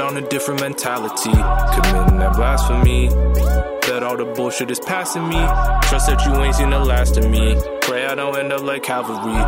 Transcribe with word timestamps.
On 0.00 0.16
a 0.16 0.28
different 0.28 0.60
mentality, 0.60 1.30
committing 1.30 2.18
that 2.18 2.34
blasphemy. 2.34 3.73
Bet 3.94 4.02
all 4.02 4.16
the 4.16 4.24
bullshit 4.24 4.72
is 4.72 4.80
passing 4.80 5.22
me. 5.28 5.38
Trust 5.86 6.08
that 6.08 6.20
you 6.26 6.34
ain't 6.42 6.56
seen 6.56 6.70
the 6.70 6.80
last 6.80 7.16
of 7.16 7.30
me. 7.30 7.54
Pray 7.82 8.04
I 8.06 8.16
don't 8.16 8.36
end 8.36 8.52
up 8.52 8.62
like 8.62 8.82
Calvary 8.82 9.38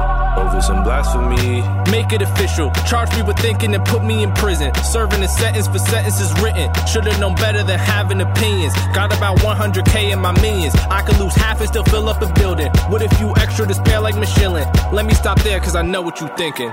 over 0.40 0.62
some 0.62 0.84
blasphemy. 0.84 1.66
Make 1.90 2.12
it 2.12 2.22
official. 2.22 2.70
Charge 2.86 3.10
me 3.16 3.22
with 3.22 3.36
thinking 3.40 3.74
and 3.74 3.84
put 3.84 4.04
me 4.04 4.22
in 4.22 4.32
prison. 4.34 4.72
Serving 4.84 5.20
a 5.24 5.26
sentence 5.26 5.66
for 5.66 5.80
sentences 5.80 6.30
written. 6.40 6.70
Should've 6.86 7.18
known 7.18 7.34
better 7.34 7.64
than 7.64 7.80
having 7.80 8.20
opinions. 8.20 8.72
Got 8.94 9.16
about 9.16 9.38
100k 9.38 10.12
in 10.12 10.20
my 10.20 10.30
millions. 10.40 10.76
I 10.90 11.02
could 11.02 11.18
lose 11.18 11.34
half 11.34 11.58
and 11.58 11.68
still 11.68 11.82
fill 11.82 12.08
up 12.08 12.22
a 12.22 12.32
building. 12.34 12.70
What 12.86 13.02
if 13.02 13.18
you 13.18 13.34
extra 13.34 13.66
despair 13.66 13.98
like 13.98 14.14
Michelin? 14.14 14.68
Let 14.92 15.06
me 15.06 15.14
stop 15.14 15.40
there, 15.42 15.58
cause 15.58 15.74
I 15.74 15.82
know 15.82 16.02
what 16.02 16.20
you 16.20 16.28
thinking. 16.36 16.70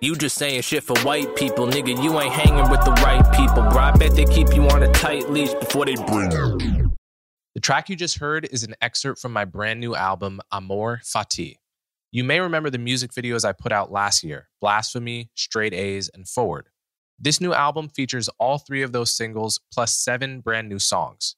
You 0.00 0.16
just 0.16 0.36
saying 0.36 0.62
shit 0.62 0.82
for 0.82 0.98
white 1.02 1.36
people, 1.36 1.68
nigga. 1.68 2.02
You 2.02 2.18
ain't 2.20 2.32
hanging 2.32 2.68
with 2.68 2.84
the 2.84 2.90
right 3.04 3.24
people, 3.32 3.62
bro. 3.70 3.78
I 3.78 3.92
bet 3.92 4.16
they 4.16 4.24
keep 4.24 4.52
you 4.56 4.68
on 4.70 4.82
a 4.82 4.90
tight 4.90 5.30
leash 5.30 5.54
before 5.54 5.86
they 5.86 5.94
bring 5.94 6.32
you. 6.32 6.95
The 7.56 7.60
track 7.60 7.88
you 7.88 7.96
just 7.96 8.18
heard 8.18 8.46
is 8.52 8.64
an 8.64 8.74
excerpt 8.82 9.18
from 9.18 9.32
my 9.32 9.46
brand 9.46 9.80
new 9.80 9.94
album, 9.94 10.42
Amor 10.52 11.00
Fati. 11.02 11.54
You 12.12 12.22
may 12.22 12.38
remember 12.38 12.68
the 12.68 12.76
music 12.76 13.12
videos 13.12 13.46
I 13.46 13.52
put 13.52 13.72
out 13.72 13.90
last 13.90 14.22
year 14.22 14.50
Blasphemy, 14.60 15.30
Straight 15.34 15.72
A's, 15.72 16.10
and 16.12 16.28
Forward. 16.28 16.68
This 17.18 17.40
new 17.40 17.54
album 17.54 17.88
features 17.88 18.28
all 18.38 18.58
three 18.58 18.82
of 18.82 18.92
those 18.92 19.16
singles 19.16 19.58
plus 19.72 19.96
seven 19.96 20.40
brand 20.40 20.68
new 20.68 20.78
songs. 20.78 21.36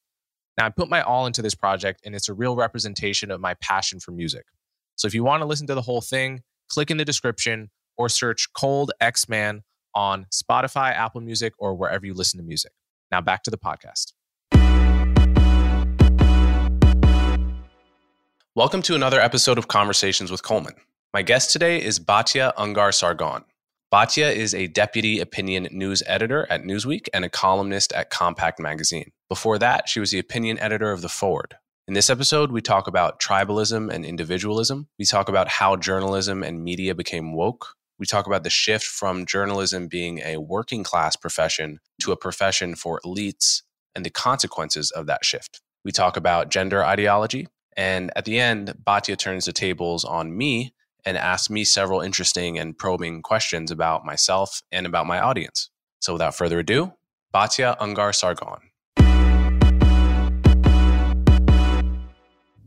Now, 0.56 0.66
I 0.66 0.70
put 0.70 0.90
my 0.90 1.02
all 1.02 1.24
into 1.24 1.40
this 1.40 1.54
project, 1.54 2.00
and 2.04 2.16
it's 2.16 2.28
a 2.28 2.34
real 2.34 2.56
representation 2.56 3.30
of 3.30 3.40
my 3.40 3.54
passion 3.60 4.00
for 4.00 4.10
music. 4.10 4.46
So 4.96 5.06
if 5.06 5.14
you 5.14 5.22
want 5.22 5.42
to 5.42 5.46
listen 5.46 5.68
to 5.68 5.76
the 5.76 5.82
whole 5.82 6.00
thing, 6.00 6.42
click 6.68 6.90
in 6.90 6.96
the 6.96 7.04
description 7.04 7.70
or 7.96 8.08
search 8.08 8.48
Cold 8.54 8.90
X 9.00 9.28
Man 9.28 9.62
on 9.94 10.26
Spotify, 10.34 10.90
Apple 10.90 11.20
Music, 11.20 11.52
or 11.60 11.76
wherever 11.76 12.04
you 12.04 12.12
listen 12.12 12.40
to 12.40 12.44
music. 12.44 12.72
Now 13.12 13.20
back 13.20 13.44
to 13.44 13.52
the 13.52 13.56
podcast. 13.56 14.14
Welcome 18.58 18.82
to 18.82 18.96
another 18.96 19.20
episode 19.20 19.56
of 19.56 19.68
Conversations 19.68 20.32
with 20.32 20.42
Coleman. 20.42 20.74
My 21.14 21.22
guest 21.22 21.52
today 21.52 21.80
is 21.80 22.00
Batya 22.00 22.52
Ungar 22.56 22.92
Sargon. 22.92 23.44
Batya 23.94 24.34
is 24.34 24.52
a 24.52 24.66
deputy 24.66 25.20
opinion 25.20 25.68
news 25.70 26.02
editor 26.08 26.44
at 26.50 26.64
Newsweek 26.64 27.06
and 27.14 27.24
a 27.24 27.28
columnist 27.28 27.92
at 27.92 28.10
Compact 28.10 28.58
Magazine. 28.58 29.12
Before 29.28 29.60
that, 29.60 29.88
she 29.88 30.00
was 30.00 30.10
the 30.10 30.18
opinion 30.18 30.58
editor 30.58 30.90
of 30.90 31.02
The 31.02 31.08
Forward. 31.08 31.54
In 31.86 31.94
this 31.94 32.10
episode, 32.10 32.50
we 32.50 32.60
talk 32.60 32.88
about 32.88 33.20
tribalism 33.20 33.92
and 33.92 34.04
individualism. 34.04 34.88
We 34.98 35.04
talk 35.04 35.28
about 35.28 35.46
how 35.46 35.76
journalism 35.76 36.42
and 36.42 36.64
media 36.64 36.96
became 36.96 37.34
woke. 37.34 37.76
We 38.00 38.06
talk 38.06 38.26
about 38.26 38.42
the 38.42 38.50
shift 38.50 38.86
from 38.86 39.24
journalism 39.24 39.86
being 39.86 40.18
a 40.24 40.38
working 40.38 40.82
class 40.82 41.14
profession 41.14 41.78
to 42.02 42.10
a 42.10 42.16
profession 42.16 42.74
for 42.74 43.00
elites 43.04 43.62
and 43.94 44.04
the 44.04 44.10
consequences 44.10 44.90
of 44.90 45.06
that 45.06 45.24
shift. 45.24 45.60
We 45.84 45.92
talk 45.92 46.16
about 46.16 46.50
gender 46.50 46.84
ideology. 46.84 47.46
And 47.78 48.10
at 48.16 48.24
the 48.24 48.40
end, 48.40 48.74
Batya 48.84 49.16
turns 49.16 49.44
the 49.44 49.52
tables 49.52 50.04
on 50.04 50.36
me 50.36 50.74
and 51.04 51.16
asks 51.16 51.48
me 51.48 51.62
several 51.62 52.00
interesting 52.00 52.58
and 52.58 52.76
probing 52.76 53.22
questions 53.22 53.70
about 53.70 54.04
myself 54.04 54.62
and 54.72 54.84
about 54.84 55.06
my 55.06 55.20
audience. 55.20 55.70
So 56.00 56.12
without 56.12 56.34
further 56.34 56.58
ado, 56.58 56.92
Batya 57.32 57.78
Ungar 57.78 58.12
Sargon. 58.12 58.58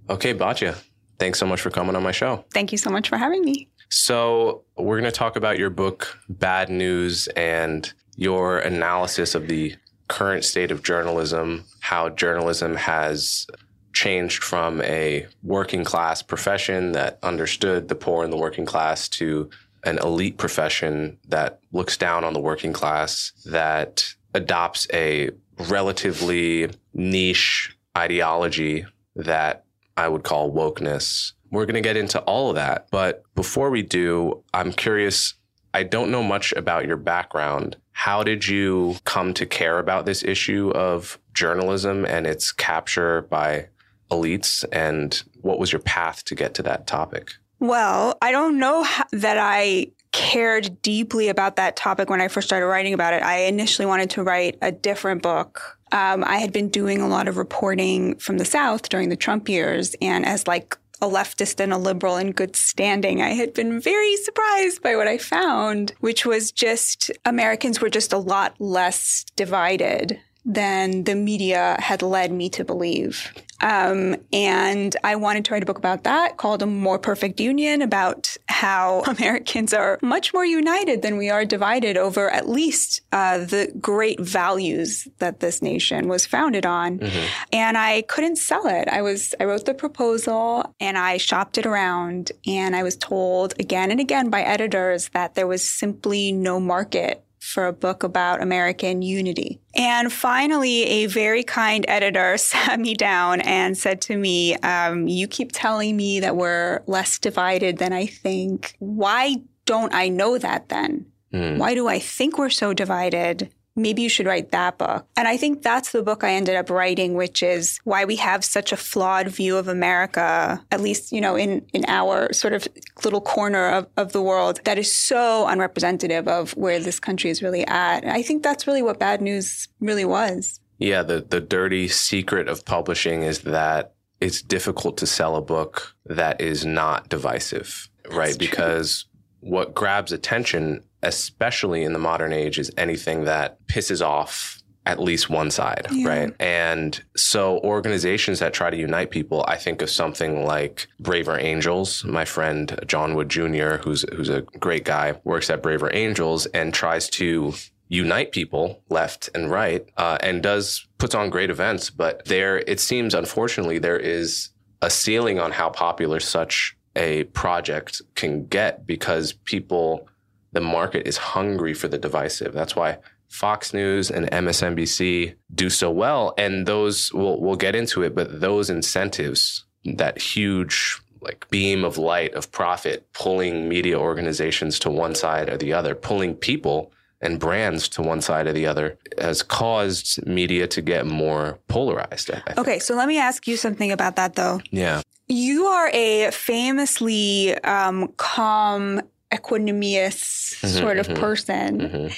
Okay, 0.10 0.34
Batya, 0.34 0.82
thanks 1.20 1.40
so 1.40 1.46
much 1.46 1.60
for 1.60 1.72
coming 1.72 1.98
on 1.98 2.04
my 2.04 2.14
show. 2.14 2.46
Thank 2.54 2.72
you 2.72 2.78
so 2.78 2.90
much 2.90 3.10
for 3.10 3.18
having 3.18 3.44
me. 3.44 3.68
So, 3.90 4.64
we're 4.78 5.00
going 5.00 5.12
to 5.12 5.18
talk 5.18 5.36
about 5.36 5.60
your 5.60 5.70
book, 5.70 6.18
Bad 6.30 6.70
News, 6.70 7.28
and 7.36 7.92
your 8.16 8.60
analysis 8.60 9.36
of 9.36 9.50
the 9.50 9.76
current 10.08 10.46
state 10.46 10.72
of 10.72 10.82
journalism, 10.82 11.66
how 11.82 12.08
journalism 12.08 12.78
has 12.78 13.48
changed 13.94 14.44
from 14.44 14.82
a 14.82 15.28
working 15.44 15.84
class 15.84 16.22
profession 16.22 16.92
that 16.94 17.20
understood 17.24 17.88
the 17.88 17.96
poor 17.96 18.24
and 18.24 18.32
the 18.32 18.38
working 18.38 18.66
class 18.66 19.08
to 19.10 19.50
an 19.84 19.98
elite 20.00 20.38
profession 20.38 21.18
that 21.28 21.60
looks 21.72 21.98
down 21.98 22.24
on 22.24 22.34
the 22.34 22.40
working 22.40 22.74
class, 22.74 23.32
that 23.46 24.14
adopts 24.34 24.88
a 24.94 25.30
relatively 25.70 26.70
niche 26.94 27.76
ideology 27.98 28.86
that 29.16 29.66
I 29.98 30.08
would 30.08 30.24
call 30.24 30.52
wokeness. 30.52 31.34
We're 31.52 31.66
going 31.66 31.76
to 31.76 31.82
get 31.82 31.98
into 31.98 32.20
all 32.22 32.50
of 32.50 32.56
that. 32.56 32.88
But 32.92 33.24
before 33.36 33.70
we 33.70 33.82
do, 33.82 34.44
I'm 34.54 34.72
curious. 34.72 35.34
I 35.74 35.84
don't 35.84 36.12
know 36.12 36.24
much 36.24 36.54
about 36.54 36.86
your 36.86 36.98
background. 36.98 37.78
How 37.92 38.24
did 38.24 38.48
you 38.48 38.98
come 39.04 39.34
to 39.36 39.46
care 39.46 39.80
about 39.80 40.06
this 40.06 40.24
issue 40.24 40.72
of 40.72 41.20
journalism 41.34 42.06
and 42.06 42.26
its 42.26 42.52
capture 42.52 43.22
by 43.24 43.68
elites? 44.12 44.64
And 44.72 45.22
what 45.42 45.60
was 45.60 45.72
your 45.72 45.82
path 45.82 46.24
to 46.26 46.36
get 46.36 46.54
to 46.56 46.64
that 46.64 46.88
topic? 46.88 47.32
Well, 47.60 48.18
I 48.22 48.32
don't 48.32 48.60
know 48.60 48.86
that 49.12 49.38
I 49.38 49.88
cared 50.12 50.82
deeply 50.82 51.30
about 51.30 51.56
that 51.56 51.76
topic 51.76 52.10
when 52.10 52.20
I 52.22 52.28
first 52.28 52.48
started 52.48 52.66
writing 52.66 52.94
about 52.94 53.14
it. 53.14 53.24
I 53.24 53.44
initially 53.44 53.86
wanted 53.86 54.10
to 54.12 54.24
write 54.24 54.58
a 54.62 54.72
different 54.72 55.22
book. 55.22 55.78
Um, 55.92 56.24
I 56.26 56.38
had 56.38 56.52
been 56.52 56.70
doing 56.70 57.02
a 57.02 57.08
lot 57.08 57.28
of 57.28 57.38
reporting 57.38 58.16
from 58.16 58.38
the 58.38 58.46
South 58.46 58.90
during 58.90 59.10
the 59.10 59.16
Trump 59.16 59.48
years, 59.48 59.96
and 60.02 60.26
as 60.26 60.48
like 60.48 60.78
a 61.02 61.08
leftist 61.08 61.60
and 61.60 61.74
a 61.74 61.78
liberal 61.78 62.18
in 62.18 62.32
good 62.32 62.56
standing, 62.56 63.22
I 63.22 63.30
had 63.30 63.54
been 63.54 63.80
very 63.80 64.16
surprised 64.18 64.82
by 64.82 64.96
what 64.96 65.08
I 65.08 65.18
found, 65.18 65.94
which 66.00 66.26
was 66.26 66.52
just 66.52 67.12
Americans 67.26 67.82
were 67.82 67.90
just 67.90 68.14
a 68.14 68.18
lot 68.18 68.56
less 68.60 69.26
divided 69.36 70.20
than 70.44 71.04
the 71.04 71.16
media 71.16 71.78
had 71.80 72.02
led 72.02 72.32
me 72.32 72.50
to 72.50 72.64
believe. 72.64 73.32
Um, 73.62 74.16
and 74.34 74.96
I 75.04 75.16
wanted 75.16 75.46
to 75.46 75.54
write 75.54 75.62
a 75.62 75.68
book 75.68 75.78
about 75.78 76.04
that 76.04 76.38
called 76.38 76.64
A 76.64 76.66
More 76.66 76.98
Perfect 76.98 77.40
Union 77.40 77.82
about 77.82 78.36
how 78.48 79.02
Americans 79.06 79.74
are 79.74 80.00
much 80.02 80.34
more 80.34 80.46
united 80.46 81.02
than 81.04 81.18
we 81.18 81.30
are 81.30 81.46
divided 81.46 81.96
over 81.96 82.30
at 82.30 82.50
least 82.50 83.02
uh, 83.12 83.40
the 83.40 83.72
great 83.80 84.20
values 84.20 85.08
that 85.20 85.40
this 85.40 85.62
nation 85.62 86.08
was 86.08 86.26
founded 86.26 86.66
on. 86.66 87.00
Mm-hmm. 87.00 87.28
And 87.54 87.78
I 87.78 88.02
couldn't 88.04 88.38
sell 88.38 88.66
it. 88.68 88.88
I 88.88 89.02
was 89.02 89.36
I 89.40 89.46
wrote 89.46 89.66
the 89.66 89.74
proposal 89.74 90.74
and 90.80 90.98
I 90.98 91.18
shopped 91.18 91.58
it 91.58 91.66
around 91.66 92.32
and 92.48 92.76
I 92.76 92.84
was 92.84 92.98
told 92.98 93.54
again 93.60 93.92
and 93.92 94.00
again 94.00 94.30
by 94.30 94.42
editors 94.42 95.10
that 95.10 95.36
there 95.36 95.48
was 95.48 95.68
simply 95.68 96.32
no 96.32 96.60
market 96.60 97.24
for 97.42 97.66
a 97.66 97.74
book 97.74 98.04
about 98.04 98.42
American 98.42 99.02
unity. 99.02 99.60
And 99.76 100.14
finally, 100.14 100.84
a 100.84 101.08
very 101.08 101.44
kind 101.44 101.84
editor 101.88 102.38
sat 102.38 102.80
me 102.80 102.94
down 102.94 103.42
and 103.42 103.78
said 103.78 104.00
to 104.02 104.18
me, 104.18 104.56
um, 104.58 105.08
You 105.08 105.28
keep 105.28 105.52
telling 105.52 105.98
me 105.98 106.20
that 106.20 106.38
we're 106.38 106.82
less 106.86 107.20
divided 107.20 107.78
than 107.78 107.92
I 107.92 108.06
think. 108.06 108.76
Why 108.80 109.38
don't 109.66 109.94
I 109.94 110.08
know 110.08 110.38
that 110.38 110.70
then? 110.70 111.08
Mm. 111.34 111.58
Why 111.58 111.74
do 111.74 111.88
I 111.88 112.00
think 112.00 112.38
we're 112.38 112.50
so 112.50 112.74
divided? 112.74 113.52
Maybe 113.76 114.02
you 114.02 114.10
should 114.10 114.26
write 114.26 114.52
that 114.52 114.78
book. 114.78 115.06
And 115.16 115.28
I 115.28 115.38
think 115.38 115.62
that's 115.62 115.92
the 115.92 116.04
book 116.04 116.24
I 116.24 116.34
ended 116.34 116.56
up 116.56 116.70
writing, 116.70 117.14
which 117.14 117.42
is 117.42 117.80
why 117.84 118.06
we 118.06 118.18
have 118.18 118.44
such 118.44 118.72
a 118.72 118.78
flawed 118.78 119.28
view 119.28 119.58
of 119.58 119.68
America, 119.68 120.62
at 120.72 120.82
least, 120.82 121.12
you 121.12 121.22
know, 121.22 121.36
in, 121.36 121.66
in 121.74 121.86
our 121.88 122.34
sort 122.34 122.54
of 122.54 122.68
little 123.04 123.22
corner 123.22 123.70
of, 123.70 123.88
of 123.98 124.12
the 124.12 124.22
world 124.22 124.60
that 124.66 124.78
is 124.78 124.94
so 124.94 125.48
unrepresentative 125.48 126.28
of 126.28 126.52
where 126.52 126.80
this 126.80 127.00
country 127.00 127.30
is 127.30 127.42
really 127.42 127.66
at. 127.68 128.04
And 128.04 128.12
I 128.12 128.22
think 128.22 128.44
that's 128.44 128.68
really 128.68 128.82
what 128.82 129.00
bad 129.00 129.22
news 129.22 129.68
really 129.80 130.06
was. 130.06 130.60
Yeah, 130.78 131.04
the, 131.04 131.22
the 131.22 131.42
dirty 131.42 131.88
secret 131.88 132.48
of 132.48 132.66
publishing 132.66 133.22
is 133.22 133.42
that 133.42 133.94
it's 134.20 134.42
difficult 134.42 134.98
to 134.98 135.08
sell 135.08 135.36
a 135.36 135.42
book 135.42 135.96
that 136.06 136.42
is 136.42 136.66
not 136.66 137.10
divisive, 137.10 137.90
that's 138.04 138.16
right? 138.16 138.30
True. 138.32 138.48
Because 138.48 139.06
what 139.40 139.74
grabs 139.74 140.12
attention 140.12 140.84
especially 141.04 141.84
in 141.84 141.94
the 141.94 142.00
modern 142.00 142.34
age, 142.34 142.60
is 142.60 142.72
anything 142.78 143.26
that 143.26 143.66
pisses 143.68 144.06
off 144.06 144.62
at 144.86 145.00
least 145.00 145.30
one 145.30 145.52
side, 145.52 145.86
yeah. 145.92 146.08
right? 146.08 146.36
And 146.40 147.02
so 147.16 147.60
organizations 147.60 148.40
that 148.40 148.54
try 148.54 148.70
to 148.70 148.78
unite 148.78 149.12
people, 149.12 149.46
I 149.48 149.58
think 149.58 149.82
of 149.82 149.90
something 149.90 150.44
like 150.44 150.88
Braver 151.00 151.38
Angels. 151.38 152.04
My 152.04 152.26
friend 152.26 152.80
John 152.88 153.14
Wood 153.14 153.30
Jr., 153.30 153.76
who's 153.78 154.06
who's 154.14 154.30
a 154.30 154.42
great 154.42 154.86
guy, 154.86 155.20
works 155.24 155.50
at 155.50 155.62
Braver 155.62 155.94
Angels 155.94 156.48
and 156.48 156.74
tries 156.74 157.10
to 157.12 157.54
unite 157.90 158.32
people 158.32 158.82
left 158.90 159.30
and 159.36 159.52
right, 159.52 159.86
uh, 159.98 160.18
and 160.22 160.42
does 160.42 160.88
puts 160.98 161.14
on 161.14 161.30
great 161.30 161.50
events. 161.50 161.90
But 161.90 162.26
there, 162.26 162.60
it 162.60 162.80
seems 162.80 163.14
unfortunately 163.14 163.78
there 163.78 164.00
is 164.00 164.50
a 164.82 164.90
ceiling 164.90 165.40
on 165.40 165.52
how 165.52 165.70
popular 165.70 166.20
such 166.20 166.76
a 166.96 167.26
project 167.26 168.02
can 168.16 168.46
get 168.48 168.88
because 168.88 169.34
people 169.34 170.08
the 170.52 170.62
market 170.62 171.08
is 171.08 171.18
hungry 171.18 171.74
for 171.74 171.88
the 171.88 171.98
divisive. 171.98 172.54
That's 172.54 172.76
why 172.76 172.98
Fox 173.30 173.74
News 173.74 174.12
and 174.12 174.30
MSNBC 174.30 175.36
do 175.54 175.70
so 175.70 175.90
well. 175.90 176.34
And 176.38 176.66
those, 176.66 177.14
we'll, 177.14 177.40
we'll 177.40 177.56
get 177.56 177.76
into 177.76 178.04
it, 178.04 178.14
but 178.14 178.42
those 178.42 178.70
incentives, 178.70 179.66
that 179.86 180.22
huge 180.22 181.00
like 181.22 181.48
beam 181.50 181.84
of 181.84 181.98
light 181.98 182.34
of 182.34 182.52
profit 182.52 183.08
pulling 183.14 183.70
media 183.70 183.98
organizations 183.98 184.80
to 184.80 184.90
one 184.90 185.16
side 185.16 185.50
or 185.50 185.58
the 185.58 185.72
other, 185.72 185.96
pulling 185.96 186.36
people 186.36 186.92
and 187.22 187.40
brands 187.40 187.88
to 187.88 188.02
one 188.02 188.22
side 188.22 188.48
or 188.48 188.54
the 188.54 188.66
other 188.66 188.98
has 189.20 189.44
caused 189.44 190.26
media 190.26 190.68
to 190.68 190.82
get 190.82 191.06
more 191.06 191.60
polarized. 191.68 192.32
Okay, 192.58 192.80
so 192.80 192.96
let 192.96 193.08
me 193.08 193.20
ask 193.20 193.48
you 193.48 193.56
something 193.56 193.92
about 193.92 194.16
that 194.16 194.36
though. 194.36 194.60
Yeah. 194.72 195.02
You 195.28 195.66
are 195.66 195.90
a 195.94 196.32
famously 196.32 197.58
um, 197.60 198.12
calm, 198.18 199.02
equanimous 199.32 200.56
Mhm, 200.62 200.80
sort 200.80 200.98
of 200.98 201.08
mhm, 201.08 201.16
person. 201.20 201.80
Mhm. 201.80 202.14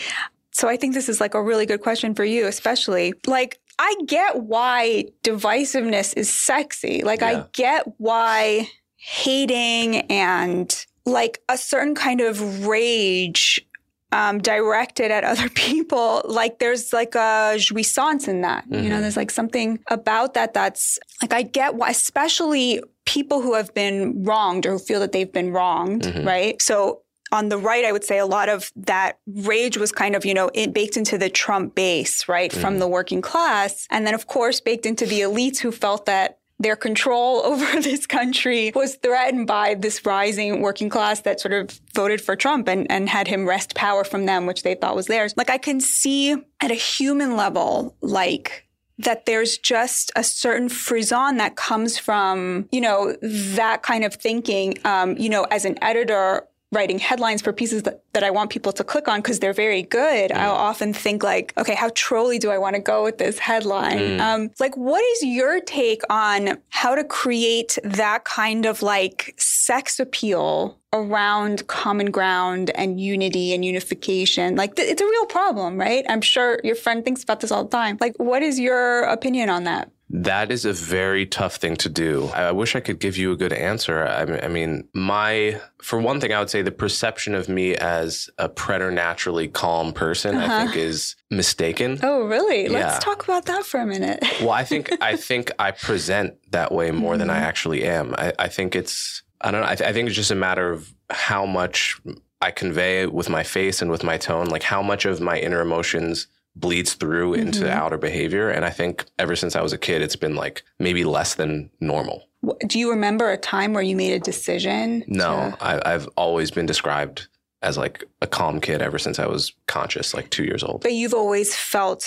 So 0.52 0.68
I 0.68 0.78
think 0.78 0.94
this 0.94 1.10
is 1.10 1.20
like 1.20 1.34
a 1.34 1.42
really 1.42 1.66
good 1.66 1.82
question 1.82 2.14
for 2.14 2.24
you, 2.26 2.46
especially. 2.48 3.14
Like, 3.26 3.60
I 3.80 3.96
get 4.06 4.44
why 4.44 5.06
divisiveness 5.24 6.14
is 6.16 6.30
sexy. 6.30 7.02
Like, 7.04 7.22
Yeah. 7.22 7.28
I 7.42 7.46
get 7.54 7.86
why 7.98 8.70
hating 8.98 9.98
and 10.12 10.86
like 11.06 11.42
a 11.50 11.58
certain 11.58 11.96
kind 11.96 12.22
of 12.22 12.66
rage 12.68 13.66
um, 14.12 14.38
directed 14.40 15.10
at 15.10 15.24
other 15.24 15.50
people, 15.56 16.22
like 16.26 16.60
there's 16.60 16.94
like 16.94 17.16
a 17.16 17.56
jouissance 17.58 18.28
in 18.28 18.42
that. 18.42 18.64
You 18.70 18.82
know, 18.90 18.98
Mhm. 18.98 19.02
there's 19.02 19.18
like 19.18 19.32
something 19.32 19.80
about 19.90 20.36
that 20.36 20.54
that's 20.54 21.00
like, 21.22 21.34
I 21.34 21.42
get 21.42 21.74
why, 21.76 21.90
especially 21.90 22.80
people 23.06 23.42
who 23.42 23.56
have 23.56 23.74
been 23.74 24.24
wronged 24.24 24.68
or 24.68 24.74
who 24.74 24.80
feel 24.80 25.00
that 25.00 25.12
they've 25.14 25.32
been 25.32 25.52
wronged, 25.52 26.04
Mhm. 26.04 26.26
right? 26.28 26.62
So 26.62 27.02
on 27.34 27.50
the 27.50 27.58
right, 27.58 27.84
I 27.84 27.92
would 27.92 28.04
say 28.04 28.20
a 28.20 28.26
lot 28.26 28.48
of 28.48 28.72
that 28.76 29.18
rage 29.28 29.76
was 29.76 29.92
kind 29.92 30.16
of, 30.16 30.24
you 30.24 30.34
know, 30.36 30.50
it 30.54 30.74
baked 30.74 30.96
into 30.96 31.18
the 31.18 31.30
Trump 31.30 31.74
base, 31.76 32.30
right, 32.30 32.54
from 32.54 32.76
Mhm. 32.76 32.80
the 32.80 32.88
working 32.88 33.22
class. 33.22 33.88
And 33.90 34.06
then, 34.06 34.14
of 34.14 34.28
course, 34.28 34.62
baked 34.62 34.86
into 34.86 35.06
the 35.06 35.22
elites 35.22 35.58
who 35.58 35.72
felt 35.72 36.06
that 36.06 36.38
their 36.60 36.76
control 36.76 37.42
over 37.44 37.82
this 37.82 38.06
country 38.06 38.72
was 38.76 38.96
threatened 38.96 39.48
by 39.48 39.74
this 39.74 40.06
rising 40.06 40.62
working 40.62 40.90
class 40.90 41.22
that 41.22 41.40
sort 41.42 41.54
of 41.54 41.82
voted 41.96 42.22
for 42.22 42.36
Trump 42.36 42.68
and, 42.70 42.90
and 42.92 43.10
had 43.10 43.28
him 43.28 43.50
wrest 43.50 43.74
power 43.74 44.04
from 44.04 44.28
them, 44.28 44.46
which 44.46 44.62
they 44.62 44.76
thought 44.76 44.96
was 44.96 45.08
theirs. 45.08 45.34
Like, 45.36 45.50
I 45.50 45.58
can 45.58 45.82
see 45.82 46.32
at 46.62 46.70
a 46.72 46.76
human 46.76 47.36
level, 47.36 47.96
like, 48.02 48.68
that 49.00 49.26
there's 49.26 49.58
just 49.58 50.12
a 50.16 50.24
certain 50.24 50.70
frisson 50.70 51.38
that 51.38 51.56
comes 51.56 51.98
from, 51.98 52.70
you 52.72 52.80
know, 52.80 53.18
that 53.22 53.82
kind 53.82 54.06
of 54.06 54.14
thinking. 54.14 54.78
Um, 54.86 55.18
you 55.18 55.30
know, 55.30 55.46
as 55.50 55.66
an 55.66 55.78
editor 55.82 56.48
writing 56.74 57.00
headlines 57.00 57.42
for 57.42 57.54
pieces 57.54 57.84
that, 57.84 58.04
that 58.14 58.24
I 58.24 58.32
want 58.32 58.50
people 58.50 58.72
to 58.74 58.84
click 58.84 59.08
on 59.08 59.20
because 59.20 59.40
they're 59.40 59.54
very 59.54 59.84
good, 59.84 60.32
I'll 60.32 60.52
often 60.52 60.94
think 60.94 61.24
like, 61.24 61.54
okay, 61.58 61.76
how 61.76 61.90
trolly 61.96 62.40
do 62.40 62.52
I 62.52 62.58
want 62.58 62.76
to 62.76 62.82
go 62.82 63.04
with 63.04 63.18
this 63.18 63.40
headline? 63.40 64.00
Mm. 64.00 64.20
Um, 64.20 64.52
like, 64.60 64.76
what 64.76 65.04
is 65.04 65.24
your 65.24 65.62
take 65.62 66.02
on 66.10 66.58
how 66.70 66.96
to 66.96 67.04
create 67.04 67.78
that 67.84 68.26
kind 68.26 68.66
of 68.66 68.82
like 68.82 69.34
sex 69.38 70.00
appeal 70.00 70.78
around 70.92 71.66
common 71.68 72.12
ground 72.12 72.72
and 72.76 73.00
unity 73.00 73.54
and 73.54 73.64
unification? 73.64 74.56
Like, 74.56 74.76
th- 74.76 74.90
it's 74.90 75.02
a 75.02 75.06
real 75.06 75.26
problem, 75.26 75.80
right? 75.80 76.06
I'm 76.10 76.22
sure 76.22 76.60
your 76.64 76.76
friend 76.76 77.04
thinks 77.06 77.24
about 77.24 77.40
this 77.40 77.52
all 77.52 77.64
the 77.64 77.70
time. 77.70 77.98
Like, 78.02 78.16
what 78.18 78.42
is 78.42 78.60
your 78.60 79.04
opinion 79.04 79.50
on 79.50 79.64
that? 79.64 79.92
That 80.16 80.52
is 80.52 80.64
a 80.64 80.74
very 80.74 81.26
tough 81.26 81.56
thing 81.56 81.76
to 81.78 81.90
do. 81.90 82.28
I 82.36 82.52
wish 82.52 82.76
I 82.76 82.82
could 82.82 83.00
give 83.00 83.18
you 83.18 83.32
a 83.32 83.36
good 83.36 83.52
answer. 83.52 84.06
I 84.08 84.48
mean, 84.48 84.88
my, 84.94 85.60
for 85.82 86.00
one 86.00 86.22
thing, 86.22 86.32
I 86.32 86.38
would 86.40 86.52
say 86.52 86.62
the 86.62 86.72
perception 86.72 87.34
of 87.34 87.50
me 87.50 87.76
as 87.76 88.30
a 88.38 88.48
preternaturally 88.48 89.48
calm 89.48 89.92
person, 89.92 90.36
I 90.38 90.46
Uh-huh. 90.46 90.64
think 90.66 90.76
is 90.78 91.16
mistaken. 91.32 92.00
Oh, 92.04 92.26
really? 92.28 92.64
Yeah. 92.66 92.70
Let's 92.70 93.04
talk 93.04 93.24
about 93.24 93.46
that 93.46 93.66
for 93.66 93.80
a 93.80 93.88
minute. 93.88 94.24
Well, 94.40 94.52
I 94.52 94.64
think, 94.64 94.92
I 95.02 95.16
think 95.16 95.52
I 95.58 95.72
present 95.72 96.36
that 96.52 96.72
way 96.72 96.92
more 96.92 97.18
than 97.18 97.30
I 97.32 97.38
Mm-hmm. 97.38 97.44
actually 97.46 97.84
am. 97.84 98.14
I, 98.16 98.34
I 98.38 98.48
think 98.50 98.76
it's, 98.76 99.24
I 99.42 99.50
don't 99.50 99.62
know. 99.62 99.68
I, 99.68 99.76
th- 99.76 99.90
I 99.90 99.94
think 99.94 100.08
it's 100.08 100.16
just 100.16 100.30
a 100.32 100.36
matter 100.36 100.70
of 100.72 100.94
how 101.10 101.46
much 101.48 102.00
I 102.40 102.52
convey 102.52 103.08
with 103.08 103.30
my 103.30 103.42
face 103.42 103.82
and 103.82 103.90
with 103.90 104.04
my 104.04 104.18
tone, 104.18 104.46
like 104.48 104.64
how 104.64 104.84
much 104.84 105.06
of 105.06 105.20
my 105.22 105.40
inner 105.40 105.60
emotions 105.62 106.28
bleeds 106.56 106.94
through 106.94 107.34
into 107.34 107.62
Mhm. 107.64 107.70
outer 107.70 107.98
behavior. 107.98 108.50
And 108.50 108.64
I 108.64 108.70
think 108.70 109.06
ever 109.20 109.36
since 109.36 109.56
I 109.56 109.62
was 109.62 109.74
a 109.74 109.78
kid, 109.78 110.02
it's 110.02 110.16
been 110.16 110.36
like 110.36 110.64
maybe 110.80 111.04
less 111.04 111.34
than 111.36 111.70
normal. 111.80 112.28
Do 112.68 112.78
you 112.78 112.90
remember 112.92 113.30
a 113.32 113.38
time 113.38 113.74
where 113.74 113.82
you 113.84 113.96
made 113.96 114.14
a 114.14 114.20
decision? 114.20 115.04
No, 115.08 115.54
to- 115.58 115.64
I, 115.64 115.94
I've 115.94 116.08
always 116.16 116.52
been 116.52 116.66
described 116.66 117.28
as 117.62 117.78
like 117.78 118.04
a 118.22 118.28
calm 118.28 118.60
kid 118.60 118.82
ever 118.82 119.00
since 119.00 119.18
I 119.18 119.26
was 119.28 119.54
conscious, 119.68 120.14
like 120.14 120.30
two 120.30 120.44
years 120.44 120.64
old. 120.64 120.82
but 120.82 120.94
you've 120.94 121.14
always 121.14 121.56
felt 121.56 122.06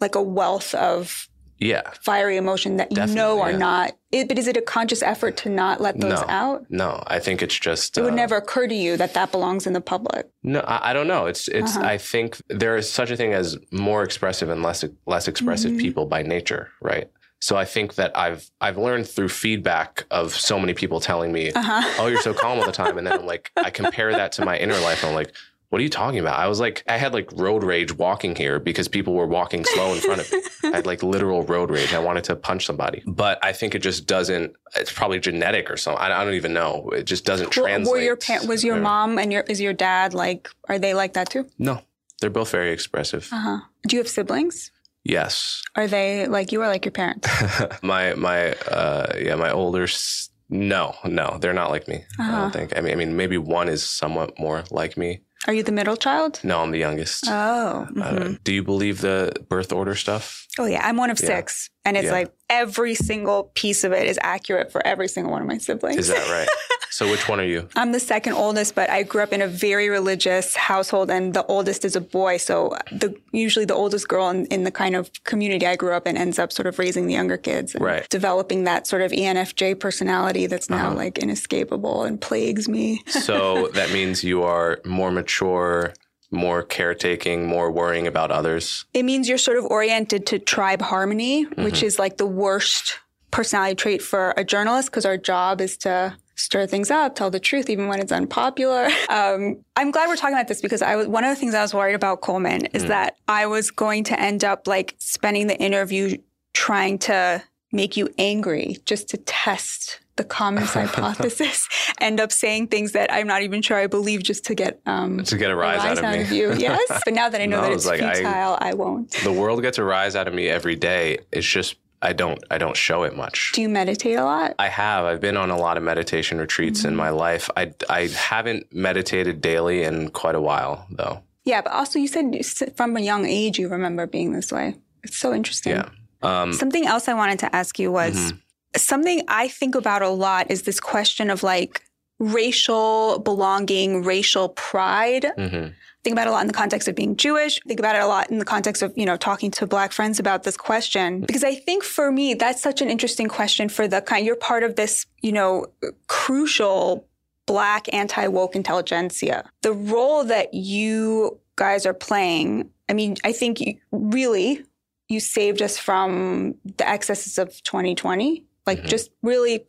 like 0.00 0.14
a 0.14 0.22
wealth 0.22 0.74
of 0.74 1.28
Yeah. 1.58 1.82
fiery 2.02 2.36
emotion 2.36 2.76
that 2.76 2.90
you 2.90 2.96
know 2.96 3.06
Definitely, 3.06 3.40
are 3.42 3.50
yeah. 3.52 3.56
not. 3.58 3.92
It, 4.12 4.28
but 4.28 4.38
is 4.38 4.46
it 4.46 4.56
a 4.56 4.62
conscious 4.62 5.02
effort 5.02 5.36
to 5.38 5.48
not 5.48 5.80
let 5.80 5.98
those 5.98 6.20
No. 6.20 6.26
out? 6.28 6.66
No, 6.68 7.02
I 7.06 7.18
think 7.18 7.42
it's 7.42 7.58
just. 7.58 7.96
It 7.96 8.02
would 8.02 8.12
uh, 8.12 8.16
never 8.16 8.36
occur 8.36 8.66
to 8.68 8.74
you 8.74 8.96
that 8.98 9.14
that 9.14 9.32
belongs 9.32 9.66
in 9.66 9.72
the 9.72 9.80
public. 9.80 10.28
No, 10.42 10.60
I, 10.60 10.90
I 10.90 10.92
don't 10.92 11.06
know. 11.08 11.26
It's 11.26 11.48
it's. 11.48 11.76
Uh-huh. 11.76 11.86
I 11.86 11.98
think 11.98 12.40
there 12.48 12.76
is 12.76 12.90
such 12.90 13.10
a 13.10 13.16
thing 13.16 13.32
as 13.32 13.56
more 13.72 14.02
expressive 14.02 14.48
and 14.50 14.62
less 14.62 14.84
less 15.06 15.28
expressive 15.28 15.72
Mhm. 15.72 15.80
people 15.80 16.06
by 16.06 16.22
nature, 16.22 16.70
right? 16.82 17.10
So 17.40 17.56
I 17.56 17.64
think 17.64 17.94
that 17.96 18.16
I've 18.16 18.50
I've 18.60 18.78
learned 18.78 19.08
through 19.08 19.28
feedback 19.28 20.04
of 20.10 20.34
so 20.34 20.58
many 20.58 20.72
people 20.74 21.00
telling 21.00 21.32
me, 21.32 21.52
Uh 21.52 21.62
huh. 21.62 21.94
"Oh, 21.98 22.06
you're 22.06 22.20
so 22.22 22.32
calm 22.34 22.58
all 22.58 22.66
the 22.66 22.72
time," 22.84 22.96
and 22.98 23.06
then 23.06 23.18
I'm 23.18 23.26
like, 23.26 23.50
I 23.56 23.70
compare 23.70 24.12
that 24.12 24.32
to 24.32 24.44
my 24.44 24.56
inner 24.58 24.78
life, 24.80 25.02
and 25.02 25.10
I'm 25.10 25.14
like. 25.16 25.32
What 25.76 25.80
are 25.80 25.84
you 25.84 25.90
talking 25.90 26.20
about? 26.20 26.38
I 26.38 26.48
was 26.48 26.58
like, 26.58 26.82
I 26.88 26.96
had 26.96 27.12
like 27.12 27.28
road 27.34 27.62
rage 27.62 27.92
walking 27.92 28.34
here 28.34 28.58
because 28.58 28.88
people 28.88 29.12
were 29.12 29.26
walking 29.26 29.62
slow 29.66 29.92
in 29.92 30.00
front 30.00 30.22
of 30.22 30.32
me. 30.32 30.40
I 30.64 30.76
had 30.76 30.86
like 30.86 31.02
literal 31.02 31.42
road 31.42 31.68
rage. 31.70 31.92
I 31.92 31.98
wanted 31.98 32.24
to 32.24 32.34
punch 32.34 32.64
somebody, 32.64 33.02
but 33.06 33.38
I 33.44 33.52
think 33.52 33.74
it 33.74 33.80
just 33.80 34.06
doesn't. 34.06 34.56
It's 34.74 34.90
probably 34.90 35.20
genetic 35.20 35.70
or 35.70 35.76
something. 35.76 36.02
I, 36.02 36.18
I 36.18 36.24
don't 36.24 36.32
even 36.32 36.54
know. 36.54 36.88
It 36.94 37.02
just 37.02 37.26
doesn't 37.26 37.50
translate. 37.50 37.92
Were 37.92 38.00
your 38.00 38.16
pa- 38.16 38.40
was 38.48 38.64
your 38.64 38.76
mom 38.80 39.18
and 39.18 39.30
your 39.30 39.42
is 39.42 39.60
your 39.60 39.74
dad 39.74 40.14
like? 40.14 40.48
Are 40.66 40.78
they 40.78 40.94
like 40.94 41.12
that 41.12 41.28
too? 41.28 41.44
No, 41.58 41.82
they're 42.22 42.30
both 42.30 42.50
very 42.50 42.72
expressive. 42.72 43.28
Uh 43.30 43.36
huh. 43.40 43.58
Do 43.86 43.96
you 43.96 44.00
have 44.00 44.08
siblings? 44.08 44.70
Yes, 45.04 45.62
Are 45.74 45.86
they 45.86 46.26
like 46.26 46.52
you 46.52 46.62
or 46.62 46.68
like 46.68 46.86
your 46.86 46.92
parents? 46.92 47.28
my 47.82 48.14
my 48.14 48.52
uh 48.52 49.12
yeah 49.18 49.34
my 49.34 49.50
older 49.50 49.82
s- 49.82 50.30
no 50.48 50.94
no 51.04 51.36
they're 51.40 51.52
not 51.52 51.70
like 51.70 51.86
me 51.88 52.04
i 52.18 52.22
Uh-huh. 52.22 52.40
don't 52.40 52.52
think 52.52 52.78
i 52.78 52.80
mean 52.80 52.92
i 52.92 52.94
mean 52.96 53.16
maybe 53.16 53.36
one 53.36 53.68
is 53.68 53.82
somewhat 53.84 54.38
more 54.38 54.62
like 54.70 54.96
me 54.96 55.20
Are 55.46 55.52
you 55.54 55.62
the 55.62 55.72
middle 55.72 55.96
child? 55.96 56.40
no 56.44 56.60
i'm 56.62 56.70
the 56.72 56.78
youngest 56.78 57.24
Oh. 57.28 57.86
Uh, 58.00 58.12
mhm. 58.12 58.38
do 58.44 58.52
you 58.52 58.62
believe 58.62 59.00
the 59.00 59.32
birth 59.48 59.72
order 59.72 59.94
stuff 59.94 60.45
Oh 60.58 60.66
yeah, 60.66 60.86
I'm 60.86 60.96
one 60.96 61.10
of 61.10 61.20
Yeah. 61.20 61.26
six, 61.26 61.70
and 61.84 61.96
it's 61.96 62.06
Yeah. 62.06 62.12
like 62.12 62.32
every 62.48 62.94
single 62.94 63.50
piece 63.54 63.84
of 63.84 63.92
it 63.92 64.06
is 64.08 64.18
accurate 64.22 64.72
for 64.72 64.84
every 64.86 65.08
single 65.08 65.32
one 65.32 65.42
of 65.42 65.48
my 65.48 65.58
siblings. 65.58 65.98
is 65.98 66.08
that 66.08 66.28
right 66.30 66.48
so 66.90 67.10
which 67.10 67.28
one 67.28 67.40
are 67.40 67.44
you 67.44 67.68
I'm 67.76 67.92
the 67.92 68.00
second 68.00 68.34
oldest, 68.34 68.74
but 68.74 68.88
I 68.88 69.02
grew 69.02 69.22
up 69.22 69.32
in 69.32 69.42
a 69.42 69.48
very 69.48 69.88
religious 69.88 70.56
household, 70.56 71.10
and 71.10 71.34
the 71.34 71.44
oldest 71.46 71.84
is 71.84 71.94
a 71.96 72.00
boy. 72.00 72.36
So 72.38 72.76
the 72.90 73.14
usually 73.32 73.64
the 73.66 73.74
oldest 73.74 74.08
girl 74.08 74.30
in, 74.30 74.46
in 74.46 74.64
the 74.64 74.70
kind 74.70 74.96
of 74.96 75.10
community 75.24 75.66
I 75.66 75.76
grew 75.76 75.92
up 75.92 76.06
in 76.06 76.16
ends 76.16 76.38
up 76.38 76.52
sort 76.52 76.66
of 76.66 76.78
raising 76.78 77.06
the 77.06 77.14
younger 77.14 77.36
kids, 77.36 77.74
and 77.74 77.84
Right. 77.84 78.08
Developing 78.08 78.64
that 78.64 78.86
sort 78.86 79.02
of 79.02 79.10
ENFJ 79.12 79.74
personality 79.78 80.46
that's 80.46 80.70
now 80.70 80.86
Uh-huh. 80.88 80.96
like 80.96 81.18
inescapable 81.18 82.04
and 82.04 82.20
plagues 82.20 82.68
me. 82.68 83.02
so 83.08 83.68
that 83.74 83.90
means 83.92 84.24
you 84.24 84.42
are 84.42 84.78
more 84.84 85.10
mature 85.10 85.92
more 86.30 86.62
caretaking 86.62 87.46
more 87.46 87.70
worrying 87.70 88.06
about 88.06 88.30
others. 88.30 88.84
It 88.94 89.04
means 89.04 89.28
you're 89.28 89.38
sort 89.38 89.58
of 89.58 89.64
oriented 89.66 90.26
to 90.26 90.38
tribe 90.38 90.82
harmony, 90.82 91.44
which 91.56 91.82
is 91.82 91.98
like 91.98 92.16
the 92.16 92.26
worst 92.26 92.98
personality 93.30 93.74
trait 93.74 94.02
for 94.02 94.34
a 94.36 94.44
journalist 94.44 94.90
because 94.90 95.04
our 95.04 95.16
job 95.16 95.60
is 95.60 95.76
to 95.78 96.16
stir 96.36 96.66
things 96.66 96.90
up, 96.90 97.14
tell 97.14 97.30
the 97.30 97.40
truth, 97.40 97.68
even 97.70 97.88
when 97.88 98.00
it's 98.00 98.12
unpopular. 98.12 98.88
Um, 99.08 99.64
I'm 99.76 99.92
glad 99.92 100.08
we're 100.08 100.16
talking 100.16 100.34
about 100.34 100.48
this 100.48 100.60
because 100.60 100.82
I 100.82 100.96
was 100.96 101.06
one 101.06 101.24
of 101.24 101.30
the 101.30 101.36
things 101.36 101.54
I 101.54 101.62
was 101.62 101.72
worried 101.72 101.94
about 101.94 102.20
Coleman 102.20 102.66
is 102.66 102.84
that 102.86 103.16
I 103.28 103.46
was 103.46 103.70
going 103.70 104.04
to 104.04 104.20
end 104.20 104.44
up 104.44 104.66
like 104.66 104.94
spending 104.98 105.46
the 105.46 105.56
interview 105.58 106.18
trying 106.52 106.98
to 106.98 107.42
make 107.72 107.96
you 107.96 108.08
angry 108.18 108.78
just 108.84 109.08
to 109.10 109.16
test 109.18 110.00
the 110.16 110.24
calmness 110.24 110.72
hypothesis, 111.10 111.68
end 112.00 112.20
up 112.20 112.32
saying 112.32 112.68
things 112.68 112.92
that 112.92 113.12
I'm 113.12 113.26
not 113.26 113.42
even 113.42 113.62
sure 113.62 113.76
I 113.76 113.86
believe 113.86 114.22
just 114.22 114.44
to 114.46 114.54
get 114.54 114.80
um, 114.86 115.22
to 115.24 115.36
get 115.36 115.50
a 115.50 115.56
rise, 115.56 115.80
out 115.84 115.98
of 115.98 116.30
me 116.30 116.36
you. 116.36 116.52
Yes, 116.58 117.02
but 117.04 117.14
now 117.14 117.28
that 117.28 117.40
I 117.40 117.46
know 117.46 117.58
No, 117.60 117.62
that 117.64 117.72
it's 117.72 117.86
like 117.86 118.00
I- 118.00 118.14
futile, 118.14 118.58
I 118.60 118.74
won't. 118.74 119.10
the 119.22 119.32
world 119.32 119.62
gets 119.62 119.78
a 119.78 119.84
rise 119.84 120.16
out 120.16 120.26
of 120.28 120.34
me 120.34 120.48
every 120.48 120.76
day 120.76 121.18
it's 121.32 121.46
just 121.46 121.76
i 122.02 122.12
don't 122.12 122.38
i 122.50 122.58
don't 122.58 122.76
show 122.76 123.04
it 123.04 123.16
much 123.16 123.52
Do 123.54 123.62
you 123.62 123.70
meditate 123.70 124.16
a 124.18 124.24
lot? 124.24 124.54
I 124.58 124.68
have. 124.68 125.04
I've 125.06 125.20
been 125.20 125.36
on 125.38 125.50
a 125.50 125.56
lot 125.56 125.76
of 125.78 125.82
meditation 125.82 126.38
retreats 126.38 126.84
in 126.84 126.94
my 126.94 127.08
life. 127.10 127.48
I, 127.56 127.72
I 127.88 128.08
haven't 128.08 128.66
meditated 128.72 129.40
daily 129.40 129.82
in 129.82 130.10
quite 130.10 130.34
a 130.34 130.40
while, 130.40 130.86
though. 130.90 131.22
Yeah, 131.44 131.62
but 131.62 131.72
also 131.72 131.98
you 131.98 132.06
said 132.08 132.74
from 132.76 132.96
a 132.96 133.00
young 133.00 133.24
age 133.24 133.58
you 133.58 133.68
remember 133.68 134.06
being 134.06 134.32
this 134.32 134.52
way. 134.52 134.74
It's 135.04 135.16
so 135.16 135.32
interesting. 135.32 135.72
Yeah. 135.72 135.88
Um, 136.22 136.52
Something 136.52 136.86
else 136.86 137.08
I 137.08 137.14
wanted 137.14 137.38
to 137.40 137.54
ask 137.56 137.78
you 137.78 137.90
was 137.92 138.14
Mhm. 138.16 138.40
Something 138.74 139.22
I 139.28 139.48
think 139.48 139.74
about 139.74 140.02
a 140.02 140.08
lot 140.08 140.50
is 140.50 140.62
this 140.62 140.80
question 140.80 141.30
of 141.30 141.42
like 141.42 141.82
racial 142.18 143.18
belonging, 143.18 144.02
racial 144.02 144.50
pride. 144.50 145.26
mhm. 145.36 145.74
Think 146.02 146.14
about 146.14 146.28
it 146.28 146.30
a 146.30 146.32
lot 146.34 146.42
in 146.42 146.46
the 146.46 146.52
context 146.52 146.86
of 146.86 146.94
being 146.94 147.16
Jewish. 147.16 147.60
Think 147.66 147.80
about 147.80 147.96
it 147.96 148.02
a 148.02 148.06
lot 148.06 148.30
in 148.30 148.38
the 148.38 148.44
context 148.44 148.80
of, 148.80 148.92
you 148.96 149.04
know, 149.04 149.16
talking 149.16 149.50
to 149.50 149.66
black 149.66 149.90
friends 149.90 150.20
about 150.20 150.44
this 150.44 150.56
question. 150.56 151.20
Because 151.22 151.42
I 151.42 151.56
think 151.56 151.82
for 151.82 152.12
me, 152.12 152.34
that's 152.34 152.62
such 152.62 152.80
an 152.80 152.88
interesting 152.88 153.26
question 153.26 153.68
for 153.68 153.88
the 153.88 154.00
kind, 154.00 154.24
you're 154.24 154.36
part 154.36 154.62
of 154.62 154.76
this, 154.76 155.04
you 155.20 155.32
know, 155.32 155.66
crucial 156.06 157.08
black 157.46 157.92
anti 157.92 158.28
woke 158.28 158.54
intelligentsia. 158.54 159.50
The 159.62 159.72
role 159.72 160.22
that 160.22 160.54
you 160.54 161.40
guys 161.56 161.84
are 161.86 161.94
playing, 161.94 162.70
I 162.88 162.92
mean, 162.92 163.16
I 163.24 163.32
think 163.32 163.60
you, 163.60 163.74
really 163.90 164.64
you 165.08 165.18
saved 165.18 165.60
us 165.60 165.76
from 165.76 166.54
the 166.76 166.88
excesses 166.88 167.36
of 167.36 167.48
2020 167.64 168.44
like 168.66 168.78
mm-hmm. 168.78 168.88
just 168.88 169.10
really 169.22 169.64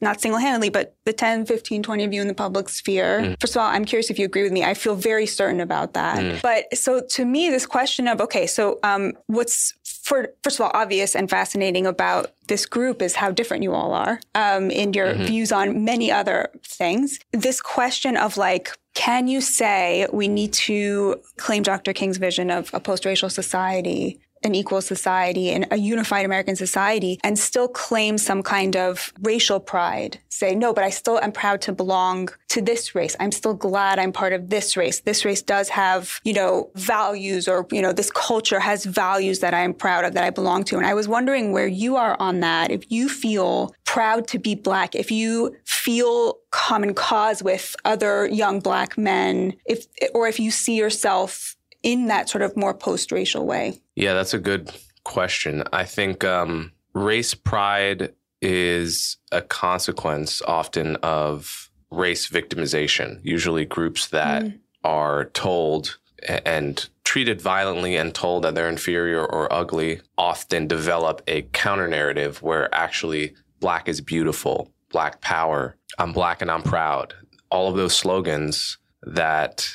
not 0.00 0.20
single-handedly 0.20 0.68
but 0.68 0.96
the 1.04 1.12
10 1.12 1.46
15 1.46 1.82
20 1.82 2.04
of 2.04 2.12
you 2.12 2.20
in 2.20 2.28
the 2.28 2.34
public 2.34 2.68
sphere 2.68 3.20
mm. 3.20 3.40
first 3.40 3.56
of 3.56 3.62
all 3.62 3.68
i'm 3.68 3.84
curious 3.84 4.10
if 4.10 4.18
you 4.18 4.24
agree 4.24 4.42
with 4.42 4.52
me 4.52 4.64
i 4.64 4.74
feel 4.74 4.94
very 4.94 5.26
certain 5.26 5.60
about 5.60 5.94
that 5.94 6.18
mm. 6.18 6.42
but 6.42 6.64
so 6.76 7.00
to 7.08 7.24
me 7.24 7.50
this 7.50 7.66
question 7.66 8.06
of 8.08 8.20
okay 8.20 8.46
so 8.46 8.78
um, 8.82 9.12
what's 9.26 9.74
for, 9.84 10.28
first 10.42 10.58
of 10.58 10.64
all 10.64 10.72
obvious 10.74 11.14
and 11.14 11.30
fascinating 11.30 11.86
about 11.86 12.32
this 12.48 12.66
group 12.66 13.00
is 13.00 13.14
how 13.14 13.30
different 13.30 13.62
you 13.62 13.72
all 13.72 13.92
are 13.92 14.20
um, 14.34 14.70
in 14.70 14.92
your 14.92 15.14
mm-hmm. 15.14 15.24
views 15.24 15.52
on 15.52 15.84
many 15.84 16.10
other 16.10 16.50
things 16.64 17.18
this 17.32 17.60
question 17.60 18.16
of 18.16 18.36
like 18.36 18.76
can 18.94 19.26
you 19.26 19.40
say 19.40 20.06
we 20.12 20.28
need 20.28 20.52
to 20.52 21.18
claim 21.38 21.62
Dr. 21.62 21.94
King's 21.94 22.18
vision 22.18 22.50
of 22.50 22.70
a 22.74 22.80
post-racial 22.80 23.30
society 23.30 24.20
an 24.44 24.54
equal 24.54 24.80
society 24.80 25.50
and 25.50 25.66
a 25.70 25.76
unified 25.76 26.24
American 26.24 26.56
society 26.56 27.18
and 27.22 27.38
still 27.38 27.68
claim 27.68 28.18
some 28.18 28.42
kind 28.42 28.76
of 28.76 29.12
racial 29.20 29.60
pride. 29.60 30.18
Say, 30.28 30.54
no, 30.54 30.72
but 30.72 30.84
I 30.84 30.90
still 30.90 31.18
am 31.20 31.32
proud 31.32 31.60
to 31.62 31.72
belong 31.72 32.28
to 32.48 32.60
this 32.60 32.94
race. 32.94 33.16
I'm 33.20 33.32
still 33.32 33.54
glad 33.54 33.98
I'm 33.98 34.12
part 34.12 34.32
of 34.32 34.50
this 34.50 34.76
race. 34.76 35.00
This 35.00 35.24
race 35.24 35.42
does 35.42 35.68
have, 35.70 36.20
you 36.24 36.32
know, 36.32 36.70
values 36.74 37.48
or, 37.48 37.66
you 37.70 37.80
know, 37.80 37.92
this 37.92 38.10
culture 38.10 38.60
has 38.60 38.84
values 38.84 39.40
that 39.40 39.54
I'm 39.54 39.74
proud 39.74 40.04
of 40.04 40.14
that 40.14 40.24
I 40.24 40.30
belong 40.30 40.64
to. 40.64 40.76
And 40.76 40.86
I 40.86 40.94
was 40.94 41.08
wondering 41.08 41.52
where 41.52 41.66
you 41.66 41.96
are 41.96 42.16
on 42.18 42.40
that. 42.40 42.70
If 42.70 42.90
you 42.90 43.08
feel 43.08 43.74
proud 43.84 44.26
to 44.28 44.38
be 44.38 44.54
black, 44.54 44.94
if 44.94 45.10
you 45.10 45.54
feel 45.64 46.38
common 46.50 46.94
cause 46.94 47.42
with 47.42 47.76
other 47.84 48.26
young 48.26 48.60
black 48.60 48.96
men, 48.96 49.54
if, 49.66 49.86
or 50.14 50.28
if 50.28 50.40
you 50.40 50.50
see 50.50 50.76
yourself 50.76 51.56
in 51.82 52.06
that 52.06 52.28
sort 52.28 52.42
of 52.42 52.56
more 52.56 52.74
post 52.74 53.12
racial 53.12 53.46
way? 53.46 53.80
Yeah, 53.96 54.14
that's 54.14 54.34
a 54.34 54.38
good 54.38 54.70
question. 55.04 55.64
I 55.72 55.84
think 55.84 56.24
um, 56.24 56.72
race 56.94 57.34
pride 57.34 58.12
is 58.40 59.16
a 59.30 59.42
consequence 59.42 60.42
often 60.42 60.96
of 60.96 61.70
race 61.90 62.28
victimization, 62.28 63.20
usually 63.22 63.64
groups 63.64 64.08
that 64.08 64.42
mm. 64.42 64.58
are 64.84 65.26
told 65.26 65.98
and 66.28 66.88
treated 67.04 67.40
violently 67.40 67.96
and 67.96 68.14
told 68.14 68.44
that 68.44 68.54
they're 68.54 68.68
inferior 68.68 69.24
or 69.24 69.52
ugly 69.52 70.00
often 70.16 70.66
develop 70.66 71.20
a 71.26 71.42
counter 71.52 71.88
narrative 71.88 72.40
where 72.42 72.72
actually 72.74 73.34
black 73.60 73.88
is 73.88 74.00
beautiful, 74.00 74.70
black 74.90 75.20
power, 75.20 75.76
I'm 75.98 76.12
black 76.12 76.42
and 76.42 76.50
I'm 76.50 76.62
proud. 76.62 77.14
All 77.50 77.68
of 77.68 77.76
those 77.76 77.94
slogans 77.94 78.78
that 79.02 79.68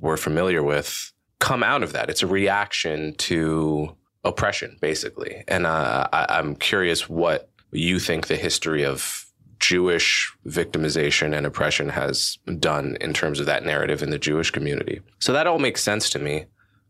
we're 0.00 0.16
familiar 0.16 0.62
with 0.62 1.12
come 1.44 1.62
out 1.62 1.82
of 1.82 1.92
that. 1.92 2.08
It's 2.08 2.22
a 2.22 2.26
reaction 2.26 3.14
to 3.16 3.94
oppression, 4.24 4.78
basically. 4.80 5.44
And 5.46 5.66
uh, 5.66 6.08
I, 6.10 6.38
am 6.38 6.56
curious 6.56 7.06
what 7.06 7.50
you 7.70 7.98
think 7.98 8.28
the 8.28 8.36
history 8.36 8.82
of 8.82 9.26
Jewish 9.58 10.32
victimization 10.46 11.36
and 11.36 11.44
oppression 11.44 11.90
has 11.90 12.38
done 12.58 12.96
in 13.02 13.12
terms 13.12 13.40
of 13.40 13.46
that 13.46 13.62
narrative 13.62 14.02
in 14.02 14.08
the 14.08 14.18
Jewish 14.18 14.50
community. 14.52 15.02
So 15.18 15.34
that 15.34 15.46
all 15.46 15.58
makes 15.58 15.82
sense 15.82 16.08
to 16.10 16.18
me. 16.18 16.46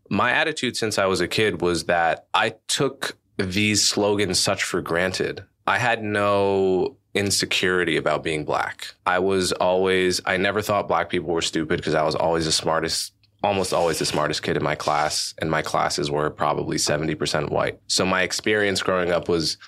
My 0.08 0.30
attitude 0.30 0.76
since 0.76 1.00
I 1.00 1.06
was 1.06 1.20
a 1.20 1.26
kid 1.26 1.60
was 1.60 1.86
that 1.86 2.28
I 2.32 2.54
took 2.68 3.16
these 3.36 3.82
slogans 3.82 4.38
such 4.38 4.62
for 4.62 4.80
granted. 4.80 5.42
I 5.66 5.78
had 5.78 6.04
no 6.04 6.96
insecurity 7.12 7.96
about 7.96 8.22
being 8.22 8.44
black. 8.44 8.94
I 9.04 9.18
was 9.18 9.50
always, 9.50 10.20
I 10.24 10.36
never 10.36 10.62
thought 10.62 10.86
black 10.86 11.10
people 11.10 11.34
were 11.34 11.42
stupid 11.42 11.78
because 11.78 11.94
I 11.94 12.04
was 12.04 12.14
always 12.14 12.44
the 12.44 12.52
smartest 12.52 13.13
almost 13.44 13.72
always 13.72 13.98
the 13.98 14.06
smartest 14.06 14.42
kid 14.42 14.56
in 14.56 14.62
my 14.62 14.74
class, 14.74 15.34
and 15.38 15.50
my 15.50 15.62
classes 15.62 16.10
were 16.10 16.30
probably 16.30 16.76
70% 16.76 17.50
white. 17.50 17.78
So 17.86 18.04
my 18.04 18.22
experience 18.22 18.82
growing 18.82 19.12
up 19.12 19.28
was 19.28 19.58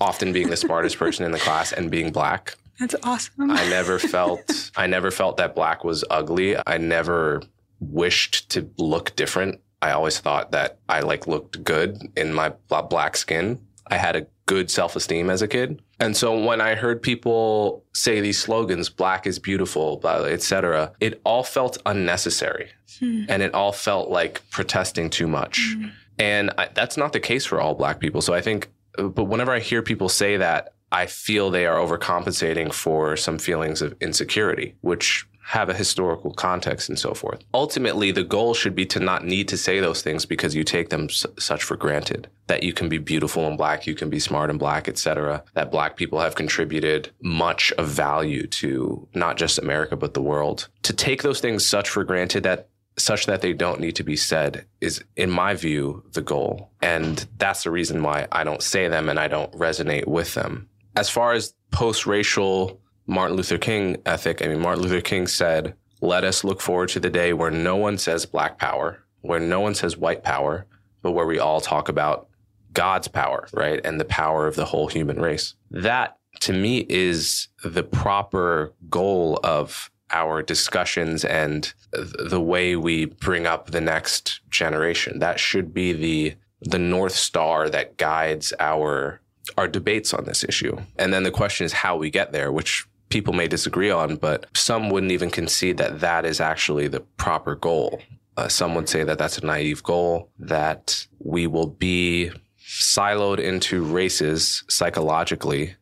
often 0.00 0.32
being 0.32 0.50
the 0.50 0.56
smartest 0.56 0.98
person 0.98 1.24
in 1.24 1.32
the 1.32 1.38
class 1.38 1.72
and 1.72 1.90
being 1.90 2.12
black. 2.12 2.56
That's 2.78 2.96
awesome. 3.04 3.50
I 3.50 3.68
never 3.68 3.98
felt 3.98 4.72
I 4.76 4.88
never 4.88 5.12
felt 5.12 5.36
that 5.36 5.54
black 5.54 5.84
was 5.84 6.04
ugly. 6.10 6.56
I 6.66 6.78
never 6.78 7.42
wished 7.78 8.50
to 8.50 8.68
look 8.78 9.14
different. 9.14 9.60
I 9.80 9.92
always 9.92 10.18
thought 10.18 10.50
that 10.52 10.78
I 10.88 11.00
like 11.00 11.26
looked 11.26 11.62
good 11.62 12.02
in 12.16 12.34
my 12.34 12.52
black 12.68 13.16
skin. 13.16 13.60
I 13.86 13.96
had 13.96 14.16
a 14.16 14.26
good 14.46 14.70
self-esteem 14.70 15.30
as 15.30 15.40
a 15.42 15.48
kid. 15.48 15.82
And 16.00 16.16
so 16.16 16.44
when 16.44 16.60
I 16.60 16.74
heard 16.74 17.02
people 17.02 17.84
say 17.92 18.20
these 18.20 18.38
slogans, 18.38 18.88
black 18.88 19.26
is 19.26 19.38
beautiful, 19.38 20.00
etc., 20.04 20.92
it 21.00 21.20
all 21.24 21.42
felt 21.42 21.78
unnecessary. 21.86 22.70
Hmm. 22.98 23.24
And 23.28 23.42
it 23.42 23.54
all 23.54 23.72
felt 23.72 24.10
like 24.10 24.42
protesting 24.50 25.10
too 25.10 25.26
much. 25.26 25.74
Hmm. 25.76 25.86
And 26.18 26.50
I, 26.58 26.68
that's 26.74 26.96
not 26.96 27.12
the 27.12 27.20
case 27.20 27.44
for 27.44 27.60
all 27.60 27.74
black 27.74 28.00
people. 28.00 28.22
So 28.22 28.34
I 28.34 28.40
think, 28.40 28.68
but 28.96 29.24
whenever 29.24 29.52
I 29.52 29.60
hear 29.60 29.82
people 29.82 30.08
say 30.08 30.36
that, 30.36 30.74
I 30.92 31.06
feel 31.06 31.50
they 31.50 31.66
are 31.66 31.76
overcompensating 31.76 32.72
for 32.72 33.16
some 33.16 33.38
feelings 33.38 33.82
of 33.82 33.96
insecurity, 34.00 34.76
which 34.80 35.26
have 35.46 35.68
a 35.68 35.74
historical 35.74 36.32
context 36.32 36.88
and 36.88 36.98
so 36.98 37.12
forth. 37.12 37.44
Ultimately, 37.52 38.10
the 38.10 38.24
goal 38.24 38.54
should 38.54 38.74
be 38.74 38.86
to 38.86 38.98
not 38.98 39.24
need 39.24 39.46
to 39.48 39.58
say 39.58 39.78
those 39.78 40.00
things 40.00 40.24
because 40.24 40.54
you 40.54 40.64
take 40.64 40.88
them 40.88 41.04
s- 41.04 41.26
such 41.38 41.62
for 41.62 41.76
granted. 41.76 42.28
That 42.46 42.62
you 42.62 42.72
can 42.72 42.88
be 42.88 42.98
beautiful 42.98 43.46
and 43.46 43.58
black, 43.58 43.86
you 43.86 43.94
can 43.94 44.08
be 44.08 44.18
smart 44.18 44.48
and 44.48 44.58
black, 44.58 44.88
etc. 44.88 45.44
That 45.52 45.70
black 45.70 45.96
people 45.96 46.18
have 46.20 46.34
contributed 46.34 47.10
much 47.20 47.72
of 47.72 47.88
value 47.88 48.46
to 48.46 49.06
not 49.14 49.36
just 49.36 49.58
America 49.58 49.96
but 49.96 50.14
the 50.14 50.22
world. 50.22 50.68
To 50.84 50.92
take 50.94 51.22
those 51.22 51.40
things 51.40 51.66
such 51.66 51.88
for 51.90 52.04
granted 52.04 52.42
that 52.44 52.68
such 52.96 53.26
that 53.26 53.40
they 53.40 53.52
don't 53.52 53.80
need 53.80 53.96
to 53.96 54.04
be 54.04 54.16
said 54.16 54.64
is 54.80 55.02
in 55.16 55.28
my 55.28 55.52
view 55.54 56.04
the 56.12 56.22
goal. 56.22 56.70
And 56.80 57.26
that's 57.38 57.64
the 57.64 57.70
reason 57.70 58.02
why 58.02 58.28
I 58.32 58.44
don't 58.44 58.62
say 58.62 58.88
them 58.88 59.08
and 59.08 59.18
I 59.18 59.26
don't 59.28 59.52
resonate 59.52 60.06
with 60.06 60.34
them. 60.34 60.68
As 60.96 61.10
far 61.10 61.32
as 61.32 61.54
post-racial 61.72 62.80
Martin 63.06 63.36
Luther 63.36 63.58
King 63.58 63.96
ethic. 64.06 64.42
I 64.42 64.48
mean, 64.48 64.60
Martin 64.60 64.82
Luther 64.82 65.00
King 65.00 65.26
said, 65.26 65.74
let 66.00 66.24
us 66.24 66.44
look 66.44 66.60
forward 66.60 66.90
to 66.90 67.00
the 67.00 67.10
day 67.10 67.32
where 67.32 67.50
no 67.50 67.76
one 67.76 67.98
says 67.98 68.26
black 68.26 68.58
power, 68.58 69.04
where 69.22 69.40
no 69.40 69.60
one 69.60 69.74
says 69.74 69.96
white 69.96 70.22
power, 70.22 70.66
but 71.02 71.12
where 71.12 71.26
we 71.26 71.38
all 71.38 71.60
talk 71.60 71.88
about 71.88 72.28
God's 72.72 73.08
power, 73.08 73.48
right? 73.52 73.80
And 73.84 74.00
the 74.00 74.04
power 74.04 74.46
of 74.46 74.56
the 74.56 74.66
whole 74.66 74.88
human 74.88 75.20
race. 75.20 75.54
That 75.70 76.18
to 76.40 76.52
me 76.52 76.84
is 76.88 77.48
the 77.62 77.82
proper 77.82 78.74
goal 78.90 79.38
of 79.44 79.90
our 80.10 80.42
discussions 80.42 81.24
and 81.24 81.72
the 81.92 82.40
way 82.40 82.76
we 82.76 83.06
bring 83.06 83.46
up 83.46 83.70
the 83.70 83.80
next 83.80 84.40
generation. 84.50 85.20
That 85.20 85.40
should 85.40 85.72
be 85.72 85.92
the 85.92 86.34
the 86.60 86.78
north 86.78 87.14
star 87.14 87.68
that 87.68 87.96
guides 87.98 88.52
our 88.58 89.20
our 89.58 89.68
debates 89.68 90.14
on 90.14 90.24
this 90.24 90.44
issue. 90.44 90.76
And 90.98 91.12
then 91.12 91.22
the 91.22 91.30
question 91.30 91.66
is 91.66 91.72
how 91.72 91.96
we 91.96 92.10
get 92.10 92.32
there, 92.32 92.50
which 92.50 92.86
people 93.08 93.32
may 93.32 93.48
disagree 93.48 93.90
on, 93.90 94.16
but 94.16 94.46
some 94.54 94.90
wouldn't 94.90 95.12
even 95.12 95.30
concede 95.30 95.76
that 95.78 96.00
that 96.00 96.24
is 96.24 96.40
actually 96.40 96.88
the 96.88 97.00
proper 97.00 97.54
goal. 97.54 98.00
Uh, 98.36 98.48
some 98.48 98.74
would 98.74 98.88
say 98.88 99.04
that 99.04 99.18
that's 99.18 99.38
a 99.38 99.46
naive 99.46 99.82
goal, 99.82 100.30
that 100.38 101.06
we 101.20 101.46
will 101.46 101.68
be 101.68 102.32
siloed 102.66 103.38
into 103.38 103.84
races 103.84 104.64
psychologically 104.68 105.76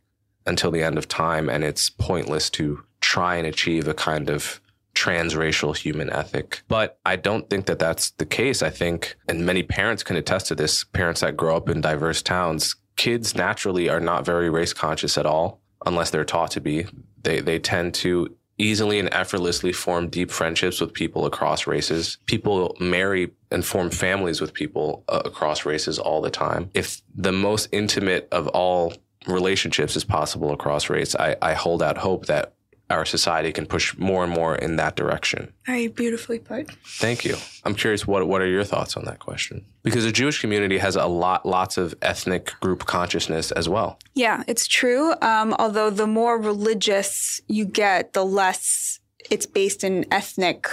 until 0.47 0.71
the 0.71 0.83
end 0.83 0.99
of 0.99 1.09
time, 1.09 1.49
and 1.49 1.65
it's 1.65 1.89
pointless 1.89 2.51
to 2.51 2.83
try 3.01 3.37
and 3.37 3.47
achieve 3.47 3.89
a 3.89 3.95
kind 3.95 4.29
of 4.29 4.61
transracial 4.95 5.75
human 5.75 6.11
ethic. 6.11 6.63
But 6.69 6.99
I 7.07 7.17
don't 7.17 7.49
think 7.49 7.67
that 7.67 7.79
that's 7.79 8.11
the 8.11 8.27
case. 8.27 8.63
I 8.63 8.69
think, 8.69 9.17
and 9.29 9.47
many 9.47 9.63
parents 9.63 10.03
can 10.03 10.17
attest 10.17 10.49
to 10.49 10.55
this, 10.55 10.85
parents 10.85 11.23
that 11.23 11.37
grow 11.37 11.57
up 11.57 11.71
in 11.71 11.81
diverse 11.81 12.21
towns, 12.21 12.77
kids 12.97 13.35
naturally 13.35 13.89
are 13.89 14.01
not 14.01 14.27
very 14.27 14.51
race 14.51 14.75
conscious 14.75 15.17
at 15.17 15.25
all 15.25 15.62
unless 15.87 16.11
they're 16.11 16.25
taught 16.25 16.51
to 16.53 16.61
be. 16.61 16.87
They 17.23 17.41
they 17.41 17.59
tend 17.59 17.95
to 17.95 18.35
easily 18.59 18.99
and 18.99 19.09
effortlessly 19.13 19.73
form 19.73 20.09
deep 20.09 20.31
friendships 20.31 20.81
with 20.81 20.93
people 20.93 21.27
across 21.27 21.67
races. 21.67 22.19
People 22.27 22.77
marry 22.79 23.33
and 23.51 23.65
form 23.65 23.91
families 23.91 24.41
with 24.41 24.53
people 24.53 25.05
uh, 25.09 25.23
across 25.25 25.65
races 25.65 25.99
all 25.99 26.21
the 26.21 26.31
time. 26.31 26.71
If 26.75 27.03
the 27.15 27.33
most 27.33 27.69
intimate 27.73 28.29
of 28.31 28.49
all 28.49 28.95
relationships 29.27 29.97
is 29.97 30.05
possible 30.05 30.53
across 30.53 30.91
race, 30.91 31.15
I, 31.15 31.37
I 31.43 31.55
hold 31.55 31.83
out 31.83 31.99
hope 31.99 32.27
that 32.27 32.55
our 32.93 33.05
society 33.05 33.53
can 33.53 33.67
push 33.67 33.97
more 33.99 34.23
and 34.23 34.33
more 34.33 34.55
in 34.55 34.77
that 34.77 34.97
direction. 34.97 35.53
Very 35.67 35.89
beautifully 35.89 36.39
put. 36.39 36.71
Thank 36.99 37.25
you. 37.25 37.37
I'm 37.65 37.75
curious 37.75 38.07
what 38.07 38.27
what 38.29 38.41
are 38.41 38.47
your 38.47 38.65
thoughts 38.65 38.97
on 38.97 39.05
that 39.07 39.19
question? 39.19 39.65
Because 39.83 40.05
the 40.05 40.13
Jewish 40.13 40.41
community 40.41 40.79
has 40.79 40.95
a 40.97 41.07
lot 41.07 41.45
lots 41.47 41.77
of 41.77 41.95
ethnic 42.03 42.53
group 42.61 42.87
consciousness 42.87 43.51
as 43.53 43.69
well. 43.69 43.99
Yeah, 44.15 44.45
it's 44.47 44.67
true. 44.67 45.15
Um, 45.23 45.55
although 45.59 45.91
the 45.91 46.07
more 46.07 46.39
religious 46.39 47.41
you 47.49 47.65
get, 47.65 48.13
the 48.13 48.25
less 48.25 49.01
it's 49.31 49.47
based 49.47 49.85
in 49.85 50.05
ethnic 50.13 50.69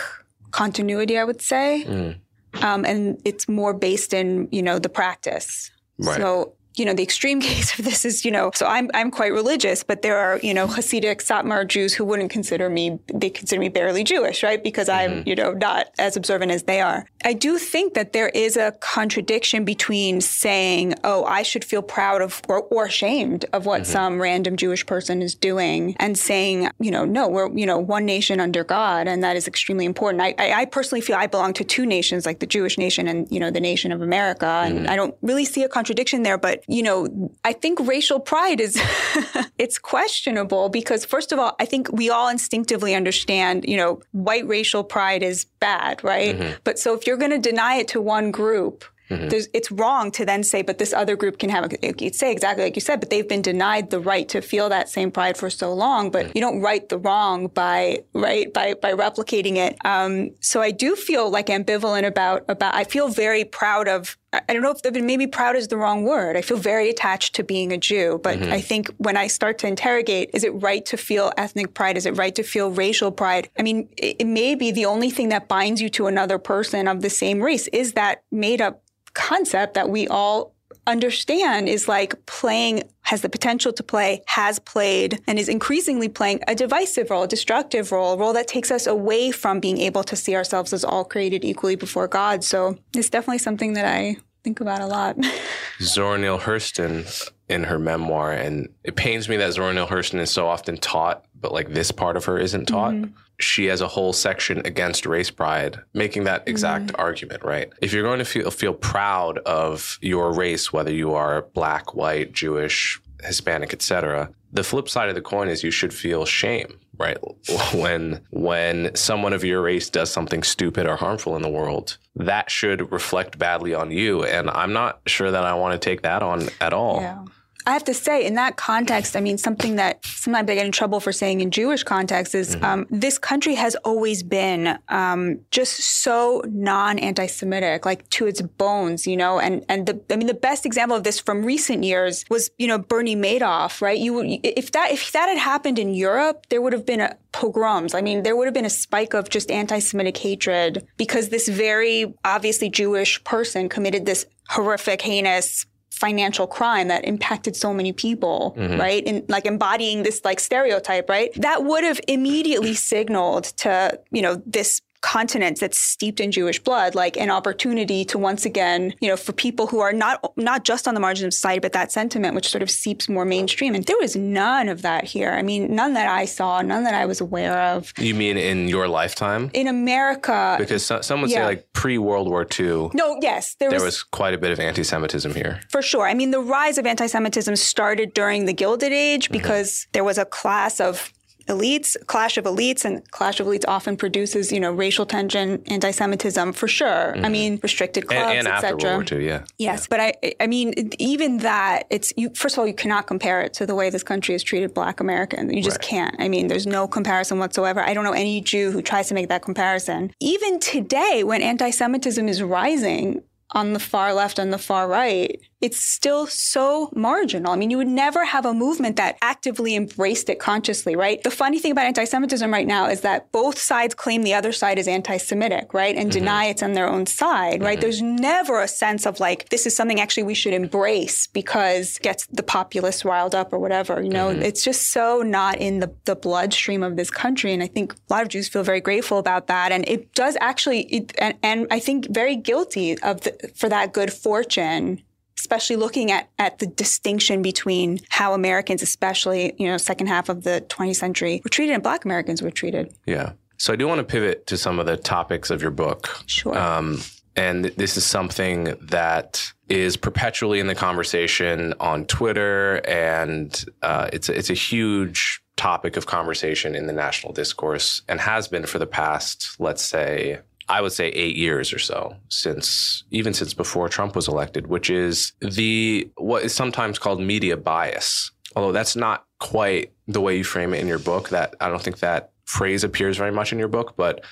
continuity, 0.51 1.17
I 1.17 1.23
would 1.23 1.41
say. 1.41 1.85
Mm. 1.87 2.19
Um, 2.63 2.83
and 2.83 3.21
it's 3.25 3.47
more 3.47 3.73
based 3.73 4.13
in, 4.13 4.49
you 4.51 4.63
know, 4.63 4.79
the 4.79 4.89
practice. 4.89 5.71
Right. 5.99 6.17
So 6.17 6.53
you 6.75 6.85
know, 6.85 6.93
the 6.93 7.03
extreme 7.03 7.41
case 7.49 7.77
of 7.77 7.85
this 7.85 8.05
is, 8.05 8.25
you 8.25 8.31
know, 8.31 8.51
so 8.53 8.65
I'm 8.65 8.89
I'm 8.93 9.11
quite 9.11 9.31
religious, 9.31 9.83
but 9.83 10.01
there 10.01 10.17
are, 10.17 10.39
you 10.39 10.53
know, 10.53 10.67
Hasidic 10.67 11.17
Satmar 11.17 11.67
Jews 11.67 11.93
who 11.93 12.05
wouldn't 12.05 12.31
consider 12.31 12.69
me 12.69 12.99
they 13.13 13.29
consider 13.29 13.59
me 13.59 13.69
barely 13.69 14.03
Jewish, 14.03 14.43
right? 14.43 14.63
Because 14.63 14.87
mm-hmm. 14.87 15.19
I'm, 15.19 15.23
you 15.27 15.35
know, 15.35 15.51
not 15.51 15.87
as 15.97 16.15
observant 16.15 16.51
as 16.51 16.63
they 16.63 16.81
are. 16.81 17.05
I 17.25 17.33
do 17.33 17.57
think 17.57 17.95
that 17.95 18.13
there 18.13 18.29
is 18.29 18.55
a 18.55 18.71
contradiction 18.79 19.65
between 19.65 20.21
saying, 20.21 20.95
"Oh, 21.03 21.25
I 21.25 21.43
should 21.43 21.65
feel 21.65 21.81
proud 21.81 22.21
of 22.21 22.41
or, 22.47 22.61
or 22.63 22.85
ashamed 22.85 23.45
of 23.53 23.65
what 23.65 23.81
mm-hmm. 23.81 23.91
some 23.91 24.21
random 24.21 24.55
Jewish 24.55 24.85
person 24.85 25.21
is 25.21 25.35
doing," 25.35 25.95
and 25.99 26.17
saying, 26.17 26.69
you 26.79 26.91
know, 26.91 27.05
no, 27.05 27.27
we're 27.27 27.51
you 27.57 27.65
know 27.65 27.77
one 27.77 28.05
nation 28.05 28.39
under 28.39 28.63
God, 28.63 29.07
and 29.07 29.23
that 29.23 29.35
is 29.35 29.47
extremely 29.47 29.85
important. 29.85 30.21
I, 30.21 30.35
I, 30.37 30.61
I 30.61 30.65
personally 30.65 31.01
feel 31.01 31.15
I 31.15 31.27
belong 31.27 31.53
to 31.53 31.63
two 31.63 31.85
nations, 31.85 32.25
like 32.25 32.39
the 32.39 32.47
Jewish 32.47 32.77
nation 32.77 33.07
and 33.07 33.29
you 33.31 33.39
know 33.39 33.51
the 33.51 33.59
nation 33.59 33.91
of 33.91 34.01
America, 34.01 34.45
and 34.45 34.79
mm-hmm. 34.79 34.89
I 34.89 34.95
don't 34.95 35.15
really 35.21 35.45
see 35.45 35.63
a 35.63 35.69
contradiction 35.69 36.23
there, 36.23 36.37
but 36.37 36.58
you 36.67 36.83
know, 36.83 37.31
I 37.43 37.53
think 37.53 37.79
racial 37.81 38.19
pride 38.19 38.59
is 38.59 38.79
it's 39.57 39.77
questionable 39.77 40.69
because 40.69 41.05
first 41.05 41.31
of 41.31 41.39
all, 41.39 41.55
I 41.59 41.65
think 41.65 41.91
we 41.91 42.09
all 42.09 42.29
instinctively 42.29 42.95
understand, 42.95 43.65
you 43.67 43.77
know, 43.77 44.01
white 44.11 44.47
racial 44.47 44.83
pride 44.83 45.23
is 45.23 45.45
bad, 45.59 46.03
right? 46.03 46.37
Mm-hmm. 46.37 46.53
But 46.63 46.79
so 46.79 46.93
if 46.93 47.07
you're 47.07 47.17
going 47.17 47.31
to 47.31 47.39
deny 47.39 47.75
it 47.75 47.87
to 47.89 48.01
one 48.01 48.31
group, 48.31 48.85
Mm-hmm. 49.09 49.35
it's 49.55 49.71
wrong 49.71 50.11
to 50.11 50.23
then 50.23 50.43
say, 50.43 50.61
but 50.61 50.77
this 50.77 50.93
other 50.93 51.15
group 51.15 51.39
can 51.39 51.49
have, 51.49 51.73
it. 51.81 51.99
you'd 51.99 52.13
say 52.13 52.31
exactly 52.31 52.63
like 52.63 52.75
you 52.75 52.81
said, 52.81 52.99
but 52.99 53.09
they've 53.09 53.27
been 53.27 53.41
denied 53.41 53.89
the 53.89 53.99
right 53.99 54.29
to 54.29 54.39
feel 54.39 54.69
that 54.69 54.87
same 54.87 55.09
pride 55.09 55.35
for 55.35 55.49
so 55.49 55.73
long, 55.73 56.11
but 56.11 56.27
mm-hmm. 56.27 56.31
you 56.35 56.41
don't 56.41 56.61
right 56.61 56.87
the 56.89 56.97
wrong 56.99 57.47
by, 57.47 58.03
right, 58.13 58.53
by, 58.53 58.75
by 58.75 58.93
replicating 58.93 59.55
it. 59.55 59.83
Um, 59.83 60.29
so 60.41 60.61
I 60.61 60.69
do 60.69 60.95
feel 60.95 61.31
like 61.31 61.47
ambivalent 61.47 62.05
about, 62.05 62.45
about, 62.47 62.75
I 62.75 62.83
feel 62.83 63.07
very 63.07 63.43
proud 63.43 63.87
of 63.87 64.15
I 64.31 64.53
don't 64.53 64.61
know 64.61 64.75
if 64.83 65.03
maybe 65.03 65.25
proud 65.25 65.55
is 65.55 65.69
the 65.69 65.77
wrong 65.77 66.03
word. 66.03 66.37
I 66.37 66.41
feel 66.41 66.57
very 66.57 66.89
attached 66.89 67.33
to 67.35 67.43
being 67.43 67.71
a 67.71 67.77
Jew, 67.77 68.19
but 68.23 68.37
mm-hmm. 68.37 68.53
I 68.53 68.61
think 68.61 68.89
when 68.97 69.17
I 69.17 69.25
start 69.25 69.57
to 69.59 69.67
interrogate, 69.67 70.29
is 70.33 70.43
it 70.43 70.51
right 70.51 70.85
to 70.85 70.97
feel 70.97 71.31
ethnic 71.35 71.73
pride? 71.73 71.97
Is 71.97 72.05
it 72.05 72.15
right 72.15 72.35
to 72.35 72.43
feel 72.43 72.69
racial 72.69 73.11
pride? 73.11 73.49
I 73.57 73.63
mean, 73.63 73.89
it, 73.97 74.17
it 74.19 74.27
may 74.27 74.53
be 74.53 74.71
the 74.71 74.85
only 74.85 75.09
thing 75.09 75.29
that 75.29 75.47
binds 75.47 75.81
you 75.81 75.89
to 75.89 76.05
another 76.05 76.37
person 76.37 76.87
of 76.87 77.01
the 77.01 77.09
same 77.09 77.41
race 77.41 77.67
is 77.69 77.93
that 77.93 78.23
made 78.31 78.61
up 78.61 78.83
concept 79.13 79.73
that 79.73 79.89
we 79.89 80.07
all 80.07 80.53
understand 80.89 81.69
is 81.69 81.87
like 81.87 82.25
playing 82.25 82.83
has 83.01 83.21
the 83.21 83.29
potential 83.29 83.73
to 83.73 83.81
play, 83.81 84.21
has 84.27 84.59
played, 84.59 85.19
and 85.25 85.39
is 85.39 85.49
increasingly 85.49 86.09
playing 86.09 86.41
a 86.47 86.53
divisive 86.53 87.09
role, 87.09 87.23
a 87.23 87.27
destructive 87.27 87.91
role, 87.91 88.13
a 88.13 88.17
role 88.17 88.33
that 88.33 88.47
takes 88.47 88.69
us 88.69 88.85
away 88.85 89.31
from 89.31 89.59
being 89.59 89.79
able 89.79 90.03
to 90.03 90.15
see 90.15 90.35
ourselves 90.35 90.73
as 90.73 90.83
all 90.83 91.03
created 91.03 91.43
equally 91.43 91.75
before 91.75 92.07
God. 92.07 92.43
So 92.43 92.77
it's 92.95 93.09
definitely 93.09 93.39
something 93.39 93.73
that 93.73 93.85
I 93.85 94.17
think 94.43 94.59
about 94.59 94.81
a 94.81 94.85
lot. 94.85 95.17
Zora 95.81 96.19
Neale 96.19 96.39
Hurston 96.39 97.31
in 97.47 97.63
her 97.63 97.79
memoir, 97.79 98.31
and 98.31 98.69
it 98.83 98.95
pains 98.95 99.27
me 99.27 99.37
that 99.37 99.53
Zora 99.53 99.73
Neale 99.73 99.87
Hurston 99.87 100.19
is 100.19 100.29
so 100.29 100.47
often 100.47 100.77
taught, 100.77 101.25
but 101.33 101.51
like 101.51 101.73
this 101.73 101.91
part 101.91 102.15
of 102.15 102.25
her 102.25 102.37
isn't 102.37 102.67
taught. 102.67 102.93
Mm-hmm 102.93 103.15
she 103.39 103.65
has 103.65 103.81
a 103.81 103.87
whole 103.87 104.13
section 104.13 104.61
against 104.65 105.05
race 105.05 105.31
pride, 105.31 105.79
making 105.93 106.25
that 106.25 106.47
exact 106.47 106.87
mm. 106.87 106.99
argument, 106.99 107.43
right? 107.43 107.71
If 107.81 107.93
you're 107.93 108.03
going 108.03 108.19
to 108.19 108.25
feel, 108.25 108.51
feel 108.51 108.73
proud 108.73 109.37
of 109.39 109.97
your 110.01 110.33
race, 110.33 110.73
whether 110.73 110.91
you 110.91 111.13
are 111.13 111.43
black, 111.53 111.95
white, 111.95 112.33
Jewish, 112.33 113.01
Hispanic, 113.23 113.73
etc., 113.73 114.29
the 114.51 114.63
flip 114.63 114.89
side 114.89 115.09
of 115.09 115.15
the 115.15 115.21
coin 115.21 115.47
is 115.47 115.63
you 115.63 115.71
should 115.71 115.93
feel 115.93 116.25
shame, 116.25 116.79
right? 116.97 117.17
When 117.73 118.21
when 118.31 118.95
someone 118.95 119.33
of 119.33 119.43
your 119.43 119.61
race 119.61 119.89
does 119.89 120.11
something 120.11 120.43
stupid 120.43 120.87
or 120.87 120.95
harmful 120.95 121.35
in 121.35 121.41
the 121.41 121.49
world, 121.49 121.97
that 122.15 122.49
should 122.49 122.91
reflect 122.91 123.37
badly 123.37 123.73
on 123.73 123.91
you. 123.91 124.23
And 124.23 124.49
I'm 124.49 124.73
not 124.73 125.01
sure 125.05 125.29
that 125.29 125.43
I 125.43 125.53
want 125.53 125.79
to 125.79 125.89
take 125.89 126.01
that 126.01 126.23
on 126.23 126.49
at 126.59 126.73
all. 126.73 127.01
Yeah. 127.01 127.23
I 127.65 127.73
have 127.73 127.83
to 127.85 127.93
say, 127.93 128.25
in 128.25 128.35
that 128.35 128.55
context, 128.55 129.15
I 129.15 129.19
mean, 129.19 129.37
something 129.37 129.75
that 129.75 130.03
sometimes 130.05 130.49
I 130.49 130.55
get 130.55 130.65
in 130.65 130.71
trouble 130.71 130.99
for 130.99 131.11
saying 131.11 131.41
in 131.41 131.51
Jewish 131.51 131.83
context 131.83 132.33
is 132.33 132.55
mm-hmm. 132.55 132.65
um, 132.65 132.87
this 132.89 133.17
country 133.17 133.53
has 133.55 133.75
always 133.77 134.23
been 134.23 134.79
um, 134.87 135.41
just 135.51 135.73
so 135.79 136.41
non-anti-Semitic, 136.47 137.85
like 137.85 138.09
to 138.11 138.27
its 138.27 138.41
bones, 138.41 139.05
you 139.05 139.17
know. 139.17 139.39
And 139.39 139.65
and 139.67 139.85
the 139.85 140.01
I 140.09 140.15
mean, 140.15 140.27
the 140.27 140.33
best 140.33 140.65
example 140.65 140.95
of 140.95 141.03
this 141.03 141.19
from 141.19 141.43
recent 141.43 141.83
years 141.83 142.23
was 142.29 142.49
you 142.57 142.67
know 142.67 142.77
Bernie 142.77 143.15
Madoff, 143.15 143.81
right? 143.81 143.97
You 143.97 144.39
if 144.41 144.71
that 144.71 144.91
if 144.91 145.11
that 145.11 145.27
had 145.27 145.37
happened 145.37 145.77
in 145.79 145.93
Europe, 145.93 146.47
there 146.49 146.61
would 146.61 146.73
have 146.73 146.85
been 146.85 147.01
a 147.01 147.17
pogroms. 147.33 147.93
I 147.93 148.01
mean, 148.01 148.23
there 148.23 148.35
would 148.35 148.45
have 148.45 148.53
been 148.53 148.65
a 148.65 148.69
spike 148.69 149.13
of 149.13 149.29
just 149.29 149.51
anti-Semitic 149.51 150.17
hatred 150.17 150.87
because 150.97 151.29
this 151.29 151.47
very 151.47 152.13
obviously 152.25 152.69
Jewish 152.69 153.23
person 153.23 153.69
committed 153.69 154.05
this 154.05 154.25
horrific, 154.47 155.01
heinous 155.01 155.65
financial 155.99 156.47
crime 156.47 156.87
that 156.87 157.03
impacted 157.03 157.55
so 157.55 157.73
many 157.73 157.91
people, 157.91 158.55
mm-hmm. 158.57 158.79
right? 158.79 159.03
And 159.05 159.29
like 159.29 159.45
embodying 159.45 160.03
this 160.03 160.21
like 160.23 160.39
stereotype, 160.39 161.09
right? 161.09 161.29
That 161.35 161.65
would 161.65 161.83
have 161.83 161.99
immediately 162.07 162.73
signaled 162.73 163.45
to, 163.57 163.99
you 164.11 164.21
know, 164.21 164.41
this 164.45 164.81
continent 165.01 165.59
that's 165.59 165.79
steeped 165.79 166.19
in 166.19 166.31
Jewish 166.31 166.59
blood, 166.59 166.95
like 166.95 167.17
an 167.17 167.29
opportunity 167.29 168.03
to 168.05 168.17
once 168.17 168.45
again, 168.45 168.93
you 168.99 169.07
know, 169.07 169.17
for 169.17 169.33
people 169.33 169.67
who 169.67 169.79
are 169.79 169.93
not 169.93 170.33
not 170.37 170.63
just 170.63 170.87
on 170.87 170.93
the 170.93 170.99
margins 170.99 171.25
of 171.27 171.33
society, 171.33 171.59
but 171.59 171.73
that 171.73 171.91
sentiment 171.91 172.35
which 172.35 172.49
sort 172.49 172.61
of 172.61 172.69
seeps 172.69 173.09
more 173.09 173.25
mainstream. 173.25 173.75
And 173.75 173.85
there 173.85 173.97
was 173.99 174.15
none 174.15 174.69
of 174.69 174.81
that 174.81 175.03
here. 175.05 175.31
I 175.31 175.41
mean, 175.41 175.73
none 175.73 175.93
that 175.93 176.07
I 176.07 176.25
saw, 176.25 176.61
none 176.61 176.83
that 176.83 176.93
I 176.93 177.05
was 177.05 177.21
aware 177.21 177.57
of. 177.57 177.93
You 177.97 178.13
mean 178.13 178.37
in 178.37 178.67
your 178.67 178.87
lifetime? 178.87 179.51
In 179.53 179.67
America, 179.67 180.55
because 180.59 180.85
so, 180.85 181.01
some 181.01 181.21
would 181.21 181.29
yeah. 181.29 181.39
say 181.39 181.45
like 181.45 181.73
pre 181.73 181.97
World 181.97 182.27
War 182.27 182.45
II. 182.59 182.89
No, 182.93 183.17
yes, 183.21 183.55
there, 183.55 183.69
there 183.69 183.77
was, 183.79 183.83
was 183.83 184.03
quite 184.03 184.33
a 184.33 184.37
bit 184.37 184.51
of 184.51 184.59
anti-Semitism 184.59 185.33
here. 185.33 185.61
For 185.69 185.81
sure. 185.81 186.07
I 186.07 186.13
mean, 186.13 186.31
the 186.31 186.41
rise 186.41 186.77
of 186.77 186.85
anti-Semitism 186.85 187.55
started 187.55 188.13
during 188.13 188.45
the 188.45 188.53
Gilded 188.53 188.91
Age 188.91 189.25
mm-hmm. 189.25 189.33
because 189.33 189.71
mm-hmm. 189.71 189.89
there 189.93 190.03
was 190.03 190.17
a 190.17 190.25
class 190.25 190.79
of 190.79 191.13
elites, 191.49 191.95
clash 192.07 192.37
of 192.37 192.45
elites, 192.45 192.85
and 192.85 193.09
clash 193.11 193.39
of 193.39 193.47
elites 193.47 193.65
often 193.67 193.97
produces, 193.97 194.51
you 194.51 194.59
know, 194.59 194.71
racial 194.71 195.05
tension, 195.05 195.61
anti-Semitism 195.67 196.53
for 196.53 196.67
sure. 196.67 196.87
Mm-hmm. 196.87 197.25
I 197.25 197.29
mean, 197.29 197.59
restricted 197.61 198.07
clubs, 198.07 198.45
etc. 198.45 199.21
Yeah. 199.21 199.43
Yes, 199.57 199.81
yeah. 199.81 199.85
but 199.89 199.99
I, 199.99 200.13
I 200.39 200.47
mean, 200.47 200.73
even 200.99 201.39
that, 201.39 201.83
it's 201.89 202.13
you. 202.15 202.29
First 202.35 202.55
of 202.55 202.59
all, 202.59 202.67
you 202.67 202.73
cannot 202.73 203.07
compare 203.07 203.41
it 203.41 203.53
to 203.55 203.65
the 203.65 203.75
way 203.75 203.89
this 203.89 204.03
country 204.03 204.33
has 204.33 204.43
treated 204.43 204.73
Black 204.73 204.99
Americans. 204.99 205.53
You 205.53 205.61
just 205.61 205.77
right. 205.77 205.87
can't. 205.87 206.15
I 206.19 206.29
mean, 206.29 206.47
there's 206.47 206.67
no 206.67 206.87
comparison 206.87 207.39
whatsoever. 207.39 207.81
I 207.81 207.93
don't 207.93 208.03
know 208.03 208.13
any 208.13 208.41
Jew 208.41 208.71
who 208.71 208.81
tries 208.81 209.07
to 209.09 209.13
make 209.13 209.29
that 209.29 209.41
comparison. 209.41 210.13
Even 210.19 210.59
today, 210.59 211.23
when 211.23 211.41
anti-Semitism 211.41 212.27
is 212.29 212.41
rising 212.41 213.21
on 213.51 213.73
the 213.73 213.79
far 213.79 214.13
left 214.13 214.37
and 214.37 214.53
the 214.53 214.57
far 214.57 214.87
right, 214.87 215.39
it's 215.61 215.79
still 215.79 216.25
so 216.25 216.89
marginal. 216.95 217.51
I 217.51 217.57
mean, 217.57 217.69
you 217.69 217.77
would 217.77 217.87
never 217.87 218.23
have 218.23 218.45
a 218.45 218.53
movement 218.53 218.95
that 218.95 219.17
actively 219.21 219.75
embraced 219.75 220.29
it 220.29 220.39
consciously, 220.39 220.95
right? 220.95 221.21
The 221.23 221.31
funny 221.31 221.59
thing 221.59 221.71
about 221.71 221.85
anti 221.85 222.05
Semitism 222.05 222.51
right 222.51 222.67
now 222.67 222.87
is 222.87 223.01
that 223.01 223.31
both 223.31 223.59
sides 223.59 223.93
claim 223.93 224.23
the 224.23 224.33
other 224.33 224.51
side 224.51 224.79
is 224.79 224.87
anti 224.87 225.17
Semitic, 225.17 225.73
right? 225.73 225.95
And 225.95 226.09
mm-hmm. 226.09 226.19
deny 226.19 226.45
it's 226.45 226.63
on 226.63 226.73
their 226.73 226.89
own 226.89 227.05
side, 227.05 227.61
right? 227.61 227.77
Mm-hmm. 227.77 227.81
There's 227.81 228.01
never 228.01 228.61
a 228.61 228.67
sense 228.67 229.05
of 229.05 229.19
like, 229.19 229.49
this 229.49 229.65
is 229.65 229.75
something 229.75 229.99
actually 229.99 230.23
we 230.23 230.33
should 230.33 230.53
embrace 230.53 231.27
because 231.27 231.97
gets 231.99 232.25
the 232.27 232.43
populace 232.43 233.03
riled 233.03 233.35
up 233.35 233.51
or 233.51 233.59
whatever. 233.59 234.01
You 234.01 234.09
know, 234.09 234.29
mm-hmm. 234.29 234.41
it's 234.41 234.63
just 234.63 234.91
so 234.91 235.21
not 235.21 235.57
in 235.57 235.79
the, 235.79 235.93
the 236.05 236.15
bloodstream 236.15 236.83
of 236.83 236.95
this 236.95 237.09
country. 237.09 237.53
And 237.53 237.61
I 237.61 237.67
think 237.67 237.93
a 237.93 238.13
lot 238.13 238.21
of 238.21 238.29
Jews 238.29 238.47
feel 238.47 238.63
very 238.63 238.81
grateful 238.81 239.17
about 239.17 239.47
that. 239.47 239.73
And 239.73 239.87
it 239.89 240.13
does 240.13 240.37
actually, 240.39 240.83
it, 240.83 241.13
and, 241.17 241.37
and 241.43 241.67
I 241.69 241.79
think 241.79 242.07
very 242.09 242.37
guilty 242.37 242.97
of 243.01 243.21
the, 243.21 243.51
for 243.55 243.67
that 243.67 243.91
good 243.91 244.13
fortune 244.13 245.03
especially 245.39 245.75
looking 245.75 246.11
at, 246.11 246.29
at 246.37 246.59
the 246.59 246.67
distinction 246.67 247.41
between 247.41 247.99
how 248.09 248.33
Americans, 248.33 248.81
especially, 248.81 249.53
you 249.57 249.67
know, 249.67 249.77
second 249.77 250.07
half 250.07 250.29
of 250.29 250.43
the 250.43 250.63
20th 250.69 250.97
century, 250.97 251.41
were 251.43 251.49
treated 251.49 251.73
and 251.73 251.83
black 251.83 252.05
Americans 252.05 252.41
were 252.41 252.51
treated. 252.51 252.93
Yeah. 253.05 253.33
So 253.57 253.73
I 253.73 253.75
do 253.75 253.87
want 253.87 253.99
to 253.99 254.03
pivot 254.03 254.47
to 254.47 254.57
some 254.57 254.79
of 254.79 254.85
the 254.85 254.97
topics 254.97 255.49
of 255.49 255.61
your 255.61 255.71
book. 255.71 256.21
Sure. 256.27 256.57
Um, 256.57 257.01
and 257.35 257.65
this 257.65 257.95
is 257.95 258.05
something 258.05 258.75
that 258.81 259.53
is 259.69 259.95
perpetually 259.95 260.59
in 260.59 260.67
the 260.67 260.75
conversation 260.75 261.73
on 261.79 262.05
Twitter, 262.05 262.81
and 262.85 263.63
uh, 263.81 264.09
it's 264.11 264.27
a, 264.29 264.37
it's 264.37 264.49
a 264.49 264.55
huge 264.55 265.41
topic 265.55 265.95
of 265.95 266.05
conversation 266.05 266.75
in 266.75 266.87
the 266.87 266.93
national 266.93 267.31
discourse, 267.31 268.01
and 268.09 268.19
has 268.19 268.47
been 268.47 268.65
for 268.65 268.79
the 268.79 268.87
past, 268.87 269.55
let's 269.59 269.83
say, 269.83 270.39
I 270.69 270.81
would 270.81 270.91
say 270.91 271.09
eight 271.09 271.35
years 271.35 271.73
or 271.73 271.79
so 271.79 272.15
since 272.29 273.03
even 273.11 273.33
since 273.33 273.53
before 273.53 273.89
Trump 273.89 274.15
was 274.15 274.27
elected, 274.27 274.67
which 274.67 274.89
is 274.89 275.33
the 275.41 276.09
what 276.15 276.43
is 276.43 276.53
sometimes 276.53 276.99
called 276.99 277.19
media 277.19 277.57
bias. 277.57 278.31
Although 278.55 278.71
that's 278.71 278.95
not 278.95 279.25
quite 279.39 279.91
the 280.07 280.21
way 280.21 280.37
you 280.37 280.43
frame 280.43 280.73
it 280.73 280.79
in 280.79 280.87
your 280.87 280.99
book. 280.99 281.29
That 281.29 281.55
I 281.59 281.69
don't 281.69 281.81
think 281.81 281.99
that 281.99 282.31
phrase 282.45 282.83
appears 282.83 283.17
very 283.17 283.31
much 283.31 283.51
in 283.51 283.59
your 283.59 283.67
book, 283.67 283.95
but 283.97 284.23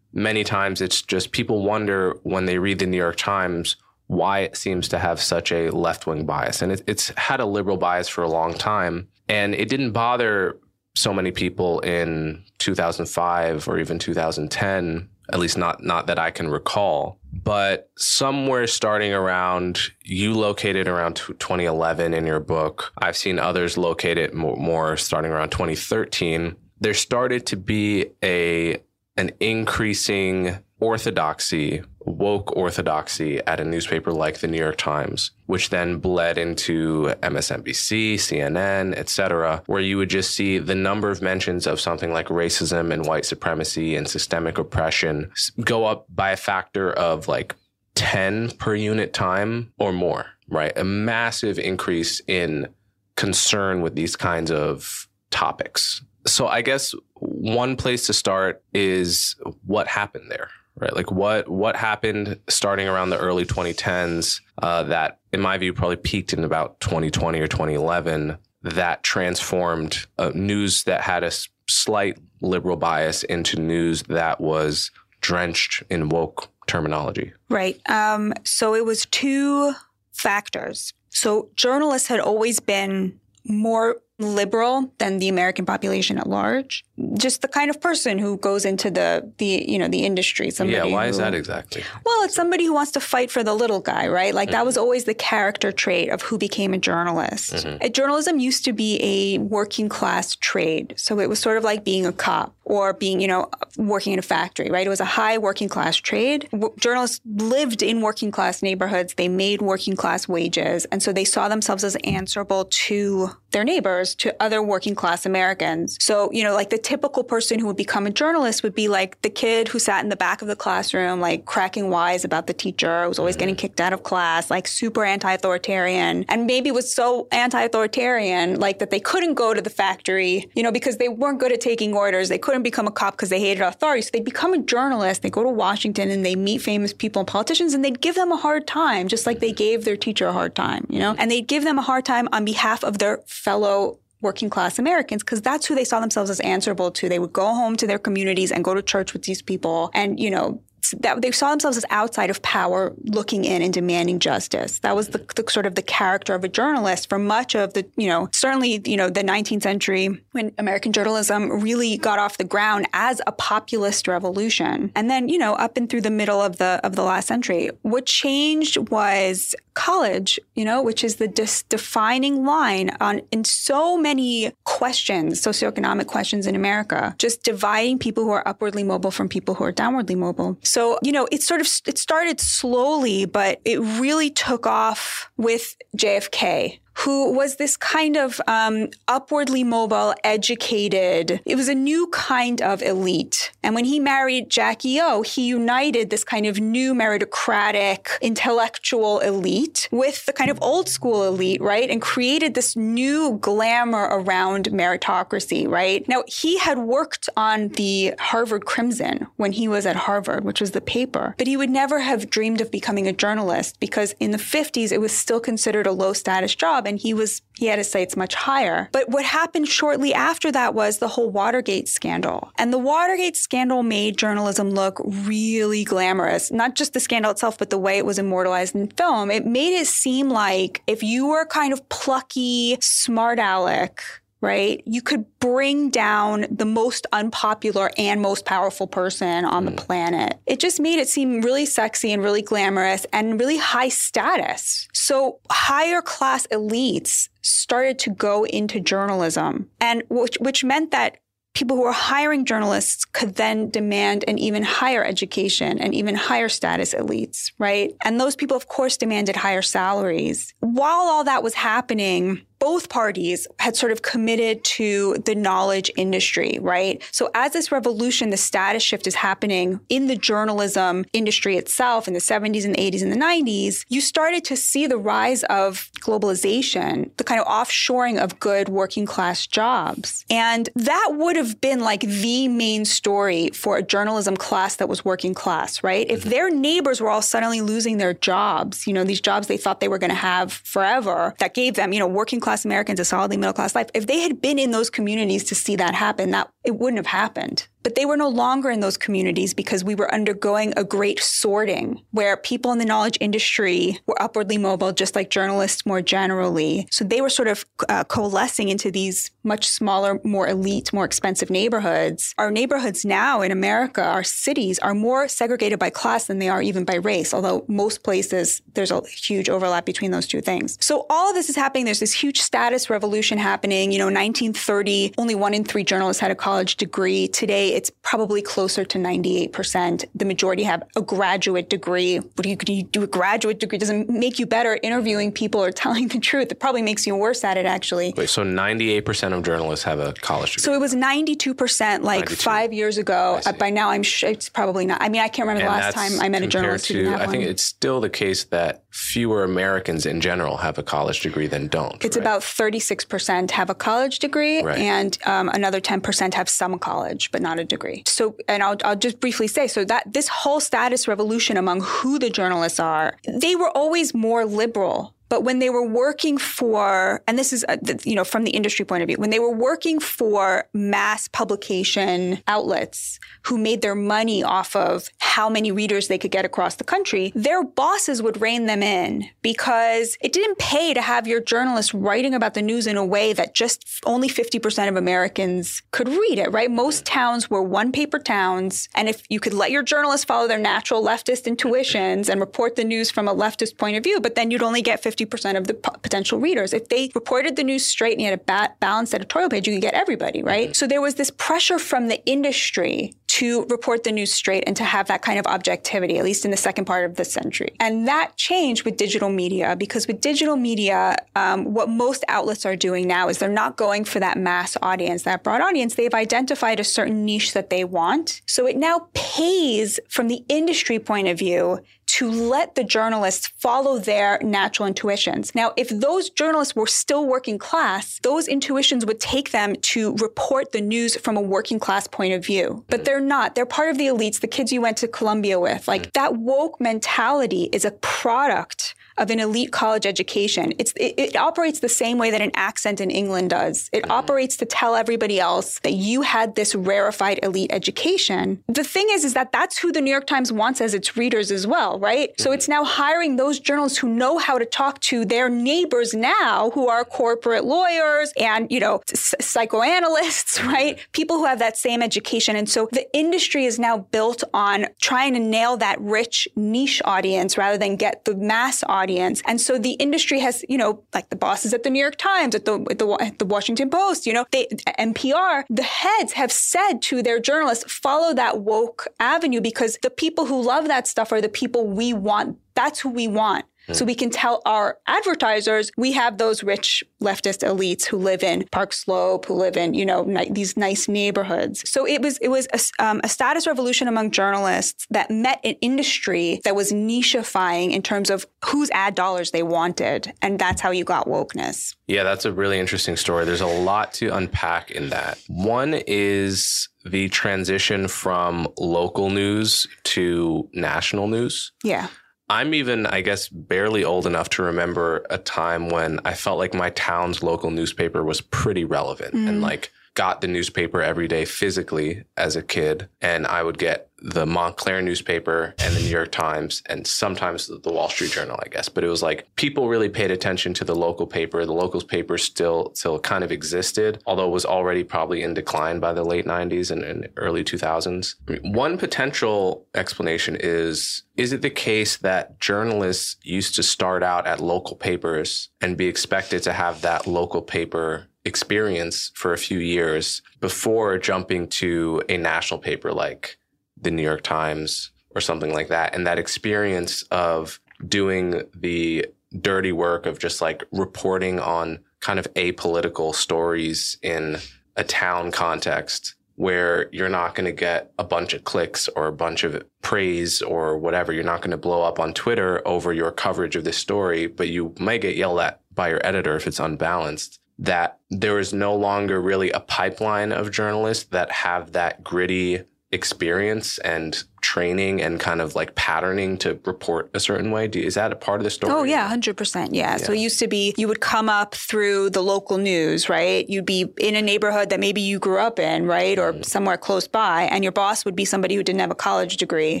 many 0.12 0.44
times 0.44 0.80
it's 0.80 1.02
just 1.02 1.32
people 1.32 1.62
wonder 1.62 2.16
when 2.22 2.44
they 2.44 2.58
read 2.58 2.78
the 2.78 2.86
New 2.86 2.96
York 2.96 3.16
Times 3.16 3.76
why 4.06 4.40
it 4.40 4.56
seems 4.56 4.88
to 4.88 4.98
have 4.98 5.20
such 5.20 5.50
a 5.50 5.70
left 5.70 6.06
wing 6.06 6.26
bias. 6.26 6.60
And 6.60 6.72
it, 6.72 6.82
it's 6.86 7.08
had 7.16 7.40
a 7.40 7.46
liberal 7.46 7.78
bias 7.78 8.08
for 8.08 8.22
a 8.22 8.28
long 8.28 8.52
time. 8.52 9.08
And 9.28 9.54
it 9.54 9.68
didn't 9.68 9.92
bother 9.92 10.58
so 10.94 11.12
many 11.12 11.32
people 11.32 11.80
in 11.80 12.44
2005 12.58 13.66
or 13.66 13.78
even 13.78 13.98
2010 13.98 15.08
at 15.32 15.38
least 15.38 15.56
not 15.58 15.82
not 15.82 16.06
that 16.06 16.18
I 16.18 16.30
can 16.30 16.48
recall. 16.48 17.18
But 17.32 17.90
somewhere 17.96 18.66
starting 18.66 19.12
around, 19.12 19.80
you 20.02 20.34
located 20.34 20.86
around 20.86 21.16
2011 21.16 22.14
in 22.14 22.26
your 22.26 22.40
book. 22.40 22.92
I've 22.98 23.16
seen 23.16 23.38
others 23.38 23.76
locate 23.76 24.18
it 24.18 24.34
more, 24.34 24.56
more 24.56 24.96
starting 24.96 25.32
around 25.32 25.50
2013. 25.50 26.56
There 26.80 26.94
started 26.94 27.46
to 27.46 27.56
be 27.56 28.06
a 28.22 28.82
an 29.16 29.30
increasing 29.40 30.58
orthodoxy, 30.80 31.82
woke 32.04 32.56
orthodoxy 32.56 33.40
at 33.46 33.60
a 33.60 33.64
newspaper 33.64 34.12
like 34.12 34.38
the 34.38 34.46
New 34.46 34.58
York 34.58 34.76
Times, 34.76 35.30
which 35.46 35.70
then 35.70 35.98
bled 35.98 36.38
into 36.38 37.14
MSNBC, 37.22 38.14
CNN, 38.14 38.94
etc., 38.94 39.62
where 39.66 39.80
you 39.80 39.96
would 39.96 40.10
just 40.10 40.34
see 40.34 40.58
the 40.58 40.74
number 40.74 41.10
of 41.10 41.22
mentions 41.22 41.66
of 41.66 41.80
something 41.80 42.12
like 42.12 42.28
racism 42.28 42.92
and 42.92 43.06
white 43.06 43.24
supremacy 43.24 43.96
and 43.96 44.08
systemic 44.08 44.58
oppression 44.58 45.30
go 45.60 45.84
up 45.84 46.06
by 46.14 46.30
a 46.30 46.36
factor 46.36 46.92
of 46.92 47.28
like 47.28 47.54
10 47.94 48.50
per 48.52 48.74
unit 48.74 49.12
time 49.12 49.72
or 49.78 49.92
more, 49.92 50.26
right? 50.48 50.76
A 50.76 50.84
massive 50.84 51.58
increase 51.58 52.20
in 52.26 52.68
concern 53.16 53.80
with 53.80 53.94
these 53.94 54.16
kinds 54.16 54.50
of 54.50 55.08
topics. 55.30 56.02
So 56.26 56.46
I 56.46 56.62
guess 56.62 56.94
one 57.14 57.76
place 57.76 58.06
to 58.06 58.12
start 58.12 58.62
is 58.72 59.36
what 59.64 59.86
happened 59.86 60.30
there, 60.30 60.50
right? 60.76 60.94
Like 60.94 61.10
what 61.10 61.48
what 61.48 61.76
happened 61.76 62.38
starting 62.48 62.88
around 62.88 63.10
the 63.10 63.18
early 63.18 63.44
2010s 63.44 64.40
uh, 64.62 64.84
that, 64.84 65.20
in 65.32 65.40
my 65.40 65.58
view, 65.58 65.72
probably 65.72 65.96
peaked 65.96 66.32
in 66.32 66.44
about 66.44 66.80
2020 66.80 67.40
or 67.40 67.46
2011 67.46 68.38
that 68.62 69.02
transformed 69.02 70.06
uh, 70.18 70.30
news 70.34 70.84
that 70.84 71.02
had 71.02 71.22
a 71.22 71.30
slight 71.68 72.18
liberal 72.40 72.76
bias 72.76 73.22
into 73.24 73.60
news 73.60 74.02
that 74.04 74.40
was 74.40 74.90
drenched 75.20 75.82
in 75.90 76.08
woke 76.08 76.48
terminology. 76.66 77.32
Right. 77.48 77.80
Um, 77.90 78.32
so 78.44 78.74
it 78.74 78.84
was 78.84 79.06
two 79.06 79.72
factors. 80.12 80.92
So 81.10 81.50
journalists 81.56 82.08
had 82.08 82.20
always 82.20 82.60
been 82.60 83.18
more 83.44 83.96
liberal 84.18 84.92
than 84.98 85.18
the 85.18 85.28
American 85.28 85.66
population 85.66 86.18
at 86.18 86.28
large. 86.28 86.84
Just 87.14 87.42
the 87.42 87.48
kind 87.48 87.68
of 87.68 87.80
person 87.80 88.18
who 88.18 88.36
goes 88.36 88.64
into 88.64 88.90
the 88.90 89.32
the 89.38 89.64
you 89.66 89.78
know 89.78 89.88
the 89.88 90.04
industry. 90.04 90.50
Somebody 90.50 90.76
yeah, 90.76 90.84
why 90.94 91.04
who, 91.04 91.10
is 91.10 91.18
that 91.18 91.34
exactly? 91.34 91.82
Well, 92.04 92.22
it's 92.22 92.34
somebody 92.34 92.64
who 92.64 92.72
wants 92.72 92.92
to 92.92 93.00
fight 93.00 93.30
for 93.30 93.42
the 93.42 93.54
little 93.54 93.80
guy, 93.80 94.06
right? 94.06 94.32
Like 94.32 94.48
mm-hmm. 94.48 94.52
that 94.54 94.66
was 94.66 94.76
always 94.76 95.04
the 95.04 95.14
character 95.14 95.72
trait 95.72 96.10
of 96.10 96.22
who 96.22 96.38
became 96.38 96.72
a 96.72 96.78
journalist. 96.78 97.52
Mm-hmm. 97.54 97.92
Journalism 97.92 98.38
used 98.38 98.64
to 98.66 98.72
be 98.72 99.00
a 99.02 99.38
working 99.38 99.88
class 99.88 100.36
trade, 100.36 100.94
so 100.96 101.18
it 101.18 101.28
was 101.28 101.40
sort 101.40 101.56
of 101.56 101.64
like 101.64 101.84
being 101.84 102.06
a 102.06 102.12
cop 102.12 102.54
or 102.64 102.92
being 102.92 103.20
you 103.20 103.28
know 103.28 103.50
working 103.76 104.12
in 104.12 104.20
a 104.20 104.22
factory, 104.22 104.70
right? 104.70 104.86
It 104.86 104.90
was 104.90 105.00
a 105.00 105.04
high 105.04 105.38
working 105.38 105.68
class 105.68 105.96
trade. 105.96 106.48
W- 106.52 106.74
journalists 106.78 107.20
lived 107.26 107.82
in 107.82 108.00
working 108.00 108.30
class 108.30 108.62
neighborhoods. 108.62 109.14
They 109.14 109.28
made 109.28 109.60
working 109.60 109.96
class 109.96 110.28
wages, 110.28 110.84
and 110.86 111.02
so 111.02 111.12
they 111.12 111.24
saw 111.24 111.48
themselves 111.48 111.82
as 111.82 111.96
answerable 112.04 112.66
to 112.66 113.30
their 113.54 113.64
neighbors, 113.64 114.14
to 114.16 114.34
other 114.42 114.62
working 114.62 114.94
class 114.94 115.24
Americans. 115.24 115.96
So, 116.00 116.30
you 116.32 116.42
know, 116.42 116.52
like 116.52 116.70
the 116.70 116.78
typical 116.78 117.24
person 117.24 117.58
who 117.58 117.66
would 117.68 117.76
become 117.76 118.06
a 118.06 118.10
journalist 118.10 118.62
would 118.62 118.74
be 118.74 118.88
like 118.88 119.22
the 119.22 119.30
kid 119.30 119.68
who 119.68 119.78
sat 119.78 120.02
in 120.02 120.10
the 120.10 120.16
back 120.16 120.42
of 120.42 120.48
the 120.48 120.56
classroom, 120.56 121.20
like 121.20 121.46
cracking 121.46 121.88
wise 121.88 122.24
about 122.24 122.46
the 122.48 122.52
teacher, 122.52 123.08
was 123.08 123.18
always 123.18 123.36
getting 123.36 123.54
mm. 123.54 123.58
kicked 123.58 123.80
out 123.80 123.92
of 123.92 124.02
class, 124.02 124.50
like 124.50 124.66
super 124.66 125.04
anti 125.04 125.32
authoritarian, 125.32 126.24
and 126.28 126.46
maybe 126.46 126.70
was 126.70 126.92
so 126.92 127.28
anti 127.30 127.62
authoritarian, 127.62 128.58
like 128.60 128.80
that 128.80 128.90
they 128.90 129.00
couldn't 129.00 129.34
go 129.34 129.54
to 129.54 129.62
the 129.62 129.70
factory, 129.70 130.50
you 130.54 130.62
know, 130.62 130.72
because 130.72 130.96
they 130.96 131.08
weren't 131.08 131.38
good 131.38 131.52
at 131.52 131.60
taking 131.60 131.94
orders. 131.94 132.28
They 132.28 132.38
couldn't 132.38 132.64
become 132.64 132.86
a 132.88 132.90
cop 132.90 133.14
because 133.14 133.30
they 133.30 133.40
hated 133.40 133.62
authority. 133.62 134.02
So 134.02 134.10
they'd 134.12 134.24
become 134.24 134.52
a 134.52 134.58
journalist. 134.58 135.22
They 135.22 135.30
go 135.30 135.44
to 135.44 135.48
Washington 135.48 136.10
and 136.10 136.26
they 136.26 136.34
meet 136.34 136.58
famous 136.58 136.92
people 136.92 137.20
and 137.20 137.28
politicians 137.28 137.72
and 137.72 137.84
they'd 137.84 138.00
give 138.00 138.16
them 138.16 138.32
a 138.32 138.36
hard 138.36 138.66
time, 138.66 139.06
just 139.06 139.26
like 139.26 139.38
they 139.38 139.52
gave 139.52 139.84
their 139.84 139.96
teacher 139.96 140.26
a 140.26 140.32
hard 140.32 140.56
time, 140.56 140.86
you 140.90 140.98
know, 140.98 141.14
and 141.18 141.30
they'd 141.30 141.46
give 141.46 141.62
them 141.62 141.78
a 141.78 141.82
hard 141.82 142.04
time 142.04 142.28
on 142.32 142.44
behalf 142.44 142.82
of 142.82 142.98
their 142.98 143.18
fellow 143.44 143.98
working 144.22 144.48
class 144.48 144.78
Americans 144.78 145.22
because 145.22 145.42
that's 145.42 145.66
who 145.66 145.74
they 145.74 145.84
saw 145.84 146.00
themselves 146.00 146.30
as 146.30 146.40
answerable 146.40 146.90
to. 146.90 147.08
They 147.08 147.18
would 147.18 147.32
go 147.32 147.44
home 147.44 147.76
to 147.76 147.86
their 147.86 147.98
communities 147.98 148.50
and 148.50 148.64
go 148.64 148.72
to 148.74 148.82
church 148.82 149.12
with 149.12 149.22
these 149.22 149.42
people 149.42 149.90
and, 149.94 150.18
you 150.18 150.30
know, 150.30 150.62
that 151.00 151.22
they 151.22 151.30
saw 151.30 151.50
themselves 151.50 151.76
as 151.76 151.84
outside 151.90 152.30
of 152.30 152.42
power, 152.42 152.92
looking 153.04 153.44
in 153.44 153.62
and 153.62 153.72
demanding 153.72 154.18
justice. 154.18 154.78
That 154.80 154.96
was 154.96 155.08
the, 155.08 155.18
the, 155.36 155.44
sort 155.50 155.66
of 155.66 155.74
the 155.74 155.82
character 155.82 156.34
of 156.34 156.44
a 156.44 156.48
journalist 156.48 157.08
for 157.08 157.18
much 157.18 157.54
of 157.54 157.74
the, 157.74 157.86
you 157.96 158.08
know, 158.08 158.28
certainly, 158.32 158.80
you 158.84 158.96
know, 158.96 159.08
the 159.08 159.22
19th 159.22 159.62
century 159.62 160.08
when 160.32 160.52
American 160.58 160.92
journalism 160.92 161.62
really 161.62 161.96
got 161.96 162.18
off 162.18 162.38
the 162.38 162.44
ground 162.44 162.86
as 162.92 163.20
a 163.26 163.32
populist 163.32 164.08
revolution. 164.08 164.90
And 164.94 165.10
then, 165.10 165.28
you 165.28 165.38
know, 165.38 165.54
up 165.54 165.76
and 165.76 165.88
through 165.88 166.02
the 166.02 166.10
middle 166.10 166.40
of 166.40 166.58
the 166.58 166.80
of 166.84 166.96
the 166.96 167.02
last 167.02 167.28
century, 167.28 167.70
what 167.82 168.06
changed 168.06 168.76
was 168.90 169.54
college, 169.74 170.38
you 170.54 170.64
know, 170.64 170.82
which 170.82 171.04
is 171.04 171.16
the 171.16 171.28
dis- 171.28 171.64
defining 171.64 172.44
line 172.44 172.96
on 173.00 173.20
in 173.30 173.44
so 173.44 173.96
many 173.96 174.52
questions, 174.64 175.40
socioeconomic 175.40 176.06
questions 176.06 176.46
in 176.46 176.54
America, 176.54 177.14
just 177.18 177.42
dividing 177.42 177.98
people 177.98 178.24
who 178.24 178.30
are 178.30 178.46
upwardly 178.46 178.82
mobile 178.82 179.10
from 179.10 179.28
people 179.28 179.54
who 179.54 179.64
are 179.64 179.72
downwardly 179.72 180.16
mobile. 180.16 180.56
You 181.02 181.12
know, 181.12 181.28
it 181.30 181.42
sort 181.42 181.60
of 181.60 181.68
it 181.86 181.98
started 181.98 182.40
slowly, 182.40 183.26
but 183.26 183.60
it 183.64 183.78
really 183.80 184.30
took 184.30 184.66
off 184.66 185.30
with 185.36 185.76
JFK 185.96 186.80
who 186.98 187.32
was 187.32 187.56
this 187.56 187.76
kind 187.76 188.16
of 188.16 188.40
um, 188.46 188.88
upwardly 189.08 189.64
mobile, 189.64 190.14
educated. 190.22 191.40
It 191.44 191.56
was 191.56 191.68
a 191.68 191.74
new 191.74 192.06
kind 192.08 192.62
of 192.62 192.82
elite. 192.82 193.52
And 193.62 193.74
when 193.74 193.84
he 193.84 193.98
married 193.98 194.50
Jackie 194.50 195.00
O, 195.00 195.22
he 195.22 195.46
united 195.46 196.10
this 196.10 196.24
kind 196.24 196.46
of 196.46 196.60
new 196.60 196.94
meritocratic, 196.94 198.20
intellectual 198.20 199.20
elite 199.20 199.88
with 199.90 200.26
the 200.26 200.32
kind 200.32 200.50
of 200.50 200.58
old 200.62 200.88
school 200.88 201.24
elite, 201.24 201.60
right? 201.60 201.90
And 201.90 202.00
created 202.00 202.54
this 202.54 202.76
new 202.76 203.38
glamour 203.40 204.08
around 204.10 204.66
meritocracy, 204.66 205.68
right? 205.68 206.06
Now, 206.08 206.22
he 206.26 206.58
had 206.58 206.78
worked 206.78 207.28
on 207.36 207.68
the 207.70 208.14
Harvard 208.18 208.64
Crimson 208.64 209.26
when 209.36 209.52
he 209.52 209.68
was 209.68 209.86
at 209.86 209.96
Harvard, 209.96 210.44
which 210.44 210.60
was 210.60 210.70
the 210.70 210.80
paper, 210.80 211.34
but 211.38 211.46
he 211.46 211.56
would 211.56 211.70
never 211.70 212.00
have 212.00 212.30
dreamed 212.30 212.60
of 212.60 212.70
becoming 212.70 213.06
a 213.06 213.12
journalist 213.12 213.78
because 213.80 214.14
in 214.20 214.30
the 214.30 214.38
50s, 214.38 214.92
it 214.92 215.00
was 215.00 215.12
still 215.12 215.40
considered 215.40 215.86
a 215.86 215.92
low 215.92 216.12
status 216.12 216.54
job 216.54 216.83
job 216.84 216.88
and 216.90 216.98
he 216.98 217.14
was 217.14 217.42
he 217.56 217.66
had 217.66 217.78
his 217.78 217.90
sights 217.90 218.16
much 218.16 218.34
higher. 218.34 218.88
But 218.92 219.08
what 219.08 219.24
happened 219.24 219.68
shortly 219.68 220.12
after 220.12 220.50
that 220.52 220.74
was 220.74 220.98
the 220.98 221.08
whole 221.08 221.30
Watergate 221.30 221.88
scandal. 221.88 222.50
And 222.58 222.72
the 222.72 222.78
Watergate 222.78 223.36
scandal 223.36 223.84
made 223.84 224.18
journalism 224.18 224.70
look 224.70 225.00
really 225.04 225.84
glamorous. 225.84 226.50
Not 226.50 226.74
just 226.74 226.94
the 226.94 227.00
scandal 227.00 227.30
itself, 227.30 227.56
but 227.56 227.70
the 227.70 227.78
way 227.78 227.98
it 227.98 228.06
was 228.06 228.18
immortalized 228.18 228.74
in 228.74 228.88
film. 228.88 229.30
It 229.30 229.46
made 229.46 229.78
it 229.78 229.86
seem 229.86 230.30
like 230.30 230.82
if 230.88 231.02
you 231.02 231.28
were 231.28 231.46
kind 231.46 231.72
of 231.72 231.88
plucky, 231.88 232.76
smart 232.80 233.38
aleck, 233.38 234.02
right? 234.44 234.82
You 234.84 235.00
could 235.00 235.24
bring 235.40 235.90
down 235.90 236.46
the 236.50 236.66
most 236.66 237.06
unpopular 237.12 237.90
and 237.96 238.20
most 238.20 238.44
powerful 238.44 238.86
person 238.86 239.44
on 239.44 239.64
mm. 239.64 239.70
the 239.70 239.82
planet. 239.82 240.38
It 240.46 240.60
just 240.60 240.78
made 240.80 240.98
it 240.98 241.08
seem 241.08 241.40
really 241.40 241.66
sexy 241.66 242.12
and 242.12 242.22
really 242.22 242.42
glamorous 242.42 243.06
and 243.12 243.40
really 243.40 243.56
high 243.56 243.88
status. 243.88 244.86
So 244.92 245.40
higher 245.50 246.02
class 246.02 246.46
elites 246.48 247.28
started 247.40 247.98
to 248.00 248.10
go 248.10 248.44
into 248.44 248.80
journalism 248.80 249.70
and 249.80 250.02
which, 250.10 250.36
which 250.40 250.62
meant 250.62 250.90
that 250.90 251.18
people 251.54 251.76
who 251.76 251.84
are 251.84 251.92
hiring 251.92 252.44
journalists 252.44 253.04
could 253.04 253.36
then 253.36 253.70
demand 253.70 254.24
an 254.26 254.38
even 254.38 254.62
higher 254.62 255.04
education 255.04 255.78
and 255.78 255.94
even 255.94 256.16
higher 256.16 256.48
status 256.48 256.92
elites, 256.92 257.52
right? 257.58 257.94
And 258.04 258.20
those 258.20 258.34
people, 258.36 258.56
of 258.56 258.66
course, 258.66 258.96
demanded 258.96 259.36
higher 259.36 259.62
salaries. 259.62 260.52
While 260.60 261.06
all 261.08 261.24
that 261.24 261.44
was 261.44 261.54
happening, 261.54 262.42
both 262.64 262.88
parties 262.88 263.46
had 263.58 263.76
sort 263.76 263.92
of 263.92 264.00
committed 264.00 264.64
to 264.64 265.18
the 265.26 265.34
knowledge 265.34 265.90
industry, 265.98 266.58
right? 266.62 267.02
So 267.12 267.28
as 267.34 267.52
this 267.52 267.70
revolution, 267.70 268.30
the 268.30 268.38
status 268.38 268.82
shift 268.82 269.06
is 269.06 269.14
happening 269.14 269.80
in 269.90 270.06
the 270.06 270.16
journalism 270.16 271.04
industry 271.12 271.58
itself 271.58 272.08
in 272.08 272.14
the 272.14 272.20
70s 272.20 272.64
and 272.64 272.74
the 272.74 272.90
80s 272.90 273.02
and 273.02 273.12
the 273.12 273.18
90s, 273.18 273.84
you 273.90 274.00
started 274.00 274.46
to 274.46 274.56
see 274.56 274.86
the 274.86 274.96
rise 274.96 275.42
of 275.44 275.90
globalization, 276.00 277.14
the 277.18 277.24
kind 277.24 277.38
of 277.38 277.46
offshoring 277.46 278.18
of 278.18 278.40
good 278.40 278.70
working 278.70 279.04
class 279.04 279.46
jobs. 279.46 280.24
And 280.30 280.70
that 280.74 281.10
would 281.12 281.36
have 281.36 281.60
been 281.60 281.80
like 281.80 282.00
the 282.00 282.48
main 282.48 282.86
story 282.86 283.50
for 283.50 283.76
a 283.76 283.82
journalism 283.82 284.38
class 284.38 284.76
that 284.76 284.88
was 284.88 285.04
working 285.04 285.34
class, 285.34 285.84
right? 285.84 286.10
If 286.10 286.20
mm-hmm. 286.20 286.30
their 286.30 286.50
neighbors 286.50 287.02
were 287.02 287.10
all 287.10 287.20
suddenly 287.20 287.60
losing 287.60 287.98
their 287.98 288.14
jobs, 288.14 288.86
you 288.86 288.94
know, 288.94 289.04
these 289.04 289.20
jobs 289.20 289.48
they 289.48 289.58
thought 289.58 289.80
they 289.80 289.88
were 289.88 289.98
going 289.98 290.08
to 290.08 290.16
have 290.16 290.50
forever, 290.50 291.34
that 291.40 291.52
gave 291.52 291.74
them, 291.74 291.92
you 291.92 291.98
know, 291.98 292.06
working 292.06 292.40
class 292.40 292.53
Americans 292.62 293.00
a 293.00 293.06
solidly 293.06 293.38
middle 293.38 293.54
class 293.54 293.74
life. 293.74 293.88
If 293.94 294.06
they 294.06 294.18
had 294.20 294.42
been 294.42 294.58
in 294.58 294.70
those 294.70 294.90
communities 294.90 295.44
to 295.44 295.54
see 295.54 295.76
that 295.76 295.94
happen, 295.94 296.32
that 296.32 296.50
it 296.62 296.76
wouldn't 296.76 296.98
have 296.98 297.06
happened. 297.06 297.66
But 297.84 297.94
they 297.94 298.06
were 298.06 298.16
no 298.16 298.28
longer 298.28 298.70
in 298.70 298.80
those 298.80 298.96
communities 298.96 299.54
because 299.54 299.84
we 299.84 299.94
were 299.94 300.12
undergoing 300.12 300.72
a 300.76 300.82
great 300.82 301.20
sorting 301.20 302.02
where 302.10 302.36
people 302.36 302.72
in 302.72 302.78
the 302.78 302.84
knowledge 302.84 303.18
industry 303.20 304.00
were 304.06 304.20
upwardly 304.20 304.58
mobile, 304.58 304.90
just 304.90 305.14
like 305.14 305.30
journalists 305.30 305.86
more 305.86 306.00
generally. 306.00 306.88
So 306.90 307.04
they 307.04 307.20
were 307.20 307.28
sort 307.28 307.46
of 307.46 307.64
uh, 307.88 308.04
coalescing 308.04 308.70
into 308.70 308.90
these 308.90 309.30
much 309.44 309.68
smaller, 309.68 310.18
more 310.24 310.48
elite, 310.48 310.92
more 310.92 311.04
expensive 311.04 311.50
neighborhoods. 311.50 312.34
Our 312.38 312.50
neighborhoods 312.50 313.04
now 313.04 313.42
in 313.42 313.52
America, 313.52 314.02
our 314.02 314.24
cities, 314.24 314.78
are 314.78 314.94
more 314.94 315.28
segregated 315.28 315.78
by 315.78 315.90
class 315.90 316.26
than 316.26 316.38
they 316.38 316.48
are 316.48 316.62
even 316.62 316.84
by 316.84 316.94
race, 316.94 317.34
although 317.34 317.66
most 317.68 318.02
places 318.02 318.62
there's 318.72 318.90
a 318.90 319.02
huge 319.06 319.50
overlap 319.50 319.84
between 319.84 320.10
those 320.10 320.26
two 320.26 320.40
things. 320.40 320.78
So 320.80 321.04
all 321.10 321.28
of 321.28 321.34
this 321.34 321.50
is 321.50 321.56
happening. 321.56 321.84
There's 321.84 322.00
this 322.00 322.14
huge 322.14 322.40
status 322.40 322.88
revolution 322.88 323.36
happening. 323.36 323.92
You 323.92 323.98
know, 323.98 324.06
1930, 324.06 325.12
only 325.18 325.34
one 325.34 325.52
in 325.52 325.64
three 325.64 325.84
journalists 325.84 326.20
had 326.20 326.30
a 326.30 326.34
college 326.34 326.76
degree. 326.76 327.28
Today, 327.28 327.73
it's 327.74 327.90
probably 328.02 328.40
closer 328.40 328.84
to 328.84 328.98
98%. 328.98 330.04
The 330.14 330.24
majority 330.24 330.62
have 330.62 330.82
a 330.96 331.02
graduate 331.02 331.68
degree. 331.68 332.18
What 332.18 332.42
do 332.42 332.48
you, 332.48 332.56
do 332.56 332.72
you 332.72 332.82
do 332.84 333.02
a 333.02 333.06
graduate 333.06 333.60
degree? 333.60 333.76
It 333.76 333.80
doesn't 333.80 334.08
make 334.08 334.38
you 334.38 334.46
better 334.46 334.74
at 334.74 334.84
interviewing 334.84 335.32
people 335.32 335.62
or 335.62 335.70
telling 335.84 336.08
the 336.08 336.20
truth. 336.20 336.50
It 336.52 336.60
probably 336.60 336.82
makes 336.82 337.06
you 337.06 337.16
worse 337.16 337.44
at 337.44 337.56
it, 337.56 337.66
actually. 337.66 338.14
Wait, 338.16 338.28
so 338.30 338.44
98% 338.44 339.32
of 339.36 339.42
journalists 339.44 339.84
have 339.84 339.98
a 339.98 340.12
college 340.14 340.52
degree? 340.52 340.62
So 340.62 340.72
it 340.72 340.80
was 340.80 340.94
92% 340.94 342.02
like 342.02 342.20
92. 342.20 342.36
five 342.36 342.72
years 342.72 342.98
ago. 342.98 343.40
Uh, 343.44 343.52
By 343.52 343.70
now, 343.70 343.90
I'm 343.90 344.02
sure 344.02 344.30
it's 344.30 344.48
probably 344.48 344.86
not. 344.86 345.02
I 345.02 345.08
mean, 345.08 345.20
I 345.22 345.28
can't 345.28 345.48
remember 345.48 345.68
the 345.68 345.76
last 345.76 345.94
time 345.94 346.20
I 346.20 346.28
met 346.28 346.42
a 346.42 346.46
journalist 346.46 346.86
who 346.86 346.94
didn't 346.94 347.12
have 347.12 347.20
I 347.22 347.26
one. 347.26 347.32
think 347.32 347.44
it's 347.44 347.62
still 347.62 348.00
the 348.00 348.10
case 348.10 348.44
that 348.44 348.83
fewer 348.94 349.42
Americans 349.42 350.06
in 350.06 350.20
general 350.20 350.56
have 350.58 350.78
a 350.78 350.82
college 350.82 351.20
degree 351.20 351.48
than 351.48 351.66
don't. 351.66 352.04
It's 352.04 352.16
right? 352.16 352.22
about 352.22 352.42
36% 352.42 353.50
have 353.50 353.68
a 353.68 353.74
college 353.74 354.20
degree, 354.20 354.62
Right. 354.62 354.78
and 354.78 355.18
um, 355.26 355.48
another 355.48 355.80
10% 355.80 356.32
have 356.34 356.48
some 356.48 356.78
college, 356.78 357.32
but 357.32 357.42
not 357.42 357.58
a 357.58 357.64
degree. 357.64 358.04
So, 358.06 358.36
and 358.46 358.62
I'll, 358.62 358.76
I'll 358.84 358.94
just 358.96 359.18
briefly 359.18 359.48
say 359.48 359.66
so 359.66 359.84
that 359.84 360.12
this 360.12 360.28
whole 360.28 360.60
status 360.60 361.08
revolution 361.08 361.56
among 361.56 361.80
who 361.82 362.20
the 362.20 362.30
journalists 362.30 362.78
are, 362.78 363.16
they 363.26 363.56
were 363.56 363.70
always 363.70 364.14
more 364.14 364.44
liberal. 364.44 365.13
But 365.28 365.42
when 365.42 365.58
they 365.58 365.70
were 365.70 365.86
working 365.86 366.38
for, 366.38 367.22
and 367.26 367.38
this 367.38 367.52
is, 367.52 367.64
uh, 367.68 367.76
you 368.04 368.14
know, 368.14 368.24
from 368.24 368.44
the 368.44 368.50
industry 368.50 368.84
point 368.84 369.02
of 369.02 369.08
view, 369.08 369.16
when 369.16 369.30
they 369.30 369.38
were 369.38 369.54
working 369.54 369.98
for 369.98 370.68
mass 370.72 371.28
publication 371.28 372.42
outlets 372.46 373.18
who 373.46 373.58
made 373.58 373.82
their 373.82 373.94
money 373.94 374.42
off 374.42 374.76
of 374.76 375.08
how 375.18 375.48
many 375.48 375.72
readers 375.72 376.08
they 376.08 376.18
could 376.18 376.30
get 376.30 376.44
across 376.44 376.76
the 376.76 376.84
country, 376.84 377.32
their 377.34 377.64
bosses 377.64 378.22
would 378.22 378.40
rein 378.40 378.66
them 378.66 378.82
in 378.82 379.28
because 379.42 380.16
it 380.20 380.32
didn't 380.32 380.58
pay 380.58 380.94
to 380.94 381.00
have 381.00 381.26
your 381.26 381.40
journalist 381.40 381.94
writing 381.94 382.34
about 382.34 382.54
the 382.54 382.62
news 382.62 382.86
in 382.86 382.96
a 382.96 383.04
way 383.04 383.32
that 383.32 383.54
just 383.54 383.84
only 384.04 384.28
50% 384.28 384.88
of 384.88 384.96
Americans 384.96 385.82
could 385.90 386.08
read 386.08 386.38
it, 386.38 386.52
right? 386.52 386.70
Most 386.70 387.04
towns 387.04 387.50
were 387.50 387.62
one 387.62 387.92
paper 387.92 388.18
towns. 388.18 388.88
And 388.94 389.08
if 389.08 389.22
you 389.28 389.40
could 389.40 389.54
let 389.54 389.70
your 389.70 389.82
journalists 389.82 390.24
follow 390.24 390.46
their 390.46 390.58
natural 390.58 391.02
leftist 391.02 391.46
intuitions 391.46 392.28
and 392.28 392.40
report 392.40 392.76
the 392.76 392.84
news 392.84 393.10
from 393.10 393.26
a 393.26 393.34
leftist 393.34 393.78
point 393.78 393.96
of 393.96 394.04
view, 394.04 394.20
but 394.20 394.34
then 394.34 394.50
you'd 394.50 394.62
only 394.62 394.82
get 394.82 395.02
50% 395.02 395.13
of 395.20 395.66
the 395.66 395.74
p- 395.74 395.90
potential 396.02 396.38
readers. 396.38 396.72
If 396.72 396.88
they 396.88 397.10
reported 397.14 397.56
the 397.56 397.64
news 397.64 397.84
straight 397.84 398.12
and 398.12 398.20
you 398.20 398.28
had 398.30 398.40
a 398.40 398.42
ba- 398.42 398.74
balanced 398.80 399.14
editorial 399.14 399.50
page, 399.50 399.66
you 399.66 399.74
could 399.74 399.82
get 399.82 399.94
everybody, 399.94 400.42
right? 400.42 400.74
So 400.74 400.86
there 400.86 401.00
was 401.00 401.16
this 401.16 401.30
pressure 401.30 401.78
from 401.78 402.08
the 402.08 402.24
industry 402.26 403.14
to 403.34 403.64
report 403.64 404.04
the 404.04 404.12
news 404.12 404.32
straight 404.32 404.62
and 404.64 404.76
to 404.76 404.84
have 404.84 405.08
that 405.08 405.20
kind 405.20 405.40
of 405.40 405.46
objectivity, 405.46 406.18
at 406.18 406.24
least 406.24 406.44
in 406.44 406.52
the 406.52 406.56
second 406.56 406.84
part 406.84 407.04
of 407.04 407.16
the 407.16 407.24
century. 407.24 407.74
And 407.80 408.06
that 408.06 408.36
changed 408.36 408.84
with 408.84 408.96
digital 408.96 409.28
media 409.28 409.74
because 409.74 410.06
with 410.06 410.20
digital 410.20 410.54
media, 410.54 411.16
um, 411.34 411.74
what 411.74 411.88
most 411.88 412.24
outlets 412.28 412.64
are 412.64 412.76
doing 412.76 413.08
now 413.08 413.28
is 413.28 413.38
they're 413.38 413.48
not 413.48 413.76
going 413.76 414.04
for 414.04 414.20
that 414.20 414.38
mass 414.38 414.76
audience, 414.82 415.24
that 415.24 415.42
broad 415.42 415.60
audience. 415.60 415.96
They've 415.96 416.14
identified 416.14 416.78
a 416.78 416.84
certain 416.84 417.24
niche 417.24 417.54
that 417.54 417.70
they 417.70 417.82
want. 417.82 418.40
So 418.46 418.68
it 418.68 418.76
now 418.76 419.08
pays 419.14 419.98
from 420.08 420.28
the 420.28 420.44
industry 420.48 421.00
point 421.00 421.26
of 421.26 421.36
view 421.36 421.80
to 422.06 422.30
let 422.30 422.74
the 422.74 422.84
journalists 422.84 423.48
follow 423.56 423.98
their 423.98 424.38
natural 424.42 424.86
intuitions. 424.86 425.54
Now, 425.54 425.72
if 425.76 425.88
those 425.88 426.30
journalists 426.30 426.76
were 426.76 426.86
still 426.86 427.26
working 427.26 427.58
class, 427.58 428.20
those 428.22 428.48
intuitions 428.48 429.04
would 429.06 429.20
take 429.20 429.50
them 429.50 429.74
to 429.76 430.14
report 430.16 430.72
the 430.72 430.80
news 430.80 431.16
from 431.16 431.36
a 431.36 431.40
working 431.40 431.78
class 431.78 432.06
point 432.06 432.34
of 432.34 432.44
view. 432.44 432.84
But 432.88 433.04
they're 433.04 433.20
not. 433.20 433.54
They're 433.54 433.66
part 433.66 433.90
of 433.90 433.98
the 433.98 434.06
elites, 434.06 434.40
the 434.40 434.46
kids 434.46 434.72
you 434.72 434.80
went 434.80 434.96
to 434.98 435.08
Columbia 435.08 435.58
with. 435.58 435.88
Like 435.88 436.12
that 436.12 436.36
woke 436.36 436.80
mentality 436.80 437.68
is 437.72 437.84
a 437.84 437.90
product 437.90 438.94
of 439.16 439.30
an 439.30 439.40
elite 439.40 439.72
college 439.72 440.06
education. 440.06 440.72
It's, 440.78 440.92
it, 440.96 441.14
it 441.16 441.36
operates 441.36 441.80
the 441.80 441.88
same 441.88 442.18
way 442.18 442.30
that 442.30 442.40
an 442.40 442.50
accent 442.54 443.00
in 443.00 443.10
England 443.10 443.50
does. 443.50 443.88
It 443.92 444.02
mm-hmm. 444.02 444.12
operates 444.12 444.56
to 444.58 444.64
tell 444.64 444.94
everybody 444.96 445.38
else 445.40 445.78
that 445.80 445.92
you 445.92 446.22
had 446.22 446.54
this 446.54 446.74
rarefied 446.74 447.40
elite 447.42 447.70
education. 447.72 448.62
The 448.68 448.84
thing 448.84 449.06
is, 449.10 449.24
is 449.24 449.34
that 449.34 449.52
that's 449.52 449.78
who 449.78 449.92
the 449.92 450.00
New 450.00 450.10
York 450.10 450.26
Times 450.26 450.52
wants 450.52 450.80
as 450.80 450.94
its 450.94 451.16
readers 451.16 451.50
as 451.50 451.66
well, 451.66 451.98
right? 451.98 452.30
So 452.38 452.46
mm-hmm. 452.46 452.54
it's 452.54 452.68
now 452.68 452.84
hiring 452.84 453.36
those 453.36 453.60
journalists 453.60 453.98
who 453.98 454.08
know 454.08 454.38
how 454.38 454.58
to 454.58 454.64
talk 454.64 455.00
to 455.00 455.24
their 455.24 455.48
neighbors 455.48 456.14
now, 456.14 456.70
who 456.70 456.88
are 456.88 457.04
corporate 457.04 457.64
lawyers 457.64 458.32
and, 458.38 458.70
you 458.70 458.80
know, 458.80 459.00
s- 459.12 459.34
psychoanalysts, 459.40 460.62
right? 460.64 460.96
Mm-hmm. 460.96 461.10
People 461.12 461.38
who 461.38 461.46
have 461.46 461.58
that 461.60 461.76
same 461.76 462.02
education. 462.02 462.56
And 462.56 462.68
so 462.68 462.88
the 462.92 463.06
industry 463.16 463.64
is 463.64 463.78
now 463.78 463.98
built 463.98 464.42
on 464.52 464.86
trying 465.00 465.34
to 465.34 465.40
nail 465.40 465.76
that 465.76 466.00
rich 466.00 466.48
niche 466.56 467.00
audience 467.04 467.56
rather 467.56 467.78
than 467.78 467.96
get 467.96 468.24
the 468.24 468.34
mass 468.34 468.82
audience. 468.88 469.03
And 469.46 469.60
so 469.60 469.78
the 469.78 469.92
industry 469.92 470.38
has, 470.40 470.64
you 470.68 470.78
know, 470.78 471.02
like 471.12 471.30
the 471.30 471.36
bosses 471.36 471.74
at 471.74 471.82
the 471.82 471.90
New 471.90 472.00
York 472.00 472.16
Times, 472.16 472.54
at 472.54 472.64
the 472.64 472.84
at 472.90 472.98
the, 472.98 473.08
at 473.20 473.38
the 473.38 473.44
Washington 473.44 473.90
Post, 473.90 474.26
you 474.26 474.32
know, 474.32 474.44
they 474.50 474.66
NPR, 474.98 475.64
the 475.68 475.82
heads 475.82 476.32
have 476.32 476.52
said 476.52 477.02
to 477.02 477.22
their 477.22 477.40
journalists, 477.40 477.90
follow 477.92 478.34
that 478.34 478.60
woke 478.60 479.08
avenue 479.20 479.60
because 479.60 479.98
the 480.02 480.10
people 480.10 480.46
who 480.46 480.62
love 480.62 480.88
that 480.88 481.06
stuff 481.06 481.32
are 481.32 481.40
the 481.40 481.48
people 481.48 481.86
we 481.86 482.12
want. 482.12 482.58
That's 482.74 483.00
who 483.00 483.10
we 483.10 483.28
want. 483.28 483.64
So 483.92 484.04
we 484.04 484.14
can 484.14 484.30
tell 484.30 484.62
our 484.64 484.98
advertisers 485.06 485.90
we 485.96 486.12
have 486.12 486.38
those 486.38 486.62
rich 486.62 487.04
leftist 487.22 487.66
elites 487.66 488.04
who 488.04 488.16
live 488.16 488.42
in 488.42 488.66
Park 488.72 488.92
Slope, 488.92 489.46
who 489.46 489.54
live 489.54 489.76
in 489.76 489.94
you 489.94 490.06
know 490.06 490.24
ni- 490.24 490.50
these 490.50 490.76
nice 490.76 491.08
neighborhoods. 491.08 491.88
So 491.88 492.06
it 492.06 492.22
was 492.22 492.38
it 492.38 492.48
was 492.48 492.66
a, 492.72 493.04
um, 493.04 493.20
a 493.24 493.28
status 493.28 493.66
revolution 493.66 494.08
among 494.08 494.30
journalists 494.30 495.06
that 495.10 495.30
met 495.30 495.60
an 495.64 495.74
industry 495.80 496.60
that 496.64 496.74
was 496.74 496.92
nichifying 496.92 497.92
in 497.92 498.02
terms 498.02 498.30
of 498.30 498.46
whose 498.64 498.90
ad 498.90 499.14
dollars 499.14 499.50
they 499.50 499.62
wanted, 499.62 500.32
and 500.40 500.58
that's 500.58 500.80
how 500.80 500.90
you 500.90 501.04
got 501.04 501.26
wokeness. 501.26 501.94
Yeah, 502.06 502.22
that's 502.22 502.44
a 502.44 502.52
really 502.52 502.78
interesting 502.78 503.16
story. 503.16 503.44
There's 503.44 503.60
a 503.60 503.66
lot 503.66 504.12
to 504.14 504.28
unpack 504.28 504.90
in 504.90 505.10
that. 505.10 505.38
One 505.48 505.94
is 506.06 506.88
the 507.04 507.28
transition 507.28 508.08
from 508.08 508.68
local 508.78 509.30
news 509.30 509.86
to 510.04 510.68
national 510.72 511.28
news. 511.28 511.72
Yeah. 511.82 512.08
I'm 512.48 512.74
even, 512.74 513.06
I 513.06 513.22
guess, 513.22 513.48
barely 513.48 514.04
old 514.04 514.26
enough 514.26 514.50
to 514.50 514.62
remember 514.62 515.24
a 515.30 515.38
time 515.38 515.88
when 515.88 516.20
I 516.24 516.34
felt 516.34 516.58
like 516.58 516.74
my 516.74 516.90
town's 516.90 517.42
local 517.42 517.70
newspaper 517.70 518.22
was 518.22 518.40
pretty 518.40 518.84
relevant 518.84 519.34
and 519.34 519.56
hmm. 519.56 519.62
like 519.62 519.90
got 520.14 520.40
the 520.40 520.48
newspaper 520.48 521.02
every 521.02 521.28
day 521.28 521.44
physically 521.44 522.24
as 522.36 522.56
a 522.56 522.62
kid. 522.62 523.08
And 523.20 523.46
I 523.46 523.62
would 523.62 523.78
get 523.78 524.10
the 524.24 524.46
Montclair 524.46 525.02
newspaper 525.02 525.74
and 525.78 525.94
the 525.94 526.00
New 526.00 526.08
York 526.08 526.32
Times 526.32 526.82
and 526.86 527.06
sometimes 527.06 527.66
the 527.66 527.92
Wall 527.92 528.08
Street 528.08 528.30
Journal, 528.30 528.58
I 528.64 528.68
guess. 528.68 528.88
But 528.88 529.04
it 529.04 529.08
was 529.08 529.22
like 529.22 529.54
people 529.56 529.88
really 529.88 530.08
paid 530.08 530.30
attention 530.30 530.72
to 530.74 530.84
the 530.84 530.94
local 530.94 531.26
paper. 531.26 531.66
The 531.66 531.72
local 531.72 532.00
paper 532.00 532.38
still 532.38 532.92
still 532.94 533.18
kind 533.18 533.44
of 533.44 533.52
existed, 533.52 534.22
although 534.24 534.46
it 534.46 534.52
was 534.52 534.64
already 534.64 535.04
probably 535.04 535.42
in 535.42 535.52
decline 535.52 536.00
by 536.00 536.14
the 536.14 536.24
late 536.24 536.46
90s 536.46 536.90
and, 536.90 537.02
and 537.02 537.28
early 537.36 537.62
2000s. 537.62 538.36
I 538.48 538.52
mean, 538.52 538.72
one 538.72 538.96
potential 538.96 539.86
explanation 539.94 540.56
is 540.58 541.24
is 541.36 541.52
it 541.52 541.60
the 541.62 541.70
case 541.70 542.16
that 542.18 542.60
journalists 542.60 543.36
used 543.42 543.74
to 543.74 543.82
start 543.82 544.22
out 544.22 544.46
at 544.46 544.60
local 544.60 544.96
papers 544.96 545.68
and 545.80 545.96
be 545.96 546.06
expected 546.06 546.62
to 546.62 546.72
have 546.72 547.02
that 547.02 547.26
local 547.26 547.60
paper 547.60 548.28
experience 548.44 549.32
for 549.34 549.52
a 549.52 549.58
few 549.58 549.78
years 549.78 550.42
before 550.60 551.18
jumping 551.18 551.68
to 551.68 552.22
a 552.28 552.36
national 552.36 552.80
paper 552.80 553.12
like 553.12 553.58
the 554.00 554.10
New 554.10 554.22
York 554.22 554.42
Times 554.42 555.10
or 555.34 555.40
something 555.40 555.72
like 555.72 555.88
that. 555.88 556.14
And 556.14 556.26
that 556.26 556.38
experience 556.38 557.22
of 557.30 557.80
doing 558.06 558.62
the 558.74 559.26
dirty 559.60 559.92
work 559.92 560.26
of 560.26 560.38
just 560.38 560.60
like 560.60 560.84
reporting 560.92 561.58
on 561.58 562.00
kind 562.20 562.38
of 562.38 562.52
apolitical 562.54 563.34
stories 563.34 564.18
in 564.22 564.58
a 564.96 565.04
town 565.04 565.50
context 565.50 566.34
where 566.56 567.08
you're 567.12 567.28
not 567.28 567.54
going 567.54 567.64
to 567.64 567.72
get 567.72 568.12
a 568.18 568.24
bunch 568.24 568.54
of 568.54 568.62
clicks 568.64 569.08
or 569.08 569.26
a 569.26 569.32
bunch 569.32 569.64
of 569.64 569.82
praise 570.02 570.62
or 570.62 570.96
whatever. 570.96 571.32
You're 571.32 571.42
not 571.42 571.62
going 571.62 571.72
to 571.72 571.76
blow 571.76 572.02
up 572.02 572.20
on 572.20 572.32
Twitter 572.32 572.80
over 572.86 573.12
your 573.12 573.32
coverage 573.32 573.74
of 573.74 573.84
this 573.84 573.98
story, 573.98 574.46
but 574.46 574.68
you 574.68 574.94
may 575.00 575.18
get 575.18 575.36
yelled 575.36 575.60
at 575.60 575.80
by 575.92 576.10
your 576.10 576.24
editor 576.24 576.54
if 576.54 576.66
it's 576.66 576.78
unbalanced. 576.78 577.58
That 577.78 578.18
there 578.30 578.58
is 578.58 578.72
no 578.72 578.94
longer 578.94 579.40
really 579.40 579.70
a 579.70 579.80
pipeline 579.80 580.52
of 580.52 580.70
journalists 580.70 581.24
that 581.30 581.50
have 581.50 581.92
that 581.92 582.22
gritty 582.22 582.84
experience 583.10 583.98
and 583.98 584.42
training 584.64 585.20
and 585.20 585.38
kind 585.38 585.60
of 585.60 585.74
like 585.74 585.94
patterning 585.94 586.56
to 586.58 586.80
report 586.86 587.30
a 587.34 587.40
certain 587.40 587.70
way? 587.70 587.86
Do, 587.86 588.00
is 588.00 588.14
that 588.14 588.32
a 588.32 588.36
part 588.36 588.60
of 588.60 588.64
the 588.64 588.70
story? 588.70 588.92
Oh 588.92 589.02
yeah, 589.02 589.28
hundred 589.28 589.56
percent. 589.56 589.94
Yeah. 589.94 590.16
So 590.16 590.32
it 590.32 590.38
used 590.38 590.58
to 590.60 590.68
be 590.68 590.94
you 590.96 591.06
would 591.06 591.20
come 591.20 591.48
up 591.48 591.74
through 591.74 592.30
the 592.30 592.42
local 592.42 592.78
news, 592.78 593.28
right? 593.28 593.68
You'd 593.68 593.84
be 593.84 594.06
in 594.18 594.34
a 594.36 594.42
neighborhood 594.42 594.88
that 594.90 595.00
maybe 595.00 595.20
you 595.20 595.38
grew 595.38 595.58
up 595.58 595.78
in, 595.78 596.06
right, 596.06 596.38
or 596.38 596.54
mm. 596.54 596.64
somewhere 596.64 596.96
close 596.96 597.28
by, 597.28 597.64
and 597.64 597.84
your 597.84 597.92
boss 597.92 598.24
would 598.24 598.34
be 598.34 598.46
somebody 598.46 598.74
who 598.74 598.82
didn't 598.82 599.00
have 599.00 599.10
a 599.10 599.14
college 599.14 599.58
degree, 599.58 600.00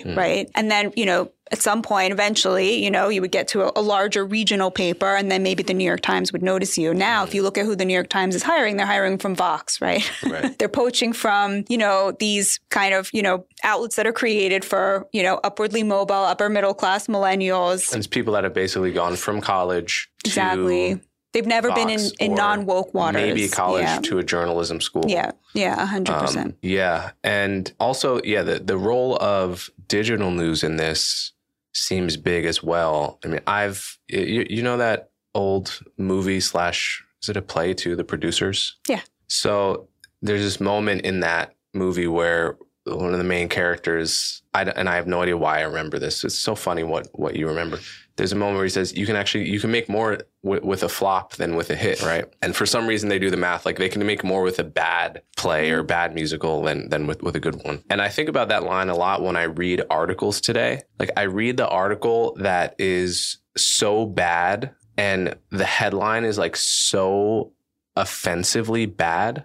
mm. 0.00 0.16
right? 0.16 0.50
And 0.54 0.70
then 0.70 0.92
you 0.96 1.04
know 1.04 1.30
at 1.52 1.60
some 1.60 1.82
point 1.82 2.12
eventually 2.12 2.82
you 2.82 2.90
know 2.90 3.08
you 3.08 3.20
would 3.20 3.30
get 3.30 3.48
to 3.48 3.62
a, 3.62 3.72
a 3.76 3.82
larger 3.82 4.24
regional 4.24 4.70
paper 4.70 5.14
and 5.14 5.30
then 5.30 5.42
maybe 5.42 5.62
the 5.62 5.74
new 5.74 5.84
york 5.84 6.00
times 6.00 6.32
would 6.32 6.42
notice 6.42 6.78
you 6.78 6.94
now 6.94 7.22
if 7.24 7.30
mm. 7.30 7.34
you 7.34 7.42
look 7.42 7.58
at 7.58 7.66
who 7.66 7.76
the 7.76 7.84
new 7.84 7.92
york 7.92 8.08
times 8.08 8.34
is 8.34 8.42
hiring 8.42 8.76
they're 8.76 8.86
hiring 8.86 9.18
from 9.18 9.34
vox 9.34 9.80
right, 9.80 10.10
Right. 10.24 10.58
they're 10.58 10.68
poaching 10.68 11.12
from 11.12 11.64
you 11.68 11.76
know 11.76 12.12
these 12.18 12.60
kind 12.70 12.94
of 12.94 13.10
you 13.12 13.22
know 13.22 13.46
outlets 13.62 13.96
that 13.96 14.06
are 14.06 14.12
created 14.12 14.53
for 14.62 15.08
you 15.14 15.22
know 15.22 15.40
upwardly 15.42 15.82
mobile 15.82 16.14
upper 16.32 16.50
middle 16.50 16.74
class 16.74 17.06
millennials 17.06 17.90
And 17.92 17.98
it's 18.00 18.06
people 18.06 18.34
that 18.34 18.44
have 18.44 18.52
basically 18.52 18.92
gone 18.92 19.16
from 19.16 19.40
college 19.40 20.10
to 20.24 20.28
exactly 20.28 21.00
they've 21.32 21.46
never 21.46 21.72
been 21.72 21.88
in, 21.88 22.00
in 22.20 22.34
non-woke 22.34 22.92
waters 22.92 23.22
maybe 23.22 23.48
college 23.48 23.84
yeah 23.84 23.98
to 24.02 24.18
a 24.18 24.22
journalism 24.22 24.82
school. 24.82 25.04
yeah 25.08 25.30
yeah 25.54 25.86
100% 25.86 26.36
Um, 26.36 26.54
yeah, 26.60 27.12
and 27.24 27.72
also 27.80 28.20
yeah, 28.22 28.42
the 28.42 28.58
the 28.58 28.76
role 28.76 29.16
of 29.22 29.70
digital 29.88 30.30
news 30.30 30.62
in 30.62 30.76
this 30.76 31.32
seems 31.72 32.16
big 32.16 32.44
as 32.44 32.62
well. 32.62 33.18
I 33.24 33.28
mean, 33.28 33.40
I've 33.46 33.98
you, 34.08 34.46
you 34.50 34.62
know 34.62 34.76
that 34.76 35.10
old 35.34 35.80
movie 35.96 36.40
slash 36.40 37.02
is 37.22 37.28
it 37.30 37.36
a 37.36 37.42
play 37.42 37.72
to 37.74 37.96
the 37.96 38.04
producers? 38.04 38.76
Yeah. 38.88 39.00
So 39.28 39.88
there's 40.22 40.42
this 40.42 40.60
moment 40.60 41.02
in 41.02 41.20
that 41.20 41.54
movie 41.72 42.06
where 42.06 42.56
one 42.84 43.12
of 43.12 43.18
the 43.18 43.24
main 43.24 43.48
characters, 43.48 44.42
I, 44.52 44.62
and 44.62 44.88
I 44.88 44.96
have 44.96 45.06
no 45.06 45.22
idea 45.22 45.36
why 45.36 45.58
I 45.58 45.62
remember 45.62 45.98
this. 45.98 46.24
It's 46.24 46.38
so 46.38 46.54
funny 46.54 46.82
what 46.82 47.08
what 47.12 47.36
you 47.36 47.48
remember. 47.48 47.78
There's 48.16 48.32
a 48.32 48.36
moment 48.36 48.56
where 48.56 48.64
he 48.64 48.70
says 48.70 48.94
you 48.94 49.06
can 49.06 49.16
actually 49.16 49.48
you 49.48 49.58
can 49.58 49.70
make 49.70 49.88
more 49.88 50.18
with, 50.42 50.62
with 50.62 50.82
a 50.82 50.88
flop 50.88 51.34
than 51.34 51.56
with 51.56 51.70
a 51.70 51.74
hit, 51.74 52.02
right? 52.02 52.26
And 52.42 52.54
for 52.54 52.66
some 52.66 52.86
reason 52.86 53.08
they 53.08 53.18
do 53.18 53.30
the 53.30 53.36
math 53.36 53.66
like 53.66 53.78
they 53.78 53.88
can 53.88 54.04
make 54.06 54.22
more 54.22 54.42
with 54.42 54.58
a 54.58 54.64
bad 54.64 55.22
play 55.36 55.70
or 55.70 55.82
bad 55.82 56.14
musical 56.14 56.62
than 56.62 56.90
than 56.90 57.06
with 57.06 57.22
with 57.22 57.36
a 57.36 57.40
good 57.40 57.64
one. 57.64 57.82
And 57.90 58.00
I 58.02 58.08
think 58.08 58.28
about 58.28 58.48
that 58.48 58.62
line 58.64 58.88
a 58.88 58.96
lot 58.96 59.22
when 59.22 59.36
I 59.36 59.44
read 59.44 59.82
articles 59.90 60.40
today. 60.40 60.82
Like 60.98 61.10
I 61.16 61.22
read 61.22 61.56
the 61.56 61.68
article 61.68 62.36
that 62.40 62.76
is 62.78 63.38
so 63.56 64.06
bad 64.06 64.74
and 64.96 65.34
the 65.50 65.64
headline 65.64 66.24
is 66.24 66.38
like 66.38 66.56
so 66.56 67.52
offensively 67.96 68.86
bad. 68.86 69.44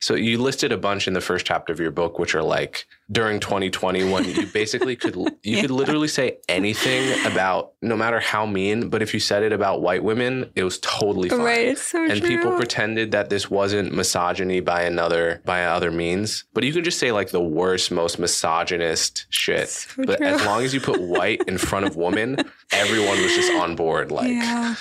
So 0.00 0.14
you 0.14 0.38
listed 0.38 0.72
a 0.72 0.78
bunch 0.78 1.06
in 1.06 1.12
the 1.12 1.20
first 1.20 1.44
chapter 1.44 1.72
of 1.72 1.78
your 1.78 1.90
book, 1.90 2.18
which 2.18 2.34
are 2.34 2.42
like 2.42 2.86
during 3.12 3.38
2020 3.38 4.10
when 4.10 4.24
you 4.24 4.46
basically 4.52 4.96
could 4.96 5.14
you 5.42 5.60
could 5.60 5.70
literally 5.70 6.08
say 6.08 6.38
anything 6.48 7.26
about 7.26 7.72
no 7.82 7.96
matter 7.96 8.18
how 8.18 8.46
mean, 8.46 8.88
but 8.88 9.02
if 9.02 9.12
you 9.12 9.20
said 9.20 9.42
it 9.42 9.52
about 9.52 9.82
white 9.82 10.02
women, 10.02 10.50
it 10.54 10.64
was 10.64 10.78
totally 10.78 11.28
fine. 11.28 11.40
right 11.40 11.68
it's 11.68 11.82
so 11.82 12.02
And 12.02 12.20
true 12.20 12.28
people 12.28 12.56
pretended 12.56 13.12
that 13.12 13.28
this 13.28 13.50
wasn't 13.50 13.92
misogyny 13.92 14.60
by 14.60 14.82
another 14.82 15.42
by 15.44 15.64
other 15.64 15.90
means, 15.90 16.44
but 16.54 16.64
you 16.64 16.72
could 16.72 16.84
just 16.84 16.98
say 16.98 17.12
like 17.12 17.30
the 17.30 17.42
worst, 17.42 17.90
most 17.90 18.18
misogynist 18.18 19.26
shit. 19.28 19.68
So 19.68 20.04
but 20.06 20.16
true. 20.16 20.26
as 20.26 20.44
long 20.46 20.62
as 20.62 20.72
you 20.72 20.80
put 20.80 21.00
white 21.00 21.42
in 21.46 21.58
front 21.58 21.84
of 21.84 21.96
woman, 21.96 22.38
everyone 22.72 23.20
was 23.22 23.34
just 23.34 23.52
on 23.52 23.76
board. 23.76 24.10
Like 24.10 24.28
yeah 24.28 24.76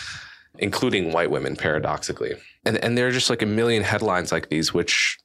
including 0.59 1.11
white 1.11 1.31
women, 1.31 1.55
paradoxically. 1.55 2.33
And 2.65 2.77
and 2.77 2.97
there 2.97 3.07
are 3.07 3.11
just 3.11 3.29
like 3.29 3.41
a 3.41 3.47
million 3.47 3.83
headlines 3.83 4.31
like 4.31 4.49
these, 4.49 4.73
which 4.73 5.17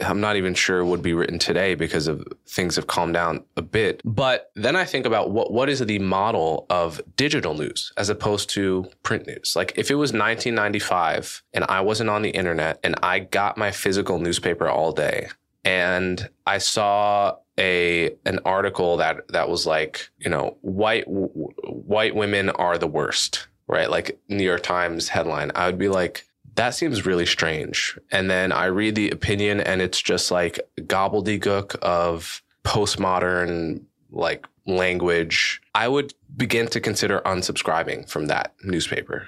I'm 0.00 0.20
not 0.20 0.36
even 0.36 0.54
sure 0.54 0.84
would 0.84 1.02
be 1.02 1.12
written 1.12 1.38
today 1.38 1.74
because 1.74 2.06
of 2.06 2.26
things 2.46 2.76
have 2.76 2.86
calmed 2.86 3.14
down 3.14 3.44
a 3.56 3.62
bit. 3.62 4.00
But 4.04 4.50
then 4.54 4.76
I 4.76 4.84
think 4.84 5.06
about 5.06 5.30
what 5.30 5.52
what 5.52 5.68
is 5.68 5.80
the 5.80 5.98
model 5.98 6.66
of 6.70 7.00
digital 7.16 7.54
news 7.54 7.92
as 7.96 8.08
opposed 8.08 8.50
to 8.50 8.88
print 9.02 9.26
news. 9.26 9.54
Like 9.56 9.72
if 9.76 9.90
it 9.90 9.96
was 9.96 10.12
1995 10.12 11.42
and 11.52 11.64
I 11.68 11.80
wasn't 11.80 12.10
on 12.10 12.22
the 12.22 12.30
internet 12.30 12.78
and 12.84 12.94
I 13.02 13.20
got 13.20 13.58
my 13.58 13.70
physical 13.70 14.18
newspaper 14.18 14.68
all 14.68 14.92
day 14.92 15.28
and 15.64 16.28
I 16.46 16.58
saw 16.58 17.36
a 17.58 18.14
an 18.24 18.38
article 18.44 18.98
that 18.98 19.26
that 19.28 19.48
was 19.48 19.66
like 19.66 20.10
you 20.18 20.30
know 20.30 20.56
white 20.60 21.04
white 21.08 22.14
women 22.14 22.50
are 22.50 22.78
the 22.78 22.86
worst 22.86 23.48
right 23.66 23.90
like 23.90 24.18
New 24.28 24.44
York 24.44 24.62
Times 24.62 25.08
headline 25.08 25.50
I 25.56 25.66
would 25.66 25.78
be 25.78 25.88
like 25.88 26.24
that 26.58 26.74
seems 26.74 27.06
really 27.06 27.26
strange. 27.26 27.98
And 28.12 28.30
then 28.30 28.52
I 28.52 28.66
read 28.66 28.94
the 28.94 29.10
opinion 29.10 29.60
and 29.60 29.80
it's 29.80 30.00
just 30.00 30.30
like 30.30 30.60
gobbledygook 30.80 31.76
of 31.76 32.42
postmodern 32.64 33.82
like 34.10 34.46
language. 34.66 35.60
I 35.74 35.88
would 35.88 36.14
begin 36.36 36.68
to 36.68 36.80
consider 36.80 37.20
unsubscribing 37.20 38.08
from 38.08 38.26
that 38.26 38.54
newspaper 38.62 39.26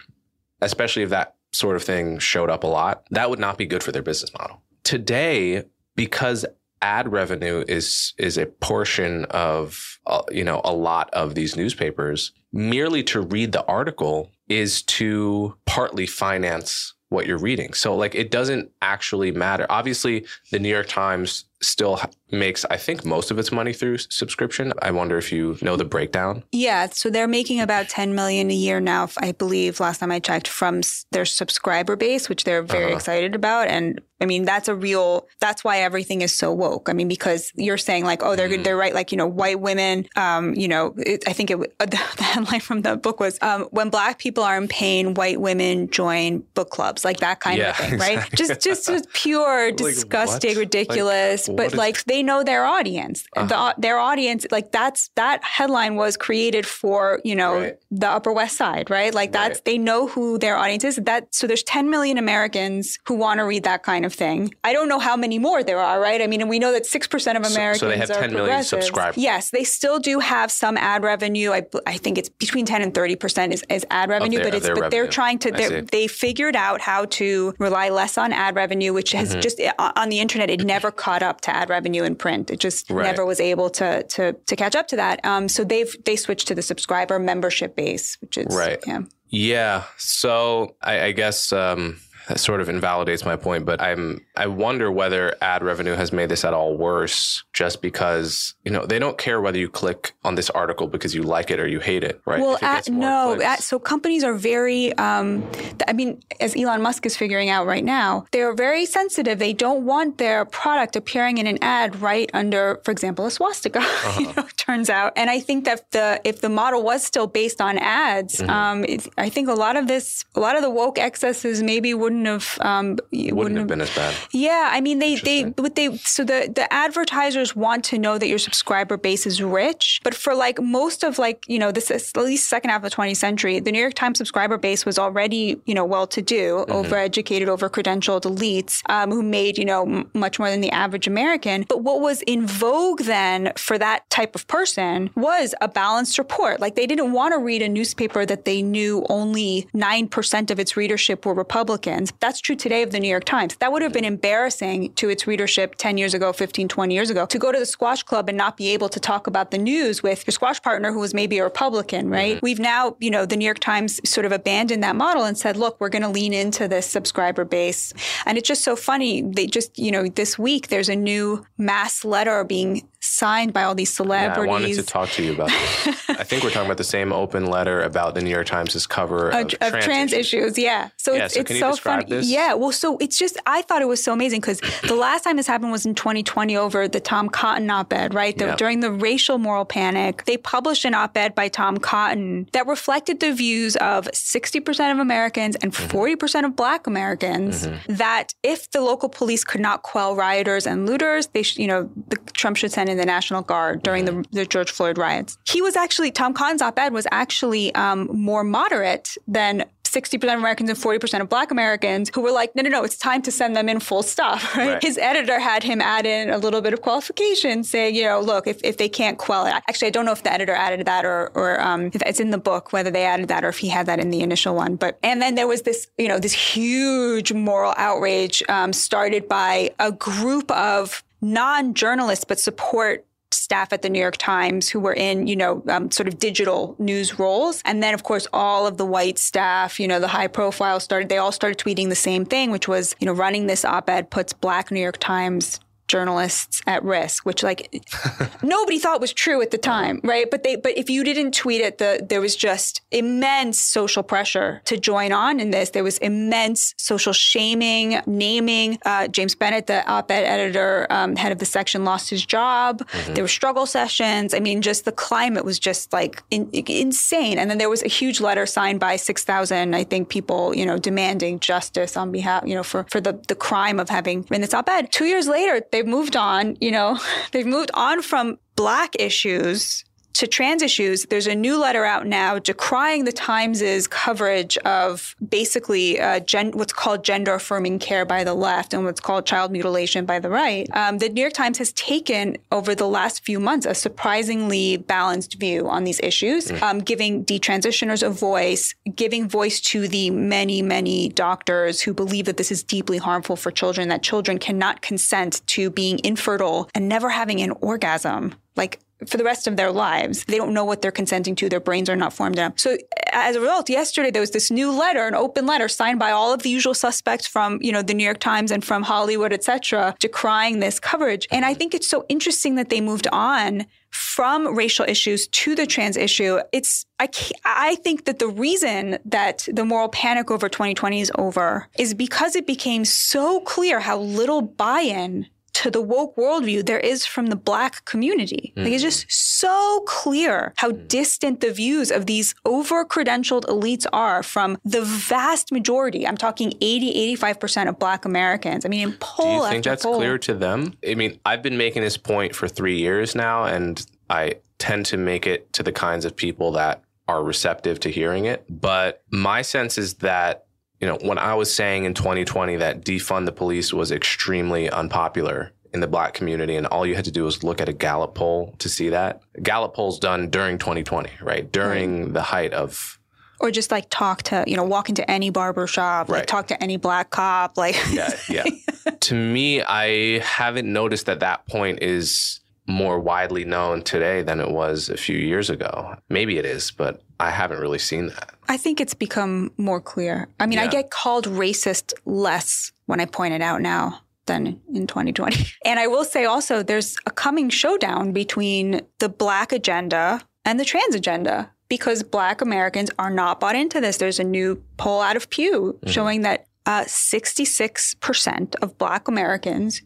especially 0.63 1.03
if 1.03 1.11
that 1.11 1.35
sort 1.53 1.77
of 1.77 1.83
thing 1.83 2.19
showed 2.19 2.51
up 2.51 2.65
a 2.65 2.67
lot. 2.67 3.05
That 3.11 3.31
would 3.31 3.39
not 3.39 3.59
be 3.59 3.67
good 3.67 3.83
for 3.83 3.93
their 3.93 4.03
business 4.03 4.33
model. 4.39 4.63
Today 4.85 5.65
because 5.97 6.47
ad 6.83 7.11
revenue 7.13 7.65
is 7.69 8.15
is 8.17 8.39
a 8.39 8.47
portion 8.47 9.27
of 9.27 9.99
uh, 10.07 10.23
you 10.31 10.45
know 10.45 10.61
a 10.65 10.73
lot 10.73 11.11
of 11.13 11.35
these 11.35 11.57
newspapers 11.57 12.33
merely 12.53 13.03
to 13.03 13.21
read 13.21 13.53
the 13.53 13.65
article 13.67 14.31
is 14.49 14.83
to 14.83 15.57
partly 15.67 16.07
finance 16.07 16.95
what 17.11 17.27
you're 17.27 17.39
reading. 17.39 17.75
So 17.75 17.95
like 17.95 18.15
it 18.15 18.31
doesn't 18.31 18.71
actually 18.81 19.31
matter. 19.33 19.67
Obviously 19.69 20.27
the 20.51 20.59
new 20.59 20.71
york 20.71 20.89
times 20.89 21.45
still 21.61 22.01
makes 22.33 22.65
i 22.71 22.77
think 22.77 23.05
most 23.05 23.31
of 23.31 23.39
its 23.39 23.51
money 23.53 23.73
through 23.73 23.99
subscription 23.99 24.73
i 24.83 24.91
wonder 24.91 25.17
if 25.19 25.33
you 25.33 25.57
know 25.63 25.77
the 25.77 25.85
breakdown 25.85 26.43
Yeah, 26.53 26.89
so 26.91 27.11
they're 27.11 27.29
making 27.29 27.61
about 27.61 27.89
10 27.89 28.15
million 28.15 28.51
a 28.51 28.55
year 28.55 28.81
now, 28.81 29.09
I 29.19 29.33
believe, 29.33 29.81
last 29.81 29.99
time 29.99 30.11
I 30.13 30.19
checked, 30.21 30.49
from 30.49 30.81
their 31.13 31.25
subscriber 31.25 31.97
base, 31.97 32.29
which 32.29 32.45
they're 32.45 32.63
very 32.63 32.87
Uh-huh. 32.87 32.97
excited 32.97 33.35
about. 33.35 33.69
And 33.69 34.01
I 34.23 34.27
mean, 34.27 34.45
that's 34.45 34.69
a 34.69 34.75
real, 34.75 35.27
that's 35.41 35.65
why 35.65 35.79
everything 35.81 36.21
is 36.21 36.33
so 36.33 36.53
woke. 36.53 36.89
I 36.91 36.93
mean, 36.93 37.09
because 37.09 37.53
you're 37.55 37.79
saying 37.79 38.05
like, 38.05 38.23
oh, 38.23 38.37
they're 38.37 38.49
Mm-hmm. 38.51 38.63
they're 38.65 38.77
right, 38.77 38.95
like, 38.95 39.13
you 39.13 39.19
know, 39.19 39.27
white 39.27 39.61
women, 39.61 40.07
um, 40.17 40.55
you 40.55 40.69
know, 40.69 40.95
it, 40.99 41.25
I 41.27 41.33
think 41.33 41.51
it, 41.51 41.59
the, 41.79 41.97
headline 41.97 42.61
from 42.61 42.83
the 42.83 42.97
book 42.97 43.19
was, 43.21 43.39
um, 43.43 43.63
when 43.71 43.89
black 43.91 44.19
people 44.19 44.43
are 44.45 44.57
in 44.61 44.69
pain, 44.69 45.15
white 45.15 45.41
women 45.41 45.89
join 45.91 46.41
book 46.55 46.71
clubs, 46.71 47.05
like 47.05 47.21
that 47.21 47.41
kind 47.41 47.59
Yeah, 47.59 47.71
of 47.71 47.77
thing, 47.77 47.99
right? 47.99 48.19
exactly. 48.33 48.37
Just, 48.37 48.87
just 48.87 49.13
pure, 49.15 49.73
disgusting, 49.87 50.51
Like, 50.51 50.59
ridiculous, 50.59 51.49
what 51.49 51.57
but 51.57 51.75
like 51.75 52.05
they 52.05 52.20
know 52.23 52.43
their 52.45 52.65
audience. 52.65 53.25
The, 53.35 53.75
their 53.79 53.99
audience, 53.99 54.47
like 54.51 54.73
that's 54.73 55.11
that 55.17 55.43
headline 55.45 55.97
was 55.97 56.17
created 56.17 56.67
for 56.67 57.21
you 57.25 57.35
know 57.35 57.55
Right. 57.61 57.77
the 57.91 58.09
Upper 58.09 58.33
West 58.33 58.57
Side, 58.57 58.91
right? 58.91 59.13
Like 59.15 59.33
that's 59.33 59.59
Right. 59.59 59.65
they 59.65 59.79
know 59.79 60.07
who 60.07 60.39
their 60.39 60.57
audience 60.57 60.85
is. 60.85 60.97
That 60.97 61.35
so 61.35 61.47
there's 61.47 61.63
10 61.65 61.91
million 61.91 62.19
Americans 62.19 62.99
who 63.07 63.15
want 63.15 63.39
to 63.39 63.45
read 63.45 63.65
that 63.65 63.83
kind 63.83 64.05
of 64.05 64.13
thing. 64.15 64.53
I 64.65 64.73
don't 64.73 64.89
know 64.89 64.99
how 64.99 65.17
many 65.17 65.39
more 65.39 65.63
there 65.63 65.79
are, 65.81 66.01
right? 66.01 66.21
I 66.23 66.27
mean, 66.27 66.41
and 66.41 66.51
we 66.51 66.59
know 66.59 66.73
that 66.73 66.87
six 66.87 67.07
percent 67.07 67.37
of 67.39 67.45
So- 67.47 67.51
so 67.53 67.57
Americans 67.61 67.91
they 67.91 67.97
have 67.99 68.11
are 68.11 68.21
10 68.21 68.33
million 68.33 68.63
subscribers. 68.63 69.17
Yes, 69.17 69.51
they 69.51 69.65
still 69.65 69.99
do 69.99 70.19
have 70.21 70.51
some 70.51 70.77
ad 70.77 71.03
revenue. 71.03 71.53
I, 71.53 71.63
I 71.87 71.97
think 71.97 72.19
it's 72.19 72.29
between 72.29 72.67
10 72.67 72.83
and 72.83 72.95
30 72.95 73.17
percent 73.17 73.53
is, 73.53 73.65
is 73.69 73.85
ad 73.91 74.09
revenue, 74.11 74.39
their- 74.39 74.45
but 74.47 74.55
it's 74.55 74.69
but 74.69 74.91
they're 74.91 75.07
trying 75.09 75.39
to 75.41 75.51
they're, 75.51 75.83
they 75.83 76.07
figured 76.07 76.57
out 76.57 76.81
how 76.81 77.05
to 77.07 77.55
rely 77.59 77.89
less 77.89 78.17
on 78.19 78.33
ad 78.33 78.55
revenue, 78.57 78.93
which 78.93 79.13
has 79.13 79.31
Mm-hmm. 79.31 79.41
just 79.41 79.61
on 79.79 80.09
the 80.09 80.19
internet 80.21 80.51
it 80.51 80.65
never 80.75 80.91
caught 80.91 81.23
up 81.23 81.41
to 81.43 81.51
ad 81.55 81.69
revenue 81.69 82.03
in 82.11 82.17
print. 82.17 82.51
It 82.51 82.61
just 82.61 82.91
Right. 82.91 83.05
never 83.07 83.25
was 83.25 83.41
able 83.41 83.71
to 83.71 84.03
to 84.15 84.23
to 84.47 84.57
catch 84.57 84.75
up 84.75 84.87
to 84.89 84.97
that. 84.97 85.25
Um, 85.25 85.49
so 85.49 85.65
they've 85.65 85.95
they 86.05 86.17
switched 86.17 86.49
to 86.49 86.55
the 86.55 86.63
subscriber 86.63 87.19
membership 87.19 87.75
base, 87.77 88.17
which 88.21 88.37
is 88.37 88.55
Right. 88.55 88.81
Yeah. 88.87 89.03
Yeah. 89.33 89.85
So 89.97 90.75
I, 90.83 90.95
I 91.09 91.13
guess 91.13 91.53
um, 91.53 92.01
that 92.31 92.39
sort 92.39 92.61
of 92.61 92.69
invalidates 92.69 93.25
my 93.25 93.37
point, 93.37 93.65
but 93.67 93.81
I'm 93.81 94.25
I 94.37 94.47
wonder 94.47 94.91
whether 94.91 95.35
ad 95.43 95.63
revenue 95.65 95.95
has 95.95 96.13
made 96.13 96.29
this 96.29 96.45
at 96.45 96.55
all 96.55 96.77
worse 96.77 97.43
just 97.53 97.83
because 97.83 98.55
you 98.65 98.71
know 98.71 98.87
they 98.87 98.99
don't 98.99 99.19
care 99.19 99.41
whether 99.41 99.59
you 99.59 99.69
click 99.69 100.13
on 100.23 100.37
this 100.37 100.49
article 100.51 100.87
because 100.87 101.13
you 101.15 101.23
like 101.23 101.51
it 101.51 101.59
or 101.59 101.67
you 101.67 101.81
hate 101.81 102.05
it, 102.05 102.21
right? 102.25 102.41
Well, 102.41 102.59
at, 102.63 102.89
no. 102.89 103.41
At, 103.41 103.63
so 103.63 103.79
companies 103.79 104.23
are 104.25 104.35
very. 104.35 104.93
Um, 104.95 105.49
I 105.89 105.93
mean, 105.93 106.23
as 106.41 106.57
Elon 106.57 106.83
Musk 106.83 107.05
is 107.05 107.17
figuring 107.17 107.51
out 107.51 107.67
right 107.67 107.85
now, 107.85 108.27
they 108.31 108.43
are 108.43 108.55
very 108.55 108.87
sensitive. 108.87 109.39
They 109.39 109.53
don't 109.53 109.85
want 109.85 110.19
their 110.19 110.45
product 110.45 110.95
appearing 110.97 111.39
in 111.39 111.47
an 111.47 111.59
ad 111.63 112.01
right 112.01 112.31
under, 112.33 112.81
for 112.85 112.93
example, 112.93 113.27
a 113.27 113.31
swastika. 113.31 113.81
Uh-huh. 114.01 114.21
you 114.21 114.27
know, 114.29 114.47
it 114.49 114.57
turns 114.57 114.89
out, 114.89 115.13
and 115.17 115.29
I 115.29 115.41
think 115.41 115.65
that 115.67 115.91
the 115.91 116.21
if 116.25 116.41
the 116.41 116.49
model 116.49 116.83
was 116.83 117.05
still 117.05 117.27
based 117.27 117.61
on 117.61 117.77
ads, 117.77 118.41
Mm-hmm. 118.41 118.51
um, 118.51 118.85
it, 118.85 119.07
I 119.19 119.29
think 119.29 119.49
a 119.49 119.55
lot 119.55 119.77
of 119.77 119.87
this, 119.87 120.25
a 120.35 120.41
lot 120.41 120.57
of 120.57 120.63
the 120.63 120.71
woke 120.71 120.99
excesses 120.99 121.63
maybe 121.63 121.93
wouldn't 121.95 122.20
wouldn't 122.21 122.43
have 122.43 122.67
um, 122.67 122.99
it 123.11 123.35
wouldn't, 123.35 123.59
have 123.59 123.67
been 123.67 123.81
as 123.81 123.95
bad. 123.95 124.15
Yeah, 124.33 124.71
I 124.73 124.81
mean 124.81 124.99
they 124.99 125.17
they 125.17 125.43
what 125.43 125.75
they 125.75 125.97
so 125.99 126.25
the 126.25 126.51
the 126.55 126.73
advertisers 126.73 127.57
want 127.57 127.85
to 127.87 127.99
know 127.99 128.19
that 128.19 128.29
your 128.29 128.39
subscriber 128.39 128.97
base 128.97 129.27
is 129.27 129.43
rich, 129.43 130.01
but 130.03 130.15
for 130.15 130.35
like 130.35 130.61
most 130.61 131.03
of 131.03 131.19
like 131.19 131.49
you 131.49 131.59
know 131.59 131.73
this 131.73 131.91
is 131.91 132.13
at 132.15 132.23
least 132.23 132.49
second 132.49 132.71
half 132.71 132.85
of 132.85 132.91
the 132.91 132.97
20th 132.97 133.17
century, 133.17 133.61
the 133.61 133.73
New 133.73 133.81
York 133.81 133.95
Times 133.95 134.19
subscriber 134.19 134.59
base 134.59 134.85
was 134.85 134.99
already 134.99 135.61
you 135.67 135.75
know 135.75 135.85
well 135.85 136.07
to 136.09 136.23
do, 136.23 136.65
mm-hmm. 136.69 136.73
overeducated, 136.73 137.47
overcredentialed 137.47 138.23
elites 138.23 138.83
um, 138.91 139.11
who 139.11 139.23
made 139.23 139.59
you 139.59 139.65
know 139.65 139.83
m- 139.83 140.11
much 140.15 140.39
more 140.39 140.51
than 140.51 140.61
the 140.61 140.71
average 140.71 141.07
American. 141.07 141.65
But 141.69 141.83
what 141.83 142.01
was 142.01 142.23
in 142.23 142.47
vogue 142.47 143.01
then 143.03 143.53
for 143.57 143.79
that 143.79 144.09
type 144.11 144.35
of 144.35 144.47
person 144.47 145.11
was 145.17 145.55
a 145.61 145.69
balanced 145.69 146.19
report. 146.19 146.61
Like 146.61 146.75
they 146.75 146.87
didn't 146.87 147.13
want 147.13 147.33
to 147.33 147.39
read 147.39 147.63
a 147.63 147.69
newspaper 147.69 148.27
that 148.27 148.45
they 148.45 148.63
knew 148.63 149.05
only 149.09 149.69
nine 149.73 150.09
percent 150.09 150.51
of 150.51 150.59
its 150.59 150.77
readership 150.77 151.25
were 151.25 151.35
Republicans. 151.35 152.10
That's 152.19 152.41
true 152.41 152.57
today 152.57 152.83
of 152.83 152.91
the 152.91 153.01
New 153.01 153.09
York 153.09 153.25
Times. 153.25 153.57
That 153.57 153.73
would 153.73 153.83
have 153.83 153.93
been 153.93 154.05
embarrassing 154.05 154.93
to 154.95 155.09
its 155.09 155.27
readership 155.27 155.77
10 155.77 155.99
years 155.99 156.15
ago, 156.15 156.33
15, 156.33 156.69
20 156.69 156.95
years 156.95 157.11
ago, 157.11 157.27
to 157.27 157.39
go 157.39 157.53
to 157.53 157.59
the 157.59 157.67
squash 157.67 158.03
club 158.03 158.29
and 158.29 158.37
not 158.37 158.57
be 158.57 158.69
able 158.71 158.89
to 158.89 159.01
talk 159.01 159.27
about 159.27 159.51
the 159.51 159.59
news 159.59 160.03
with 160.03 160.27
your 160.27 160.33
squash 160.33 160.61
partner 160.61 160.93
who 160.93 160.99
was 160.99 161.15
maybe 161.15 161.39
a 161.39 161.45
Republican, 161.45 162.11
right? 162.11 162.37
Mm-hmm. 162.37 162.47
We've 162.47 162.59
now, 162.59 162.97
you 163.01 163.11
know, 163.11 163.27
the 163.27 163.37
New 163.37 163.45
York 163.45 163.61
Times 163.61 164.01
sort 164.09 164.27
of 164.27 164.33
abandoned 164.33 164.83
that 164.83 164.97
model 164.97 165.25
and 165.25 165.39
said, 165.39 165.57
look, 165.57 165.81
we're 165.81 165.89
going 165.89 166.03
to 166.03 166.09
lean 166.09 166.33
into 166.33 166.69
this 166.69 166.87
subscriber 166.87 167.45
base. 167.45 167.93
And 168.27 168.37
it's 168.37 168.49
just 168.49 168.63
so 168.63 168.77
funny. 168.77 169.23
They 169.23 169.47
just, 169.47 169.79
you 169.79 169.91
know, 169.91 170.09
this 170.09 170.39
week 170.39 170.69
there's 170.69 170.89
a 170.89 170.97
new 170.97 171.45
mass 171.59 172.05
letter 172.05 172.45
being 172.45 172.89
signed 173.21 173.53
by 173.53 173.65
all 173.65 173.75
these 173.75 173.93
celebrities. 173.93 174.47
Yeah, 174.47 174.51
I 174.51 174.61
wanted 174.61 174.75
to 174.75 174.83
talk 174.83 175.11
to 175.11 175.23
you 175.23 175.33
about 175.35 175.51
this. 175.51 176.11
I 176.23 176.25
think 176.25 176.43
we're 176.43 176.51
talking 176.51 176.71
about 176.71 176.79
the 176.79 176.93
same 176.97 177.13
open 177.13 177.47
letter 177.47 177.83
about 177.83 178.15
the 178.15 178.23
New 178.23 178.31
York 178.31 178.47
Times' 178.47 178.87
cover 178.87 179.29
of, 179.29 179.35
of, 179.35 179.43
of 179.43 179.71
trans, 179.71 179.85
trans 179.85 180.13
issues. 180.15 180.45
issues. 180.45 180.59
Yeah. 180.59 180.89
So 180.97 181.13
yeah, 181.13 181.27
it's, 181.27 181.35
so 181.35 181.41
it's 181.41 181.59
so 181.59 181.77
funny. 181.77 182.07
This? 182.07 182.27
Yeah. 182.27 182.55
Well, 182.55 182.73
so 182.73 182.97
it's 182.99 183.19
just 183.19 183.37
I 183.47 183.61
thought 183.63 183.83
it 183.83 183.89
was 183.89 184.03
so 184.03 184.15
amazing 184.15 184.41
because 184.41 184.61
the 184.89 184.95
last 184.95 185.25
time 185.25 185.37
this 185.37 185.47
happened 185.47 185.71
was 185.71 185.85
in 185.85 185.95
2020 185.95 186.57
over 186.57 186.89
the 186.89 187.01
Tom 187.01 187.29
Cotton 187.29 187.71
op-ed, 187.71 188.15
right? 188.15 188.37
The, 188.37 188.47
yeah. 188.47 188.57
During 188.57 188.81
the 188.81 188.91
racial 188.91 189.37
moral 189.37 189.67
panic, 189.67 190.25
they 190.25 190.39
published 190.39 190.87
an 190.87 190.95
op-ed 190.95 191.35
by 191.35 191.49
Tom 191.49 191.77
Cotton 191.77 192.49
that 192.53 192.67
reflected 192.67 193.21
the 193.21 193.35
views 193.35 193.77
of 193.77 194.07
60% 194.07 194.93
of 194.93 194.99
Americans 194.99 195.57
and 195.57 195.73
mm-hmm. 195.73 196.25
40% 196.25 196.47
of 196.47 196.57
Black 196.57 196.87
Americans 196.87 197.67
mm-hmm. 197.67 197.95
that 197.95 198.35
if 198.43 198.71
the 198.71 198.81
local 198.81 199.11
police 199.11 199.45
could 199.45 199.61
not 199.61 199.83
quell 199.83 200.17
rioters 200.17 200.67
and 200.67 200.87
looters, 200.87 201.27
they 201.29 201.43
sh- 201.43 201.59
you 201.59 201.67
know 201.67 201.91
the, 202.09 202.17
Trump 202.33 202.57
should 202.57 202.73
send 202.73 202.89
in 202.89 202.97
the 202.97 203.10
National 203.11 203.43
Guard 203.43 203.83
during 203.83 204.05
the, 204.05 204.25
the 204.31 204.47
George 204.47 204.71
Floyd 204.71 204.97
riots. 204.99 205.37
He 205.45 205.61
was 205.61 205.75
actually 205.77 206.11
Tom 206.13 206.33
Cotton's 206.33 206.63
op-ed 206.63 206.93
was 206.93 207.07
actually 207.11 207.75
um, 207.75 208.09
more 208.13 208.45
moderate 208.45 209.17
than 209.27 209.65
60% 209.91 210.15
of 210.15 210.39
Americans 210.39 210.71
and 210.71 210.79
40% 210.79 211.21
of 211.21 211.29
black 211.29 211.51
Americans 211.51 212.11
who 212.15 212.21
were 212.21 212.31
like, 212.31 212.55
no, 212.55 212.63
no, 212.63 212.71
no, 212.71 212.85
it's 212.85 212.97
time 212.97 213.23
to 213.23 213.33
send 213.33 213.57
them 213.57 213.69
in 213.69 213.81
full 213.81 214.03
stuff. 214.03 214.57
Right? 214.57 214.69
right? 214.75 214.83
His 214.83 214.97
editor 214.99 215.41
had 215.41 215.63
him 215.65 215.81
add 215.81 216.07
in 216.07 216.31
a 216.31 216.39
little 216.39 216.61
bit 216.61 216.73
of 216.73 216.81
qualification 216.81 217.65
saying, 217.65 217.97
you 217.97 218.05
know, 218.05 218.21
look, 218.21 218.47
if, 218.47 218.63
if 218.63 218.77
they 218.77 218.89
can't 218.89 219.19
quell 219.19 219.47
it, 219.47 219.53
actually, 219.69 219.89
I 219.89 219.91
don't 219.91 220.07
know 220.07 220.13
if 220.13 220.23
the 220.23 220.33
editor 220.33 220.55
added 220.55 220.87
that 220.87 221.05
or, 221.05 221.33
or 221.35 221.61
um, 221.61 221.91
if 221.93 222.03
it's 222.07 222.21
in 222.21 222.31
the 222.31 222.39
book, 222.39 222.73
whether 222.73 222.91
they 222.91 223.05
added 223.05 223.29
that 223.29 223.45
or 223.45 223.49
if 223.49 223.59
he 223.59 223.69
had 223.69 223.87
that 223.87 223.99
in 223.99 224.11
the 224.11 224.21
initial 224.21 224.55
one. 224.55 224.77
But, 224.77 224.99
and 225.03 225.21
then 225.21 225.35
there 225.35 225.49
was 225.49 225.63
this, 225.63 225.89
you 225.99 226.09
know, 226.09 226.21
this 226.21 226.33
huge 226.33 227.33
moral 227.33 227.75
outrage 227.77 228.45
um, 228.49 228.73
started 228.73 229.29
by 229.29 229.73
a 229.81 229.91
group 229.91 230.51
of 230.53 231.03
non-journalists 231.21 232.25
but 232.25 232.39
support 232.39 233.07
staff 233.33 233.73
at 233.73 233.83
the 233.83 233.89
New 233.89 234.01
York 234.01 234.17
Times 234.17 234.69
who 234.69 234.81
were 234.81 234.93
in, 234.93 235.27
you 235.27 235.37
know, 235.37 235.63
um, 235.69 235.91
sort 235.91 236.09
of 236.09 236.19
digital 236.19 236.75
news 236.79 237.19
roles. 237.19 237.63
And 237.65 237.83
then, 237.83 237.95
of 237.95 238.03
course, 238.03 238.27
all 238.33 238.67
of 238.67 238.77
the 238.77 238.85
white 238.85 239.19
staff, 239.19 239.79
you 239.79 239.87
know, 239.87 240.01
the 240.01 240.09
high 240.09 240.27
profile 240.27 240.81
started, 240.81 241.09
they 241.09 241.19
all 241.19 241.33
started 241.33 241.59
tweeting 241.59 241.89
the 241.89 241.95
same 241.95 242.25
thing, 242.25 242.51
which 242.51 242.67
was, 242.67 242.97
you 242.99 243.07
know, 243.07 243.13
running 243.13 243.47
this 243.47 243.65
op 243.65 243.89
ed 243.89 244.11
puts 244.11 244.33
Black 244.33 244.71
New 244.71 244.81
York 244.81 244.99
Times 244.99 245.61
journalists 245.91 246.63
at 246.67 246.83
risk, 246.85 247.27
which 247.27 247.43
like 247.43 247.83
nobody 248.43 248.79
thought 248.79 249.01
was 249.01 249.13
true 249.13 249.43
at 249.43 249.51
the 249.51 249.59
time, 249.59 250.01
right? 250.05 250.31
But 250.31 250.45
they, 250.45 250.55
but 250.57 250.79
if 250.79 250.89
you 250.89 251.03
didn't 251.03 251.35
tweet 251.35 251.61
it, 251.61 251.79
the 251.79 252.07
there 252.09 252.21
was 252.21 252.37
just 252.37 252.81
immense 252.93 253.61
social 253.61 254.03
pressure 254.03 254.63
to 254.67 254.77
join 254.77 255.11
on 255.13 255.41
in 255.41 255.51
this. 255.51 255.71
There 255.71 255.85
was 255.85 255.99
immense 255.99 256.75
social 256.79 257.13
shaming, 257.13 258.01
naming. 258.07 258.79
Uh, 258.85 259.09
James 259.09 259.35
Bennet 259.35 259.67
the 259.67 259.87
op-ed 259.91 260.25
editor, 260.25 260.87
um, 260.91 261.17
head 261.17 261.33
of 261.33 261.39
the 261.39 261.45
section, 261.45 261.85
lost 261.85 262.09
his 262.09 262.25
job. 262.25 262.79
Mm-hmm. 262.79 263.15
There 263.15 263.25
were 263.25 263.29
struggle 263.29 263.67
sessions. 263.67 264.33
I 264.33 264.41
mean, 264.41 264.63
just 264.63 264.85
the 264.85 264.93
climate 264.93 265.45
was 265.45 265.59
just 265.59 265.93
like 265.93 266.23
in, 266.31 266.49
insane. 266.53 267.39
And 267.39 267.51
then 267.51 267.59
there 267.59 267.69
was 267.69 267.83
a 267.83 267.89
huge 267.89 268.21
letter 268.21 268.47
signed 268.47 268.79
by 268.79 268.97
six 268.97 269.25
thousand, 269.25 269.75
I 269.75 269.85
think, 269.85 270.09
people, 270.09 270.55
you 270.55 270.65
know, 270.65 270.79
demanding 270.79 271.41
justice 271.41 271.97
on 271.97 272.13
behalf, 272.13 272.45
you 272.47 272.55
know, 272.55 272.63
for 272.63 272.87
for 272.91 273.01
the 273.01 273.21
the 273.29 273.35
crime 273.35 273.81
of 273.81 273.89
having 273.89 274.21
written 274.23 274.43
this 274.43 274.55
op-ed. 274.55 274.93
Two 274.93 275.07
years 275.07 275.27
later, 275.27 275.61
they 275.73 275.80
they've 275.81 275.89
moved 275.89 276.15
on, 276.17 276.57
you 276.61 276.71
know, 276.71 276.99
they've 277.33 277.47
moved 277.47 277.71
on 277.73 278.03
from 278.03 278.39
black 278.55 278.95
issues 278.99 279.85
to 280.15 280.27
trans 280.27 280.63
issues, 280.63 281.07
there's 281.07 281.27
a 281.27 281.35
new 281.35 281.59
letter 281.59 281.85
out 281.85 282.07
now 282.07 282.39
decrying 282.39 283.05
the 283.05 283.13
Times' 283.13 283.87
coverage 283.89 284.57
of 284.59 285.15
basically 285.29 286.01
uh, 286.01 286.21
gen- 286.21 286.53
what's 286.53 286.73
called 286.73 287.05
gender 287.05 287.35
affirming 287.35 287.79
care 287.79 288.05
by 288.05 288.25
the 288.25 288.35
left 288.35 288.75
and 288.75 288.85
what's 288.85 289.01
called 289.01 289.27
child 289.27 289.53
mutilation 289.53 290.05
by 290.05 290.19
the 290.19 290.29
right. 290.29 290.69
Um, 290.75 290.99
the 290.99 291.09
New 291.09 291.21
York 291.21 291.33
Times 291.33 291.59
has 291.59 291.73
taken 291.73 292.37
over 292.51 292.75
the 292.75 292.87
last 292.87 293.25
few 293.25 293.41
months 293.41 293.67
a 293.67 293.75
surprisingly 293.75 294.77
balanced 294.77 295.35
view 295.35 295.69
on 295.69 295.85
these 295.85 296.01
issues, 296.01 296.49
mm. 296.49 296.63
um, 296.63 296.79
giving 296.79 297.25
detransitioners 297.25 298.07
a 298.07 298.11
voice, 298.11 298.75
giving 298.95 299.29
voice 299.29 299.61
to 299.61 299.89
the 299.89 300.11
many, 300.11 300.63
many 300.63 301.09
doctors 301.11 301.81
who 301.81 301.95
believe 301.95 302.27
that 302.27 302.37
this 302.37 302.51
is 302.51 302.63
deeply 302.63 302.99
harmful 302.99 303.37
for 303.37 303.51
children, 303.51 303.89
that 303.89 304.03
children 304.03 304.39
cannot 304.39 304.83
consent 304.83 305.41
to 305.47 305.71
being 305.71 306.01
infertile 306.05 306.69
and 306.75 306.89
never 306.89 307.09
having 307.09 307.41
an 307.41 307.53
orgasm. 307.61 308.35
Like 308.57 308.81
for 309.07 309.17
the 309.17 309.25
rest 309.25 309.47
of 309.47 309.57
their 309.57 309.71
lives. 309.71 310.25
They 310.25 310.37
don't 310.37 310.55
know 310.55 310.65
what 310.65 310.83
they're 310.83 310.91
consenting 310.91 311.35
to. 311.37 311.49
Their 311.49 311.61
brains 311.61 311.89
are 311.89 311.97
not 311.97 312.13
formed 312.13 312.37
enough. 312.37 312.59
So 312.59 312.77
as 313.13 313.37
a 313.37 313.41
result, 313.41 313.69
yesterday 313.69 314.11
there 314.11 314.21
was 314.21 314.31
this 314.31 314.51
new 314.51 314.71
letter, 314.71 315.07
an 315.07 315.15
open 315.15 315.47
letter 315.47 315.69
signed 315.69 315.99
by 315.99 316.11
all 316.11 316.33
of 316.33 316.43
the 316.43 316.51
usual 316.51 316.75
suspects 316.75 317.27
from, 317.27 317.59
you 317.63 317.73
know, 317.73 317.83
the 317.83 317.95
New 317.95 318.05
York 318.05 318.21
Times 318.21 318.51
and 318.51 318.65
from 318.65 318.83
Hollywood, 318.83 319.33
et 319.33 319.45
cetera, 319.45 319.95
decrying 320.01 320.61
this 320.61 320.79
coverage. 320.79 321.27
And 321.31 321.45
I 321.45 321.55
think 321.55 321.75
it's 321.75 321.89
so 321.89 322.05
interesting 322.09 322.57
that 322.57 322.69
they 322.69 322.81
moved 322.81 323.09
on 323.13 323.67
from 323.91 324.57
racial 324.57 324.85
issues 324.89 325.27
to 325.29 325.55
the 325.55 325.67
trans 325.67 325.97
issue. 325.97 326.39
It's 326.53 326.87
I 326.99 327.09
I 327.45 327.75
think 327.77 328.05
that 328.05 328.19
the 328.19 328.29
reason 328.29 328.99
that 329.05 329.49
the 329.53 329.65
moral 329.65 329.89
panic 329.89 330.31
over 330.31 330.49
2020 330.49 331.01
is 331.01 331.13
over 331.19 331.69
is 331.77 331.95
because 331.95 332.37
it 332.37 332.47
became 332.47 332.85
so 332.85 333.41
clear 333.41 333.81
how 333.81 333.99
little 333.99 334.43
buy-in 334.43 335.27
to 335.55 335.71
the 335.71 335.81
woke 335.81 336.17
worldview 336.17 336.65
there 336.65 336.81
is 336.81 337.07
from 337.07 337.27
the 337.27 337.37
black 337.37 337.85
community. 337.85 338.53
Mm. 338.57 338.65
Like 338.65 338.73
it's 338.73 338.83
just 338.83 339.11
so 339.11 339.83
clear 339.87 340.53
how 340.57 340.71
mm. 340.71 340.89
distant 340.89 341.41
the 341.41 341.53
views 341.53 341.91
of 341.91 342.07
these 342.07 342.35
over 342.45 342.85
credentialed 342.85 343.45
elites 343.45 343.87
are 343.93 344.23
from 344.23 344.59
the 344.65 344.83
vast 344.83 345.53
majority. 345.53 346.07
I'm 346.07 346.17
talking 346.17 346.53
80, 346.61 347.17
85% 347.17 347.69
of 347.69 347.79
black 347.79 348.05
Americans. 348.05 348.65
I 348.65 348.69
mean, 348.69 348.89
in 348.89 348.93
poll 349.01 349.41
Do 349.41 349.45
you 349.45 349.51
think 349.51 349.65
that's 349.65 349.85
poll, 349.85 349.97
clear 349.97 350.19
to 350.19 350.35
them? 350.35 350.75
I 350.89 350.95
mean, 350.95 351.19
I've 351.25 351.43
been 351.43 351.57
making 351.57 351.83
this 351.83 351.97
point 351.97 352.35
for 352.35 352.49
three 352.49 352.79
years 352.79 353.15
now, 353.15 353.45
and 353.45 353.85
I 354.09 354.37
tend 354.59 354.87
to 354.87 354.97
make 354.97 355.27
it 355.27 355.53
to 355.55 355.63
the 355.63 355.73
kinds 355.73 356.05
of 356.05 356.15
people 356.15 356.53
that 356.53 356.83
are 357.09 357.23
receptive 357.23 357.81
to 357.81 357.91
hearing 357.91 358.27
it. 358.27 358.45
But 358.49 359.03
my 359.11 359.43
sense 359.43 359.79
is 359.79 359.95
that 359.95 360.47
you 360.81 360.87
know, 360.87 360.99
when 361.03 361.19
I 361.19 361.35
was 361.35 361.53
saying 361.53 361.85
in 361.85 361.95
2020 361.95 362.57
that 362.57 362.85
defund 362.85 363.27
the 363.27 363.33
police 363.33 363.73
was 363.73 363.93
extremely 363.93 364.71
unpopular 364.71 365.53
in 365.73 365.81
the 365.81 365.87
black 365.87 366.15
community, 366.15 366.57
and 366.57 366.67
all 366.67 366.85
you 366.87 366.97
had 366.97 367.05
to 367.05 367.13
do 367.13 367.25
was 367.25 367.45
look 367.45 367.61
at 367.61 367.69
a 367.69 367.73
Gallup 367.73 368.15
poll 368.15 368.55
to 368.59 368.69
see 368.69 368.89
that. 368.89 369.23
Gallup 369.43 369.75
poll's 369.75 369.99
done 369.99 370.31
during 370.31 370.59
2020, 370.59 371.11
right? 371.23 371.51
During 371.53 372.13
the 372.13 372.23
height 372.23 372.53
of 372.53 372.99
or 373.41 373.51
just 373.51 373.71
like 373.71 373.87
talk 373.91 374.23
to 374.23 374.45
you 374.47 374.57
know 374.57 374.65
walk 374.65 374.89
into 374.89 375.09
any 375.11 375.31
barber 375.31 375.67
shop 375.67 376.09
right. 376.09 376.19
like 376.19 376.27
talk 376.27 376.49
to 376.49 376.63
any 376.63 376.77
black 376.77 377.11
cop 377.11 377.57
like 377.57 377.75
yeah 377.91 378.11
yeah 378.29 378.45
to 379.01 379.15
me 379.15 379.63
i 379.63 380.19
haven't 380.19 380.71
noticed 380.71 381.07
that 381.07 381.21
that 381.21 381.47
point 381.47 381.83
is 381.83 382.40
more 382.71 382.99
widely 382.99 383.45
known 383.45 383.83
today 383.83 384.23
than 384.23 384.41
it 384.41 384.51
was 384.51 384.89
a 384.89 384.97
few 384.97 385.19
years 385.19 385.51
ago 385.51 385.95
maybe 386.09 386.39
it 386.39 386.45
is 386.45 386.71
but 386.71 387.03
I 387.21 387.31
haven't 387.31 387.61
really 387.61 387.79
seen 387.79 388.07
that. 388.09 388.31
I 388.49 388.57
think 388.57 388.81
it's 388.81 388.95
become 388.95 389.53
more 389.59 389.81
clear. 389.81 390.29
I 390.41 390.47
mean, 390.47 390.59
yeah. 390.59 390.65
I 390.65 390.69
get 390.69 390.91
called 390.91 391.27
racist 391.27 391.93
less 392.07 392.73
when 392.87 392.99
I 392.99 393.05
point 393.05 393.35
it 393.35 393.43
out 393.43 393.61
now 393.61 394.01
than 394.25 394.59
in 394.75 394.87
2020. 394.87 395.47
And 395.67 395.79
I 395.79 395.87
will 395.87 396.05
say 396.05 396.25
also, 396.25 396.63
there's 396.63 396.97
a 397.07 397.11
coming 397.11 397.51
showdown 397.51 398.13
between 398.13 398.81
the 398.99 399.11
black 399.11 399.53
agenda 399.53 400.23
and 400.47 400.59
the 400.59 400.65
trans 400.65 400.95
agenda 400.95 401.51
because 401.69 402.03
black 402.03 402.41
Americans 402.41 402.91
are 402.99 403.11
not 403.11 403.39
bought 403.39 403.55
into 403.55 403.81
this. 403.81 403.99
There's 403.99 404.19
a 404.19 404.25
new 404.25 404.63
poll 404.79 405.03
out 405.03 405.17
of 405.17 405.29
Pew 405.29 405.75
mm-hmm. 405.75 405.91
showing 405.91 406.23
that 406.23 406.47
uh, 406.65 406.85
66% 406.85 408.55
of 408.63 408.79
black 408.79 409.09
Americans 409.09 409.83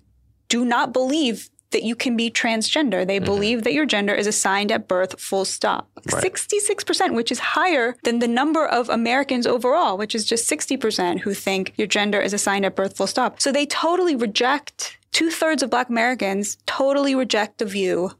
do 0.48 0.64
not 0.64 0.92
believe 0.92 1.50
that 1.74 1.82
you 1.82 1.94
can 1.94 2.16
be 2.16 2.30
transgender. 2.30 3.06
They 3.06 3.18
mm-hmm. 3.18 3.24
believe 3.26 3.64
that 3.64 3.74
your 3.74 3.84
gender 3.84 4.14
is 4.14 4.26
assigned 4.26 4.72
at 4.72 4.88
birth, 4.88 5.20
full 5.20 5.44
stop. 5.44 5.90
Right. 6.10 6.24
66%, 6.24 7.14
which 7.14 7.30
is 7.30 7.38
higher 7.38 7.96
than 8.04 8.20
the 8.20 8.28
number 8.28 8.66
of 8.66 8.88
Americans 8.88 9.46
overall, 9.46 9.98
which 9.98 10.14
is 10.14 10.24
just 10.24 10.50
60% 10.50 11.20
who 11.20 11.34
think 11.34 11.74
your 11.76 11.86
gender 11.86 12.20
is 12.20 12.32
assigned 12.32 12.64
at 12.64 12.76
birth, 12.76 12.96
full 12.96 13.06
stop. 13.06 13.40
So 13.40 13.52
they 13.52 13.66
totally 13.66 14.16
reject, 14.16 14.96
two 15.12 15.30
thirds 15.30 15.62
of 15.62 15.68
Black 15.68 15.90
Americans 15.90 16.56
totally 16.64 17.14
reject 17.14 17.58
the 17.58 17.66
view 17.66 18.12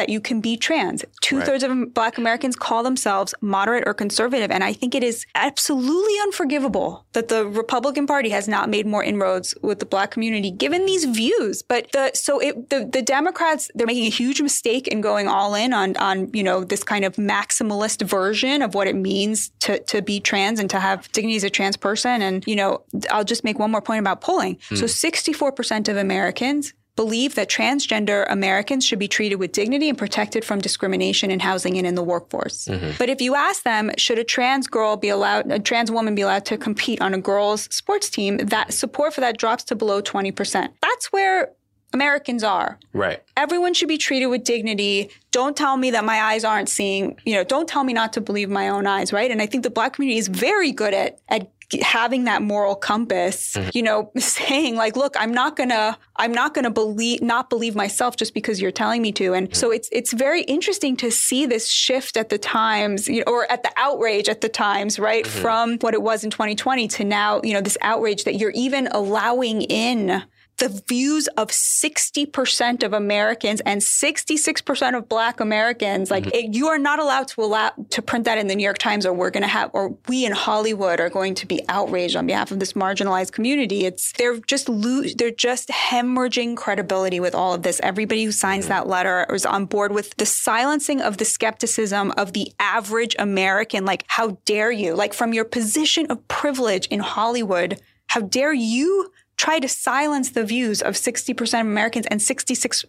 that 0.00 0.08
you 0.08 0.18
can 0.18 0.40
be 0.40 0.56
trans. 0.56 1.04
Two 1.20 1.42
thirds 1.42 1.62
of 1.62 1.92
Black 1.92 2.16
Americans 2.16 2.56
call 2.56 2.82
themselves 2.82 3.34
moderate 3.42 3.84
or 3.86 3.92
conservative. 3.92 4.50
And 4.50 4.64
I 4.64 4.72
think 4.72 4.94
it 4.94 5.04
is 5.04 5.26
absolutely 5.34 6.14
unforgivable 6.22 7.04
that 7.12 7.28
the 7.28 7.44
Republican 7.44 8.06
Party 8.06 8.30
has 8.30 8.48
not 8.48 8.70
made 8.70 8.86
more 8.86 9.04
inroads 9.04 9.54
with 9.60 9.78
the 9.78 9.84
Black 9.84 10.10
community 10.10 10.50
given 10.50 10.86
these 10.86 11.04
views. 11.04 11.60
But 11.60 11.92
the, 11.92 12.12
so 12.14 12.38
it, 12.38 12.70
the, 12.70 12.88
the 12.90 13.02
Democrats, 13.02 13.70
they're 13.74 13.86
making 13.86 14.06
a 14.06 14.10
huge 14.10 14.40
mistake 14.40 14.88
in 14.88 15.02
going 15.02 15.28
all 15.28 15.54
in 15.54 15.74
on, 15.74 15.98
on, 15.98 16.30
you 16.32 16.42
know, 16.42 16.64
this 16.64 16.82
kind 16.82 17.04
of 17.04 17.16
maximalist 17.16 18.02
version 18.02 18.62
of 18.62 18.74
what 18.74 18.86
it 18.86 18.96
means 18.96 19.50
to, 19.60 19.80
to 19.80 20.00
be 20.00 20.18
trans 20.18 20.58
and 20.58 20.70
to 20.70 20.80
have 20.80 21.12
dignity 21.12 21.36
as 21.36 21.44
a 21.44 21.50
trans 21.50 21.76
person. 21.76 22.22
And, 22.22 22.42
you 22.46 22.56
know, 22.56 22.84
I'll 23.10 23.22
just 23.22 23.44
make 23.44 23.58
one 23.58 23.70
more 23.70 23.82
point 23.82 24.00
about 24.00 24.22
polling. 24.22 24.56
So 24.70 24.76
hmm. 24.76 24.84
64% 24.84 25.88
of 25.88 25.98
Americans 25.98 26.72
believe 27.00 27.34
that 27.34 27.48
transgender 27.48 28.26
Americans 28.28 28.84
should 28.84 28.98
be 28.98 29.08
treated 29.08 29.36
with 29.36 29.52
dignity 29.52 29.88
and 29.88 29.96
protected 29.96 30.44
from 30.44 30.60
discrimination 30.60 31.30
in 31.30 31.40
housing 31.40 31.78
and 31.78 31.86
in 31.86 31.94
the 31.94 32.02
workforce. 32.02 32.66
Mm-hmm. 32.66 32.90
But 32.98 33.08
if 33.08 33.22
you 33.22 33.34
ask 33.34 33.62
them, 33.62 33.90
should 33.96 34.18
a 34.18 34.24
trans 34.24 34.66
girl 34.66 34.98
be 34.98 35.08
allowed, 35.08 35.50
a 35.50 35.58
trans 35.58 35.90
woman 35.90 36.14
be 36.14 36.20
allowed 36.20 36.44
to 36.44 36.58
compete 36.58 37.00
on 37.00 37.14
a 37.14 37.18
girls' 37.18 37.62
sports 37.74 38.10
team, 38.10 38.36
that 38.36 38.74
support 38.74 39.14
for 39.14 39.22
that 39.22 39.38
drops 39.38 39.64
to 39.64 39.74
below 39.74 40.02
20%. 40.02 40.68
That's 40.82 41.10
where 41.10 41.52
Americans 41.94 42.44
are. 42.44 42.78
Right. 42.92 43.22
Everyone 43.34 43.72
should 43.72 43.88
be 43.88 43.96
treated 43.96 44.26
with 44.26 44.44
dignity. 44.44 45.08
Don't 45.30 45.56
tell 45.56 45.78
me 45.78 45.90
that 45.92 46.04
my 46.04 46.20
eyes 46.20 46.44
aren't 46.44 46.68
seeing, 46.68 47.18
you 47.24 47.34
know, 47.34 47.44
don't 47.44 47.66
tell 47.66 47.82
me 47.82 47.94
not 47.94 48.12
to 48.12 48.20
believe 48.20 48.50
my 48.50 48.68
own 48.68 48.86
eyes, 48.86 49.10
right? 49.10 49.30
And 49.30 49.40
I 49.40 49.46
think 49.46 49.62
the 49.62 49.70
black 49.70 49.94
community 49.94 50.18
is 50.18 50.28
very 50.28 50.70
good 50.70 50.92
at, 50.92 51.18
at 51.30 51.50
having 51.82 52.24
that 52.24 52.42
moral 52.42 52.74
compass, 52.74 53.54
mm-hmm. 53.54 53.70
you 53.74 53.82
know, 53.82 54.10
saying 54.18 54.76
like, 54.76 54.96
look, 54.96 55.14
I'm 55.18 55.32
not 55.32 55.56
gonna, 55.56 55.98
I'm 56.16 56.32
not 56.32 56.54
gonna 56.54 56.70
believe, 56.70 57.22
not 57.22 57.50
believe 57.50 57.74
myself 57.74 58.16
just 58.16 58.34
because 58.34 58.60
you're 58.60 58.70
telling 58.70 59.02
me 59.02 59.12
to. 59.12 59.34
And 59.34 59.48
mm-hmm. 59.48 59.54
so 59.54 59.70
it's, 59.70 59.88
it's 59.92 60.12
very 60.12 60.42
interesting 60.42 60.96
to 60.98 61.10
see 61.10 61.46
this 61.46 61.70
shift 61.70 62.16
at 62.16 62.28
the 62.28 62.38
times, 62.38 63.08
you 63.08 63.24
know, 63.24 63.32
or 63.32 63.50
at 63.50 63.62
the 63.62 63.70
outrage 63.76 64.28
at 64.28 64.40
the 64.40 64.48
times, 64.48 64.98
right? 64.98 65.24
Mm-hmm. 65.24 65.40
From 65.40 65.78
what 65.78 65.94
it 65.94 66.02
was 66.02 66.24
in 66.24 66.30
2020 66.30 66.88
to 66.88 67.04
now, 67.04 67.40
you 67.42 67.52
know, 67.52 67.60
this 67.60 67.78
outrage 67.80 68.24
that 68.24 68.36
you're 68.36 68.50
even 68.50 68.88
allowing 68.88 69.62
in 69.62 70.22
the 70.60 70.82
views 70.86 71.26
of 71.38 71.48
60% 71.48 72.82
of 72.82 72.92
Americans 72.92 73.60
and 73.62 73.80
66% 73.80 74.96
of 74.96 75.08
black 75.08 75.40
Americans. 75.40 76.10
Like 76.10 76.24
mm-hmm. 76.24 76.36
it, 76.50 76.54
you 76.54 76.68
are 76.68 76.78
not 76.78 76.98
allowed 76.98 77.28
to 77.28 77.42
allow 77.42 77.72
to 77.90 78.02
print 78.02 78.26
that 78.26 78.38
in 78.38 78.46
the 78.46 78.54
New 78.54 78.62
York 78.62 78.78
Times 78.78 79.06
or 79.06 79.12
we're 79.12 79.30
going 79.30 79.42
to 79.42 79.48
have, 79.48 79.70
or 79.72 79.96
we 80.06 80.24
in 80.24 80.32
Hollywood 80.32 81.00
are 81.00 81.08
going 81.08 81.34
to 81.36 81.46
be 81.46 81.62
outraged 81.68 82.14
on 82.14 82.26
behalf 82.26 82.50
of 82.50 82.60
this 82.60 82.74
marginalized 82.74 83.32
community. 83.32 83.86
It's, 83.86 84.12
they're 84.12 84.38
just 84.40 84.68
lose, 84.68 85.14
they're 85.14 85.30
just 85.30 85.70
hemorrhaging 85.70 86.56
credibility 86.56 87.20
with 87.20 87.34
all 87.34 87.54
of 87.54 87.62
this. 87.62 87.80
Everybody 87.82 88.24
who 88.24 88.32
signs 88.32 88.66
mm-hmm. 88.66 88.74
that 88.74 88.86
letter 88.86 89.26
is 89.32 89.46
on 89.46 89.64
board 89.64 89.92
with 89.92 90.14
the 90.18 90.26
silencing 90.26 91.00
of 91.00 91.16
the 91.16 91.24
skepticism 91.24 92.12
of 92.18 92.34
the 92.34 92.52
average 92.60 93.16
American. 93.18 93.86
Like, 93.86 94.04
how 94.08 94.38
dare 94.44 94.70
you? 94.70 94.94
Like 94.94 95.14
from 95.14 95.32
your 95.32 95.44
position 95.44 96.06
of 96.10 96.28
privilege 96.28 96.86
in 96.88 97.00
Hollywood, 97.00 97.80
how 98.08 98.20
dare 98.20 98.52
you 98.52 99.10
try 99.40 99.58
to 99.58 99.68
silence 99.68 100.32
the 100.32 100.44
views 100.44 100.82
of 100.82 100.92
60% 100.92 101.40
of 101.60 101.66
Americans 101.66 102.06
and 102.10 102.20
66% 102.20 102.84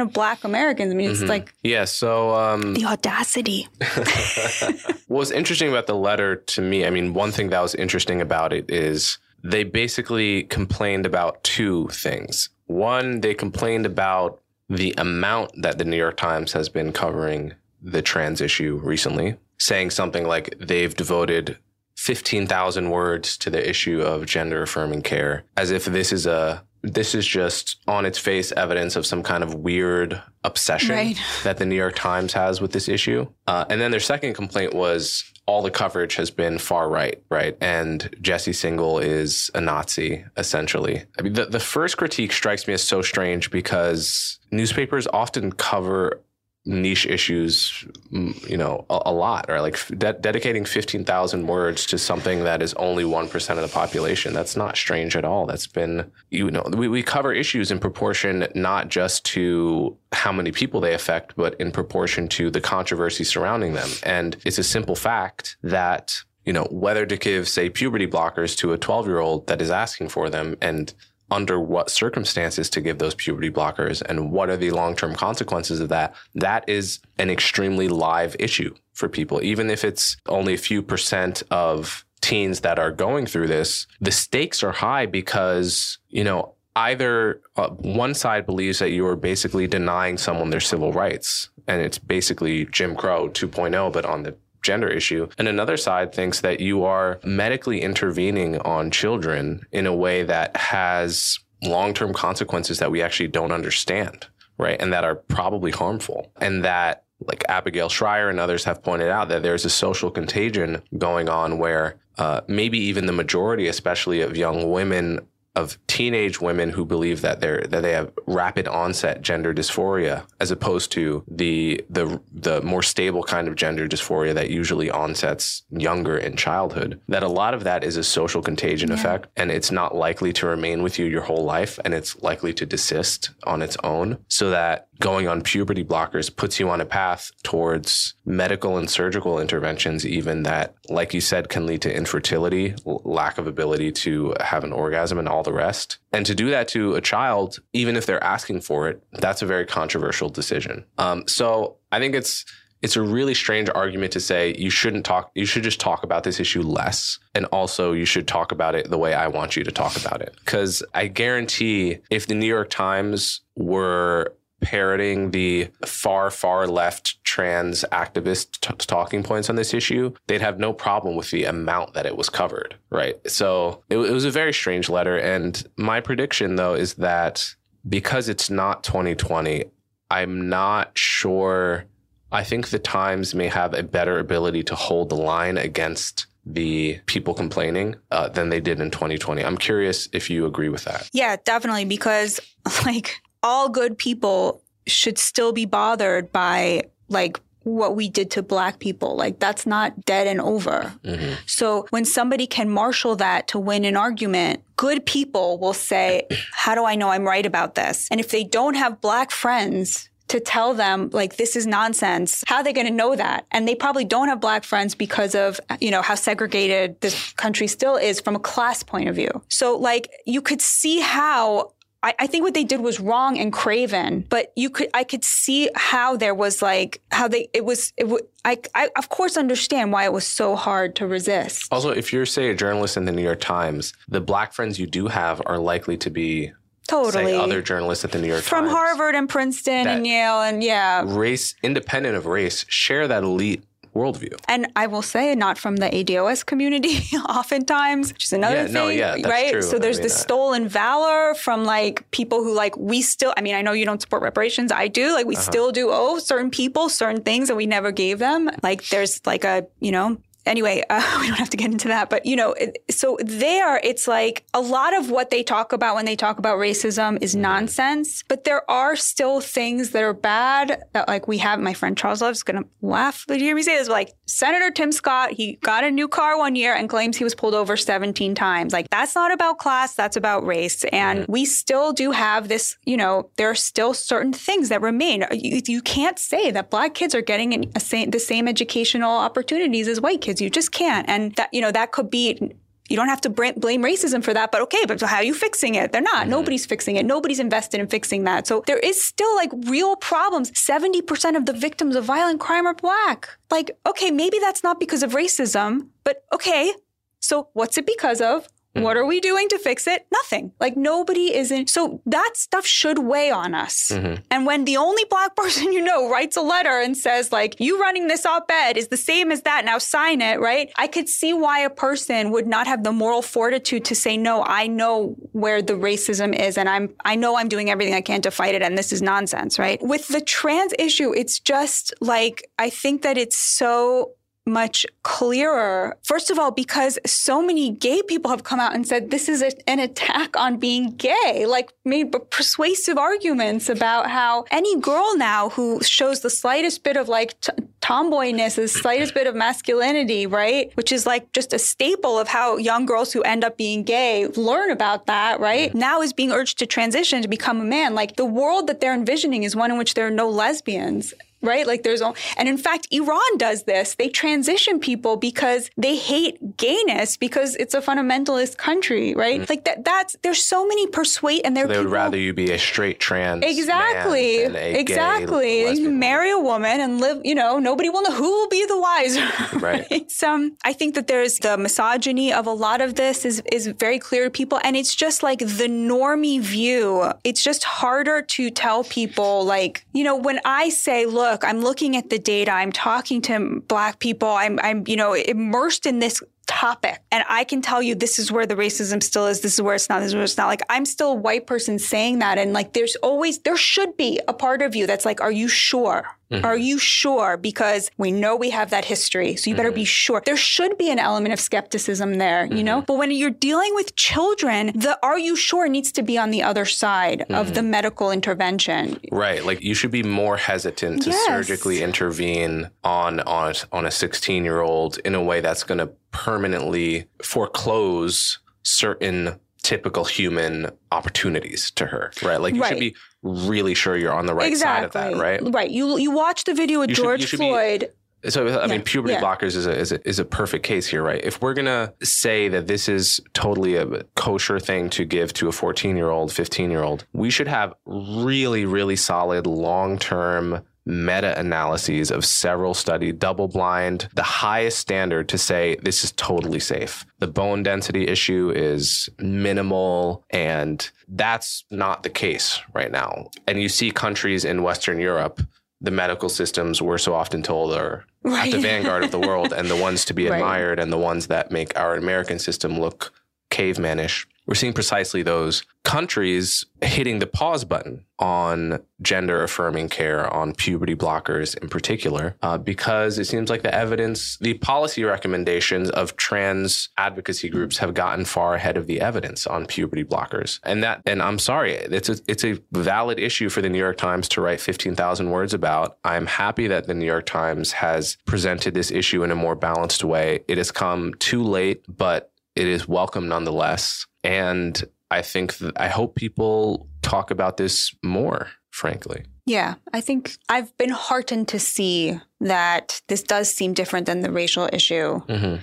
of 0.00 0.12
black 0.14 0.44
Americans. 0.44 0.90
I 0.90 0.96
mean, 0.96 1.10
it's 1.10 1.20
like 1.20 1.52
Yeah. 1.62 1.84
So, 1.84 2.34
um, 2.34 2.72
the 2.72 2.86
audacity. 2.86 3.68
what 5.08 5.18
was 5.18 5.30
interesting 5.30 5.68
about 5.68 5.86
the 5.86 5.94
letter 5.94 6.36
to 6.36 6.62
me, 6.62 6.86
I 6.86 6.90
mean, 6.90 7.12
one 7.12 7.32
thing 7.32 7.50
that 7.50 7.60
was 7.60 7.74
interesting 7.74 8.22
about 8.22 8.54
it 8.54 8.70
is 8.70 9.18
they 9.44 9.62
basically 9.62 10.44
complained 10.44 11.04
about 11.04 11.44
two 11.44 11.88
things. 11.88 12.48
One, 12.64 13.20
they 13.20 13.34
complained 13.34 13.84
about 13.84 14.40
the 14.70 14.94
amount 14.96 15.50
that 15.60 15.76
the 15.76 15.84
New 15.84 15.98
York 15.98 16.16
Times 16.16 16.52
has 16.52 16.70
been 16.70 16.92
covering 16.92 17.52
the 17.82 18.00
trans 18.00 18.40
issue 18.40 18.80
recently, 18.82 19.36
saying 19.58 19.90
something 19.90 20.26
like 20.26 20.54
they've 20.58 20.94
devoted 20.94 21.58
15,000 22.00 22.88
words 22.88 23.36
to 23.36 23.50
the 23.50 23.68
issue 23.68 24.00
of 24.00 24.24
gender 24.24 24.62
affirming 24.62 25.02
care 25.02 25.44
as 25.58 25.70
if 25.70 25.84
this 25.84 26.12
is 26.12 26.24
a 26.26 26.64
this 26.82 27.14
is 27.14 27.26
just 27.26 27.76
on 27.86 28.06
its 28.06 28.18
face 28.18 28.52
evidence 28.52 28.96
of 28.96 29.04
some 29.04 29.22
kind 29.22 29.44
of 29.44 29.52
weird 29.52 30.18
obsession 30.44 30.96
Right. 30.96 31.18
that 31.44 31.58
the 31.58 31.66
New 31.66 31.74
York 31.76 31.94
Times 31.94 32.32
has 32.32 32.58
with 32.62 32.72
this 32.72 32.88
issue. 32.88 33.26
Uh, 33.46 33.66
and 33.68 33.78
then 33.78 33.90
their 33.90 34.00
second 34.00 34.32
complaint 34.32 34.72
was 34.72 35.30
all 35.44 35.60
the 35.60 35.70
coverage 35.70 36.14
has 36.16 36.30
been 36.30 36.56
far 36.58 36.88
right, 36.88 37.22
right? 37.28 37.54
And 37.60 38.08
Jesse 38.22 38.52
Singal 38.52 39.02
is 39.02 39.50
a 39.54 39.60
Nazi, 39.60 40.24
essentially. 40.38 41.04
I 41.18 41.22
mean, 41.22 41.34
the, 41.34 41.44
the 41.44 41.60
first 41.60 41.98
critique 41.98 42.32
strikes 42.32 42.66
me 42.66 42.72
as 42.72 42.82
so 42.82 43.02
strange 43.02 43.50
because 43.50 44.38
newspapers 44.50 45.06
often 45.12 45.52
cover 45.52 46.22
niche 46.66 47.06
issues, 47.06 47.84
mm, 48.12 48.48
you 48.48 48.56
know, 48.56 48.84
a, 48.90 49.02
a 49.06 49.12
lot, 49.12 49.46
or 49.48 49.60
like 49.60 49.78
de- 49.88 50.12
dedicating 50.12 50.64
15,000 50.64 51.46
words 51.46 51.86
to 51.86 51.98
something 51.98 52.44
that 52.44 52.62
is 52.62 52.74
only 52.74 53.04
1% 53.04 53.50
of 53.50 53.62
the 53.62 53.68
population. 53.68 54.32
That's 54.34 54.56
not 54.56 54.76
strange 54.76 55.16
at 55.16 55.24
all. 55.24 55.46
That's 55.46 55.66
been, 55.66 56.10
you 56.30 56.50
know, 56.50 56.64
we, 56.76 56.88
we 56.88 57.02
cover 57.02 57.32
issues 57.32 57.70
in 57.70 57.78
proportion 57.78 58.46
not 58.54 58.88
just 58.88 59.24
to 59.26 59.96
how 60.12 60.32
many 60.32 60.52
people 60.52 60.80
they 60.80 60.94
affect, 60.94 61.34
but 61.36 61.58
in 61.60 61.72
proportion 61.72 62.28
to 62.28 62.50
the 62.50 62.60
controversy 62.60 63.24
surrounding 63.24 63.72
them. 63.72 63.88
And 64.02 64.36
it's 64.44 64.58
a 64.58 64.64
simple 64.64 64.96
fact 64.96 65.56
that 65.62 66.22
you 66.46 66.54
know, 66.54 66.66
whether 66.70 67.04
to 67.04 67.16
give, 67.16 67.48
say, 67.48 67.68
puberty 67.68 68.06
blockers 68.06 68.56
to 68.56 68.72
a 68.72 68.78
12 68.78 69.06
year 69.06 69.18
old 69.18 69.46
that 69.46 69.60
is 69.60 69.70
asking 69.70 70.08
for 70.08 70.30
them 70.30 70.56
and 70.60 70.92
under 71.30 71.60
what 71.60 71.90
circumstances 71.90 72.68
to 72.70 72.80
give 72.80 72.98
those 72.98 73.14
puberty 73.14 73.50
blockers 73.50 74.02
and 74.02 74.32
what 74.32 74.50
are 74.50 74.56
the 74.56 74.70
long 74.70 74.96
term 74.96 75.14
consequences 75.14 75.80
of 75.80 75.88
that, 75.88 76.14
that 76.34 76.68
is 76.68 77.00
an 77.18 77.30
extremely 77.30 77.88
live 77.88 78.36
issue 78.38 78.74
for 78.92 79.08
people. 79.08 79.42
Even 79.42 79.70
if 79.70 79.84
it's 79.84 80.16
only 80.26 80.54
a 80.54 80.58
few 80.58 80.82
percent 80.82 81.42
of 81.50 82.04
teens 82.20 82.60
that 82.60 82.78
are 82.78 82.92
going 82.92 83.26
through 83.26 83.48
this, 83.48 83.86
the 84.00 84.12
stakes 84.12 84.62
are 84.62 84.72
high 84.72 85.06
because, 85.06 85.98
you 86.08 86.24
know, 86.24 86.54
either 86.76 87.40
uh, 87.56 87.68
one 87.70 88.14
side 88.14 88.46
believes 88.46 88.78
that 88.78 88.90
you 88.90 89.06
are 89.06 89.16
basically 89.16 89.66
denying 89.66 90.16
someone 90.16 90.50
their 90.50 90.60
civil 90.60 90.92
rights 90.92 91.50
and 91.66 91.82
it's 91.82 91.98
basically 91.98 92.64
Jim 92.66 92.94
Crow 92.94 93.28
2.0 93.28 93.92
but 93.92 94.04
on 94.04 94.22
the 94.22 94.34
gender 94.62 94.88
issue. 94.88 95.28
And 95.38 95.48
another 95.48 95.76
side 95.76 96.12
thinks 96.12 96.40
that 96.40 96.60
you 96.60 96.84
are 96.84 97.20
medically 97.24 97.82
intervening 97.82 98.58
on 98.58 98.90
children 98.90 99.66
in 99.72 99.86
a 99.86 99.94
way 99.94 100.22
that 100.24 100.56
has 100.56 101.38
long-term 101.62 102.14
consequences 102.14 102.78
that 102.78 102.90
we 102.90 103.02
actually 103.02 103.28
don't 103.28 103.52
understand 103.52 104.26
right? 104.60 104.80
And 104.80 104.92
that 104.92 105.04
are 105.04 105.14
probably 105.16 105.70
harmful. 105.70 106.30
And 106.40 106.64
that 106.64 107.04
like 107.26 107.42
Abigail 107.48 107.88
Shrier 107.88 108.28
and 108.28 108.38
others 108.38 108.64
have 108.64 108.82
pointed 108.82 109.08
out 109.08 109.28
that 109.28 109.42
there's 109.42 109.64
a 109.64 109.70
social 109.70 110.10
contagion 110.10 110.82
going 110.96 111.28
on 111.28 111.58
where 111.58 111.96
uh, 112.18 112.42
maybe 112.46 112.78
even 112.78 113.06
the 113.06 113.12
majority, 113.12 113.66
especially 113.68 114.20
of 114.20 114.36
young 114.36 114.70
women, 114.70 115.26
of 115.56 115.78
teenage 115.86 116.40
women 116.40 116.70
who 116.70 116.84
believe 116.84 117.22
that 117.22 117.40
they're 117.40 117.62
that 117.68 117.82
they 117.82 117.92
have 117.92 118.12
rapid 118.26 118.68
onset 118.68 119.20
gender 119.22 119.52
dysphoria, 119.52 120.24
as 120.38 120.50
opposed 120.50 120.92
to 120.92 121.24
the 121.28 121.84
the 121.90 122.20
the 122.32 122.62
more 122.62 122.82
stable 122.82 123.22
kind 123.22 123.48
of 123.48 123.56
gender 123.56 123.88
dysphoria 123.88 124.34
that 124.34 124.50
usually 124.50 124.90
onsets 124.90 125.62
younger 125.70 126.16
in 126.16 126.36
childhood. 126.36 127.00
That 127.08 127.22
a 127.22 127.28
lot 127.28 127.54
of 127.54 127.64
that 127.64 127.82
is 127.82 127.96
a 127.96 128.04
social 128.04 128.42
contagion 128.42 128.92
effect, 128.92 129.26
and 129.36 129.50
it's 129.50 129.70
not 129.70 129.94
likely 129.94 130.32
to 130.34 130.46
remain 130.46 130.82
with 130.82 130.98
you 130.98 131.06
your 131.06 131.22
whole 131.22 131.44
life, 131.44 131.78
and 131.84 131.94
it's 131.94 132.20
likely 132.22 132.52
to 132.54 132.66
desist 132.66 133.30
on 133.44 133.62
its 133.62 133.76
own. 133.82 134.18
So 134.28 134.50
that 134.50 134.88
going 135.00 135.26
on 135.26 135.42
puberty 135.42 135.82
blockers 135.82 136.34
puts 136.34 136.60
you 136.60 136.68
on 136.68 136.80
a 136.80 136.84
path 136.84 137.32
towards 137.42 138.14
medical 138.24 138.76
and 138.76 138.88
surgical 138.88 139.40
interventions, 139.40 140.06
even 140.06 140.44
that, 140.44 140.74
like 140.88 141.12
you 141.12 141.20
said, 141.20 141.48
can 141.48 141.66
lead 141.66 141.82
to 141.82 141.94
infertility, 141.94 142.74
lack 142.84 143.38
of 143.38 143.46
ability 143.46 143.90
to 143.90 144.34
have 144.40 144.62
an 144.62 144.72
orgasm, 144.72 145.18
and 145.18 145.28
all 145.28 145.42
the 145.42 145.52
rest. 145.52 145.98
And 146.12 146.24
to 146.26 146.34
do 146.34 146.50
that 146.50 146.68
to 146.68 146.94
a 146.94 147.00
child, 147.00 147.58
even 147.72 147.96
if 147.96 148.06
they're 148.06 148.22
asking 148.22 148.60
for 148.60 148.88
it, 148.88 149.02
that's 149.12 149.42
a 149.42 149.46
very 149.46 149.66
controversial 149.66 150.28
decision. 150.28 150.84
Um, 150.98 151.26
so 151.26 151.78
I 151.90 151.98
think 151.98 152.14
it's 152.14 152.44
it's 152.82 152.96
a 152.96 153.02
really 153.02 153.34
strange 153.34 153.68
argument 153.74 154.12
to 154.12 154.20
say 154.20 154.54
you 154.56 154.70
shouldn't 154.70 155.04
talk 155.04 155.30
you 155.34 155.44
should 155.44 155.62
just 155.62 155.80
talk 155.80 156.02
about 156.02 156.24
this 156.24 156.40
issue 156.40 156.62
less 156.62 157.18
and 157.34 157.44
also 157.46 157.92
you 157.92 158.06
should 158.06 158.26
talk 158.26 158.52
about 158.52 158.74
it 158.74 158.88
the 158.88 158.96
way 158.96 159.12
I 159.12 159.28
want 159.28 159.54
you 159.54 159.64
to 159.64 159.70
talk 159.70 159.96
about 159.96 160.22
it 160.22 160.34
cuz 160.46 160.82
I 160.94 161.08
guarantee 161.08 161.98
if 162.08 162.26
the 162.26 162.34
New 162.34 162.46
York 162.46 162.70
Times 162.70 163.42
were 163.54 164.32
parroting 164.60 165.30
the 165.30 165.68
far 165.86 166.30
far 166.30 166.66
left 166.66 167.22
trans 167.24 167.84
activist 167.92 168.60
t- 168.60 168.74
talking 168.86 169.22
points 169.22 169.48
on 169.48 169.56
this 169.56 169.72
issue 169.72 170.12
they'd 170.26 170.40
have 170.40 170.58
no 170.58 170.72
problem 170.72 171.16
with 171.16 171.30
the 171.30 171.44
amount 171.44 171.94
that 171.94 172.06
it 172.06 172.16
was 172.16 172.28
covered 172.28 172.74
right 172.90 173.16
so 173.30 173.82
it, 173.88 173.96
it 173.96 174.12
was 174.12 174.24
a 174.24 174.30
very 174.30 174.52
strange 174.52 174.88
letter 174.88 175.16
and 175.18 175.66
my 175.76 176.00
prediction 176.00 176.56
though 176.56 176.74
is 176.74 176.94
that 176.94 177.54
because 177.88 178.28
it's 178.28 178.50
not 178.50 178.84
2020, 178.84 179.64
I'm 180.10 180.48
not 180.48 180.96
sure. 180.96 181.86
I 182.32 182.44
think 182.44 182.68
the 182.68 182.78
Times 182.78 183.34
may 183.34 183.48
have 183.48 183.74
a 183.74 183.82
better 183.82 184.18
ability 184.18 184.62
to 184.64 184.74
hold 184.74 185.08
the 185.08 185.16
line 185.16 185.56
against 185.56 186.26
the 186.46 186.98
people 187.06 187.34
complaining 187.34 187.96
uh, 188.10 188.28
than 188.28 188.48
they 188.48 188.60
did 188.60 188.80
in 188.80 188.90
2020. 188.90 189.44
I'm 189.44 189.58
curious 189.58 190.08
if 190.12 190.30
you 190.30 190.46
agree 190.46 190.68
with 190.68 190.84
that. 190.84 191.08
Yeah, 191.12 191.36
definitely. 191.44 191.84
Because 191.84 192.40
like 192.84 193.20
all 193.42 193.68
good 193.68 193.98
people 193.98 194.62
should 194.86 195.18
still 195.18 195.52
be 195.52 195.66
bothered 195.66 196.32
by 196.32 196.82
like 197.08 197.40
what 197.64 197.94
we 197.94 198.08
did 198.08 198.30
to 198.32 198.42
black 198.42 198.78
people. 198.78 199.16
Like 199.16 199.38
that's 199.38 199.66
not 199.66 200.04
dead 200.04 200.26
and 200.26 200.40
over. 200.40 200.92
Mm-hmm. 201.04 201.34
So 201.46 201.86
when 201.90 202.04
somebody 202.04 202.46
can 202.46 202.70
marshal 202.70 203.16
that 203.16 203.48
to 203.48 203.58
win 203.58 203.84
an 203.84 203.96
argument, 203.96 204.62
good 204.76 205.04
people 205.04 205.58
will 205.58 205.74
say, 205.74 206.26
how 206.52 206.74
do 206.74 206.84
I 206.84 206.94
know 206.94 207.10
I'm 207.10 207.24
right 207.24 207.44
about 207.44 207.74
this? 207.74 208.08
And 208.10 208.18
if 208.18 208.30
they 208.30 208.44
don't 208.44 208.74
have 208.74 209.00
black 209.00 209.30
friends 209.30 210.08
to 210.28 210.38
tell 210.38 210.74
them 210.74 211.10
like 211.12 211.38
this 211.38 211.56
is 211.56 211.66
nonsense 211.66 212.44
how 212.46 212.58
are 212.58 212.62
they 212.62 212.72
going 212.72 212.86
to 212.86 212.92
know 212.92 213.16
that 213.16 213.44
and 213.50 213.66
they 213.66 213.74
probably 213.74 214.04
don't 214.04 214.28
have 214.28 214.40
black 214.40 214.62
friends 214.62 214.94
because 214.94 215.34
of 215.34 215.58
you 215.80 215.90
know 215.90 216.02
how 216.02 216.14
segregated 216.14 216.94
this 217.00 217.32
country 217.32 217.66
still 217.66 217.96
is 217.96 218.20
from 218.20 218.36
a 218.36 218.38
class 218.38 218.84
point 218.84 219.08
of 219.08 219.16
view 219.16 219.42
so 219.48 219.76
like 219.76 220.08
you 220.26 220.40
could 220.40 220.60
see 220.60 221.00
how 221.00 221.72
I, 222.02 222.14
I, 222.20 222.26
think 222.26 222.44
what 222.44 222.54
they 222.54 222.64
did 222.64 222.80
was 222.80 222.98
wrong 222.98 223.38
and 223.38 223.52
craven, 223.52 224.24
but 224.28 224.52
you 224.56 224.70
could, 224.70 224.88
I 224.94 225.04
could 225.04 225.24
see 225.24 225.68
how 225.74 226.16
there 226.16 226.34
was 226.34 226.62
like, 226.62 227.02
how 227.10 227.28
they, 227.28 227.48
it 227.52 227.64
was, 227.64 227.92
it 227.96 228.04
w- 228.04 228.26
I, 228.44 228.58
I, 228.74 228.88
of 228.96 229.10
course 229.10 229.36
understand 229.36 229.92
why 229.92 230.04
it 230.04 230.12
was 230.12 230.26
so 230.26 230.56
hard 230.56 230.96
to 230.96 231.06
resist. 231.06 231.68
Also, 231.70 231.90
if 231.90 232.12
you're, 232.12 232.24
say, 232.24 232.50
a 232.50 232.54
journalist 232.54 232.96
in 232.96 233.04
the 233.04 233.12
New 233.12 233.22
York 233.22 233.40
Times, 233.40 233.92
the 234.08 234.20
black 234.20 234.54
friends 234.54 234.78
you 234.78 234.86
do 234.86 235.08
have 235.08 235.42
are 235.44 235.58
likely 235.58 235.98
to 235.98 236.10
be 236.10 236.52
totally 236.88 237.34
other 237.34 237.62
journalists 237.62 238.04
at 238.04 238.12
the 238.12 238.18
New 238.18 238.28
York 238.28 238.40
Times. 238.40 238.48
from 238.48 238.64
Times. 238.64 238.74
Harvard 238.76 239.14
and 239.14 239.28
Princeton 239.28 239.86
and 239.86 240.06
Yale 240.06 240.40
and 240.40 240.62
yeah, 240.62 241.04
race 241.06 241.54
independent 241.62 242.16
of 242.16 242.26
race 242.26 242.64
share 242.68 243.06
that 243.08 243.22
elite 243.22 243.62
worldview. 243.94 244.38
And 244.48 244.68
I 244.76 244.86
will 244.86 245.02
say, 245.02 245.34
not 245.34 245.58
from 245.58 245.76
the 245.76 245.86
ADOS 245.86 246.44
community, 246.44 247.16
oftentimes, 247.28 248.12
which 248.12 248.26
is 248.26 248.32
another 248.32 248.56
yeah, 248.56 248.64
thing, 248.64 248.74
no, 248.74 248.88
yeah, 248.88 249.28
right? 249.28 249.52
True. 249.52 249.62
So 249.62 249.78
there's 249.78 249.98
I 249.98 250.00
mean, 250.00 250.02
this 250.04 250.20
stolen 250.20 250.68
valor 250.68 251.34
from 251.34 251.64
like 251.64 252.10
people 252.10 252.42
who 252.44 252.54
like 252.54 252.76
we 252.76 253.02
still. 253.02 253.34
I 253.36 253.40
mean, 253.40 253.54
I 253.54 253.62
know 253.62 253.72
you 253.72 253.84
don't 253.84 254.00
support 254.00 254.22
reparations. 254.22 254.72
I 254.72 254.88
do. 254.88 255.12
Like 255.12 255.26
we 255.26 255.36
uh-huh. 255.36 255.42
still 255.42 255.72
do 255.72 255.90
owe 255.90 256.18
certain 256.18 256.50
people 256.50 256.88
certain 256.88 257.22
things 257.22 257.48
that 257.48 257.56
we 257.56 257.66
never 257.66 257.92
gave 257.92 258.18
them. 258.18 258.50
Like 258.62 258.88
there's 258.88 259.24
like 259.26 259.44
a 259.44 259.66
you 259.80 259.92
know 259.92 260.18
anyway, 260.50 260.82
uh, 260.90 261.18
we 261.20 261.28
don't 261.28 261.38
have 261.38 261.50
to 261.50 261.56
get 261.56 261.70
into 261.70 261.88
that. 261.88 262.10
But, 262.10 262.26
you 262.26 262.36
know, 262.36 262.54
so 262.90 263.16
there, 263.22 263.78
it's 263.82 264.06
like 264.06 264.44
a 264.52 264.60
lot 264.60 264.94
of 264.94 265.10
what 265.10 265.30
they 265.30 265.42
talk 265.42 265.72
about 265.72 265.94
when 265.94 266.04
they 266.04 266.16
talk 266.16 266.38
about 266.38 266.58
racism 266.58 267.22
is 267.22 267.32
mm-hmm. 267.32 267.42
nonsense. 267.42 268.22
But 268.28 268.44
there 268.44 268.68
are 268.70 268.96
still 268.96 269.40
things 269.40 269.90
that 269.90 270.02
are 270.02 270.12
bad 270.12 270.82
that, 270.92 271.08
like, 271.08 271.28
we 271.28 271.38
have. 271.38 271.60
My 271.60 271.74
friend 271.74 271.96
Charles 271.96 272.20
Love's 272.22 272.42
going 272.42 272.62
to 272.62 272.68
laugh 272.82 273.24
to 273.26 273.36
hear 273.36 273.54
me 273.54 273.62
say 273.62 273.76
this. 273.76 273.88
Like, 273.88 274.12
Senator 274.26 274.70
Tim 274.70 274.92
Scott, 274.92 275.32
he 275.32 275.54
got 275.62 275.84
a 275.84 275.90
new 275.90 276.08
car 276.08 276.36
one 276.36 276.56
year 276.56 276.74
and 276.74 276.88
claims 276.88 277.16
he 277.16 277.24
was 277.24 277.34
pulled 277.34 277.54
over 277.54 277.76
17 277.76 278.34
times. 278.34 278.72
Like, 278.72 278.88
that's 278.90 279.14
not 279.14 279.32
about 279.32 279.58
class, 279.58 279.94
that's 279.94 280.16
about 280.16 280.44
race. 280.44 280.84
And 280.84 281.26
we 281.28 281.44
still 281.44 281.92
do 281.92 282.10
have 282.10 282.48
this, 282.48 282.76
you 282.84 282.96
know, 282.96 283.30
there 283.36 283.50
are 283.50 283.54
still 283.54 283.94
certain 283.94 284.32
things 284.32 284.68
that 284.70 284.80
remain. 284.80 285.24
You, 285.30 285.60
you 285.66 285.82
can't 285.82 286.18
say 286.18 286.50
that 286.50 286.70
black 286.70 286.94
kids 286.94 287.14
are 287.14 287.20
getting 287.20 287.70
a, 287.76 288.06
the 288.06 288.18
same 288.18 288.48
educational 288.48 289.12
opportunities 289.12 289.86
as 289.86 290.00
white 290.00 290.20
kids. 290.20 290.39
You 290.40 290.50
just 290.50 290.72
can't. 290.72 291.08
And 291.08 291.34
that, 291.36 291.52
you 291.52 291.60
know, 291.60 291.72
that 291.72 291.92
could 291.92 292.10
be 292.10 292.54
you 292.90 292.96
don't 292.96 293.08
have 293.08 293.20
to 293.20 293.30
blame 293.30 293.82
racism 293.82 294.22
for 294.22 294.34
that, 294.34 294.50
but 294.50 294.60
okay, 294.62 294.84
but 294.84 295.00
how 295.00 295.18
are 295.18 295.22
you 295.22 295.32
fixing 295.32 295.76
it? 295.76 295.92
They're 295.92 296.02
not. 296.02 296.22
Mm-hmm. 296.22 296.30
Nobody's 296.30 296.66
fixing 296.66 296.96
it. 296.96 297.06
Nobody's 297.06 297.38
invested 297.38 297.78
in 297.78 297.86
fixing 297.86 298.24
that. 298.24 298.48
So 298.48 298.64
there 298.66 298.80
is 298.80 299.02
still 299.02 299.32
like 299.36 299.50
real 299.68 299.94
problems. 299.94 300.50
70% 300.50 301.36
of 301.36 301.46
the 301.46 301.52
victims 301.52 301.94
of 301.94 302.04
violent 302.04 302.40
crime 302.40 302.66
are 302.66 302.74
black. 302.74 303.28
Like, 303.48 303.78
okay, 303.86 304.10
maybe 304.10 304.38
that's 304.40 304.64
not 304.64 304.80
because 304.80 305.04
of 305.04 305.12
racism, 305.12 305.86
but 306.02 306.24
okay. 306.32 306.74
So 307.20 307.48
what's 307.52 307.78
it 307.78 307.86
because 307.86 308.20
of? 308.20 308.48
Mm-hmm. 308.74 308.84
What 308.84 308.96
are 308.96 309.04
we 309.04 309.18
doing 309.18 309.48
to 309.48 309.58
fix 309.58 309.88
it? 309.88 310.06
Nothing. 310.12 310.52
Like 310.60 310.76
nobody 310.76 311.34
isn't. 311.34 311.68
So 311.68 312.00
that 312.06 312.32
stuff 312.34 312.64
should 312.64 313.00
weigh 313.00 313.30
on 313.30 313.52
us. 313.52 313.90
Mm-hmm. 313.92 314.22
And 314.30 314.46
when 314.46 314.64
the 314.64 314.76
only 314.76 315.04
black 315.10 315.34
person 315.40 315.72
you 315.72 315.82
know 315.82 316.08
writes 316.08 316.36
a 316.36 316.40
letter 316.40 316.80
and 316.80 316.96
says, 316.96 317.32
like, 317.32 317.58
you 317.58 317.80
running 317.80 318.06
this 318.06 318.24
op 318.24 318.50
ed 318.50 318.76
is 318.76 318.88
the 318.88 318.96
same 318.96 319.32
as 319.32 319.42
that, 319.42 319.64
now 319.64 319.78
sign 319.78 320.20
it, 320.20 320.38
right? 320.38 320.70
I 320.76 320.86
could 320.86 321.08
see 321.08 321.32
why 321.32 321.60
a 321.60 321.70
person 321.70 322.30
would 322.30 322.46
not 322.46 322.68
have 322.68 322.84
the 322.84 322.92
moral 322.92 323.22
fortitude 323.22 323.84
to 323.86 323.94
say, 323.94 324.16
no, 324.16 324.44
I 324.44 324.68
know 324.68 325.16
where 325.32 325.62
the 325.62 325.74
racism 325.74 326.38
is 326.38 326.56
and 326.56 326.68
I'm, 326.68 326.94
I 327.04 327.16
know 327.16 327.36
I'm 327.36 327.48
doing 327.48 327.70
everything 327.70 327.94
I 327.94 328.02
can 328.02 328.22
to 328.22 328.30
fight 328.30 328.54
it 328.54 328.62
and 328.62 328.78
this 328.78 328.92
is 328.92 329.02
nonsense, 329.02 329.58
right? 329.58 329.80
With 329.82 330.06
the 330.08 330.20
trans 330.20 330.72
issue, 330.78 331.12
it's 331.12 331.40
just 331.40 331.92
like, 332.00 332.48
I 332.58 332.70
think 332.70 333.02
that 333.02 333.18
it's 333.18 333.36
so 333.36 334.12
much 334.46 334.86
clearer. 335.02 335.96
First 336.02 336.30
of 336.30 336.38
all, 336.38 336.50
because 336.50 336.98
so 337.06 337.42
many 337.42 337.70
gay 337.70 338.02
people 338.02 338.30
have 338.30 338.44
come 338.44 338.60
out 338.60 338.74
and 338.74 338.86
said 338.86 339.10
this 339.10 339.28
is 339.28 339.42
a, 339.42 339.50
an 339.68 339.78
attack 339.78 340.36
on 340.36 340.58
being 340.58 340.96
gay, 340.96 341.46
like 341.46 341.72
made 341.84 342.14
persuasive 342.30 342.98
arguments 342.98 343.68
about 343.68 344.10
how 344.10 344.44
any 344.50 344.78
girl 344.80 345.16
now 345.16 345.50
who 345.50 345.82
shows 345.82 346.20
the 346.20 346.30
slightest 346.30 346.82
bit 346.82 346.96
of 346.96 347.08
like 347.08 347.40
t- 347.40 347.52
tomboyness, 347.80 348.56
the 348.56 348.68
slightest 348.68 349.14
bit 349.14 349.26
of 349.26 349.34
masculinity, 349.34 350.26
right? 350.26 350.74
Which 350.76 350.92
is 350.92 351.06
like 351.06 351.32
just 351.32 351.52
a 351.52 351.58
staple 351.58 352.18
of 352.18 352.28
how 352.28 352.56
young 352.56 352.86
girls 352.86 353.12
who 353.12 353.22
end 353.22 353.44
up 353.44 353.56
being 353.56 353.82
gay 353.82 354.26
learn 354.28 354.70
about 354.70 355.06
that, 355.06 355.40
right? 355.40 355.74
Now 355.74 356.02
is 356.02 356.12
being 356.12 356.32
urged 356.32 356.58
to 356.58 356.66
transition 356.66 357.22
to 357.22 357.28
become 357.28 357.60
a 357.60 357.64
man. 357.64 357.94
Like 357.94 358.16
the 358.16 358.24
world 358.24 358.66
that 358.66 358.80
they're 358.80 358.94
envisioning 358.94 359.44
is 359.44 359.54
one 359.54 359.70
in 359.70 359.78
which 359.78 359.94
there 359.94 360.06
are 360.06 360.10
no 360.10 360.28
lesbians 360.28 361.14
right? 361.42 361.66
Like 361.66 361.82
there's, 361.82 362.02
all, 362.02 362.16
and 362.36 362.48
in 362.48 362.58
fact, 362.58 362.88
Iran 362.90 363.36
does 363.36 363.64
this. 363.64 363.94
They 363.94 364.08
transition 364.08 364.78
people 364.80 365.16
because 365.16 365.70
they 365.76 365.96
hate 365.96 366.56
gayness 366.56 367.16
because 367.16 367.56
it's 367.56 367.74
a 367.74 367.80
fundamentalist 367.80 368.56
country, 368.56 369.14
right? 369.14 369.40
Mm-hmm. 369.40 369.50
Like 369.50 369.64
that. 369.64 369.84
That's 369.84 370.16
there's 370.22 370.42
so 370.42 370.66
many 370.66 370.86
persuade, 370.86 371.42
and 371.44 371.56
there. 371.56 371.64
So 371.64 371.68
they 371.68 371.74
people, 371.74 371.84
would 371.84 371.92
rather 371.92 372.16
you 372.16 372.32
be 372.32 372.50
a 372.50 372.58
straight 372.58 373.00
trans. 373.00 373.44
Exactly. 373.44 374.44
exactly. 374.44 375.72
You 375.72 375.90
marry 375.90 376.30
a 376.30 376.38
woman 376.38 376.80
and 376.80 377.00
live. 377.00 377.22
You 377.24 377.34
know, 377.34 377.58
nobody 377.58 377.88
will 377.88 378.02
know 378.02 378.12
who 378.12 378.30
will 378.30 378.48
be 378.48 378.64
the 378.66 378.78
wiser. 378.78 379.28
Right. 379.60 379.86
right? 379.90 380.22
um, 380.24 380.56
I 380.64 380.72
think 380.72 380.94
that 380.94 381.06
there's 381.06 381.38
the 381.38 381.58
misogyny 381.58 382.32
of 382.32 382.46
a 382.46 382.52
lot 382.52 382.80
of 382.80 382.94
this 382.94 383.24
is 383.24 383.42
is 383.50 383.66
very 383.66 383.98
clear 383.98 384.24
to 384.24 384.30
people, 384.30 384.60
and 384.62 384.76
it's 384.76 384.94
just 384.94 385.22
like 385.22 385.40
the 385.40 385.68
normie 385.68 386.40
view. 386.40 387.12
It's 387.24 387.42
just 387.42 387.64
harder 387.64 388.22
to 388.22 388.50
tell 388.50 388.84
people, 388.84 389.44
like 389.44 389.84
you 389.92 390.04
know, 390.04 390.16
when 390.16 390.40
I 390.44 390.68
say, 390.68 391.06
look 391.06 391.29
look, 391.30 391.44
I'm 391.44 391.60
looking 391.60 391.96
at 391.96 392.10
the 392.10 392.18
data. 392.18 392.50
I'm 392.50 392.72
talking 392.72 393.22
to 393.22 393.60
black 393.68 393.98
people. 394.00 394.28
I'm, 394.28 394.58
I'm, 394.62 394.84
you 394.86 394.96
know, 394.96 395.14
immersed 395.14 395.86
in 395.86 396.00
this 396.00 396.22
topic. 396.50 396.98
And 397.12 397.24
I 397.28 397.44
can 397.44 397.62
tell 397.62 397.80
you 397.80 397.94
this 397.94 398.18
is 398.18 398.32
where 398.32 398.44
the 398.44 398.56
racism 398.56 399.00
still 399.00 399.28
is. 399.28 399.40
This 399.40 399.54
is 399.54 399.62
where 399.62 399.76
it's 399.76 399.88
not. 399.88 400.00
This 400.00 400.08
is 400.08 400.14
where 400.16 400.24
it's 400.24 400.36
not. 400.36 400.48
Like 400.48 400.62
I'm 400.68 400.84
still 400.84 401.12
a 401.12 401.14
white 401.14 401.46
person 401.46 401.78
saying 401.78 402.18
that. 402.18 402.38
And 402.38 402.52
like 402.52 402.72
there's 402.72 402.96
always, 402.96 403.38
there 403.38 403.56
should 403.56 403.96
be 403.96 404.20
a 404.26 404.34
part 404.34 404.60
of 404.60 404.74
you 404.74 404.84
that's 404.88 405.04
like, 405.04 405.20
are 405.20 405.30
you 405.30 405.46
sure? 405.46 406.08
Mm-hmm. 406.30 406.44
Are 406.44 406.56
you 406.56 406.78
sure? 406.78 407.36
Because 407.36 407.90
we 407.98 408.12
know 408.12 408.36
we 408.36 408.50
have 408.50 408.70
that 408.70 408.84
history. 408.84 409.34
So 409.36 409.50
you 409.50 409.56
better 409.56 409.70
mm-hmm. 409.70 409.76
be 409.76 409.84
sure. 409.84 410.22
There 410.24 410.36
should 410.36 410.78
be 410.78 410.90
an 410.90 410.98
element 410.98 411.32
of 411.32 411.40
skepticism 411.40 412.18
there, 412.18 412.44
you 412.44 412.56
mm-hmm. 412.56 412.64
know? 412.64 412.82
But 412.82 412.98
when 412.98 413.10
you're 413.10 413.30
dealing 413.30 413.74
with 413.74 413.96
children, 413.96 414.68
the 414.74 414.98
are 415.02 415.18
you 415.18 415.34
sure 415.34 415.68
needs 415.68 415.90
to 415.92 416.02
be 416.02 416.18
on 416.18 416.30
the 416.30 416.42
other 416.42 416.64
side 416.64 417.22
of 417.30 417.54
the 417.54 417.60
mm-hmm. 417.60 417.70
medical 417.70 418.10
intervention. 418.10 419.00
Right. 419.10 419.44
Like 419.44 419.62
you 419.62 419.74
should 419.74 419.90
be 419.90 420.02
more 420.02 420.36
hesitant 420.36 421.02
to 421.02 421.10
yes. 421.10 421.26
surgically 421.26 421.82
intervene 421.82 422.70
on 422.84 423.20
on 423.20 423.54
on 423.72 423.86
a 423.86 423.90
16 423.90 424.44
year 424.44 424.60
old 424.60 424.98
in 424.98 425.14
a 425.14 425.22
way 425.22 425.40
that's 425.40 425.64
going 425.64 425.78
to 425.78 425.90
permanently 426.12 427.06
foreclose 427.22 428.38
certain 428.62 429.38
typical 429.62 430.04
human 430.04 430.70
opportunities 430.90 431.70
to 431.72 431.86
her, 431.86 432.12
right? 432.22 432.40
Like 432.40 432.54
you 432.54 432.62
right. 432.62 432.70
should 432.70 432.80
be 432.80 432.96
really 433.22 433.74
sure 433.74 433.96
you're 433.96 434.12
on 434.12 434.26
the 434.26 434.34
right 434.34 434.48
exactly. 434.48 435.00
side 435.00 435.06
of 435.06 435.18
that, 435.18 435.22
right? 435.22 435.40
Right. 435.52 435.70
You 435.70 435.98
you 435.98 436.10
watch 436.10 436.44
the 436.44 436.54
video 436.54 436.80
with 436.80 436.90
you 436.90 436.96
George 436.96 437.26
should, 437.26 437.38
Floyd. 437.38 437.80
Be, 438.22 438.30
so 438.30 438.46
I 438.46 438.62
yeah. 438.62 438.66
mean, 438.66 438.82
puberty 438.82 439.14
yeah. 439.14 439.22
blockers 439.22 439.56
is 439.56 439.66
a, 439.66 439.76
is 439.76 439.92
a 439.92 440.08
is 440.08 440.18
a 440.18 440.24
perfect 440.24 440.64
case 440.64 440.86
here, 440.86 441.02
right? 441.02 441.20
If 441.22 441.40
we're 441.40 441.54
gonna 441.54 441.94
say 442.02 442.48
that 442.48 442.66
this 442.66 442.88
is 442.88 443.20
totally 443.32 443.76
a 443.76 444.04
kosher 444.14 444.60
thing 444.60 444.90
to 444.90 445.04
give 445.04 445.32
to 445.34 445.48
a 445.48 445.52
14 445.52 445.96
year 445.96 446.10
old, 446.10 446.32
15 446.32 446.70
year 446.70 446.82
old, 446.82 447.06
we 447.12 447.30
should 447.30 447.48
have 447.48 447.72
really 447.86 448.66
really 448.66 448.96
solid 448.96 449.46
long 449.46 449.98
term 449.98 450.62
meta 450.90 451.38
analyses 451.38 452.10
of 452.10 452.24
several 452.24 452.74
studies, 452.74 453.14
double 453.14 453.48
blind, 453.48 454.08
the 454.14 454.22
highest 454.22 454.78
standard 454.78 455.28
to 455.28 455.38
say 455.38 455.76
this 455.82 456.04
is 456.04 456.12
totally 456.12 456.60
safe. 456.60 457.04
The 457.18 457.28
bone 457.28 457.62
density 457.62 458.08
issue 458.08 458.52
is 458.54 459.08
minimal, 459.18 460.24
and 460.30 460.88
that's 461.08 461.64
not 461.70 462.02
the 462.02 462.10
case 462.10 462.60
right 462.74 462.90
now. 462.90 463.30
And 463.46 463.60
you 463.60 463.68
see 463.68 463.90
countries 463.90 464.44
in 464.44 464.62
Western 464.62 464.98
Europe, 464.98 465.40
the 465.80 465.90
medical 465.90 466.28
systems 466.28 466.82
we're 466.82 466.98
so 466.98 467.14
often 467.14 467.42
told 467.42 467.72
are 467.72 468.04
right. 468.22 468.46
at 468.46 468.56
the 468.56 468.60
vanguard 468.60 469.04
of 469.04 469.10
the 469.10 469.18
world 469.18 469.52
and 469.52 469.68
the 469.68 469.76
ones 469.76 470.04
to 470.06 470.14
be 470.14 470.28
right. 470.28 470.36
admired 470.36 470.78
and 470.78 470.92
the 470.92 470.98
ones 470.98 471.28
that 471.28 471.50
make 471.50 471.78
our 471.78 471.94
American 471.94 472.38
system 472.38 472.78
look 472.78 473.12
cavemanish. 473.50 474.26
We're 474.46 474.54
seeing 474.54 474.72
precisely 474.72 475.22
those 475.22 475.62
countries 475.84 476.64
hitting 476.82 477.18
the 477.18 477.26
pause 477.26 477.64
button 477.64 478.04
on 478.18 478.80
gender 479.00 479.42
affirming 479.42 479.88
care, 479.88 480.32
on 480.32 480.54
puberty 480.54 480.94
blockers 480.94 481.56
in 481.58 481.68
particular, 481.68 482.36
uh, 482.42 482.58
because 482.58 483.18
it 483.18 483.26
seems 483.26 483.48
like 483.48 483.62
the 483.62 483.74
evidence, 483.74 484.36
the 484.38 484.54
policy 484.54 485.04
recommendations 485.04 485.88
of 485.90 486.16
trans 486.16 486.90
advocacy 486.98 487.48
groups 487.48 487.78
have 487.78 487.94
gotten 487.94 488.24
far 488.24 488.54
ahead 488.54 488.76
of 488.76 488.86
the 488.86 489.00
evidence 489.00 489.46
on 489.46 489.66
puberty 489.66 490.04
blockers. 490.04 490.60
And 490.64 490.82
that, 490.82 491.00
and 491.06 491.22
I'm 491.22 491.38
sorry, 491.38 491.74
it's 491.74 492.08
a, 492.08 492.16
it's 492.26 492.44
a 492.44 492.58
valid 492.72 493.18
issue 493.18 493.48
for 493.48 493.62
the 493.62 493.68
New 493.68 493.78
York 493.78 493.96
Times 493.96 494.28
to 494.30 494.40
write 494.40 494.60
15,000 494.60 495.30
words 495.30 495.54
about. 495.54 495.98
I'm 496.04 496.26
happy 496.26 496.66
that 496.66 496.86
the 496.86 496.94
New 496.94 497.06
York 497.06 497.26
Times 497.26 497.72
has 497.72 498.16
presented 498.26 498.74
this 498.74 498.90
issue 498.90 499.22
in 499.22 499.30
a 499.30 499.36
more 499.36 499.54
balanced 499.54 500.04
way. 500.04 500.40
It 500.48 500.58
has 500.58 500.70
come 500.70 501.14
too 501.14 501.42
late, 501.42 501.84
but 501.88 502.32
it 502.56 502.66
is 502.66 502.86
welcome 502.86 503.28
nonetheless. 503.28 504.06
And 504.22 504.82
I 505.10 505.22
think 505.22 505.56
th- 505.56 505.72
I 505.76 505.88
hope 505.88 506.14
people 506.14 506.88
talk 507.02 507.30
about 507.30 507.56
this 507.56 507.94
more, 508.02 508.48
frankly. 508.70 509.24
Yeah, 509.46 509.74
I 509.92 510.00
think 510.00 510.36
I've 510.48 510.76
been 510.76 510.90
heartened 510.90 511.48
to 511.48 511.58
see 511.58 512.20
that 512.40 513.00
this 513.08 513.22
does 513.22 513.52
seem 513.52 513.74
different 513.74 514.06
than 514.06 514.20
the 514.20 514.30
racial 514.30 514.68
issue. 514.72 515.20
Mm-hmm. 515.26 515.56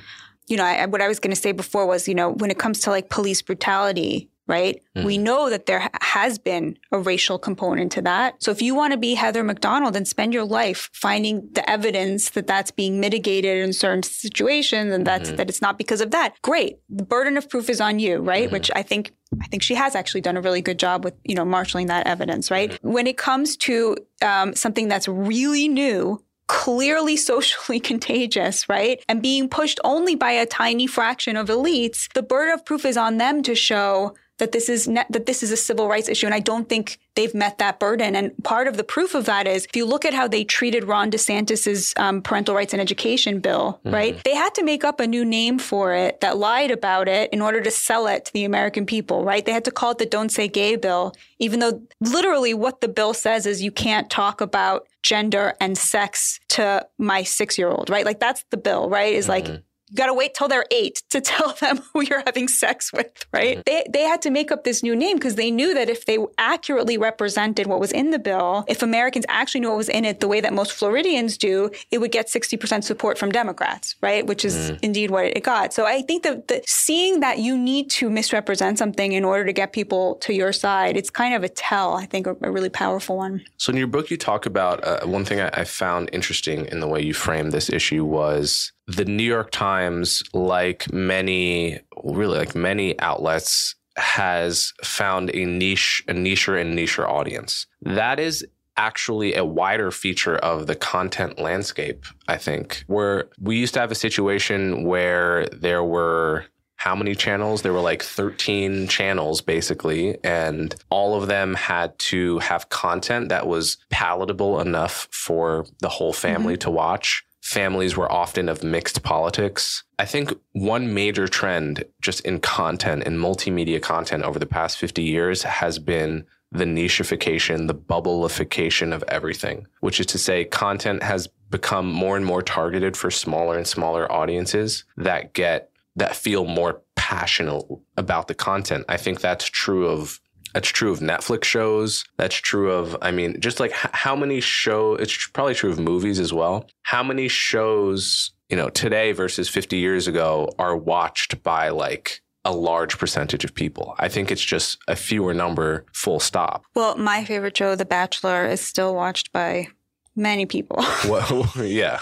You 0.47 0.58
know, 0.58 0.66
I, 0.66 0.86
what 0.86 1.01
I 1.01 1.08
was 1.08 1.20
going 1.20 1.34
to 1.34 1.39
say 1.39 1.51
before 1.51 1.86
was, 1.86 2.08
you 2.08 2.16
know, 2.16 2.32
when 2.32 2.51
it 2.51 2.58
comes 2.58 2.82
to 2.82 2.89
like 2.89 3.10
police 3.10 3.41
brutality, 3.41 4.30
right? 4.47 4.81
Mm. 4.95 5.03
We 5.05 5.17
know 5.17 5.49
that 5.49 5.65
there 5.65 5.89
has 6.01 6.39
been 6.39 6.77
a 6.91 6.99
racial 6.99 7.37
component 7.37 7.91
to 7.93 8.01
that. 8.03 8.41
So 8.41 8.51
if 8.51 8.61
you 8.61 8.73
want 8.75 8.93
to 8.93 8.97
be 8.97 9.13
Heather 9.13 9.43
Mac 9.43 9.59
Donald 9.59 9.95
and 9.95 10.07
spend 10.07 10.33
your 10.33 10.45
life 10.45 10.89
finding 10.93 11.47
the 11.53 11.69
evidence 11.69 12.31
that 12.31 12.47
that's 12.47 12.71
being 12.71 12.99
mitigated 12.99 13.57
in 13.63 13.73
certain 13.73 14.03
situations 14.03 14.93
and 14.93 15.05
that's 15.05 15.31
Mhm. 15.31 15.37
that 15.37 15.49
it's 15.49 15.61
not 15.61 15.77
because 15.77 16.01
of 16.01 16.11
that, 16.11 16.33
great. 16.41 16.77
The 16.89 17.03
burden 17.03 17.37
of 17.37 17.49
proof 17.49 17.69
is 17.69 17.81
on 17.81 17.99
you, 17.99 18.17
right? 18.17 18.47
Mhm. 18.49 18.51
Which 18.53 18.71
I 18.75 18.81
think 18.83 19.11
I 19.41 19.47
think 19.47 19.61
she 19.61 19.75
has 19.75 19.93
actually 19.93 20.21
done 20.21 20.37
a 20.37 20.41
really 20.41 20.61
good 20.61 20.79
job 20.79 21.03
with, 21.03 21.13
you 21.25 21.35
know, 21.35 21.43
marshaling 21.43 21.87
that 21.87 22.07
evidence, 22.07 22.49
right? 22.49 22.79
When 22.81 23.07
it 23.07 23.17
comes 23.17 23.57
to 23.57 23.97
um, 24.21 24.55
something 24.55 24.87
that's 24.87 25.07
really 25.09 25.67
new, 25.67 26.23
clearly 26.47 27.17
socially 27.31 27.79
contagious, 27.79 28.69
right? 28.69 29.03
And 29.09 29.21
being 29.21 29.49
pushed 29.49 29.81
only 29.83 30.15
by 30.15 30.31
a 30.31 30.45
tiny 30.45 30.87
fraction 30.87 31.35
of 31.35 31.47
elites, 31.49 32.07
the 32.13 32.23
burden 32.23 32.53
of 32.53 32.63
proof 32.65 32.85
is 32.85 32.95
on 32.95 33.17
them 33.17 33.43
to 33.43 33.53
show 33.53 34.13
that 34.38 34.51
this 34.51 34.69
is 34.69 34.88
ne- 34.88 35.05
that 35.09 35.25
this 35.25 35.43
is 35.43 35.51
a 35.51 35.57
civil 35.57 35.88
rights 35.88 36.09
issue 36.09 36.25
and 36.25 36.35
I 36.35 36.39
don't 36.39 36.69
think 36.69 36.99
they've 37.15 37.33
met 37.33 37.57
that 37.57 37.79
burden. 37.79 38.15
And 38.15 38.31
part 38.43 38.67
of 38.67 38.77
the 38.77 38.83
proof 38.83 39.15
of 39.15 39.25
that 39.25 39.47
is 39.47 39.65
if 39.65 39.75
you 39.75 39.85
look 39.85 40.05
at 40.05 40.13
how 40.13 40.27
they 40.27 40.43
treated 40.43 40.83
Ron 40.83 41.09
DeSantis's 41.09 41.93
um, 41.97 42.21
parental 42.21 42.53
rights 42.55 42.73
and 42.73 42.81
education 42.81 43.39
bill 43.39 43.79
right 43.83 44.23
they 44.23 44.35
had 44.35 44.53
to 44.55 44.63
make 44.63 44.83
up 44.83 44.99
a 44.99 45.07
new 45.07 45.25
name 45.25 45.59
for 45.59 45.93
it 45.93 46.21
that 46.21 46.38
lied 46.38 46.71
about 46.71 47.07
it 47.07 47.31
in 47.33 47.41
order 47.41 47.61
to 47.61 47.71
sell 47.71 48.07
it 48.07 48.25
to 48.25 48.33
the 48.33 48.43
American 48.45 48.85
people 48.85 49.23
right? 49.23 49.45
They 49.45 49.51
had 49.51 49.65
to 49.65 49.71
call 49.71 49.91
it 49.91 49.97
the 49.97 50.05
don't 50.05 50.31
say 50.31 50.47
gay 50.47 50.75
bill 50.75 51.13
even 51.39 51.59
though 51.59 51.81
literally 51.99 52.53
what 52.53 52.81
the 52.81 52.88
bill 52.88 53.13
says 53.13 53.45
is 53.45 53.61
you 53.61 53.71
can't 53.71 54.09
talk 54.09 54.41
about 54.41 54.88
gender 55.03 55.53
and 55.61 55.77
sex 55.77 56.39
to 56.49 56.85
my 56.97 57.23
6 57.23 57.57
year 57.57 57.69
old 57.69 57.89
right? 57.89 58.05
Like 58.05 58.19
that's 58.19 58.43
the 58.51 58.57
bill 58.57 58.89
right? 58.89 59.13
Is 59.13 59.27
like 59.29 59.47
you 59.89 59.95
got 59.95 60.07
to 60.07 60.13
wait 60.13 60.33
till 60.33 60.47
they're 60.47 60.65
eight 60.71 61.03
to 61.09 61.21
tell 61.27 61.53
them 61.53 61.81
who 61.93 62.01
you're 62.01 62.23
having 62.25 62.47
sex 62.47 62.91
with, 62.91 63.25
right? 63.33 63.63
They, 63.65 63.85
they 63.89 64.03
had 64.03 64.21
to 64.23 64.29
make 64.29 64.51
up 64.51 64.63
this 64.63 64.83
new 64.83 64.95
name 64.95 65.17
because 65.17 65.35
they 65.35 65.51
knew 65.51 65.73
that 65.73 65.89
if 65.89 66.05
they 66.05 66.17
accurately 66.38 66.97
represented 66.97 67.67
what 67.67 67.79
was 67.79 67.91
in 67.91 68.11
the 68.11 68.19
bill, 68.19 68.65
if 68.67 68.81
Americans 68.81 69.25
actually 69.29 69.61
knew 69.61 69.69
what 69.69 69.77
was 69.77 69.89
in 69.89 70.05
it 70.05 70.19
the 70.19 70.27
way 70.27 70.41
that 70.41 70.53
most 70.53 70.73
Floridians 70.73 71.38
do, 71.38 71.69
it 71.91 71.99
would 71.99 72.11
get 72.11 72.27
60% 72.27 72.83
support 72.83 73.17
from 73.17 73.31
Democrats, 73.31 73.95
right? 74.01 74.25
Which 74.25 74.43
is 74.43 74.71
indeed 74.81 75.11
what 75.11 75.25
it 75.25 75.43
got. 75.43 75.73
So 75.73 75.85
I 75.85 76.01
think 76.01 76.23
that 76.23 76.47
the, 76.47 76.61
seeing 76.65 77.19
that 77.21 77.39
you 77.39 77.57
need 77.57 77.89
to 77.91 78.09
misrepresent 78.09 78.77
something 78.77 79.11
in 79.11 79.23
order 79.23 79.45
to 79.45 79.53
get 79.53 79.73
people 79.73 80.15
to 80.15 80.33
your 80.33 80.51
side, 80.51 80.97
it's 80.97 81.09
kind 81.09 81.33
of 81.33 81.43
a 81.43 81.49
tell, 81.49 81.95
I 81.95 82.05
think, 82.05 82.27
a, 82.27 82.35
a 82.41 82.51
really 82.51 82.69
powerful 82.69 83.17
one. 83.17 83.43
So 83.57 83.71
in 83.71 83.77
your 83.77 83.88
book, 83.88 84.11
you 84.11 84.17
talk 84.17 84.45
about 84.45 84.83
uh, 84.83 85.05
one 85.05 85.25
thing 85.25 85.39
I, 85.39 85.49
I 85.53 85.63
found 85.63 86.09
interesting 86.11 86.65
in 86.65 86.79
the 86.79 86.88
way 86.88 87.01
you 87.01 87.13
framed 87.13 87.51
this 87.51 87.69
issue 87.69 88.03
was 88.03 88.71
the 88.88 89.05
New 89.05 89.23
York 89.23 89.51
Times, 89.51 90.23
like 90.33 90.91
many, 90.91 91.79
really 92.03 92.38
like 92.38 92.55
many 92.55 92.99
outlets, 92.99 93.75
has 93.97 94.73
found 94.83 95.31
a 95.33 95.45
niche, 95.45 96.03
a 96.07 96.13
nicher 96.13 96.59
and 96.59 96.77
nicher 96.77 97.07
audience. 97.07 97.65
That 97.81 98.19
is 98.19 98.45
actually 98.77 99.33
a 99.33 99.43
wider 99.43 99.91
feature 99.91 100.38
of 100.38 100.67
the 100.67 100.75
content 100.75 101.39
landscape, 101.39 102.05
I 102.27 102.38
think, 102.38 102.83
where 102.88 103.29
we 103.41 103.57
used 103.57 103.73
to 103.73 103.79
have 103.79 103.91
a 103.91 103.95
situation 103.95 104.83
where 104.83 105.47
there 105.47 105.83
were 105.83 106.45
how 106.77 106.95
many 106.95 107.15
channels? 107.15 107.63
There 107.63 107.73
were 107.73 107.81
like 107.81 108.03
13 108.03 108.88
channels 108.88 109.41
basically, 109.41 110.23
and 110.23 110.75
all 110.89 111.19
of 111.19 111.27
them 111.27 111.55
had 111.55 111.97
to 111.99 112.38
have 112.39 112.69
content 112.69 113.29
that 113.29 113.47
was 113.47 113.77
palatable 113.89 114.61
enough 114.61 115.07
for 115.11 115.65
the 115.79 115.89
whole 115.89 116.13
family 116.13 116.53
mm-hmm. 116.53 116.59
to 116.59 116.71
watch. 116.71 117.25
Families 117.47 117.95
were 117.95 118.11
often 118.11 118.49
of 118.49 118.61
mixed 118.61 119.03
politics. 119.03 119.85
I 119.97 120.03
think 120.03 120.33
one 120.51 120.93
major 120.93 121.29
trend 121.29 121.85
just 122.01 122.19
in 122.25 122.41
content, 122.41 123.03
in 123.03 123.17
multimedia 123.17 123.81
content 123.81 124.23
over 124.23 124.37
the 124.37 124.45
past 124.45 124.77
50 124.77 125.01
years 125.01 125.43
has 125.43 125.79
been 125.79 126.25
the 126.51 126.65
nicheification, 126.65 127.67
the 127.67 127.73
bubbleification 127.73 128.93
of 128.93 129.01
everything, 129.07 129.65
which 129.79 130.01
is 130.01 130.05
to 130.07 130.17
say, 130.17 130.43
content 130.43 131.03
has 131.03 131.29
become 131.49 131.89
more 131.89 132.17
and 132.17 132.25
more 132.25 132.41
targeted 132.41 132.97
for 132.97 133.09
smaller 133.09 133.55
and 133.55 133.65
smaller 133.65 134.11
audiences 134.11 134.83
that 134.97 135.31
get 135.31 135.71
that 135.95 136.17
feel 136.17 136.43
more 136.43 136.81
passionate 136.95 137.63
about 137.95 138.27
the 138.27 138.35
content. 138.35 138.83
I 138.89 138.97
think 138.97 139.21
that's 139.21 139.45
true 139.45 139.87
of 139.87 140.19
that's 140.53 140.69
true 140.69 140.91
of 140.91 140.99
Netflix 140.99 141.45
shows. 141.45 142.05
That's 142.17 142.35
true 142.35 142.71
of 142.71 142.95
I 143.01 143.11
mean, 143.11 143.39
just 143.39 143.59
like 143.59 143.71
how 143.73 144.15
many 144.15 144.41
show. 144.41 144.95
It's 144.95 145.27
probably 145.27 145.53
true 145.55 145.71
of 145.71 145.79
movies 145.79 146.19
as 146.19 146.33
well. 146.33 146.67
How 146.83 147.03
many 147.03 147.27
shows 147.27 148.31
you 148.49 148.57
know 148.57 148.69
today 148.69 149.11
versus 149.11 149.49
50 149.49 149.77
years 149.77 150.07
ago 150.07 150.49
are 150.57 150.75
watched 150.75 151.43
by 151.43 151.69
like 151.69 152.21
a 152.45 152.51
large 152.51 152.97
percentage 152.97 153.43
of 153.43 153.53
people. 153.53 153.93
I 153.99 154.07
think 154.07 154.31
it's 154.31 154.43
just 154.43 154.77
a 154.87 154.95
fewer 154.95 155.33
number. 155.33 155.85
Full 155.93 156.21
stop. 156.21 156.63
Well, 156.75 156.95
my 156.97 157.25
favorite 157.25 157.57
show, 157.57 157.75
The 157.75 157.83
Bachelor, 157.83 158.45
is 158.45 158.61
still 158.61 158.95
watched 158.95 159.33
by 159.33 159.67
many 160.15 160.45
people. 160.45 160.77
Well, 161.09 161.51
yeah, 161.57 161.99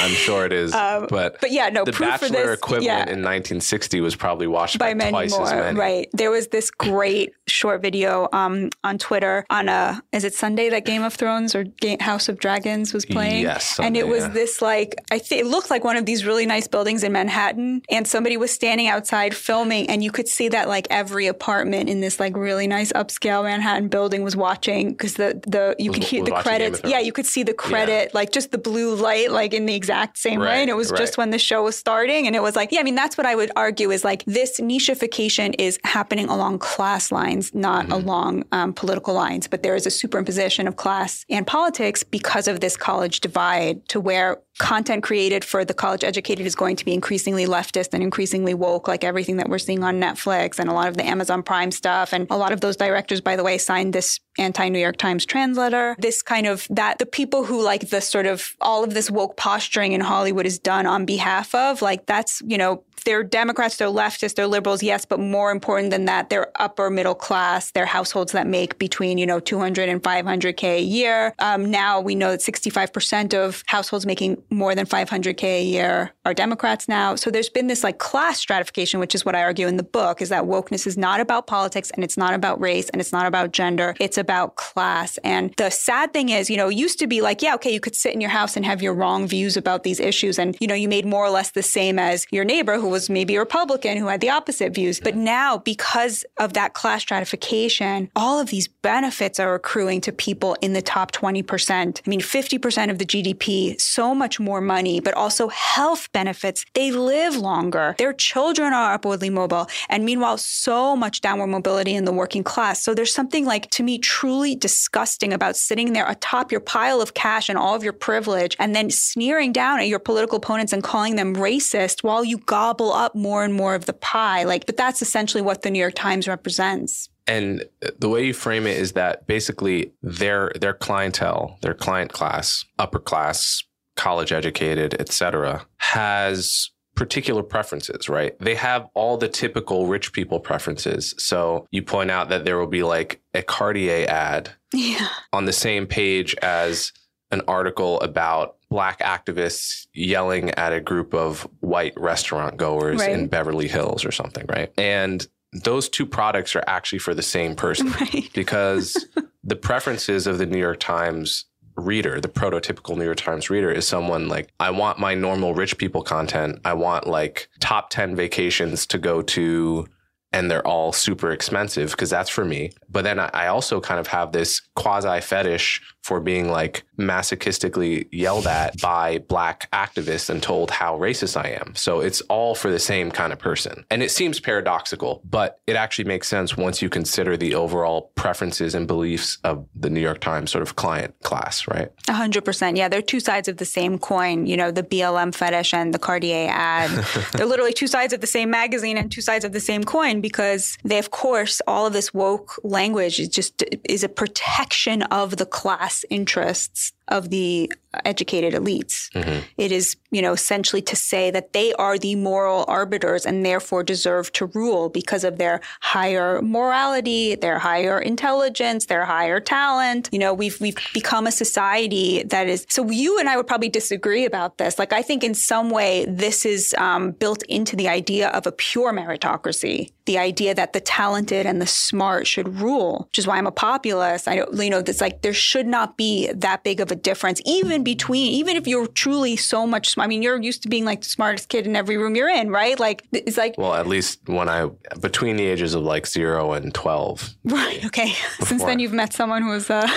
I'm 0.00 0.10
sure 0.10 0.46
it 0.46 0.52
is. 0.52 0.74
Um, 0.74 1.06
but 1.08 1.40
but 1.40 1.50
yeah, 1.50 1.68
no, 1.68 1.84
the 1.84 1.92
proof 1.92 2.14
for 2.14 2.28
Bachelor 2.28 2.46
this, 2.46 2.58
equivalent 2.58 2.84
yeah. 2.84 3.02
in 3.02 3.22
1960 3.22 4.00
was 4.00 4.16
probably 4.16 4.46
watched 4.46 4.78
by, 4.78 4.90
by 4.90 4.94
many 4.94 5.10
twice 5.10 5.30
more. 5.32 5.46
as 5.46 5.52
many. 5.52 5.78
Right. 5.78 6.08
There 6.12 6.30
was 6.30 6.48
this 6.48 6.70
great 6.70 7.32
short 7.46 7.82
video 7.82 8.28
um, 8.32 8.70
on 8.84 8.98
Twitter 8.98 9.44
on 9.50 9.68
a 9.68 10.02
is 10.12 10.24
it 10.24 10.34
Sunday 10.34 10.68
that 10.70 10.84
Game 10.84 11.02
of 11.02 11.14
Thrones 11.14 11.54
or 11.54 11.64
Ga- 11.64 11.98
House 12.00 12.28
of 12.28 12.38
Dragons 12.38 12.92
was 12.94 13.04
playing? 13.04 13.42
Yes, 13.42 13.78
and 13.80 13.96
it 13.96 14.06
was 14.06 14.24
yeah. 14.24 14.28
this 14.28 14.62
like 14.62 14.94
I 15.10 15.18
think 15.18 15.42
it 15.42 15.46
looked 15.46 15.70
like 15.70 15.84
one 15.84 15.96
of 15.96 16.06
these 16.06 16.24
really 16.24 16.46
nice 16.46 16.68
buildings 16.68 17.02
in 17.02 17.12
Manhattan, 17.12 17.82
and 17.90 18.06
somebody 18.06 18.36
was 18.36 18.50
standing 18.50 18.88
outside 18.88 19.34
filming, 19.34 19.88
and 19.90 20.02
you 20.02 20.10
could 20.10 20.28
see 20.28 20.48
that 20.48 20.68
like 20.68 20.86
every 20.90 21.26
apartment 21.26 21.88
in 21.88 22.00
this 22.00 22.20
like 22.20 22.36
really 22.36 22.66
nice 22.66 22.92
upscale 22.92 23.44
Manhattan 23.44 23.88
building 23.88 24.22
was 24.22 24.36
watching 24.36 24.90
because 24.90 25.14
the 25.14 25.40
the 25.46 25.74
you 25.78 25.90
Was- 25.90 25.98
could 25.98 26.04
hear 26.04 26.24
the 26.24 26.30
Game 26.30 26.42
credits. 26.42 26.80
Yeah, 26.84 27.00
you 27.00 27.12
could 27.12 27.26
see 27.26 27.42
the 27.42 27.54
credit 27.54 28.14
like 28.14 28.32
just 28.32 28.50
the 28.50 28.58
blue 28.58 28.94
light 28.94 29.30
like 29.30 29.52
in 29.54 29.66
the 29.66 29.74
exact 29.88 30.18
same 30.18 30.40
way, 30.40 30.46
Right, 30.46 30.60
and 30.60 30.70
it 30.70 30.76
was 30.76 30.90
right. 30.90 30.98
just 30.98 31.18
when 31.18 31.30
the 31.30 31.38
show 31.38 31.60
was 31.64 31.76
starting, 31.76 32.26
and 32.26 32.34
it 32.36 32.42
was 32.42 32.54
like 32.56 32.72
yeah, 32.72 32.80
I 32.80 32.82
mean 32.82 32.94
that's 32.94 33.16
what 33.16 33.26
I 33.26 33.34
would 33.34 33.50
argue 33.56 33.90
is 33.90 34.04
like 34.04 34.24
this 34.26 34.60
nicheification 34.60 35.54
is 35.58 35.78
happening 35.84 36.28
along 36.28 36.58
class 36.58 37.10
lines, 37.12 37.54
not 37.54 37.78
Mm-hmm. 37.78 37.92
along 37.92 38.44
um, 38.52 38.72
political 38.72 39.14
lines, 39.14 39.46
but 39.46 39.62
there 39.62 39.74
is 39.76 39.86
a 39.86 39.90
superimposition 39.90 40.66
of 40.66 40.76
class 40.76 41.24
and 41.30 41.46
politics 41.46 42.02
because 42.02 42.48
of 42.48 42.60
this 42.60 42.76
college 42.76 43.20
divide 43.20 43.86
to 43.88 44.00
where 44.00 44.38
content 44.58 45.02
created 45.04 45.44
for 45.44 45.64
the 45.64 45.72
college 45.74 46.02
educated 46.02 46.44
is 46.44 46.56
going 46.56 46.74
to 46.76 46.84
be 46.84 46.92
increasingly 46.92 47.46
leftist 47.46 47.90
and 47.94 48.02
increasingly 48.02 48.54
woke, 48.54 48.88
like 48.88 49.04
everything 49.04 49.36
that 49.36 49.48
we're 49.48 49.58
seeing 49.58 49.84
on 49.84 50.00
Netflix 50.00 50.58
and 50.58 50.68
a 50.68 50.72
lot 50.72 50.88
of 50.88 50.96
the 50.96 51.06
Amazon 51.06 51.42
Prime 51.44 51.70
stuff. 51.70 52.12
And 52.12 52.26
a 52.30 52.36
lot 52.36 52.52
of 52.52 52.60
those 52.60 52.76
directors, 52.76 53.20
by 53.20 53.36
the 53.36 53.44
way, 53.44 53.56
signed 53.56 53.92
this 53.92 54.18
anti 54.36 54.68
New 54.68 54.80
York 54.80 54.96
Times 54.96 55.24
trans 55.24 55.56
letter. 55.56 55.94
This 55.98 56.22
kind 56.22 56.46
of 56.46 56.66
that 56.70 56.98
the 56.98 57.06
people 57.06 57.44
who 57.44 57.62
like 57.62 57.88
the 57.90 58.00
sort 58.00 58.26
of 58.26 58.54
all 58.60 58.82
of 58.82 58.94
this 58.94 59.10
woke 59.10 59.36
posturing 59.68 59.92
in 59.92 60.00
Hollywood 60.00 60.46
is 60.46 60.58
done 60.58 60.86
on 60.86 61.04
behalf 61.04 61.54
of, 61.54 61.82
like 61.82 62.06
that's, 62.06 62.42
you 62.46 62.56
know, 62.56 62.82
they're 63.08 63.24
Democrats, 63.24 63.78
they're 63.78 63.88
leftists, 63.88 64.34
they're 64.34 64.46
liberals, 64.46 64.82
yes, 64.82 65.04
but 65.04 65.18
more 65.18 65.50
important 65.50 65.90
than 65.90 66.04
that, 66.04 66.28
they're 66.28 66.48
upper 66.56 66.90
middle 66.90 67.14
class. 67.14 67.70
They're 67.70 67.86
households 67.86 68.32
that 68.32 68.46
make 68.46 68.78
between, 68.78 69.16
you 69.16 69.26
know, 69.26 69.40
200 69.40 69.88
and 69.88 70.02
500K 70.02 70.62
a 70.62 70.82
year. 70.82 71.34
Um, 71.38 71.70
now 71.70 72.00
we 72.00 72.14
know 72.14 72.30
that 72.32 72.40
65% 72.40 73.32
of 73.32 73.62
households 73.66 74.04
making 74.04 74.42
more 74.50 74.74
than 74.74 74.84
500K 74.84 75.42
a 75.42 75.62
year 75.62 76.12
are 76.26 76.34
Democrats 76.34 76.86
now. 76.86 77.14
So 77.14 77.30
there's 77.30 77.48
been 77.48 77.66
this 77.66 77.82
like 77.82 77.98
class 77.98 78.38
stratification, 78.38 79.00
which 79.00 79.14
is 79.14 79.24
what 79.24 79.34
I 79.34 79.42
argue 79.42 79.68
in 79.68 79.78
the 79.78 79.82
book, 79.82 80.20
is 80.20 80.28
that 80.28 80.44
wokeness 80.44 80.86
is 80.86 80.98
not 80.98 81.20
about 81.20 81.46
politics 81.46 81.90
and 81.92 82.04
it's 82.04 82.16
not 82.16 82.34
about 82.34 82.60
race 82.60 82.90
and 82.90 83.00
it's 83.00 83.12
not 83.12 83.26
about 83.26 83.52
gender. 83.52 83.94
It's 84.00 84.18
about 84.18 84.56
class. 84.56 85.16
And 85.24 85.54
the 85.56 85.70
sad 85.70 86.12
thing 86.12 86.28
is, 86.28 86.50
you 86.50 86.58
know, 86.58 86.68
it 86.68 86.76
used 86.76 86.98
to 86.98 87.06
be 87.06 87.22
like, 87.22 87.40
yeah, 87.40 87.54
okay, 87.54 87.72
you 87.72 87.80
could 87.80 87.96
sit 87.96 88.12
in 88.12 88.20
your 88.20 88.28
house 88.28 88.54
and 88.54 88.66
have 88.66 88.82
your 88.82 88.92
wrong 88.92 89.26
views 89.26 89.56
about 89.56 89.82
these 89.82 89.98
issues. 89.98 90.38
And, 90.38 90.58
you 90.60 90.66
know, 90.66 90.74
you 90.74 90.90
made 90.90 91.06
more 91.06 91.24
or 91.24 91.30
less 91.30 91.52
the 91.52 91.62
same 91.62 91.98
as 91.98 92.26
your 92.30 92.44
neighbor 92.44 92.78
who 92.78 92.88
who 92.88 92.94
was 92.98 93.08
maybe 93.08 93.36
a 93.36 93.38
Republican 93.38 93.96
who 93.96 94.08
had 94.08 94.20
the 94.20 94.28
opposite 94.28 94.74
views. 94.74 94.98
But 94.98 95.14
now, 95.14 95.58
because 95.58 96.24
of 96.36 96.54
that 96.54 96.74
class 96.74 97.02
stratification, 97.02 98.10
all 98.16 98.40
of 98.40 98.48
these 98.48 98.66
benefits 98.66 99.38
are 99.38 99.54
accruing 99.54 100.00
to 100.00 100.10
people 100.10 100.56
in 100.60 100.72
the 100.72 100.82
top 100.82 101.12
20%. 101.12 102.02
I 102.04 102.10
mean, 102.10 102.20
50% 102.20 102.90
of 102.90 102.98
the 102.98 103.04
GDP, 103.04 103.80
so 103.80 104.16
much 104.16 104.40
more 104.40 104.60
money, 104.60 104.98
but 104.98 105.14
also 105.14 105.46
health 105.46 106.10
benefits. 106.12 106.64
They 106.74 106.90
live 106.90 107.36
longer. 107.36 107.94
Their 107.98 108.12
children 108.12 108.72
are 108.72 108.94
upwardly 108.94 109.30
mobile. 109.30 109.68
And 109.88 110.04
meanwhile, 110.04 110.38
so 110.38 110.96
much 110.96 111.20
downward 111.20 111.46
mobility 111.46 111.94
in 111.94 112.04
the 112.04 112.12
working 112.12 112.42
class. 112.42 112.82
So 112.82 112.94
there's 112.94 113.14
something 113.14 113.44
like, 113.44 113.70
to 113.70 113.84
me, 113.84 114.00
truly 114.00 114.56
disgusting 114.56 115.32
about 115.32 115.54
sitting 115.54 115.92
there 115.92 116.08
atop 116.10 116.50
your 116.50 116.60
pile 116.60 117.00
of 117.00 117.14
cash 117.14 117.48
and 117.48 117.56
all 117.56 117.76
of 117.76 117.84
your 117.84 117.92
privilege 117.92 118.56
and 118.58 118.74
then 118.74 118.90
sneering 118.90 119.52
down 119.52 119.78
at 119.78 119.86
your 119.86 120.00
political 120.00 120.38
opponents 120.38 120.72
and 120.72 120.82
calling 120.82 121.14
them 121.14 121.36
racist 121.36 122.02
while 122.02 122.24
you 122.24 122.38
gobble 122.78 122.92
up 122.92 123.14
more 123.14 123.44
and 123.44 123.54
more 123.54 123.74
of 123.74 123.86
the 123.86 123.92
pie. 123.92 124.44
Like, 124.44 124.66
but 124.66 124.76
that's 124.76 125.02
essentially 125.02 125.42
what 125.42 125.62
the 125.62 125.70
New 125.70 125.78
York 125.78 125.94
Times 125.94 126.28
represents. 126.28 127.08
And 127.26 127.64
the 127.98 128.08
way 128.08 128.26
you 128.26 128.32
frame 128.32 128.66
it 128.66 128.78
is 128.78 128.92
that 128.92 129.26
basically 129.26 129.92
their 130.02 130.52
their 130.58 130.72
clientele, 130.72 131.58
their 131.60 131.74
client 131.74 132.12
class, 132.12 132.64
upper 132.78 132.98
class, 132.98 133.62
college 133.96 134.32
educated, 134.32 134.94
etc., 134.98 135.66
has 135.78 136.70
particular 136.94 137.42
preferences, 137.42 138.08
right? 138.08 138.36
They 138.40 138.56
have 138.56 138.88
all 138.94 139.18
the 139.18 139.28
typical 139.28 139.86
rich 139.86 140.12
people 140.12 140.40
preferences. 140.40 141.14
So 141.18 141.66
you 141.70 141.82
point 141.82 142.10
out 142.10 142.28
that 142.30 142.44
there 142.44 142.58
will 142.58 142.66
be 142.66 142.82
like 142.82 143.20
a 143.34 143.42
Cartier 143.42 144.06
ad 144.08 144.50
yeah. 144.72 145.08
on 145.32 145.44
the 145.44 145.52
same 145.52 145.86
page 145.86 146.34
as 146.42 146.92
an 147.30 147.42
article 147.46 148.00
about 148.00 148.56
black 148.70 149.00
activists 149.00 149.86
yelling 149.94 150.50
at 150.52 150.72
a 150.72 150.80
group 150.80 151.14
of 151.14 151.48
white 151.60 151.94
restaurant 151.96 152.56
goers 152.56 153.00
right. 153.00 153.10
in 153.10 153.26
Beverly 153.26 153.68
Hills 153.68 154.04
or 154.04 154.12
something, 154.12 154.44
right? 154.48 154.72
And 154.76 155.26
those 155.52 155.88
two 155.88 156.04
products 156.04 156.54
are 156.54 156.64
actually 156.66 156.98
for 156.98 157.14
the 157.14 157.22
same 157.22 157.56
person 157.56 157.90
right. 158.00 158.28
because 158.34 159.06
the 159.44 159.56
preferences 159.56 160.26
of 160.26 160.38
the 160.38 160.46
New 160.46 160.58
York 160.58 160.80
Times 160.80 161.46
reader, 161.76 162.20
the 162.20 162.28
prototypical 162.28 162.96
New 162.96 163.04
York 163.04 163.16
Times 163.16 163.50
reader 163.50 163.70
is 163.70 163.86
someone 163.86 164.28
like, 164.28 164.52
I 164.60 164.70
want 164.70 164.98
my 164.98 165.14
normal 165.14 165.54
rich 165.54 165.78
people 165.78 166.02
content. 166.02 166.60
I 166.64 166.74
want 166.74 167.06
like 167.06 167.48
top 167.60 167.90
10 167.90 168.16
vacations 168.16 168.86
to 168.88 168.98
go 168.98 169.22
to 169.22 169.86
and 170.32 170.50
they're 170.50 170.66
all 170.66 170.92
super 170.92 171.30
expensive 171.30 171.90
because 171.92 172.10
that's 172.10 172.30
for 172.30 172.44
me. 172.44 172.70
But 172.90 173.04
then 173.04 173.18
I 173.18 173.46
also 173.46 173.80
kind 173.80 174.00
of 174.00 174.06
have 174.08 174.32
this 174.32 174.60
quasi 174.74 175.20
fetish 175.20 175.82
for 176.02 176.20
being 176.20 176.50
like 176.50 176.84
masochistically 176.98 178.08
yelled 178.10 178.46
at 178.46 178.80
by 178.80 179.18
black 179.18 179.70
activists 179.72 180.30
and 180.30 180.42
told 180.42 180.70
how 180.70 180.98
racist 180.98 181.36
I 181.36 181.50
am. 181.50 181.74
So 181.74 182.00
it's 182.00 182.22
all 182.22 182.54
for 182.54 182.70
the 182.70 182.78
same 182.78 183.10
kind 183.10 183.32
of 183.32 183.38
person. 183.38 183.84
And 183.90 184.02
it 184.02 184.10
seems 184.10 184.40
paradoxical, 184.40 185.20
but 185.28 185.60
it 185.66 185.76
actually 185.76 186.06
makes 186.06 186.26
sense 186.26 186.56
once 186.56 186.80
you 186.80 186.88
consider 186.88 187.36
the 187.36 187.54
overall 187.54 188.10
preferences 188.14 188.74
and 188.74 188.86
beliefs 188.86 189.36
of 189.44 189.66
the 189.74 189.90
New 189.90 190.00
York 190.00 190.20
Times 190.20 190.50
sort 190.50 190.62
of 190.62 190.76
client 190.76 191.14
class, 191.22 191.68
right? 191.68 191.90
A 192.08 192.14
hundred 192.14 192.44
percent. 192.44 192.78
Yeah, 192.78 192.88
they're 192.88 193.02
two 193.02 193.20
sides 193.20 193.48
of 193.48 193.58
the 193.58 193.66
same 193.66 193.98
coin. 193.98 194.46
You 194.46 194.56
know, 194.56 194.70
the 194.70 194.82
BLM 194.82 195.34
fetish 195.34 195.74
and 195.74 195.92
the 195.92 195.98
Cartier 195.98 196.48
ad. 196.50 196.90
they're 197.32 197.46
literally 197.46 197.74
two 197.74 197.86
sides 197.86 198.14
of 198.14 198.22
the 198.22 198.26
same 198.26 198.50
magazine 198.50 198.96
and 198.96 199.12
two 199.12 199.20
sides 199.20 199.44
of 199.44 199.52
the 199.52 199.60
same 199.60 199.84
coin 199.84 200.17
because 200.20 200.76
they, 200.84 200.98
of 200.98 201.10
course, 201.10 201.60
all 201.66 201.86
of 201.86 201.92
this 201.92 202.12
woke 202.12 202.58
language 202.62 203.20
is 203.20 203.28
just 203.28 203.62
is 203.84 204.04
a 204.04 204.08
protection 204.08 205.02
of 205.02 205.36
the 205.36 205.46
class 205.46 206.04
interests 206.10 206.92
of 207.08 207.30
the 207.30 207.70
educated 208.04 208.54
elites. 208.54 209.10
Mm-hmm. 209.12 209.40
It 209.56 209.72
is, 209.72 209.96
you 210.10 210.20
know, 210.20 210.32
essentially 210.32 210.82
to 210.82 210.94
say 210.96 211.30
that 211.30 211.52
they 211.52 211.72
are 211.74 211.98
the 211.98 212.14
moral 212.14 212.64
arbiters 212.68 213.24
and 213.24 213.44
therefore 213.44 213.82
deserve 213.82 214.30
to 214.32 214.46
rule 214.46 214.88
because 214.88 215.24
of 215.24 215.38
their 215.38 215.60
higher 215.80 216.42
morality, 216.42 217.34
their 217.34 217.58
higher 217.58 217.98
intelligence, 217.98 218.86
their 218.86 219.04
higher 219.04 219.40
talent. 219.40 220.08
You 220.12 220.18
know, 220.18 220.34
we've 220.34 220.60
we've 220.60 220.76
become 220.92 221.26
a 221.26 221.32
society 221.32 222.22
that 222.24 222.46
is. 222.46 222.66
So 222.68 222.88
you 222.90 223.18
and 223.18 223.28
I 223.28 223.36
would 223.36 223.46
probably 223.46 223.70
disagree 223.70 224.24
about 224.24 224.58
this. 224.58 224.78
Like, 224.78 224.92
I 224.92 225.02
think 225.02 225.24
in 225.24 225.34
some 225.34 225.70
way 225.70 226.04
this 226.06 226.44
is 226.44 226.74
um, 226.78 227.12
built 227.12 227.42
into 227.44 227.74
the 227.74 227.88
idea 227.88 228.28
of 228.28 228.46
a 228.46 228.52
pure 228.52 228.92
meritocracy, 228.92 229.90
the 230.04 230.18
idea 230.18 230.54
that 230.54 230.72
the 230.74 230.80
talented 230.80 231.46
and 231.46 231.60
the 231.60 231.66
smart 231.66 232.26
should 232.26 232.60
rule, 232.60 233.06
which 233.08 233.18
is 233.18 233.26
why 233.26 233.38
I'm 233.38 233.46
a 233.46 233.52
populist. 233.52 234.28
I, 234.28 234.44
you 234.52 234.70
know, 234.70 234.78
it's 234.78 235.00
like 235.00 235.22
there 235.22 235.32
should 235.32 235.66
not 235.66 235.96
be 235.96 236.30
that 236.32 236.64
big 236.64 236.80
of 236.80 236.90
a 236.90 236.96
difference, 237.02 237.40
even 237.44 237.84
between, 237.84 238.32
even 238.32 238.56
if 238.56 238.66
you're 238.66 238.86
truly 238.86 239.36
so 239.36 239.66
much, 239.66 239.90
smart. 239.90 240.06
I 240.06 240.08
mean, 240.08 240.22
you're 240.22 240.40
used 240.40 240.62
to 240.62 240.68
being 240.68 240.84
like 240.84 241.02
the 241.02 241.08
smartest 241.08 241.48
kid 241.48 241.66
in 241.66 241.76
every 241.76 241.96
room 241.96 242.14
you're 242.14 242.28
in, 242.28 242.50
right? 242.50 242.78
Like, 242.78 243.04
it's 243.12 243.36
like. 243.36 243.56
Well, 243.58 243.74
at 243.74 243.86
least 243.86 244.20
when 244.26 244.48
I, 244.48 244.70
between 245.00 245.36
the 245.36 245.44
ages 245.44 245.74
of 245.74 245.82
like 245.82 246.06
zero 246.06 246.52
and 246.52 246.74
12. 246.74 247.34
Right. 247.44 247.84
Okay. 247.86 248.12
Since 248.40 248.64
then, 248.64 248.78
you've 248.78 248.92
met 248.92 249.12
someone 249.12 249.42
who 249.42 249.50
was. 249.50 249.70
Uh... 249.70 249.88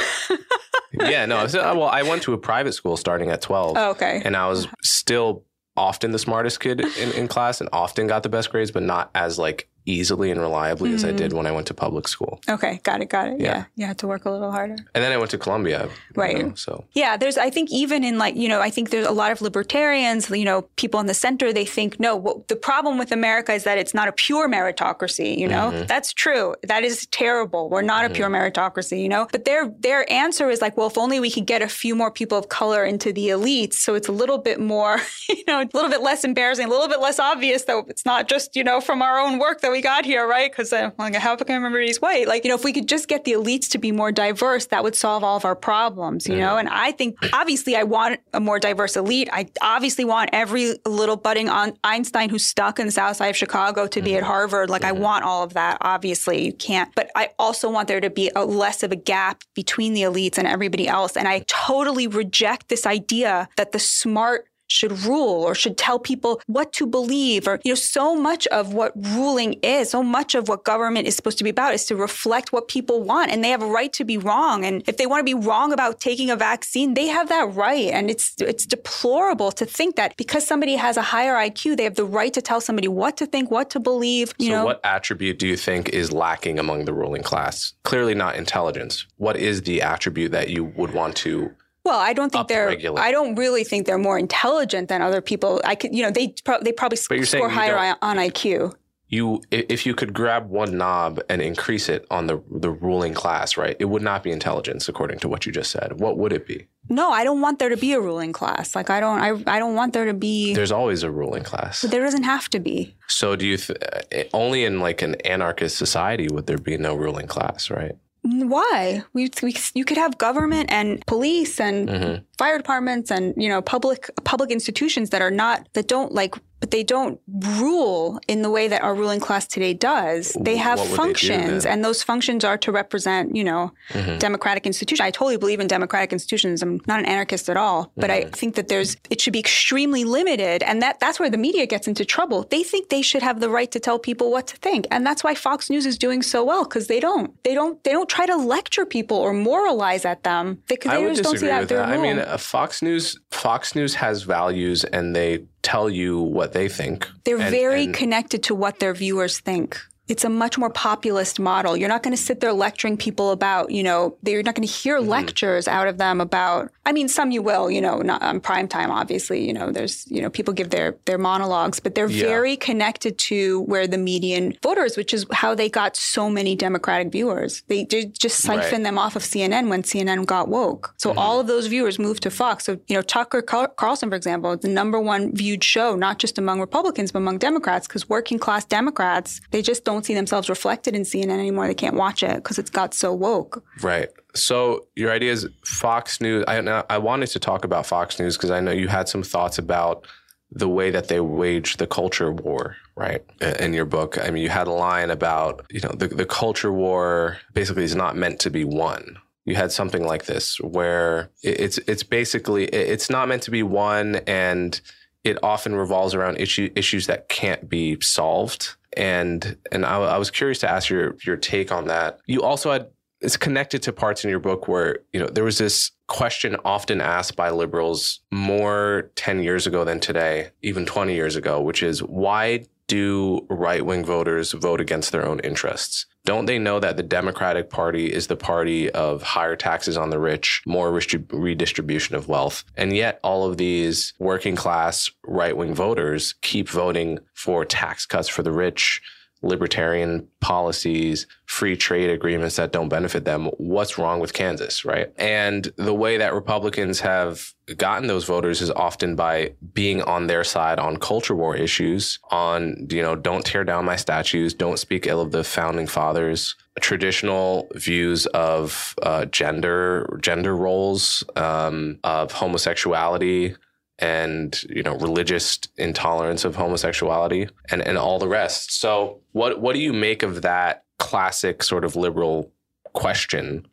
yeah, 0.92 1.26
no. 1.26 1.48
So, 1.48 1.62
well, 1.78 1.90
I 1.90 2.04
went 2.04 2.24
to 2.24 2.34
a 2.34 2.38
private 2.38 2.74
school 2.74 2.98
starting 2.98 3.30
at 3.30 3.42
12. 3.42 3.78
Oh, 3.78 3.90
okay. 3.92 4.22
And 4.24 4.36
I 4.36 4.48
was 4.48 4.68
still 4.84 5.46
often 5.78 6.12
the 6.12 6.20
smartest 6.20 6.60
kid 6.60 6.82
in, 6.82 7.12
in 7.14 7.28
class 7.28 7.62
and 7.62 7.70
often 7.72 8.08
got 8.08 8.24
the 8.24 8.30
best 8.30 8.52
grades, 8.52 8.72
but 8.72 8.84
not 8.84 9.10
as 9.16 9.40
like 9.40 9.70
easily 9.86 10.32
and 10.32 10.40
reliably 10.40 10.90
mm-hmm. 10.90 10.96
as 10.96 11.06
I 11.06 11.12
did 11.12 11.34
when 11.34 11.46
I 11.46 11.52
went 11.52 11.68
to 11.68 11.74
public 11.74 12.08
school. 12.08 12.40
Okay, 12.48 12.80
got 12.84 13.02
it, 13.02 13.10
got 13.10 13.28
it. 13.28 13.40
Yeah. 13.40 13.46
yeah. 13.46 13.64
you 13.76 13.86
had 13.86 13.98
to 14.00 14.08
work 14.08 14.26
a 14.26 14.32
little 14.32 14.52
harder. 14.52 14.76
And 14.94 15.04
then 15.04 15.12
I 15.12 15.18
went 15.18 15.32
to 15.32 15.38
Columbia. 15.38 15.90
Right. 16.16 16.38
You 16.38 16.44
know, 16.44 16.56
so 16.56 16.86
yeah, 16.94 17.18
there's 17.18 17.38
I 17.38 17.50
think 17.50 17.72
even 17.72 18.04
in 18.04 18.18
like 18.18 18.36
you 18.36 18.48
know 18.48 18.62
I 18.62 18.70
think 18.70 18.90
there's 18.90 19.08
a 19.08 19.12
lot 19.12 19.32
of 19.32 19.42
libertarians, 19.42 20.30
you 20.30 20.46
know, 20.46 20.64
people 20.76 21.00
in 21.00 21.08
the 21.08 21.14
center. 21.14 21.52
They 21.52 21.66
think 21.66 22.00
no, 22.00 22.16
what, 22.16 22.48
the 22.48 22.56
problem 22.56 22.98
with 22.98 23.12
America 23.12 23.54
is 23.54 23.64
that 23.64 23.78
it's 23.78 23.94
not 23.94 24.08
a 24.08 24.12
pure 24.12 24.50
meritocracy. 24.50 25.38
You 25.38 25.48
know, 25.48 25.72
mm-hmm. 25.72 25.86
that's 25.86 26.14
true. 26.14 26.56
That 26.64 26.84
is 26.84 27.08
terrible. 27.08 27.70
We're 27.70 27.82
not 27.82 28.04
mm-hmm. 28.04 28.12
a 28.12 28.16
pure 28.16 28.30
meritocracy. 28.30 29.02
You 29.02 29.10
know, 29.10 29.28
but 29.32 29.46
their 29.46 29.70
their 29.80 30.12
answer 30.12 30.50
is 30.50 30.62
like, 30.62 30.78
well, 30.78 30.88
if 30.88 30.98
only 30.98 31.20
we 31.20 31.32
could 31.32 31.48
get 31.48 31.62
a 31.62 31.68
few 31.68 31.96
more 31.96 32.12
people 32.12 32.38
of 32.38 32.50
color 32.50 32.86
into 32.86 33.12
the 33.12 33.30
elites, 33.30 33.76
so 33.76 33.96
it's 33.96 34.08
a 34.08 34.12
little 34.12 34.38
bit 34.38 34.60
more, 34.60 35.00
you 35.30 35.44
know, 35.48 35.62
a 35.62 35.70
little 35.74 35.90
bit 35.90 36.02
less 36.02 36.24
embarrassing, 36.24 36.66
a 36.66 36.70
little 36.70 36.88
bit 36.88 37.00
less 37.00 37.20
obvious 37.20 37.64
that 37.64 37.84
it's 37.88 38.06
not 38.06 38.28
just 38.28 38.56
you 38.56 38.64
know 38.64 38.80
from 38.82 39.02
our 39.02 39.20
own 39.20 39.40
work 39.40 39.62
that 39.62 39.71
that 39.72 39.78
we 39.78 39.82
got 39.82 40.06
here, 40.06 40.28
right? 40.28 40.52
Because 40.52 40.74
I'm 40.74 40.92
like, 40.98 41.16
how 41.16 41.36
can 41.36 41.50
I 41.50 41.56
remember 41.56 41.80
he's 41.80 42.02
white? 42.02 42.28
Like, 42.28 42.44
you 42.44 42.50
know, 42.50 42.56
if 42.56 42.64
we 42.64 42.74
could 42.74 42.88
just 42.88 43.08
get 43.08 43.24
the 43.24 43.32
elites 43.32 43.70
to 43.70 43.78
be 43.78 43.92
more 43.92 44.12
diverse, 44.12 44.68
that 44.68 44.84
would 44.84 44.96
solve 44.96 45.24
all 45.24 45.38
of 45.38 45.46
our 45.46 45.56
problems, 45.56 46.28
you 46.28 46.38
know? 46.38 46.58
And 46.58 46.68
I 46.68 46.92
think, 46.92 47.18
obviously, 47.34 47.76
I 47.76 47.84
want 47.84 48.20
a 48.34 48.40
more 48.40 48.60
diverse 48.60 48.96
elite. 48.98 49.30
I 49.32 49.48
obviously 49.62 50.06
want 50.06 50.32
every 50.34 50.76
little 50.86 51.16
budding 51.16 51.50
on 51.50 51.78
Einstein 51.84 52.30
who's 52.30 52.46
stuck 52.46 52.80
in 52.80 52.86
the 52.86 52.92
south 52.92 53.18
side 53.18 53.30
of 53.30 53.38
Chicago 53.38 53.88
to 53.88 54.02
be 54.02 54.16
at 54.16 54.24
mm-hmm. 54.24 54.28
Harvard. 54.28 54.70
Like, 54.70 54.84
I 54.84 54.92
mm-hmm. 54.92 55.02
want 55.02 55.26
all 55.26 55.44
of 55.44 55.54
that. 55.54 55.78
Obviously, 55.82 56.46
you 56.46 56.54
can't. 56.54 56.94
But 56.96 57.10
I 57.16 57.30
also 57.40 57.70
want 57.70 57.88
there 57.88 58.02
to 58.02 58.10
be 58.10 58.30
a 58.36 58.46
less 58.46 58.84
of 58.84 58.92
a 58.92 58.96
gap 58.98 59.44
between 59.56 59.94
the 59.94 60.02
elites 60.02 60.38
and 60.38 60.48
everybody 60.48 60.88
else. 60.88 61.16
And 61.16 61.28
I 61.28 61.46
totally 61.48 62.08
reject 62.08 62.68
this 62.68 62.86
idea 62.86 63.48
that 63.56 63.72
the 63.72 63.80
smart 63.80 64.46
should 64.72 64.98
rule 65.04 65.44
or 65.44 65.54
should 65.54 65.78
tell 65.78 66.00
people 66.00 66.42
what 66.48 66.72
to 66.74 66.86
believe 66.86 67.48
or 67.48 67.60
you 67.64 67.72
know 67.72 67.76
so 67.76 68.16
much 68.16 68.48
of 68.48 68.74
what 68.74 68.92
ruling 68.96 69.54
is 69.62 69.90
so 69.90 70.02
much 70.02 70.36
of 70.36 70.48
what 70.48 70.64
government 70.64 71.08
is 71.08 71.16
supposed 71.16 71.38
to 71.38 71.44
be 71.44 71.50
about 71.50 71.74
is 71.74 71.86
to 71.86 71.96
reflect 71.96 72.54
what 72.54 72.68
people 72.68 73.04
want 73.04 73.32
and 73.32 73.44
they 73.44 73.50
have 73.50 73.62
a 73.62 73.68
right 73.68 73.92
to 73.94 74.04
be 74.04 74.18
wrong. 74.18 74.66
And 74.66 74.84
if 74.88 74.98
they 74.98 75.06
want 75.06 75.20
to 75.20 75.24
be 75.24 75.34
wrong 75.34 75.74
about 75.74 76.00
taking 76.00 76.30
a 76.30 76.36
vaccine 76.36 76.94
they 76.94 77.08
have 77.08 77.30
that 77.30 77.54
right. 77.54 77.92
And 77.92 78.10
it's 78.10 78.36
it's 78.40 78.66
deplorable 78.66 79.52
to 79.54 79.66
think 79.66 79.96
that 79.96 80.16
because 80.18 80.46
somebody 80.46 80.76
has 80.76 80.98
a 80.98 81.02
higher 81.02 81.36
IQ 81.36 81.78
they 81.78 81.84
have 81.84 81.96
the 81.96 82.06
right 82.06 82.34
to 82.34 82.42
tell 82.42 82.62
somebody 82.62 82.88
what 82.88 83.18
to 83.18 83.26
think 83.26 83.52
what 83.52 83.70
to 83.72 83.80
believe 83.80 84.34
you 84.38 84.48
so 84.48 84.54
know? 84.54 84.66
what 84.66 84.80
attribute 84.84 85.40
do 85.40 85.48
you 85.48 85.58
think 85.58 85.90
is 85.90 86.12
lacking 86.12 86.60
among 86.60 86.86
the 86.86 86.94
ruling 86.94 87.24
class? 87.24 87.74
Clearly 87.84 88.16
not 88.16 88.36
intelligence. 88.36 89.06
What 89.18 89.38
is 89.38 89.64
the 89.64 89.82
attribute 89.82 90.32
that 90.32 90.50
you 90.50 90.66
would 90.66 90.94
want 90.94 91.16
to 91.18 91.52
well, 91.84 92.00
I 92.00 92.14
don't 92.14 92.32
think 92.32 92.48
they're. 92.48 92.70
I 92.98 93.12
don't 93.12 93.36
really 93.36 93.64
think 93.64 93.88
they're 93.88 93.98
more 93.98 94.20
intelligent 94.20 94.90
than 94.90 95.02
other 95.02 95.22
people. 95.22 95.62
I 95.66 95.76
could, 95.76 95.96
you 95.96 96.04
know, 96.04 96.12
they 96.12 96.36
pro- 96.44 96.62
they 96.62 96.72
probably 96.72 96.98
sc- 96.98 97.24
score 97.24 97.50
higher 97.50 97.96
on 98.02 98.18
IQ. 98.18 98.76
You, 99.08 99.42
if 99.52 99.86
you 99.86 99.94
could 99.94 100.14
grab 100.14 100.50
one 100.50 100.78
knob 100.78 101.20
and 101.28 101.42
increase 101.42 101.90
it 101.90 102.06
on 102.10 102.28
the 102.28 102.42
the 102.50 102.70
ruling 102.72 103.14
class, 103.14 103.58
right? 103.58 103.76
It 103.78 103.86
would 103.86 104.02
not 104.02 104.24
be 104.24 104.32
intelligence, 104.32 104.88
according 104.88 105.20
to 105.20 105.28
what 105.28 105.46
you 105.46 105.52
just 105.52 105.70
said. 105.72 106.00
What 106.00 106.18
would 106.18 106.32
it 106.32 106.48
be? 106.48 106.68
No, 106.88 107.12
I 107.12 107.26
don't 107.26 107.42
want 107.42 107.60
there 107.60 107.68
to 107.68 107.76
be 107.78 107.92
a 107.92 108.00
ruling 108.00 108.32
class. 108.32 108.74
Like 108.74 108.90
I 108.90 109.00
don't, 109.02 109.20
I, 109.20 109.56
I 109.56 109.60
don't 109.60 109.76
want 109.76 109.92
there 109.94 110.06
to 110.06 110.14
be. 110.14 110.54
There's 110.54 110.72
always 110.72 111.04
a 111.04 111.12
ruling 111.12 111.44
class. 111.44 111.82
But 111.82 111.92
there 111.92 112.04
doesn't 112.04 112.24
have 112.24 112.48
to 112.52 112.60
be. 112.60 112.96
So 113.08 113.36
do 113.36 113.46
you? 113.46 113.58
Th- 113.58 113.78
eh, 114.12 114.24
only 114.34 114.64
in 114.64 114.80
like 114.80 115.02
an 115.02 115.16
anarchist 115.26 115.78
society 115.78 116.28
would 116.32 116.48
there 116.48 116.58
be 116.58 116.78
no 116.78 116.96
ruling 116.96 117.28
class, 117.28 117.70
right? 117.70 117.98
Why? 118.24 119.04
We, 119.14 119.32
we, 119.42 119.56
you 119.74 119.86
could 119.86 119.98
have 119.98 120.18
government 120.18 120.72
and 120.72 121.06
police 121.06 121.60
and 121.60 121.90
mm-hmm. 121.90 122.24
Fire 122.42 122.58
departments 122.64 123.08
and 123.16 123.24
you 123.44 123.50
know 123.52 123.62
public 123.62 124.02
public 124.32 124.50
institutions 124.58 125.08
that 125.12 125.22
are 125.22 125.36
not 125.44 125.58
that 125.76 125.88
don't 125.96 126.12
like 126.22 126.34
but 126.62 126.70
they 126.70 126.84
don't 126.84 127.20
rule 127.60 128.20
in 128.28 128.44
the 128.44 128.50
way 128.50 128.68
that 128.68 128.84
our 128.84 128.94
ruling 128.94 129.20
class 129.20 129.48
today 129.48 129.74
does. 129.74 130.38
They 130.40 130.58
have 130.58 130.78
would 130.80 130.90
they 130.90 130.96
functions, 130.96 131.66
and 131.66 131.84
those 131.84 132.04
functions 132.04 132.46
are 132.50 132.58
to 132.66 132.72
represent, 132.72 133.36
you 133.36 133.44
know, 133.44 133.64
Mm-hmm. 133.92 134.20
democratic 134.20 134.66
institutions. 134.72 135.04
I 135.10 135.12
totally 135.12 135.38
believe 135.38 135.60
in 135.60 135.68
democratic 135.68 136.14
institutions. 136.14 136.62
I'm 136.62 136.80
not 136.92 137.00
an 137.00 137.08
anarchist 137.14 137.50
at 137.50 137.58
all, 137.58 137.92
but 137.98 138.10
Mm-hmm. 138.12 138.28
I 138.28 138.38
think 138.40 138.52
that 138.58 138.68
there's 138.72 138.96
it 139.10 139.20
should 139.22 139.34
be 139.34 139.40
extremely 139.40 140.04
limited, 140.20 140.62
and 140.70 140.82
that 140.84 141.00
that's 141.04 141.20
where 141.20 141.32
the 141.36 141.42
media 141.48 141.66
gets 141.66 141.88
into 141.92 142.06
trouble. 142.16 142.40
They 142.56 142.64
think 142.72 142.84
they 142.90 143.02
should 143.10 143.24
have 143.30 143.38
the 143.40 143.50
right 143.58 143.72
to 143.72 143.80
tell 143.88 143.98
people 144.10 144.28
what 144.36 144.46
to 144.52 144.56
think, 144.68 144.82
and 144.94 145.02
that's 145.08 145.24
why 145.26 145.34
Fox 145.48 145.70
News 145.74 145.86
is 145.92 145.98
doing 145.98 146.22
so 146.22 146.40
well 146.50 146.64
because 146.64 146.86
they 146.92 147.00
don't. 147.08 147.28
They 147.44 147.56
don't. 147.60 147.84
They 147.86 147.94
don't 147.98 148.10
try 148.18 148.26
to 148.34 148.38
lecture 148.56 148.86
people 148.86 149.18
or 149.26 149.34
moralize 149.34 150.06
at 150.14 150.20
them 150.30 150.62
because 150.68 150.92
they 150.92 151.04
just 151.10 151.24
don't 151.24 151.40
see 151.40 151.48
that 151.48 151.68
that. 151.70 151.90
I 151.96 151.98
mean, 151.98 152.18
uh, 152.32 152.38
Fox 152.38 152.82
News 152.82 153.20
Fox 153.32 153.76
News 153.76 153.94
has 153.96 154.24
values, 154.24 154.84
and 154.86 155.16
they 155.16 155.44
tell 155.62 155.90
you 155.90 156.20
what 156.20 156.54
they 156.54 156.68
think. 156.70 157.08
They're 157.26 157.40
And- 157.40 157.52
very 157.52 157.86
and- 157.86 157.94
connected 157.94 158.44
to 158.44 158.56
what 158.56 158.80
their 158.80 158.94
viewers 158.94 159.40
think. 159.40 159.78
It's 160.08 160.26
a 160.26 160.30
much 160.30 160.58
more 160.58 160.70
populist 160.70 161.40
model. 161.40 161.78
You're 161.78 161.88
not 161.88 162.04
going 162.04 162.16
to 162.16 162.22
sit 162.22 162.42
there 162.42 162.52
lecturing 162.52 162.98
people 162.98 163.32
about, 163.32 163.72
you 163.72 163.82
know, 163.84 164.18
you're 164.26 164.44
not 164.44 164.56
going 164.56 164.68
to 164.68 164.74
hear 164.74 165.00
Mm-hmm. 165.00 165.08
lectures 165.10 165.68
out 165.70 165.88
of 165.88 165.98
them 166.00 166.20
about. 166.20 166.70
I 166.92 166.94
mean, 166.94 167.08
some 167.08 167.32
you 167.32 167.42
will, 167.42 167.72
you 167.72 167.80
know, 167.80 168.00
not 168.00 168.22
on 168.22 168.42
prime 168.42 168.68
time. 168.68 168.92
Obviously, 168.92 169.48
you 169.48 169.54
know, 169.54 169.72
there's, 169.72 170.06
you 170.12 170.22
know, 170.22 170.30
people 170.30 170.54
give 170.54 170.72
their 170.72 170.98
their 171.06 171.18
monologues, 171.18 171.80
but 171.80 171.96
they're 171.96 172.10
Yeah. 172.10 172.26
very 172.28 172.58
connected 172.58 173.18
to 173.30 173.62
where 173.62 173.88
the 173.88 173.98
median 173.98 174.58
voter 174.62 174.84
is, 174.84 174.98
which 174.98 175.14
is 175.14 175.26
how 175.32 175.56
they 175.56 175.70
got 175.70 175.96
so 175.96 176.30
many 176.30 176.54
Democratic 176.54 177.10
viewers. 177.14 177.64
They, 177.70 177.86
they 177.86 178.04
just 178.08 178.40
siphon 178.40 178.58
Right. 178.60 178.74
Mm-hmm. 178.74 178.84
them 178.84 178.98
off 178.98 179.16
of 179.16 179.22
CNN 179.24 179.70
when 179.70 179.84
CNN 179.84 180.26
got 180.26 180.50
woke. 180.50 180.94
So 180.98 181.14
all 181.16 181.40
of 181.40 181.48
those 181.48 181.68
viewers 181.68 181.98
moved 181.98 182.24
to 182.24 182.30
Fox. 182.30 182.66
So 182.66 182.78
you 182.90 182.96
know, 182.98 183.02
Tucker 183.02 183.42
Carlson, 183.42 184.10
for 184.10 184.18
example, 184.18 184.58
the 184.58 184.68
number 184.68 185.00
one 185.00 185.34
viewed 185.34 185.64
show, 185.64 185.96
not 185.96 186.20
just 186.20 186.38
among 186.38 186.60
Republicans 186.60 187.14
but 187.14 187.20
among 187.20 187.38
Democrats, 187.38 187.88
because 187.88 188.10
working 188.10 188.38
class 188.38 188.66
Democrats 188.66 189.40
they 189.52 189.62
just 189.62 189.86
don't 189.86 190.06
see 190.06 190.14
themselves 190.14 190.50
reflected 190.50 190.94
in 190.96 191.04
CNN 191.04 191.40
anymore. 191.40 191.68
They 191.68 191.74
can't 191.86 191.96
watch 191.96 192.22
it 192.24 192.36
because 192.36 192.60
it's 192.60 192.70
got 192.70 192.94
so 192.94 193.14
woke. 193.14 193.64
Right. 193.82 194.10
So 194.34 194.88
your 194.96 195.12
idea 195.12 195.32
is 195.32 195.48
Fox 195.66 196.22
News. 196.22 196.44
I 196.48 196.58
I 196.90 196.98
wanted 196.98 197.28
to 197.28 197.40
talk 197.40 197.66
about 197.66 197.86
Fox 197.86 198.20
News 198.20 198.38
because 198.38 198.52
I 198.52 198.60
know 198.60 198.72
you 198.72 198.88
had 198.88 199.10
some 199.10 199.24
thoughts 199.24 199.58
about 199.58 200.08
the 200.52 200.68
way 200.68 200.92
that 200.92 201.08
they 201.08 201.22
wage 201.22 201.78
the 201.78 201.88
culture 201.88 202.32
war, 202.32 202.76
right? 202.96 203.24
In 203.60 203.74
your 203.74 203.86
book, 203.86 204.18
I 204.22 204.30
mean, 204.32 204.44
you 204.44 204.50
had 204.50 204.68
a 204.68 204.72
line 204.72 205.10
about 205.10 205.66
you 205.70 205.80
know 205.82 205.92
the 205.92 206.08
the 206.08 206.26
culture 206.26 206.72
war 206.72 207.38
basically 207.54 207.84
is 207.84 207.96
not 207.96 208.16
meant 208.16 208.40
to 208.42 208.50
be 208.50 208.64
won. 208.64 209.18
You 209.46 209.56
had 209.56 209.72
something 209.72 210.06
like 210.06 210.26
this 210.26 210.60
where 210.60 211.32
it's 211.42 211.78
it's 211.80 212.04
basically 212.04 212.66
it's 212.66 213.10
not 213.10 213.28
meant 213.28 213.44
to 213.44 213.52
be 213.52 213.64
won, 213.64 214.18
and 214.28 214.80
it 215.24 215.38
often 215.44 215.76
revolves 215.76 216.14
around 216.14 216.38
issue, 216.38 216.70
issues 216.76 217.08
that 217.08 217.30
can't 217.30 217.70
be 217.70 218.00
solved. 218.02 218.76
And 218.98 219.58
and 219.72 219.86
I, 219.86 219.98
I 219.98 220.18
was 220.18 220.32
curious 220.32 220.60
to 220.60 220.70
ask 220.70 220.90
your 220.90 221.16
your 221.26 221.38
take 221.38 221.72
on 221.72 221.88
that. 221.88 222.20
You 222.28 222.44
also 222.44 222.72
had 222.72 222.88
it's 223.22 223.38
connected 223.38 223.84
to 223.84 223.94
parts 223.94 224.24
in 224.24 224.30
your 224.30 224.40
book 224.40 224.68
where 224.68 225.00
you 225.14 225.20
know 225.20 225.28
there 225.28 225.44
was 225.44 225.58
this 225.58 225.92
question 226.08 226.56
often 226.66 227.00
asked 227.00 227.36
by 227.36 227.50
liberals 227.50 228.20
more 228.32 229.12
10 229.16 229.44
years 229.44 229.66
ago 229.68 229.86
than 229.86 230.00
today 230.00 230.50
even 230.62 230.86
20 230.86 231.14
years 231.14 231.36
ago 231.36 231.62
which 231.62 231.82
is 231.84 232.00
why 232.04 232.64
do 232.92 233.46
right-wing 233.50 234.04
voters 234.04 234.52
vote 234.52 234.82
against 234.82 235.14
their 235.14 235.26
own 235.26 235.40
interests? 235.46 236.08
Don't 236.26 236.46
they 236.46 236.60
know 236.60 236.78
that 236.82 236.98
the 236.98 237.04
democratic 237.04 237.70
party 237.70 238.12
is 238.12 238.28
the 238.28 238.36
party 238.36 238.90
of 238.92 239.24
higher 239.24 239.56
taxes 239.56 239.96
on 239.96 240.10
the 240.10 240.20
rich 240.20 240.62
more 240.66 240.92
redistrib- 240.92 241.32
redistribution 241.32 242.18
of 242.18 242.28
wealth 242.28 242.66
and 242.76 242.94
yet 242.94 243.22
all 243.24 243.50
of 243.50 243.56
these 243.56 244.14
working 244.20 244.58
class 244.58 245.10
right-wing 245.26 245.74
voters 245.74 246.36
keep 246.42 246.68
voting 246.68 247.20
for 247.34 247.64
tax 247.64 248.06
cuts 248.06 248.28
for 248.28 248.44
the 248.44 248.52
rich 248.52 249.02
libertarian 249.42 250.28
policies, 250.40 251.26
free 251.46 251.76
trade 251.76 252.10
agreements 252.10 252.56
that 252.58 252.72
don't 252.72 252.90
benefit 252.90 253.26
them. 253.26 253.46
What's 253.58 253.98
wrong 253.98 254.20
with 254.20 254.34
Kansas, 254.34 254.86
right? 254.86 255.12
And 255.18 255.72
the 255.78 255.94
way 255.94 256.18
that 256.18 256.34
Republicans 256.34 257.00
have 257.00 257.54
gotten 257.78 258.08
those 258.08 258.26
voters 258.26 258.62
is 258.62 258.70
often 258.72 259.16
by 259.16 259.54
being 259.74 260.02
on 260.04 260.28
their 260.28 260.44
side 260.44 260.80
on 260.80 260.98
culture 260.98 261.36
war 261.36 261.56
issues, 261.56 262.20
on, 262.30 262.88
you 262.90 263.02
know, 263.02 263.16
don't 263.16 263.46
tear 263.46 263.64
down 263.64 263.86
my 263.86 263.96
statues, 263.96 264.54
don't 264.54 264.80
speak 264.80 265.08
ill 265.08 265.22
of 265.22 265.32
the 265.32 265.44
founding 265.44 265.88
fathers, 265.88 266.56
traditional 266.80 267.68
views 267.74 268.26
of 268.28 268.96
uh, 269.02 269.26
gender, 269.26 270.20
gender 270.22 270.56
roles, 270.56 271.24
um, 271.36 272.00
of 272.04 272.32
homosexuality, 272.32 273.56
and 274.02 274.64
you 274.64 274.84
know 274.84 274.96
religious 274.96 275.60
intolerance 275.78 276.44
of 276.44 276.56
homosexuality 276.56 277.48
and 277.70 277.82
and 277.82 277.98
all 277.98 278.20
the 278.20 278.28
rest. 278.28 278.80
So 278.80 279.20
what 279.32 279.62
what 279.62 279.74
do 279.74 279.80
you 279.80 279.94
make 279.94 280.24
of 280.24 280.42
that 280.42 280.84
classic 281.00 281.64
sort 281.64 281.86
of 281.86 281.96
liberal 281.96 282.52
question? 282.94 283.66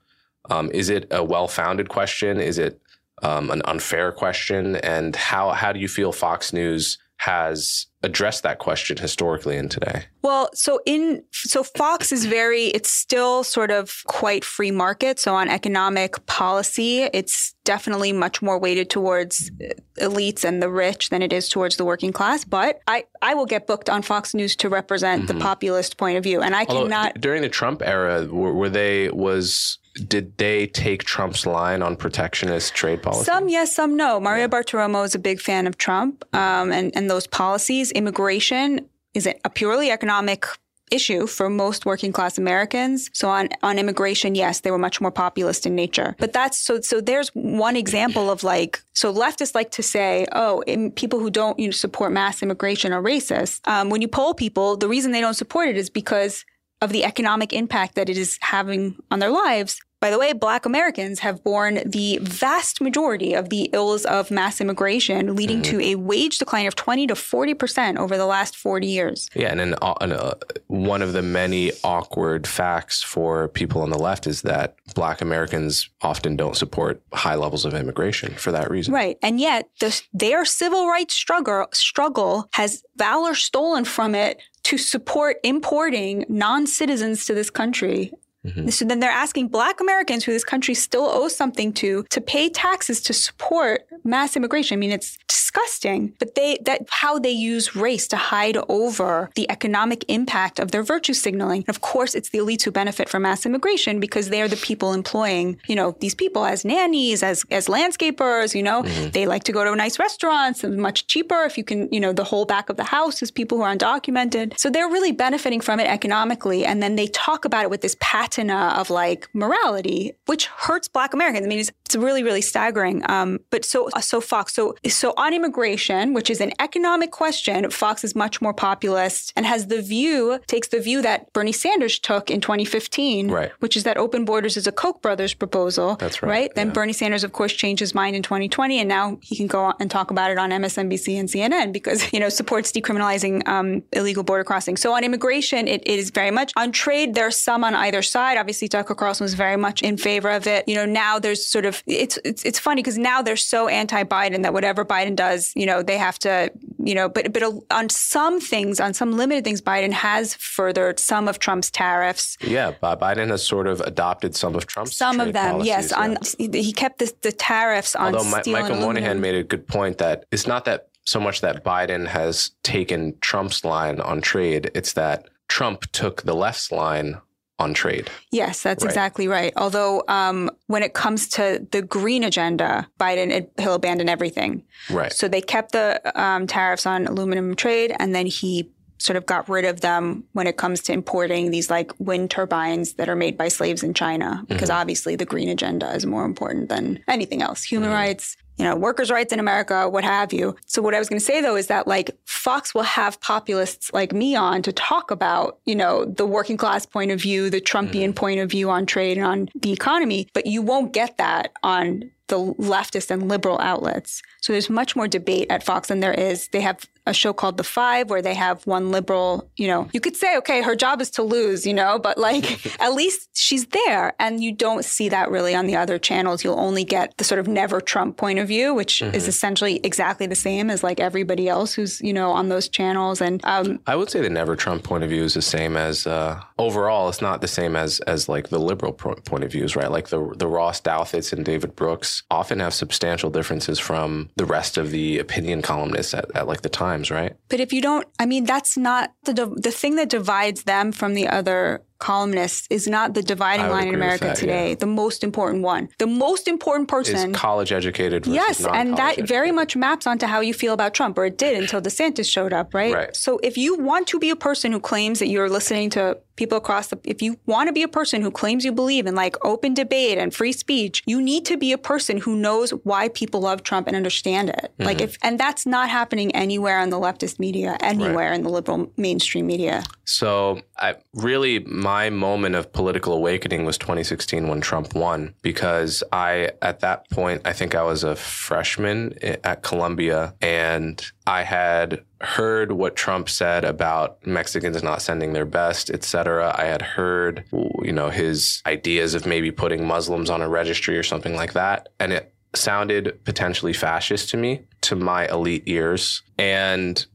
Um, 0.51 0.71
is 0.73 0.91
it 0.91 1.07
a 1.11 1.25
well 1.25 1.49
founded 1.49 1.89
question? 1.89 2.41
Is 2.41 2.59
it 2.59 2.81
um, 3.23 3.51
an 3.51 3.63
unfair 3.65 4.13
question? 4.13 4.77
And 4.77 5.17
how 5.17 5.51
how 5.51 5.73
do 5.73 5.81
you 5.81 5.89
feel 5.89 6.13
Fox 6.13 6.53
News 6.53 6.99
has 7.19 7.87
addressed 8.05 8.45
that 8.45 8.59
question 8.59 8.97
historically 8.97 9.57
and 9.57 9.71
today? 9.71 10.05
Well, 10.23 10.51
so 10.55 10.81
in 10.87 11.25
so 11.33 11.65
Fox 11.65 12.13
is 12.13 12.27
very 12.27 12.67
it's 12.67 12.91
still 12.91 13.43
sort 13.43 13.73
of 13.73 14.03
quite 14.07 14.45
free 14.45 14.71
market. 14.71 15.19
So 15.19 15.35
on 15.35 15.49
economic 15.49 16.25
policy, 16.27 17.03
it's 17.13 17.55
definitely 17.65 18.13
much 18.13 18.41
more 18.41 18.59
weighted 18.59 18.89
towards 18.89 19.51
uh, 19.61 19.75
elites 20.01 20.45
and 20.45 20.63
the 20.63 20.71
rich 20.71 21.11
than 21.11 21.23
it 21.23 21.33
is 21.33 21.49
towards 21.49 21.77
the 21.77 21.85
working 21.85 22.13
class. 22.13 22.45
But 22.45 22.81
I 22.87 23.05
I 23.21 23.35
will 23.35 23.47
get 23.47 23.67
booked 23.67 23.91
on 23.91 24.03
Fox 24.03 24.33
News 24.33 24.55
to 24.57 24.69
represent 24.69 25.27
the 25.27 25.35
populist 25.35 25.97
point 25.97 26.17
of 26.19 26.23
view, 26.23 26.41
and 26.41 26.55
I 26.55 26.65
Although 26.69 26.85
cannot. 26.85 27.15
d- 27.15 27.21
during 27.21 27.43
the 27.43 27.49
Trump 27.49 27.83
era, 27.83 28.27
were, 28.27 28.55
were 28.55 28.71
they 28.71 29.11
was 29.11 29.79
did 29.99 30.37
they 30.39 30.67
take 30.67 31.05
Trump's 31.05 31.47
line 31.47 31.83
on 31.83 31.97
protectionist 31.97 32.75
trade 32.75 33.03
policy? 33.03 33.25
Some 33.25 33.49
yes, 33.49 33.75
some 33.75 33.97
no. 33.97 34.21
Maria 34.21 34.49
Bartiromo 34.49 35.05
is 35.05 35.15
a 35.15 35.19
big 35.19 35.41
fan 35.41 35.67
of 35.67 35.79
Trump 35.79 36.25
um, 36.35 36.73
and 36.73 36.95
and 36.97 37.11
those 37.11 37.27
policies. 37.27 37.91
Immigration 37.93 38.89
is 39.15 39.27
a 39.27 39.51
purely 39.51 39.91
economic 39.91 40.47
issue 40.91 41.27
for 41.27 41.51
most 41.51 41.85
working 41.87 42.13
class 42.13 42.39
Americans. 42.39 43.11
So 43.13 43.29
on 43.29 43.49
on 43.63 43.79
immigration, 43.79 44.35
yes, 44.35 44.61
they 44.61 44.71
were 44.71 44.79
much 44.79 45.01
more 45.01 45.11
populist 45.11 45.67
in 45.67 45.75
nature. 45.75 46.17
But 46.19 46.33
that's 46.33 46.59
so 46.59 46.81
so. 46.81 47.01
There's 47.01 47.29
one 47.35 47.77
example 47.77 48.31
of 48.31 48.43
like 48.43 48.83
so 48.95 49.13
leftists 49.13 49.55
like 49.55 49.71
to 49.73 49.83
say, 49.83 50.27
oh, 50.33 50.63
people 50.97 51.21
who 51.21 51.31
don't 51.31 51.59
you 51.59 51.69
know, 51.69 51.73
support 51.73 52.13
mass 52.13 52.43
immigration 52.43 52.93
are 52.93 53.03
racist. 53.03 53.67
Um, 53.69 53.91
when 53.91 54.03
you 54.03 54.09
poll 54.09 54.35
people, 54.35 54.77
the 54.77 54.89
reason 54.89 55.13
they 55.13 55.21
don't 55.21 55.35
support 55.35 55.69
it 55.69 55.77
is 55.77 55.91
because 55.91 56.45
of 56.81 56.91
the 56.91 57.05
economic 57.05 57.53
impact 57.53 57.97
that 57.97 58.09
it 58.09 58.17
is 58.17 58.39
having 58.41 58.97
on 59.11 59.19
their 59.19 59.31
lives. 59.31 59.81
By 60.01 60.11
the 60.11 60.19
way, 60.19 60.33
Black 60.33 60.65
Americans 60.65 61.19
have 61.21 61.43
borne 61.43 61.81
the 61.85 62.19
vast 62.23 62.81
majority 62.81 63.35
of 63.35 63.49
the 63.51 63.69
ills 63.73 64.05
of 64.05 64.31
mass 64.31 64.61
immigration, 64.61 65.35
leading 65.35 65.61
to 65.63 65.81
a 65.81 65.97
wage 65.97 66.39
decline 66.39 66.67
of 66.67 66.77
20 66.77 67.09
to 67.09 67.15
40% 67.15 67.99
over 67.99 68.17
the 68.17 68.27
last 68.27 68.57
40 68.57 68.87
years. 68.87 69.29
Yeah, 69.35 69.51
and 69.51 69.61
an, 69.61 69.75
uh, 69.83 69.95
an, 70.01 70.13
uh, 70.13 70.35
one 70.69 71.03
of 71.03 71.15
the 71.15 71.23
many 71.23 71.73
awkward 71.83 72.47
facts 72.47 73.03
for 73.03 73.49
people 73.49 73.83
on 73.83 73.91
the 73.91 73.99
left 73.99 74.29
is 74.29 74.43
that 74.43 74.77
Black 74.95 75.21
Americans 75.21 75.91
often 76.01 76.37
don't 76.37 76.57
support 76.57 77.03
high 77.13 77.35
levels 77.35 77.65
of 77.65 77.75
immigration 77.75 78.35
for 78.35 78.53
that 78.53 78.71
reason. 78.71 78.95
Right. 78.95 79.19
And 79.21 79.41
yet, 79.41 79.69
the, 79.81 80.01
their 80.13 80.45
civil 80.45 80.87
rights 80.87 81.15
struggle, 81.15 81.67
struggle 81.73 82.49
has 82.53 82.85
valor 82.97 83.35
stolen 83.35 83.85
from 83.85 84.15
it 84.15 84.41
to 84.65 84.79
support 84.79 85.39
importing 85.43 86.25
non 86.29 86.67
citizens 86.67 87.25
to 87.27 87.35
this 87.35 87.51
country. 87.51 88.13
Mm-hmm. 88.49 88.69
So 88.69 88.85
then 88.85 89.01
they're 89.01 89.11
asking 89.11 89.49
Black 89.49 89.81
Americans, 89.81 90.25
who 90.25 90.33
this 90.33 90.45
country 90.45 90.75
still 90.75 91.07
owes 91.07 91.37
something 91.37 91.73
to, 91.75 92.05
to 92.11 92.21
pay 92.21 92.49
taxes 92.49 93.01
to 93.03 93.13
support 93.13 93.87
mass 94.05 94.37
immigration. 94.37 94.77
I 94.77 94.81
mean, 94.81 94.93
it's 94.93 95.19
disgusting. 95.49 96.15
But 96.19 96.35
they 96.35 96.59
that 96.65 96.83
how 96.91 97.19
they 97.19 97.31
use 97.31 97.75
race 97.75 98.07
to 98.09 98.17
hide 98.17 98.57
over 98.69 99.31
the 99.35 99.51
economic 99.51 100.05
impact 100.09 100.59
of 100.59 100.71
their 100.71 100.83
virtue 100.83 101.15
signaling. 101.15 101.61
And 101.67 101.69
of 101.69 101.81
course, 101.81 102.15
it's 102.15 102.31
the 102.31 102.39
elites 102.39 102.63
who 102.63 102.71
benefit 102.71 103.09
from 103.09 103.23
mass 103.23 103.47
immigration 103.47 104.01
because 104.01 104.29
they 104.29 104.43
are 104.43 104.49
the 104.49 104.57
people 104.57 104.93
employing, 104.93 105.61
you 105.67 105.75
know, 105.75 105.97
these 106.01 106.15
people 106.15 106.45
as 106.45 106.65
nannies, 106.65 107.23
as 107.23 107.45
as 107.51 107.67
landscapers. 107.67 108.55
You 108.55 108.63
know, 108.63 108.83
mm-hmm. 108.83 109.11
they 109.11 109.27
like 109.27 109.45
to 109.45 109.53
go 109.53 109.65
to 109.65 109.75
nice 109.75 109.99
restaurants 109.99 110.65
and 110.65 110.77
much 110.77 111.07
cheaper 111.07 111.45
if 111.45 111.57
you 111.57 111.65
can. 111.65 111.89
You 111.93 112.01
know, 112.01 112.13
the 112.13 112.25
whole 112.25 112.45
back 112.45 112.69
of 112.69 112.77
the 112.77 112.85
house 112.85 113.23
is 113.23 113.31
people 113.31 113.59
who 113.59 113.65
are 113.65 113.75
undocumented. 113.75 114.59
So 114.59 114.71
they're 114.71 114.89
really 114.89 115.13
benefiting 115.13 115.61
from 115.61 115.81
it 115.81 115.87
economically, 115.87 116.65
and 116.65 116.83
then 116.83 116.97
they 116.97 117.07
talk 117.09 117.45
about 117.45 117.65
it 117.65 117.71
with 117.71 117.81
this 117.81 117.95
patina 118.39 118.75
of 118.79 118.91
like 118.91 119.29
morality, 119.35 120.13
which 120.27 120.47
hurts 120.47 120.89
Black 120.89 121.13
Americans. 121.13 121.45
I 121.45 121.49
mean, 121.49 121.59
it's 121.59 121.73
It's 121.89 121.97
really, 121.97 122.23
really 122.23 122.43
staggering. 122.43 123.03
Um, 123.09 123.39
but 123.49 123.65
so, 123.65 123.89
so 124.03 124.21
Fox, 124.21 124.53
so 124.53 124.75
so 124.87 125.15
on 125.17 125.33
immigration, 125.33 126.13
which 126.13 126.29
is 126.29 126.39
an 126.43 126.53
economic 126.61 127.13
question, 127.13 127.71
Fox 127.71 128.05
is 128.05 128.15
much 128.15 128.43
more 128.43 128.53
populist 128.53 129.33
and 129.37 129.47
has 129.47 129.69
the 129.69 129.81
view 129.81 130.39
takes 130.47 130.69
the 130.69 130.81
view 130.81 131.01
that 131.01 131.33
Bernie 131.33 131.51
Sanders 131.51 131.99
took 131.99 132.31
in 132.31 132.43
2015, 132.43 133.31
Right. 133.31 133.51
which 133.61 133.75
is 133.75 133.85
that 133.85 133.97
open 133.97 134.27
borders 134.27 134.59
is 134.59 134.67
a 134.67 134.73
Koch 134.73 135.01
brothers 135.01 135.33
proposal. 135.33 135.97
That's 135.97 136.23
right, 136.23 136.55
Then 136.55 136.67
yeah. 136.67 136.73
Bernie 136.75 136.93
Sanders, 136.93 137.25
of 137.25 137.33
course, 137.33 137.55
changed 137.55 137.81
his 137.81 137.95
mind 137.95 138.15
in 138.15 138.23
2020, 138.23 138.81
and 138.81 138.87
now 138.89 139.17
he 139.23 139.35
can 139.35 139.47
go 139.47 139.65
on 139.65 139.75
and 139.81 139.91
talk 139.91 140.11
about 140.11 140.31
it 140.31 140.37
on 140.37 140.51
MSNBC 140.51 141.19
and 141.19 141.27
CNN 141.27 141.73
because 141.73 142.13
you 142.13 142.21
know 142.21 142.29
supports 142.29 142.71
decriminalizing 142.71 143.49
um, 143.49 143.83
illegal 143.95 144.25
border 144.25 144.45
crossing. 144.45 144.77
So 144.77 144.93
on 144.93 145.05
immigration, 145.05 145.67
it, 145.67 145.81
it 145.87 145.99
is 145.99 146.11
very 146.11 146.31
much 146.31 146.53
on 146.55 146.71
trade. 146.71 147.15
There's 147.15 147.37
some 147.37 147.65
on 147.65 147.75
either 147.75 148.03
side. 148.03 148.37
Obviously, 148.37 148.69
Tucker 148.69 148.95
Carlson 148.95 149.25
was 149.25 149.33
very 149.33 149.57
much 149.57 149.81
in 149.81 149.97
favor 149.97 150.29
of 150.29 150.47
it. 150.47 150.69
You 150.69 150.75
know, 150.75 150.85
now 150.85 151.19
there's 151.19 151.47
sort 151.47 151.65
of 151.65 151.78
it's 151.87 152.19
it's, 152.25 152.43
it's 152.45 152.59
funny 152.59 152.83
because 152.83 152.99
now 152.99 153.23
they're 153.23 153.37
so 153.37 153.69
anti-Biden 153.69 154.43
that 154.43 154.53
whatever 154.53 154.85
Biden 154.85 155.17
does, 155.17 155.53
you 155.57 155.67
know, 155.67 155.83
they 155.83 155.99
have 155.99 156.19
to, 156.21 156.51
you 156.79 156.95
know, 156.95 157.09
but 157.09 157.33
but 157.33 157.43
on 157.71 157.89
some 157.89 158.41
things, 158.41 158.81
on 158.81 158.95
some 158.95 159.13
limited 159.13 159.45
things, 159.45 159.61
Biden 159.61 159.93
has 159.93 160.35
furthered 160.35 160.99
some 161.01 161.29
of 161.29 161.39
Trump's 161.39 161.71
tariffs. 161.71 162.37
Yeah, 162.41 162.73
Bi- 162.81 162.97
Biden 162.97 163.29
has 163.29 163.47
sort 163.47 163.67
of 163.67 163.81
adopted 163.81 164.35
some 164.35 164.55
of 164.55 164.67
Trump's 164.67 164.97
Some 164.97 165.21
of 165.21 165.33
them, 165.33 165.53
policies, 165.53 165.69
yes. 165.69 165.91
yeah. 165.91 166.01
On 166.01 166.17
he 166.39 166.73
kept 166.73 166.99
the, 166.99 167.13
the 167.23 167.33
tariffs 167.33 167.95
on 167.97 168.15
Although 168.15 168.43
Michael 168.51 168.77
Moynihan 168.77 169.21
made 169.21 169.35
a 169.35 169.45
good 169.45 169.67
point 169.67 169.99
that 169.99 170.25
it's 170.31 170.47
not 170.47 170.65
that 170.65 170.89
so 171.05 171.19
much 171.19 171.41
that 171.41 171.65
Biden 171.65 172.07
has 172.07 172.51
taken 172.63 173.17
Trump's 173.21 173.65
line 173.65 174.01
on 174.01 174.21
trade, 174.21 174.71
it's 174.75 174.93
that 174.93 175.29
Trump 175.49 175.91
took 175.93 176.23
the 176.23 176.35
left's 176.35 176.71
line 176.71 177.19
on 177.59 177.75
trade. 177.75 178.09
Yes, 178.31 178.63
that's 178.63 178.85
Right. 178.85 178.91
exactly 178.91 179.27
right. 179.27 179.53
Although 179.57 180.05
um, 180.09 180.51
when 180.69 180.83
it 180.83 180.95
comes 180.95 181.29
to 181.31 181.67
the 181.73 181.83
green 181.83 182.23
agenda, 182.23 182.87
Biden 183.01 183.31
it, 183.31 183.53
he'll 183.59 183.75
abandon 183.75 184.09
everything. 184.09 184.63
Right. 184.91 185.13
So 185.13 185.27
they 185.29 185.41
kept 185.41 185.73
the 185.73 186.01
um, 186.21 186.47
tariffs 186.47 186.87
on 186.87 187.07
aluminum 187.07 187.57
trade, 187.57 187.95
and 187.99 188.15
then 188.15 188.27
he 188.27 188.71
sort 188.99 189.17
of 189.17 189.27
got 189.27 189.49
rid 189.49 189.65
of 189.65 189.81
them 189.81 190.25
when 190.33 190.47
it 190.49 190.57
comes 190.57 190.81
to 190.83 190.93
importing 190.93 191.51
these 191.53 191.71
like 191.71 191.93
wind 192.01 192.31
turbines 192.31 192.95
that 192.95 193.09
are 193.09 193.15
made 193.15 193.37
by 193.39 193.47
slaves 193.49 193.83
in 193.83 193.95
China, 193.95 194.45
because 194.49 194.71
obviously 194.71 195.15
the 195.17 195.25
green 195.25 195.49
agenda 195.49 195.93
is 195.95 196.05
more 196.05 196.25
important 196.25 196.69
than 196.69 196.99
anything 197.07 197.41
else. 197.43 197.63
Human 197.63 197.91
rights, 197.91 198.37
you 198.59 198.65
know, 198.65 198.77
workers' 198.77 199.11
rights 199.11 199.33
in 199.33 199.39
America, 199.39 199.89
what 199.89 200.05
have 200.05 200.33
you. 200.33 200.57
So 200.67 200.83
what 200.83 200.95
I 200.95 200.99
was 200.99 201.09
going 201.09 201.21
to 201.21 201.25
say 201.25 201.41
though 201.41 201.57
is 201.57 201.69
that 201.69 201.87
like 201.87 202.11
Fox 202.25 202.75
will 202.75 202.83
have 202.83 203.21
populists 203.21 203.93
like 203.93 204.13
me 204.13 204.35
on 204.35 204.63
to 204.63 204.73
talk 204.73 205.11
about, 205.11 205.59
you 205.65 205.77
know, 205.77 206.05
the 206.05 206.27
working 206.27 206.57
class 206.57 206.85
point 206.85 207.11
of 207.11 207.21
view, 207.21 207.51
the 207.51 207.61
Trumpian 207.61 208.09
mm-hmm. 208.09 208.13
point 208.13 208.41
of 208.41 208.51
view 208.51 208.69
on 208.71 208.85
trade 208.85 209.17
and 209.17 209.27
on 209.27 209.49
the 209.55 209.73
economy, 209.73 210.29
but 210.35 210.47
you 210.47 210.61
won't 210.61 210.93
get 210.93 211.17
that 211.19 211.53
on 211.63 212.11
the 212.29 212.55
leftist 212.55 213.11
and 213.11 213.29
liberal 213.29 213.59
outlets. 213.61 214.23
So 214.43 214.53
there's 214.53 214.69
much 214.69 214.95
more 214.95 215.09
debate 215.09 215.47
at 215.51 215.63
Fox 215.63 215.89
than 215.89 216.01
there 216.01 216.13
is. 216.13 216.49
They 216.49 216.61
have 216.61 216.85
a 217.09 217.15
show 217.15 217.33
called 217.33 217.57
The 217.57 217.65
Five 217.65 218.11
where 218.11 218.23
they 218.23 218.35
have 218.35 218.67
one 218.67 218.91
liberal, 218.91 219.51
you 219.57 219.67
know, 219.67 219.89
you 219.93 220.01
could 220.01 220.17
say, 220.17 220.37
okay, 220.39 220.63
her 220.63 220.77
job 220.77 221.01
is 221.01 221.11
to 221.13 221.23
lose, 221.23 221.67
you 221.67 221.75
know, 221.75 221.99
but 221.99 222.19
like 222.19 222.67
at 222.81 222.93
least 222.93 223.31
she's 223.35 223.67
there. 223.67 224.15
And 224.19 224.43
you 224.43 224.53
don't 224.53 224.85
see 224.85 225.09
that 225.09 225.31
really 225.31 225.55
on 225.55 225.67
the 225.67 225.77
other 225.77 225.99
channels. 225.99 226.45
You'll 226.45 226.61
only 226.61 226.85
get 226.85 227.17
the 227.17 227.25
sort 227.25 227.39
of 227.39 227.49
never 227.49 227.81
Trump 227.81 228.17
point 228.17 228.39
of 228.39 228.47
view, 228.47 228.75
which 228.75 229.01
is 229.03 229.27
essentially 229.27 229.81
exactly 229.83 230.27
the 230.27 230.35
same 230.35 230.71
as 230.71 230.83
like 230.83 231.01
everybody 231.01 231.49
else 231.49 231.75
who's, 231.75 232.01
you 232.01 232.13
know, 232.13 232.31
on 232.31 232.49
those 232.49 232.69
channels. 232.69 233.21
And 233.21 233.41
um, 233.45 233.81
I 233.87 233.97
would 233.97 234.11
say 234.11 234.21
the 234.21 234.31
never 234.31 234.55
Trump 234.55 234.85
point 234.85 235.05
of 235.05 235.11
view 235.11 235.25
is 235.25 235.35
the 235.35 235.43
same 235.43 235.77
as 235.77 236.07
uh, 236.07 236.41
overall. 236.59 237.09
It's 237.09 237.23
not 237.23 237.41
the 237.41 237.49
same 237.49 237.75
as 237.75 238.01
as 238.01 238.29
like 238.29 238.49
the 238.49 238.59
liberal 238.59 238.93
pro- 238.93 239.15
point 239.15 239.45
of 239.45 239.53
views, 239.53 239.75
right? 239.75 239.91
Like 239.91 240.09
the 240.09 240.35
the 240.37 240.47
Ross 240.47 240.81
Douthat's 240.81 241.33
and 241.33 241.45
David 241.45 241.75
Brooks 241.75 242.23
often 242.31 242.61
have 242.61 242.75
substantial 242.75 243.31
differences 243.31 243.79
from 243.79 244.29
the 244.37 244.45
rest 244.45 244.77
of 244.77 244.91
the 244.91 245.19
opinion 245.19 245.63
columnists 245.63 246.15
at, 246.15 246.35
at 246.35 246.47
like 246.47 246.63
the 246.63 246.69
Times, 246.99 247.11
right? 247.11 247.37
But 247.49 247.61
if 247.61 247.73
you 247.73 247.81
don't, 247.81 248.07
I 248.19 248.27
mean, 248.27 248.45
that's 248.45 248.77
not 248.77 249.13
the 249.25 249.33
the 249.57 249.71
thing 249.71 249.97
that 249.97 250.09
divides 250.09 250.65
them 250.65 250.93
from 250.93 251.15
the 251.15 251.29
other 251.29 251.83
columnists 251.99 252.67
is 252.71 252.87
not 252.87 253.15
the 253.15 253.23
dividing 253.23 253.69
line 253.69 253.89
in 253.89 253.95
America 253.95 254.25
that, 254.25 254.37
today. 254.37 254.71
yeah. 254.71 254.75
The 254.75 254.87
most 254.87 255.25
important 255.25 255.63
one, 255.63 255.89
the 255.99 256.07
most 256.07 256.49
important 256.49 256.91
Is 256.91 257.13
person. 257.13 257.33
college 257.33 257.73
educated 257.73 258.25
versus 258.25 258.35
Yes, 258.35 258.67
and 258.67 258.97
that 258.97 259.19
non-college 259.19 259.29
very 259.29 259.53
much 259.53 259.77
maps 259.77 260.07
onto 260.07 260.27
how 260.27 260.41
you 260.41 260.55
feel 260.55 260.75
about 260.75 260.95
Trump, 260.95 261.19
or 261.19 261.27
it 261.27 261.39
did 261.39 261.57
until 261.57 261.81
DeSantis 261.81 262.31
showed 262.31 262.53
up, 262.53 262.75
right? 262.75 262.95
Right. 262.95 263.17
So 263.17 263.39
if 263.43 263.57
you 263.57 263.77
want 263.77 264.07
to 264.09 264.19
be 264.19 264.31
a 264.31 264.37
person 264.37 264.73
who 264.73 264.81
claims 264.81 265.19
that 265.19 265.29
you're 265.29 265.49
listening 265.49 265.91
to 265.91 266.19
people 266.39 266.57
across 266.57 266.87
the, 266.87 266.99
if 267.05 267.21
you 267.21 267.37
want 267.47 267.67
to 267.67 267.73
be 267.73 267.83
a 267.83 267.89
person 267.89 268.23
who 268.23 268.31
claims 268.31 268.65
you 268.65 268.73
believe 268.73 269.07
in 269.07 269.15
like 269.15 269.37
open 269.45 269.75
debate 269.75 270.17
and 270.17 270.33
free 270.33 270.53
speech, 270.53 271.03
you 271.05 271.21
need 271.21 271.45
to 271.45 271.57
be 271.57 271.73
a 271.73 271.79
person 271.79 272.17
who 272.17 272.37
knows 272.37 272.71
why 272.85 273.09
people 273.09 273.41
love 273.41 273.63
Trump 273.65 273.89
and 273.89 273.97
understand 273.97 274.49
it. 274.49 274.73
Mm-hmm. 274.73 274.85
Like 274.85 275.01
if, 275.01 275.19
and 275.23 275.39
that's 275.39 275.67
not 275.67 275.91
happening 275.91 276.35
anywhere 276.35 276.81
in 276.81 276.91
the 276.91 276.99
leftist 276.99 277.39
media, 277.39 277.77
anywhere 277.81 278.33
in 278.33 278.45
the 278.45 278.49
liberal 278.49 278.91
mainstream 278.97 279.47
media. 279.47 279.83
So, 280.05 280.63
I 280.79 280.95
really 281.13 281.59
my 281.89 282.11
moment 282.11 282.55
of 282.55 282.71
political 282.71 283.15
awakening 283.15 283.65
was 283.65 283.79
2016 283.79 284.47
when 284.47 284.61
Trump 284.61 284.95
won 284.95 285.35
because 285.41 286.05
I 286.13 286.51
at 286.61 286.81
that 286.81 287.09
point 287.09 287.41
I 287.47 287.55
think 287.55 287.75
I 287.75 287.83
was 287.83 288.05
a 288.05 288.15
freshman 288.15 289.15
at 289.23 289.63
Columbia 289.63 290.35
and 290.43 291.03
I 291.27 291.45
had 291.45 292.05
heard 292.21 292.73
what 292.73 292.95
Trump 292.95 293.31
said 293.31 293.65
about 293.65 294.27
Mexicans 294.27 294.83
not 294.83 295.01
sending 295.01 295.33
their 295.33 295.47
best, 295.47 295.89
et 295.89 296.05
cetera. 296.05 296.55
I 296.55 296.67
had 296.67 296.83
heard 296.83 297.45
you 297.83 297.93
know 297.93 298.11
his 298.11 298.63
ideas 298.67 299.15
of 299.15 299.25
maybe 299.25 299.51
putting 299.51 299.87
Muslims 299.87 300.29
on 300.29 300.43
a 300.43 300.49
registry 300.61 300.99
or 300.99 301.03
something 301.03 301.35
like 301.35 301.55
that 301.55 301.89
and 301.99 302.13
it 302.13 302.35
sounded 302.55 303.25
potentially 303.25 303.73
fascist 303.73 304.29
to 304.29 304.37
me 304.37 304.61
to 304.83 304.95
my 304.95 305.27
elite 305.29 305.63
ears 305.65 306.23
and 306.37 307.07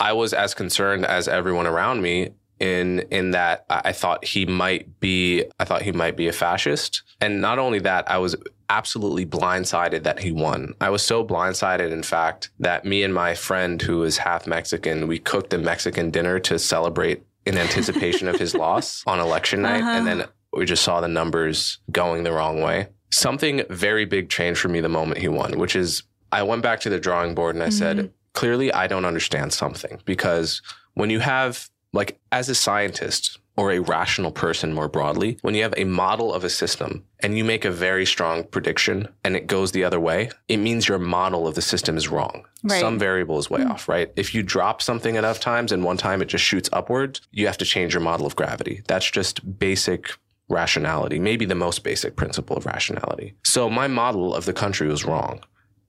I 0.00 0.14
was 0.14 0.32
as 0.32 0.54
concerned 0.54 1.04
as 1.04 1.28
everyone 1.28 1.66
around 1.66 2.00
me 2.00 2.30
in 2.62 3.00
in 3.10 3.32
that 3.32 3.64
I 3.68 3.92
thought 3.92 4.24
he 4.24 4.46
might 4.46 5.00
be 5.00 5.44
I 5.58 5.64
thought 5.64 5.82
he 5.82 5.90
might 5.90 6.16
be 6.16 6.28
a 6.28 6.32
fascist. 6.32 7.02
And 7.20 7.40
not 7.40 7.58
only 7.58 7.80
that, 7.80 8.08
I 8.08 8.18
was 8.18 8.36
absolutely 8.70 9.26
blindsided 9.26 10.04
that 10.04 10.20
he 10.20 10.30
won. 10.30 10.74
I 10.80 10.88
was 10.90 11.02
so 11.02 11.24
blindsided 11.24 11.90
in 11.90 12.04
fact 12.04 12.50
that 12.60 12.84
me 12.84 13.02
and 13.02 13.12
my 13.12 13.34
friend 13.34 13.82
who 13.82 14.04
is 14.04 14.16
half 14.16 14.46
Mexican, 14.46 15.08
we 15.08 15.18
cooked 15.18 15.52
a 15.52 15.58
Mexican 15.58 16.10
dinner 16.10 16.38
to 16.38 16.58
celebrate 16.58 17.24
in 17.44 17.58
anticipation 17.58 18.28
of 18.28 18.38
his 18.38 18.54
loss 18.64 19.02
on 19.08 19.18
election 19.18 19.62
night 19.62 19.82
and 19.82 20.08
uh-huh. 20.08 20.18
then 20.20 20.28
we 20.52 20.64
just 20.64 20.84
saw 20.84 21.00
the 21.00 21.08
numbers 21.08 21.78
going 21.90 22.22
the 22.22 22.32
wrong 22.32 22.62
way. 22.62 22.86
Something 23.10 23.64
very 23.70 24.04
big 24.04 24.30
changed 24.30 24.60
for 24.60 24.68
me 24.68 24.80
the 24.80 24.88
moment 24.88 25.20
he 25.20 25.28
won, 25.28 25.58
which 25.58 25.74
is 25.74 26.04
I 26.30 26.44
went 26.44 26.62
back 26.62 26.78
to 26.80 26.88
the 26.88 27.00
drawing 27.00 27.34
board 27.34 27.56
and 27.56 27.64
I 27.64 27.70
said, 27.70 27.96
mm-hmm. 27.96 28.06
clearly 28.34 28.72
I 28.72 28.86
don't 28.86 29.04
understand 29.04 29.52
something 29.52 30.00
because 30.04 30.62
when 30.94 31.10
you 31.10 31.20
have, 31.20 31.68
like, 31.92 32.18
as 32.30 32.48
a 32.48 32.54
scientist 32.54 33.38
or 33.56 33.70
a 33.70 33.80
rational 33.80 34.32
person 34.32 34.72
more 34.72 34.88
broadly, 34.88 35.36
when 35.42 35.54
you 35.54 35.62
have 35.62 35.74
a 35.76 35.84
model 35.84 36.32
of 36.32 36.42
a 36.42 36.50
system 36.50 37.04
and 37.20 37.36
you 37.36 37.44
make 37.44 37.64
a 37.64 37.70
very 37.70 38.06
strong 38.06 38.44
prediction 38.44 39.06
and 39.24 39.36
it 39.36 39.46
goes 39.46 39.72
the 39.72 39.84
other 39.84 40.00
way, 40.00 40.30
it 40.48 40.56
means 40.56 40.88
your 40.88 40.98
model 40.98 41.46
of 41.46 41.54
the 41.54 41.62
system 41.62 41.96
is 41.96 42.08
wrong. 42.08 42.46
Right. 42.62 42.80
Some 42.80 42.98
variable 42.98 43.38
is 43.38 43.50
way 43.50 43.62
hmm. 43.62 43.72
off, 43.72 43.88
right? 43.88 44.10
If 44.16 44.34
you 44.34 44.42
drop 44.42 44.80
something 44.80 45.16
enough 45.16 45.40
times 45.40 45.72
and 45.72 45.84
one 45.84 45.98
time 45.98 46.22
it 46.22 46.28
just 46.28 46.44
shoots 46.44 46.70
upwards, 46.72 47.20
you 47.30 47.46
have 47.46 47.58
to 47.58 47.64
change 47.64 47.92
your 47.92 48.02
model 48.02 48.26
of 48.26 48.36
gravity. 48.36 48.82
That's 48.86 49.10
just 49.10 49.58
basic 49.58 50.16
rationality, 50.48 51.18
maybe 51.18 51.44
the 51.44 51.54
most 51.54 51.82
basic 51.82 52.16
principle 52.16 52.56
of 52.56 52.66
rationality. 52.66 53.34
So 53.44 53.68
my 53.68 53.86
model 53.86 54.34
of 54.34 54.44
the 54.44 54.52
country 54.52 54.88
was 54.88 55.04
wrong. 55.04 55.40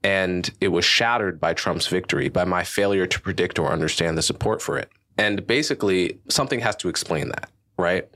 And 0.06 0.51
it 0.60 0.68
was 0.68 0.84
shattered 0.84 1.39
by 1.39 1.54
Trump's 1.54 1.88
victory, 1.88 2.28
by 2.28 2.43
my 2.43 2.66
failure 2.66 3.08
to 3.08 3.22
predict 3.22 3.58
or 3.58 3.72
understand 3.72 4.18
the 4.18 4.22
support 4.22 4.62
for 4.62 4.78
it. 4.78 4.89
And 5.18 5.45
basically, 5.47 6.20
something 6.30 6.59
has 6.61 6.76
to 6.78 6.89
explain 6.89 7.30
that, 7.30 7.49
right? 7.78 8.07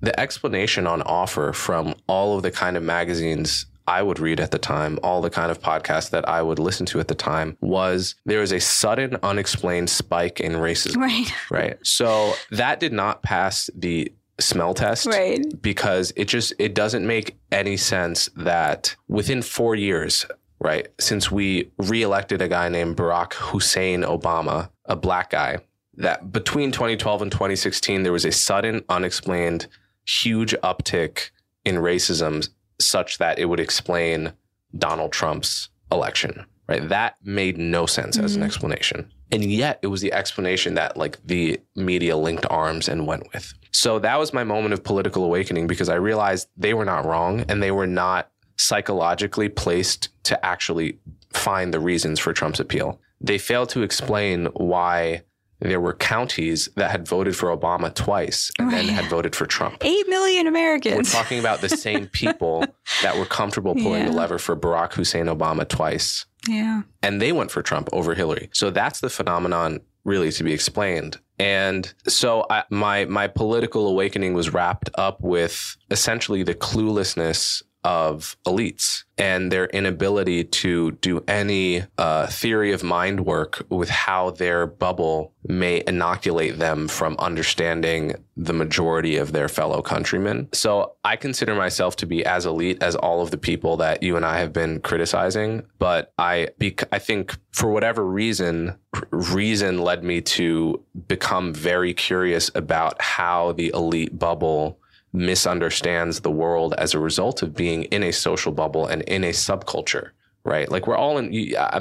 The 0.00 0.18
explanation 0.18 0.86
on 0.86 1.02
offer 1.02 1.52
from 1.52 1.94
all 2.06 2.36
of 2.36 2.42
the 2.42 2.50
kind 2.50 2.76
of 2.76 2.82
magazines 2.82 3.66
I 3.88 4.02
would 4.02 4.18
read 4.18 4.40
at 4.40 4.50
the 4.50 4.58
time, 4.58 4.98
all 5.02 5.22
the 5.22 5.30
kind 5.30 5.50
of 5.50 5.60
podcasts 5.60 6.10
that 6.10 6.28
I 6.28 6.42
would 6.42 6.58
listen 6.58 6.86
to 6.86 6.98
at 7.00 7.06
the 7.08 7.14
time, 7.14 7.56
was 7.60 8.16
there 8.24 8.40
was 8.40 8.52
a 8.52 8.58
sudden, 8.58 9.16
unexplained 9.22 9.88
spike 9.90 10.40
in 10.40 10.52
racism 10.52 10.96
Right. 10.96 11.32
right 11.50 11.78
so 11.86 12.34
that 12.50 12.80
did 12.80 12.92
not 12.92 13.22
pass 13.22 13.70
the 13.76 14.12
smell 14.40 14.74
test 14.74 15.06
Right. 15.06 15.44
because 15.62 16.12
it 16.16 16.24
just 16.26 16.52
it 16.58 16.74
doesn't 16.74 17.06
make 17.06 17.36
any 17.52 17.76
sense 17.76 18.28
that 18.36 18.96
within 19.08 19.40
4 19.40 19.76
years 19.76 20.26
right 20.58 20.88
since 20.98 21.30
we 21.30 21.70
reelected 21.78 22.42
a 22.42 22.48
guy 22.48 22.68
named 22.68 22.96
Barack 22.96 23.34
Hussein 23.34 24.02
Obama 24.02 24.68
a 24.86 24.96
black 24.96 25.30
guy 25.30 25.58
that 25.96 26.32
between 26.32 26.72
2012 26.72 27.22
and 27.22 27.32
2016 27.32 28.02
there 28.02 28.12
was 28.12 28.24
a 28.24 28.32
sudden 28.32 28.84
unexplained 28.88 29.66
huge 30.06 30.54
uptick 30.62 31.30
in 31.64 31.76
racism 31.76 32.48
such 32.78 33.18
that 33.18 33.38
it 33.38 33.46
would 33.46 33.60
explain 33.60 34.32
Donald 34.78 35.12
Trump's 35.12 35.68
election 35.90 36.44
right? 36.68 36.88
That 36.88 37.16
made 37.22 37.58
no 37.58 37.86
sense 37.86 38.18
as 38.18 38.34
an 38.34 38.40
mm-hmm. 38.40 38.46
explanation. 38.46 39.12
And 39.32 39.44
yet 39.44 39.78
it 39.82 39.88
was 39.88 40.00
the 40.00 40.12
explanation 40.12 40.74
that 40.74 40.96
like 40.96 41.18
the 41.24 41.60
media 41.74 42.16
linked 42.16 42.46
arms 42.50 42.88
and 42.88 43.06
went 43.06 43.32
with. 43.32 43.52
So 43.72 43.98
that 43.98 44.18
was 44.18 44.32
my 44.32 44.44
moment 44.44 44.72
of 44.72 44.84
political 44.84 45.24
awakening 45.24 45.66
because 45.66 45.88
i 45.88 45.94
realized 45.94 46.48
they 46.56 46.74
were 46.74 46.84
not 46.84 47.04
wrong 47.04 47.44
and 47.48 47.62
they 47.62 47.70
were 47.70 47.86
not 47.86 48.30
psychologically 48.56 49.48
placed 49.48 50.08
to 50.24 50.44
actually 50.44 50.98
find 51.32 51.74
the 51.74 51.80
reasons 51.80 52.18
for 52.18 52.32
Trump's 52.32 52.60
appeal. 52.60 52.98
They 53.20 53.36
failed 53.36 53.68
to 53.70 53.82
explain 53.82 54.46
why 54.54 55.22
there 55.60 55.80
were 55.80 55.94
counties 55.94 56.68
that 56.76 56.90
had 56.90 57.06
voted 57.08 57.36
for 57.36 57.56
Obama 57.56 57.94
twice 57.94 58.50
and 58.58 58.70
then 58.70 58.88
had 58.88 59.06
voted 59.06 59.34
for 59.34 59.46
Trump. 59.46 59.78
Eight 59.84 60.08
million 60.08 60.46
Americans. 60.46 60.96
We're 60.96 61.22
talking 61.22 61.38
about 61.38 61.60
the 61.60 61.70
same 61.70 62.06
people 62.12 62.64
that 63.02 63.16
were 63.16 63.26
comfortable 63.26 63.74
pulling 63.74 64.06
the 64.06 64.12
lever 64.12 64.38
for 64.38 64.56
Barack 64.56 64.94
Hussein 64.94 65.26
Obama 65.26 65.66
twice 65.68 66.26
yeah. 66.48 66.82
and 67.02 67.20
they 67.20 67.32
went 67.32 67.50
for 67.50 67.62
Trump 67.62 67.88
over 67.92 68.14
Hillary. 68.14 68.48
So 68.52 68.70
that's 68.70 69.00
the 69.00 69.10
phenomenon 69.10 69.80
really 70.04 70.30
to 70.32 70.44
be 70.44 70.52
explained. 70.52 71.18
And 71.38 71.92
so 72.06 72.46
I, 72.48 72.64
my 72.70 73.04
my 73.06 73.26
political 73.26 73.88
awakening 73.88 74.34
was 74.34 74.52
wrapped 74.52 74.88
up 74.94 75.20
with 75.20 75.76
essentially 75.90 76.42
the 76.42 76.54
cluelessness 76.54 77.62
of 77.86 78.36
elites 78.44 79.04
and 79.16 79.52
their 79.52 79.66
inability 79.66 80.42
to 80.42 80.90
do 80.90 81.22
any 81.28 81.84
uh, 81.98 82.26
theory 82.26 82.72
of 82.72 82.82
mind 82.82 83.24
work 83.24 83.64
with 83.68 83.88
how 83.88 84.30
their 84.30 84.66
bubble 84.66 85.32
may 85.46 85.84
inoculate 85.86 86.58
them 86.58 86.88
from 86.88 87.14
understanding 87.20 88.16
the 88.36 88.52
majority 88.52 89.16
of 89.16 89.30
their 89.30 89.48
fellow 89.48 89.82
countrymen. 89.82 90.48
So 90.52 90.96
I 91.04 91.14
consider 91.14 91.54
myself 91.54 91.94
to 91.96 92.06
be 92.06 92.26
as 92.26 92.44
elite 92.44 92.82
as 92.82 92.96
all 92.96 93.22
of 93.22 93.30
the 93.30 93.38
people 93.38 93.76
that 93.76 94.02
you 94.02 94.16
and 94.16 94.26
I 94.26 94.40
have 94.40 94.52
been 94.52 94.80
criticizing, 94.80 95.62
but 95.78 96.12
I 96.18 96.48
bec- 96.58 96.92
I 96.92 96.98
think 96.98 97.36
for 97.52 97.70
whatever 97.70 98.04
reason 98.04 98.76
reason 99.12 99.78
led 99.80 100.02
me 100.02 100.22
to 100.22 100.82
become 101.06 101.54
very 101.54 101.94
curious 101.94 102.50
about 102.56 103.00
how 103.00 103.52
the 103.52 103.70
elite 103.72 104.18
bubble 104.18 104.80
misunderstands 105.16 106.20
the 106.20 106.30
world 106.30 106.74
as 106.78 106.94
a 106.94 106.98
result 106.98 107.42
of 107.42 107.54
being 107.54 107.84
in 107.84 108.02
a 108.02 108.12
social 108.12 108.52
bubble 108.52 108.86
and 108.86 109.02
in 109.02 109.24
a 109.24 109.30
subculture 109.30 110.10
right? 110.44 110.70
Like 110.70 110.86
we're 110.86 110.96
all 110.96 111.18
in 111.18 111.30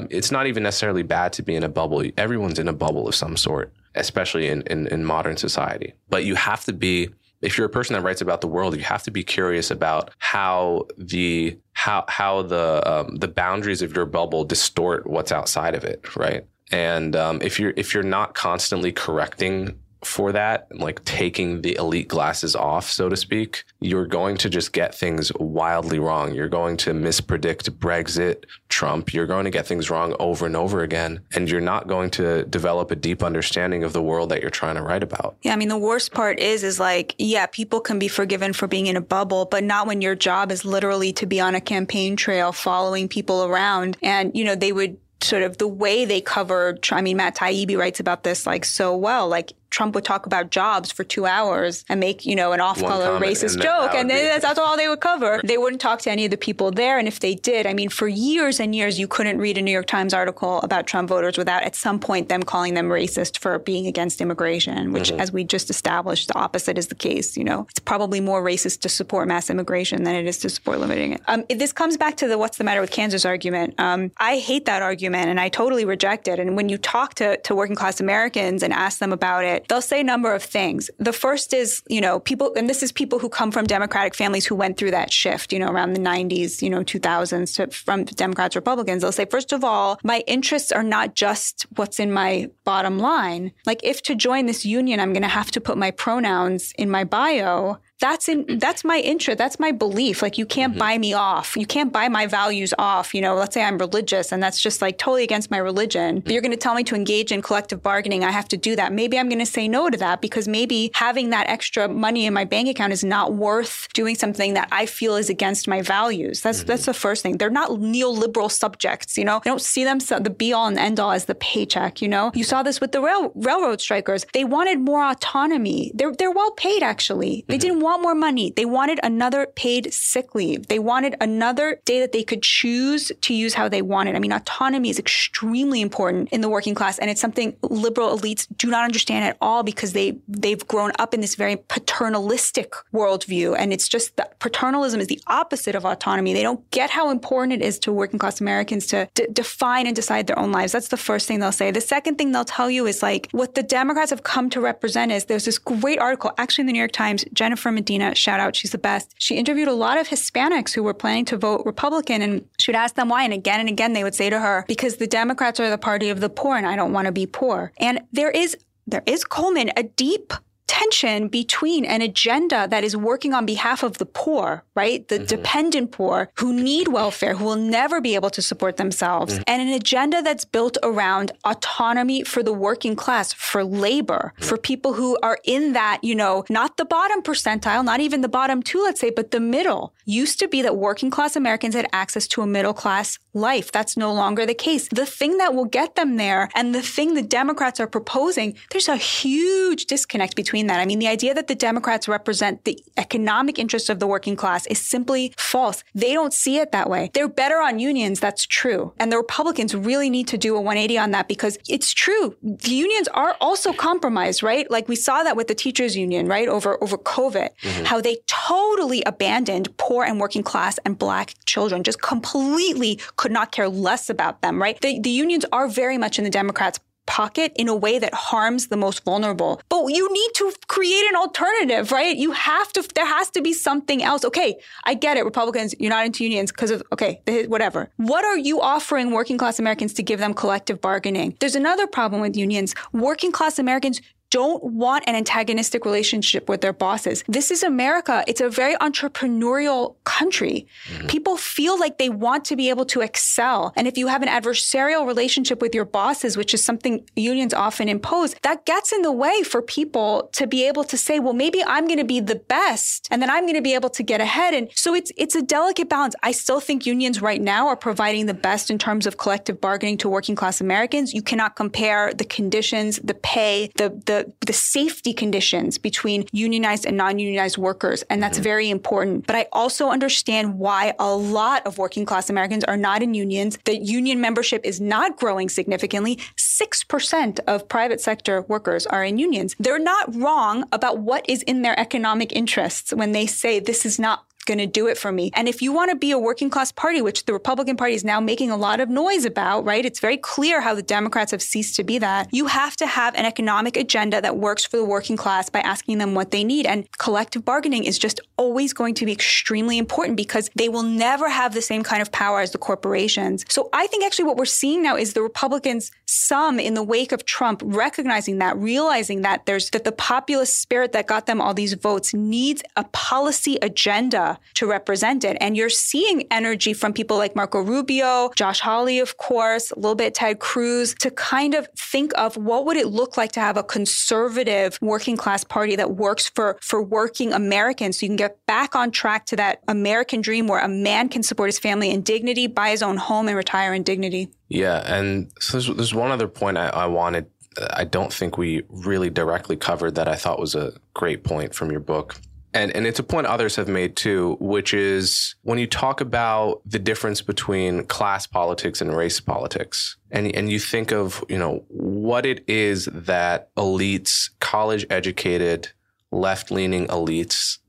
it's 0.10 0.32
not 0.32 0.48
even 0.48 0.64
necessarily 0.64 1.03
bad 1.03 1.34
to 1.34 1.44
be 1.44 1.53
in 1.53 1.64
a 1.64 1.70
bubble. 1.70 2.03
Everyone's 2.18 2.57
in 2.57 2.68
a 2.68 2.74
bubble 2.74 3.07
of 3.07 3.14
some 3.14 3.38
sort 3.38 3.72
especially 3.95 4.48
in, 4.48 4.62
in, 4.64 4.88
in 4.88 5.06
modern 5.06 5.38
society. 5.38 5.94
But 6.10 6.26
you 6.26 6.36
have 6.36 6.66
to 6.66 6.74
be 6.74 7.10
if 7.41 7.57
you're 7.57 7.68
a 7.68 7.70
person 7.70 7.94
that 7.94 8.02
writes 8.02 8.22
about 8.22 8.41
the 8.41 8.48
world 8.48 8.76
you 8.76 8.82
have 8.82 9.03
to 9.03 9.12
be 9.12 9.24
curious 9.24 9.70
about 9.70 10.10
how 10.18 10.88
the 10.98 11.57
how 11.74 12.06
how 12.07 12.41
the 12.41 12.82
um, 12.91 13.16
the 13.18 13.28
boundaries 13.28 13.82
of 13.82 13.95
your 13.95 14.06
bubble 14.06 14.44
distort 14.44 15.06
what's 15.06 15.32
outside 15.32 15.76
of 15.76 15.84
it 15.84 16.16
right? 16.16 16.45
And 16.72 17.16
um, 17.16 17.41
if 17.41 17.60
you're 17.60 17.74
if 17.78 17.94
you're 17.94 18.03
not 18.03 18.34
constantly 18.34 18.91
correcting 18.91 19.78
for 20.06 20.32
that, 20.32 20.68
like 20.72 21.03
taking 21.06 21.61
the 21.61 21.76
elite 21.76 22.07
glasses 22.07 22.56
off, 22.56 22.90
so 22.90 23.10
to 23.10 23.18
speak, 23.18 23.64
you're 23.80 24.06
going 24.06 24.38
to 24.38 24.49
just 24.49 24.72
get 24.73 24.94
things 24.94 25.32
wildly 25.34 25.99
wrong. 25.99 26.34
You're 26.34 26.49
going 26.49 26.77
to 26.77 26.91
mispredict 26.91 27.69
Brexit, 27.72 28.45
Trump. 28.69 29.14
You're 29.14 29.27
going 29.27 29.45
to 29.45 29.52
get 29.52 29.68
things 29.68 29.90
wrong 29.90 30.15
over 30.19 30.45
and 30.45 30.56
over 30.56 30.82
again. 30.82 31.22
And 31.34 31.49
you're 31.49 31.61
not 31.61 31.88
going 31.88 32.10
to 32.11 32.44
develop 32.45 32.91
a 32.91 32.95
deep 32.95 33.23
understanding 33.23 33.84
of 33.84 33.94
the 33.94 34.02
world 34.02 34.30
that 34.30 34.41
you're 34.41 34.49
trying 34.49 34.76
to 34.76 34.82
write 34.82 35.03
about. 35.03 35.36
Yeah, 35.41 35.53
I 35.53 35.56
mean, 35.56 35.69
the 35.69 35.77
worst 35.77 36.14
part 36.14 36.40
is, 36.40 36.64
is 36.64 36.80
like, 36.80 37.15
yeah, 37.18 37.45
people 37.48 37.80
can 37.80 37.99
be 37.99 38.07
forgiven 38.07 38.53
for 38.53 38.68
being 38.68 38.88
in 38.88 38.98
a 38.98 39.02
bubble, 39.02 39.45
but 39.45 39.64
not 39.64 39.88
when 39.88 40.02
your 40.02 40.15
job 40.15 40.52
is 40.52 40.65
literally 40.65 41.14
to 41.14 41.26
be 41.26 41.40
on 41.40 41.56
a 41.56 41.61
campaign 41.61 42.15
trail 42.15 42.52
following 42.52 43.07
people 43.07 43.44
around. 43.44 43.98
And, 44.02 44.36
you 44.36 44.44
know, 44.44 44.56
they 44.56 44.72
would 44.72 44.98
sort 45.22 45.41
of 45.41 45.57
the 45.57 45.68
way 45.68 46.06
they 46.06 46.22
covered, 46.22 46.88
I 46.91 47.02
mean, 47.02 47.18
Matt 47.18 47.38
Taibbi 47.38 47.77
writes 47.77 47.99
about 47.99 48.23
this 48.23 48.45
like 48.45 48.65
so 48.65 48.95
well. 48.95 49.27
Like, 49.27 49.53
Trump 49.76 49.94
would 49.94 50.06
talk 50.06 50.26
about 50.26 50.52
jobs 50.52 50.90
for 50.90 51.04
two 51.04 51.26
hours 51.26 51.84
and 51.90 52.00
make, 52.00 52.26
you 52.26 52.34
know, 52.34 52.54
an 52.54 52.62
off 52.62 52.80
color 52.80 53.20
racist 53.20 53.62
joke. 53.62 53.94
And 53.94 54.10
then 54.10 54.24
that's, 54.24 54.46
that's 54.46 54.58
all 54.58 54.78
they 54.78 54.88
would 54.88 55.02
cover. 55.02 55.42
They 55.44 55.58
wouldn't 55.58 55.82
talk 55.82 56.00
to 56.04 56.10
any 56.10 56.24
of 56.24 56.32
the 56.32 56.38
people 56.38 56.72
there. 56.72 56.98
And 56.98 57.10
if 57.10 57.20
they 57.20 57.36
did, 57.36 57.68
I 57.68 57.74
mean, 57.74 57.90
for 57.90 58.08
years 58.08 58.62
and 58.62 58.74
years, 58.74 58.98
you 58.98 59.06
couldn't 59.06 59.38
read 59.38 59.58
a 59.58 59.62
New 59.62 59.72
York 59.72 59.88
Times 59.88 60.14
article 60.14 60.62
about 60.62 60.88
Trump 60.88 61.10
voters 61.10 61.38
without 61.38 61.64
at 61.64 61.76
some 61.76 62.00
point 62.00 62.30
them 62.30 62.42
calling 62.42 62.74
them 62.74 62.88
racist 62.88 63.40
for 63.40 63.60
being 63.60 63.86
against 63.86 64.22
immigration, 64.22 64.94
which, 64.94 65.12
as 65.12 65.34
we 65.34 65.44
just 65.44 65.70
established, 65.70 66.30
the 66.30 66.38
opposite 66.38 66.78
is 66.78 66.88
the 66.88 66.96
case. 66.96 67.36
You 67.36 67.44
know, 67.44 67.68
it's 67.70 67.80
probably 67.80 68.22
more 68.22 68.42
racist 68.42 68.80
to 68.80 68.88
support 68.88 69.28
mass 69.28 69.50
immigration 69.50 70.06
than 70.06 70.16
it 70.16 70.26
is 70.26 70.38
to 70.38 70.50
support 70.50 70.80
limiting 70.80 71.12
it. 71.12 71.22
Um, 71.28 71.44
this 71.50 71.74
comes 71.74 71.98
back 71.98 72.16
to 72.18 72.30
the 72.30 72.38
what's 72.38 72.58
the 72.58 72.64
matter 72.64 72.80
with 72.80 72.92
Kansas 72.92 73.26
argument. 73.26 73.78
Um, 73.78 74.12
I 74.16 74.38
hate 74.38 74.64
that 74.68 74.82
argument 74.82 75.28
and 75.28 75.38
I 75.38 75.50
totally 75.50 75.84
reject 75.84 76.30
it. 76.30 76.40
And 76.40 76.56
when 76.56 76.70
you 76.70 76.78
talk 76.78 77.16
to, 77.16 77.36
to 77.36 77.54
working 77.54 77.76
class 77.76 78.00
Americans 78.00 78.64
and 78.64 78.72
ask 78.72 79.00
them 79.00 79.12
about 79.12 79.44
it, 79.44 79.65
they'll 79.68 79.82
say 79.82 80.02
a 80.02 80.04
number 80.04 80.34
of 80.34 80.44
things. 80.44 80.90
The 80.98 81.14
first 81.14 81.54
is, 81.54 81.84
you 81.88 82.02
know, 82.02 82.20
people, 82.20 82.54
and 82.56 82.70
this 82.70 82.84
is 82.84 82.92
people 82.92 83.20
who 83.20 83.30
come 83.30 83.52
from 83.52 83.66
Democratic 83.66 84.16
families 84.16 84.46
who 84.46 84.56
went 84.56 84.78
through 84.78 84.92
that 84.92 85.12
shift, 85.12 85.54
you 85.54 85.60
know, 85.60 85.68
around 85.68 85.94
the 85.94 86.00
90s, 86.00 86.62
you 86.62 86.70
know, 86.70 86.84
2000s 86.84 87.56
to, 87.56 87.68
from 87.72 88.06
Democrats, 88.06 88.56
Republicans. 88.56 89.02
They'll 89.02 89.12
say, 89.12 89.26
first 89.26 89.54
of 89.54 89.64
all, 89.64 90.00
my 90.04 90.24
interests 90.28 90.72
are 90.72 90.84
not 90.84 91.16
just 91.16 91.66
what's 91.76 92.00
in 92.00 92.12
my 92.12 92.50
bottom 92.64 93.00
line. 93.00 93.52
Like, 93.66 93.82
if 93.84 94.02
to 94.04 94.16
join 94.16 94.46
this 94.46 94.66
union, 94.66 95.00
I'm 95.00 95.14
going 95.14 95.24
to 95.24 95.28
have 95.28 95.52
to 95.52 95.62
put 95.62 95.78
my 95.78 95.92
pronouns 95.92 96.74
in 96.78 96.90
my 96.90 97.04
bio. 97.04 97.78
That's 98.02 98.28
in 98.28 98.60
that's 98.60 98.84
my 98.84 99.00
interest. 99.00 99.38
That's 99.38 99.60
my 99.60 99.72
belief. 99.72 100.22
Like 100.22 100.38
you 100.38 100.46
can't 100.46 100.74
mm-hmm. 100.74 100.80
buy 100.80 100.98
me 100.98 101.14
off. 101.14 101.56
You 101.56 101.66
can't 101.66 101.94
buy 101.94 102.10
my 102.10 102.28
values 102.28 102.74
off. 102.78 103.14
You 103.14 103.22
know, 103.22 103.36
let's 103.36 103.54
say 103.54 103.64
I'm 103.64 103.78
religious 103.78 104.32
and 104.32 104.44
that's 104.44 104.62
just 104.62 104.82
like 104.82 104.98
totally 104.98 105.24
against 105.24 105.50
my 105.50 105.58
religion. 105.58 106.20
But 106.20 106.34
you're 106.34 106.42
going 106.42 106.52
to 106.52 106.58
tell 106.58 106.76
me 106.76 106.84
to 106.86 106.96
engage 106.96 107.32
in 107.32 107.42
collective 107.42 107.82
bargaining. 107.82 108.24
I 108.24 108.32
have 108.32 108.48
to 108.50 108.58
do 108.58 108.76
that. 108.76 108.92
Maybe 108.92 109.18
I'm 109.18 109.30
going 109.30 109.40
to 109.40 109.46
say 109.46 109.68
no 109.68 109.90
to 109.90 109.98
that 109.98 110.22
because 110.22 110.48
maybe 110.48 110.92
having 110.94 111.30
that 111.30 111.48
extra 111.48 111.88
money 111.88 112.26
in 112.26 112.34
my 112.34 112.44
bank 112.44 112.68
account 112.68 112.92
is 112.92 113.04
not 113.04 113.34
worth 113.34 113.88
doing 113.94 114.16
something 114.16 114.56
that 114.56 114.68
I 114.72 114.86
feel 114.86 115.16
is 115.16 115.30
against 115.30 115.68
my 115.68 115.82
values. 115.82 116.42
That's 116.42 116.60
mm-hmm. 116.60 116.68
that's 116.68 116.86
the 116.86 116.94
first 116.94 117.24
thing. 117.24 117.38
They're 117.38 117.50
not 117.50 117.70
neoliberal 117.72 118.52
subjects. 118.52 119.18
You 119.18 119.24
know, 119.24 119.38
I 119.38 119.50
don't 119.50 119.62
see 119.62 119.84
them 119.84 120.00
so 120.00 120.20
the 120.20 120.30
be 120.30 120.52
all 120.52 120.68
and 120.68 120.78
end 120.78 121.00
all 121.00 121.12
as 121.12 121.26
the 121.26 121.36
paycheck. 121.36 122.02
You 122.02 122.10
know, 122.10 122.32
you 122.36 122.44
saw 122.44 122.62
this 122.62 122.82
with 122.82 122.92
the 122.92 123.02
rail, 123.02 123.32
railroad 123.36 123.80
strikers. 123.80 124.26
They 124.34 124.44
wanted 124.44 124.80
more 124.80 125.04
autonomy. 125.06 125.92
They're 125.94 126.14
they're 126.14 126.32
well 126.32 126.52
paid 126.52 126.84
actually. 126.84 127.46
They 127.48 127.58
didn't 127.58 127.85
want 127.86 128.02
more 128.02 128.16
money. 128.16 128.52
They 128.56 128.66
wanted 128.66 128.99
another 129.03 129.45
paid 129.45 129.94
sick 129.94 130.36
leave. 130.36 130.68
They 130.68 130.80
wanted 130.80 131.16
another 131.22 131.80
day 131.86 131.99
that 131.99 132.12
they 132.12 132.24
could 132.24 132.44
choose 132.44 133.12
to 133.22 133.34
use 133.34 133.53
how 133.53 133.70
they 133.70 133.82
wanted. 133.82 134.16
I 134.16 134.20
mean, 134.20 134.34
autonomy 134.34 134.90
is 134.90 134.99
extremely 134.99 135.82
important 135.82 136.30
in 136.30 136.41
the 136.41 136.49
working 136.49 136.76
class, 136.76 136.99
and 136.99 137.10
it's 137.10 137.22
something 137.22 137.56
liberal 137.62 138.18
elites 138.18 138.48
do 138.57 138.70
not 138.70 138.84
understand 138.84 139.24
at 139.24 139.38
all 139.40 139.64
because 139.64 139.94
they 139.94 140.18
they've 140.28 140.68
grown 140.68 140.91
up 140.99 141.14
in 141.14 141.22
this 141.22 141.36
very 141.36 141.56
paternalistic 141.56 142.74
worldview, 142.94 143.56
and 143.57 143.72
it's 143.72 143.88
just 143.88 144.16
that 144.18 144.40
paternalism 144.40 144.99
is 144.99 145.07
the 145.07 145.22
opposite 145.28 145.76
of 145.76 145.86
autonomy. 145.86 146.34
They 146.34 146.44
don't 146.44 146.70
get 146.72 146.90
how 146.90 147.10
important 147.12 147.53
it 147.53 147.66
is 147.66 147.80
to 147.80 147.91
working 147.91 148.20
class 148.20 148.41
Americans 148.41 148.88
to 148.88 149.07
d- 149.14 149.28
define 149.32 149.86
and 149.88 149.95
decide 149.95 150.28
their 150.28 150.40
own 150.40 150.52
lives. 150.52 150.72
That's 150.72 150.90
the 150.90 150.98
first 150.98 151.28
thing 151.28 151.40
they'll 151.40 151.52
say. 151.52 151.72
The 151.72 151.82
second 151.82 152.18
thing 152.18 152.32
they'll 152.32 152.45
tell 152.45 152.70
you 152.70 152.88
is 152.88 153.03
like 153.03 153.30
what 153.32 153.56
the 153.56 153.64
Democrats 153.64 154.10
have 154.10 154.24
come 154.24 154.49
to 154.49 154.60
represent 154.60 155.12
is 155.12 155.26
there's 155.26 155.45
this 155.45 155.60
great 155.60 155.99
article 155.99 156.32
actually 156.38 156.64
in 156.64 156.68
the 156.68 156.74
New 156.74 156.80
York 156.80 156.91
Times. 156.91 157.24
Jennifer 157.34 157.72
Medina, 157.76 158.16
shout 158.16 158.40
out, 158.40 158.56
she's 158.56 158.72
the 158.72 158.78
best. 158.78 159.14
She 159.20 159.36
interviewed 159.36 159.68
a 159.68 159.74
lot 159.74 160.00
of 160.00 160.08
Hispanics 160.08 160.74
who 160.74 160.82
were 160.82 160.94
planning 160.94 161.26
to 161.26 161.38
vote 161.38 161.62
Republican, 161.66 162.22
and 162.22 162.46
she 162.60 162.72
would 162.72 162.76
ask 162.76 162.96
them 162.96 163.10
why. 163.10 163.24
And 163.24 163.34
again 163.34 163.60
and 163.60 163.70
again, 163.70 163.94
they 163.94 164.04
would 164.04 164.16
say 164.16 164.30
to 164.30 164.40
her, 164.40 164.66
because 164.68 164.98
the 164.98 165.08
Democrats 165.08 165.60
are 165.60 165.70
the 165.70 165.78
party 165.78 166.10
of 166.10 166.22
the 166.22 166.30
poor, 166.30 166.58
and 166.58 166.66
I 166.66 166.76
don't 166.76 166.94
want 166.94 167.06
to 167.06 167.12
be 167.12 167.28
poor. 167.28 167.72
And 167.78 168.02
there 168.12 168.32
is 168.32 168.58
there 168.88 169.04
is 169.06 169.24
Coleman 169.24 169.72
a 169.76 169.84
deep 169.84 170.34
tension 170.76 171.30
between 171.30 171.86
an 171.86 172.02
agenda 172.02 172.68
that 172.70 172.84
is 172.84 172.98
working 172.98 173.34
on 173.34 173.46
behalf 173.46 173.82
of 173.82 173.98
the 173.98 174.06
poor, 174.06 174.64
right? 174.76 175.08
The 175.08 175.20
mm-hmm. 175.20 175.36
dependent 175.36 175.92
poor 175.92 176.30
who 176.40 176.52
need 176.54 176.90
welfare, 176.90 177.34
who 177.36 177.46
will 177.46 177.56
never 177.80 178.02
be 178.02 178.14
able 178.16 178.30
to 178.32 178.42
support 178.42 178.76
themselves, 178.76 179.34
mm-hmm. 179.34 179.44
and 179.48 179.62
an 179.62 179.70
agenda 179.70 180.22
that's 180.22 180.44
built 180.44 180.78
around 180.84 181.32
autonomy 181.46 182.24
for 182.24 182.44
the 182.44 182.52
working 182.52 182.96
class, 182.96 183.32
for 183.32 183.64
labor, 183.64 184.34
mm-hmm. 184.36 184.46
for 184.48 184.58
people 184.58 184.94
who 184.94 185.18
are 185.24 185.40
in 185.46 185.74
that, 185.74 186.00
you 186.04 186.16
know, 186.16 186.44
not 186.50 186.76
the 186.76 186.86
bottom 186.86 187.22
percentile, 187.22 187.84
not 187.86 188.02
even 188.02 188.20
the 188.20 188.36
bottom 188.40 188.62
two, 188.62 188.82
let's 188.84 189.00
say, 189.00 189.10
but 189.10 189.32
the 189.32 189.40
middle. 189.40 189.94
Used 190.06 190.40
to 190.40 190.48
be 190.48 190.62
that 190.62 190.76
working 190.76 191.10
class 191.10 191.36
Americans 191.36 191.74
had 191.74 191.88
access 191.94 192.28
to 192.28 192.42
a 192.42 192.48
middle 192.48 192.74
class 192.74 193.18
life. 193.34 193.72
That's 193.72 193.96
no 193.98 194.14
longer 194.14 194.46
the 194.46 194.54
case. 194.54 194.88
The 194.90 195.06
thing 195.06 195.38
that 195.38 195.56
will 195.56 195.66
get 195.66 195.96
them 195.96 196.18
there 196.18 196.50
and 196.54 196.76
the 196.76 196.82
thing 196.82 197.14
the 197.14 197.22
Democrats 197.22 197.80
are 197.80 197.88
proposing, 197.88 198.56
there's 198.72 198.88
a 198.88 198.98
huge 198.98 199.86
disconnect 199.86 200.36
between 200.36 200.65
that. 200.68 200.80
I 200.80 200.86
mean, 200.86 201.00
the 201.00 201.08
idea 201.08 201.34
that 201.34 201.48
the 201.48 201.56
Democrats 201.56 202.08
represent 202.08 202.66
the 202.66 202.82
economic 202.98 203.60
interests 203.60 203.90
of 203.90 204.00
the 204.00 204.08
working 204.08 204.36
class 204.36 204.66
is 204.68 204.80
simply 204.80 205.34
false. 205.38 205.84
They 205.94 206.14
don't 206.14 206.34
see 206.34 206.58
it 206.58 206.72
that 206.72 206.90
way. 206.90 207.12
They're 207.14 207.28
better 207.28 207.62
on 207.62 207.80
unions, 207.80 208.20
that's 208.20 208.46
true. 208.46 208.94
And 208.98 209.12
the 209.12 209.18
Republicans 209.18 209.76
really 209.76 210.10
need 210.10 210.28
to 210.30 210.38
do 210.38 210.56
a 210.56 210.62
180 210.62 210.98
on 210.98 211.12
that 211.12 211.28
because 211.28 211.58
it's 211.68 211.94
true. 211.94 212.36
The 212.42 212.72
unions 212.72 213.08
are 213.10 213.36
also 213.42 213.74
compromised, 213.74 214.44
right? 214.44 214.70
Like 214.70 214.88
we 214.88 214.96
saw 214.96 215.24
that 215.24 215.36
with 215.36 215.48
the 215.48 215.56
teachers 215.56 215.96
union, 215.96 216.28
right? 216.28 216.48
Over 216.48 216.82
over 216.84 216.98
COVID, 216.98 217.50
mm-hmm. 217.62 217.86
how 217.86 218.02
they 218.02 218.18
totally 218.28 219.04
abandoned 219.04 219.76
poor 219.78 220.04
and 220.04 220.20
working 220.20 220.44
class 220.44 220.78
and 220.86 220.98
black 220.98 221.34
children, 221.46 221.84
just 221.84 222.02
completely 222.02 223.00
could 223.16 223.32
not 223.32 223.52
care 223.52 223.70
less 223.70 224.10
about 224.10 224.42
them, 224.42 224.62
right? 224.62 224.80
The, 224.82 225.00
the 225.00 225.10
unions 225.10 225.46
are 225.52 225.68
very 225.68 225.98
much 225.98 226.18
in 226.18 226.24
the 226.24 226.30
Democrats' 226.30 226.80
pocket 227.06 227.52
in 227.56 227.68
a 227.68 227.76
way 227.76 227.99
that 227.99 228.14
harms 228.14 228.68
the 228.68 228.77
most 228.77 229.03
vulnerable. 229.03 229.61
But 229.69 229.88
you 229.88 230.11
need 230.11 230.32
to 230.36 230.53
create 230.68 231.06
an 231.10 231.15
alternative, 231.15 231.91
right? 231.91 232.15
You 232.15 232.32
have 232.32 232.72
to, 232.73 232.88
there 232.95 233.06
has 233.06 233.30
to 233.32 233.41
be 233.41 233.53
something 233.53 234.03
else. 234.03 234.26
Okay, 234.26 234.56
I 234.84 234.94
get 234.94 235.18
it, 235.18 235.26
Republicans, 235.26 235.76
you're 235.80 235.90
not 235.90 236.06
into 236.06 236.23
unions 236.23 236.52
because 236.52 236.72
of, 236.72 236.84
okay, 236.91 237.22
whatever. 237.48 237.90
What 237.98 238.26
are 238.26 238.38
you 238.38 238.61
offering 238.61 239.11
working 239.11 239.38
class 239.38 239.60
Americans 239.60 239.94
to 239.94 240.03
give 240.03 240.19
them 240.19 240.34
collective 240.34 240.82
bargaining? 240.82 241.38
There's 241.40 241.56
another 241.56 241.88
problem 241.88 242.22
with 242.22 242.36
unions. 242.36 242.76
Working 242.91 243.32
class 243.32 243.60
Americans 243.60 244.02
don't 244.32 244.64
want 244.64 245.04
an 245.08 245.16
antagonistic 245.16 245.86
relationship 245.86 246.50
with 246.50 246.62
their 246.62 246.74
bosses. 246.74 247.24
This 247.28 247.52
is 247.52 247.64
America. 247.64 248.24
It's 248.28 248.42
a 248.42 248.50
very 248.50 248.76
entrepreneurial 248.76 249.96
country. 250.04 250.68
Mm-hmm. 250.90 251.08
People 251.08 251.38
feel 251.38 251.80
like 251.80 251.98
they 251.98 252.10
want 252.10 252.46
to 252.46 252.56
be 252.56 252.70
able 252.70 252.86
to 252.86 253.02
excel. 253.02 253.74
And 253.76 253.88
if 253.88 253.98
you 253.98 254.08
have 254.08 254.22
an 254.22 254.28
adversarial 254.28 255.06
relationship 255.06 255.62
with 255.62 255.76
your 255.76 255.86
bosses, 255.86 256.38
which 256.38 256.54
is 256.54 256.64
something 256.64 257.08
unions 257.16 257.54
often 257.54 257.88
impose, 257.88 258.36
that 258.42 258.66
gets 258.66 258.92
in 258.92 259.02
the 259.04 259.12
way 259.12 259.44
for 259.44 259.62
people 259.62 260.30
to 260.34 260.48
be 260.48 260.68
able 260.68 260.84
to 260.86 260.98
say, 260.98 261.20
well, 261.20 261.34
maybe 261.34 261.64
I'm 261.64 261.86
going 261.86 262.00
to 262.00 262.06
be 262.06 262.20
the 262.20 262.36
best 262.36 263.08
and 263.12 263.22
then 263.22 263.30
I'm 263.30 263.44
going 263.44 263.56
to 263.56 263.62
be 263.62 263.76
able 263.76 263.90
to 263.92 264.04
get 264.04 264.22
ahead. 264.22 264.54
And 264.54 264.70
so 264.76 264.94
it's, 264.94 265.12
it's 265.18 265.36
a 265.36 265.42
delicate 265.42 265.90
balance. 265.90 266.16
I 266.24 266.32
still 266.32 266.60
think 266.60 266.86
unions 266.86 267.22
right 267.22 267.42
now 267.42 267.68
are 267.68 267.78
providing 267.78 268.26
the 268.26 268.34
best 268.34 268.70
in 268.70 268.78
terms 268.78 269.06
of 269.06 269.18
collective 269.18 269.62
bargaining 269.62 269.98
to 270.00 270.10
working 270.10 270.36
class 270.36 270.62
Americans. 270.62 271.14
You 271.14 271.22
cannot 271.22 271.56
compare 271.56 272.14
the 272.14 272.26
conditions, 272.26 273.00
the 273.04 273.14
pay, 273.14 273.72
the, 273.76 273.90
the, 274.06 274.15
the 274.46 274.54
safety 274.54 275.14
conditions 275.14 275.78
between 275.78 276.26
unionized 276.32 276.86
and 276.86 276.96
non-unionized 276.96 277.58
workers. 277.58 278.04
And 278.10 278.22
that's 278.22 278.38
mm-hmm. 278.38 278.44
very 278.44 278.70
important. 278.70 279.28
But 279.28 279.36
I 279.36 279.48
also 279.52 279.90
understand 279.90 280.60
why 280.60 280.94
a 281.00 281.14
lot 281.14 281.66
of 281.66 281.78
working 281.78 282.06
class 282.06 282.30
Americans 282.30 282.64
are 282.64 282.78
not 282.78 283.02
in 283.02 283.14
unions. 283.14 283.58
The 283.66 283.78
union 283.78 284.22
membership 284.22 284.62
is 284.64 284.80
not 284.80 285.18
growing 285.18 285.50
significantly. 285.50 286.20
6% 286.38 287.40
of 287.48 287.68
private 287.68 288.00
sector 288.00 288.44
workers 288.44 288.86
are 288.86 289.04
in 289.04 289.18
unions. 289.18 289.56
They're 289.60 289.80
not 289.80 290.16
wrong 290.16 290.66
about 290.72 291.00
what 291.00 291.28
is 291.30 291.42
in 291.44 291.62
their 291.64 291.78
economic 291.80 292.32
interests 292.32 292.94
when 292.94 293.12
they 293.12 293.26
say 293.26 293.60
this 293.60 293.86
is 293.86 294.00
not 294.00 294.26
going 294.46 294.60
to 294.60 294.68
do 294.68 294.88
it 294.88 294.98
for 294.98 295.12
me. 295.12 295.32
And 295.34 295.48
if 295.48 295.62
you 295.62 295.74
want 295.74 295.92
to 295.92 295.98
be 295.98 296.12
a 296.12 296.20
working 296.20 296.50
class 296.50 296.72
party, 296.72 297.02
which 297.02 297.26
the 297.26 297.34
Republican 297.34 297.76
Party 297.76 297.96
is 297.96 298.04
now 298.04 298.20
making 298.20 298.52
a 298.52 298.58
lot 298.58 298.80
of 298.80 298.90
noise 298.90 299.26
about, 299.26 299.66
right? 299.66 299.86
It's 299.86 300.00
very 300.00 300.18
clear 300.18 300.62
how 300.62 300.74
the 300.74 300.82
Democrats 300.82 301.32
have 301.32 301.42
ceased 301.42 301.76
to 301.76 301.84
be 301.84 301.98
that. 302.00 302.30
You 302.32 302.46
have 302.48 302.76
to 302.78 302.88
have 302.88 303.16
an 303.16 303.26
economic 303.26 303.76
agenda 303.76 304.22
that 304.22 304.38
works 304.38 304.66
for 304.66 304.78
the 304.78 304.86
working 304.86 305.18
class 305.18 305.50
by 305.50 305.60
asking 305.60 305.98
them 305.98 306.16
what 306.16 306.32
they 306.32 306.44
need. 306.44 306.66
And 306.66 306.90
collective 306.98 307.44
bargaining 307.44 307.84
is 307.84 307.98
just 307.98 308.20
always 308.38 308.74
going 308.74 308.94
to 308.96 309.06
be 309.06 309.12
extremely 309.12 309.78
important 309.78 310.18
because 310.18 310.50
they 310.56 310.70
will 310.70 310.84
never 310.84 311.30
have 311.30 311.54
the 311.54 311.62
same 311.62 311.84
kind 311.84 312.02
of 312.02 312.12
power 312.12 312.40
as 312.40 312.52
the 312.52 312.58
corporations. 312.58 313.46
So 313.50 313.70
I 313.74 313.88
think 313.88 314.04
actually 314.06 314.26
what 314.26 314.38
we're 314.38 314.46
seeing 314.46 314.84
now 314.84 314.96
is 314.96 315.14
the 315.14 315.22
Republicans, 315.22 315.92
some 316.06 316.60
in 316.60 316.74
the 316.74 316.84
wake 316.84 317.12
of 317.12 317.26
Trump, 317.26 317.62
recognizing 317.66 318.38
that, 318.40 318.58
realizing 318.58 319.22
that 319.22 319.46
there's 319.46 319.70
that 319.72 319.84
the 319.84 319.92
populist 319.92 320.62
spirit 320.62 320.92
that 320.92 321.08
got 321.08 321.26
them 321.26 321.42
all 321.42 321.54
these 321.54 321.74
votes 321.74 322.14
needs 322.14 322.62
a 322.76 322.84
policy 322.86 323.58
agenda 323.62 324.35
to 324.56 324.68
represent 324.68 325.24
it. 325.24 325.38
And 325.40 325.56
you're 325.57 325.70
seeing 325.70 326.28
energy 326.32 326.74
from 326.74 326.94
people 326.94 327.18
like 327.18 327.36
Marco 327.36 327.60
Rubio, 327.62 328.32
Josh 328.36 328.60
Hawley, 328.60 328.99
of 328.99 329.18
course, 329.18 329.72
a 329.72 329.76
little 329.76 329.95
bit 329.95 330.16
Ted 330.16 330.40
Cruz, 330.40 330.94
to 330.95 331.12
kind 331.12 331.53
of 331.53 331.68
think 331.78 332.12
of 332.18 332.38
what 332.38 332.66
would 332.66 332.78
it 332.78 332.88
look 332.88 333.18
like 333.18 333.32
to 333.34 333.40
have 333.40 333.57
a 333.57 333.64
conservative 333.64 334.78
working 334.82 335.18
class 335.18 335.44
party 335.44 335.76
that 335.76 335.91
works 335.91 336.30
for, 336.30 336.57
for 336.62 336.82
working 336.82 337.34
Americans 337.34 337.99
so 337.99 338.06
you 338.06 338.10
can 338.10 338.16
get 338.16 338.45
back 338.45 338.76
on 338.76 338.91
track 338.91 339.26
to 339.28 339.36
that 339.36 339.62
American 339.68 340.22
dream 340.22 340.48
where 340.48 340.60
a 340.60 340.68
man 340.68 341.10
can 341.10 341.24
support 341.24 341.48
his 341.48 341.60
family 341.60 341.90
in 341.90 342.02
dignity, 342.02 342.48
buy 342.48 342.70
his 342.70 342.84
own 342.84 342.98
home, 342.98 343.28
and 343.28 343.38
retire 343.38 343.74
in 343.74 343.84
dignity. 343.84 344.30
Yeah. 344.49 344.82
And 344.86 345.32
so 345.40 345.53
there's, 345.53 345.76
there's 345.76 345.94
one 345.94 346.12
other 346.12 346.28
point 346.28 346.57
I, 346.57 346.68
I 346.68 346.86
wanted 346.86 347.28
I 347.72 347.86
don't 347.86 348.12
think 348.12 348.38
we 348.38 348.64
really 348.70 349.10
directly 349.10 349.56
covered 349.56 349.95
that 349.95 350.07
I 350.07 350.16
thought 350.16 350.40
was 350.40 350.56
a 350.56 350.74
great 350.94 351.24
point 351.24 351.53
from 351.53 351.72
your 351.72 351.80
book 351.80 352.16
and 352.56 352.76
and 352.76 352.88
it's 352.88 352.99
a 352.99 353.03
point 353.03 353.27
others 353.27 353.57
have 353.57 353.68
made 353.68 353.95
too, 353.95 354.38
which 354.40 354.73
is 354.73 355.36
when 355.44 355.60
you 355.60 355.68
talk 355.68 355.99
about 355.99 356.61
the 356.65 356.80
difference 356.80 357.22
between 357.22 357.86
class 357.86 358.26
politics 358.26 358.82
and 358.82 358.95
race 358.95 359.19
politics, 359.19 359.98
and 360.10 360.34
and 360.34 360.49
you 360.49 360.57
think 360.57 360.91
of 360.91 361.23
you 361.30 361.38
know 361.38 361.65
what 361.68 362.26
it 362.26 362.44
is 362.48 362.86
that 362.91 363.53
elites, 363.56 364.30
college 364.40 364.86
educated, 364.90 365.69
left 366.11 366.49
leaning 366.49 366.88
elites 366.88 367.60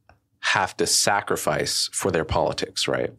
have 0.40 0.76
to 0.76 0.86
sacrifice 0.86 1.90
for 1.92 2.12
their 2.12 2.24
politics, 2.24 2.86
right? 2.86 3.12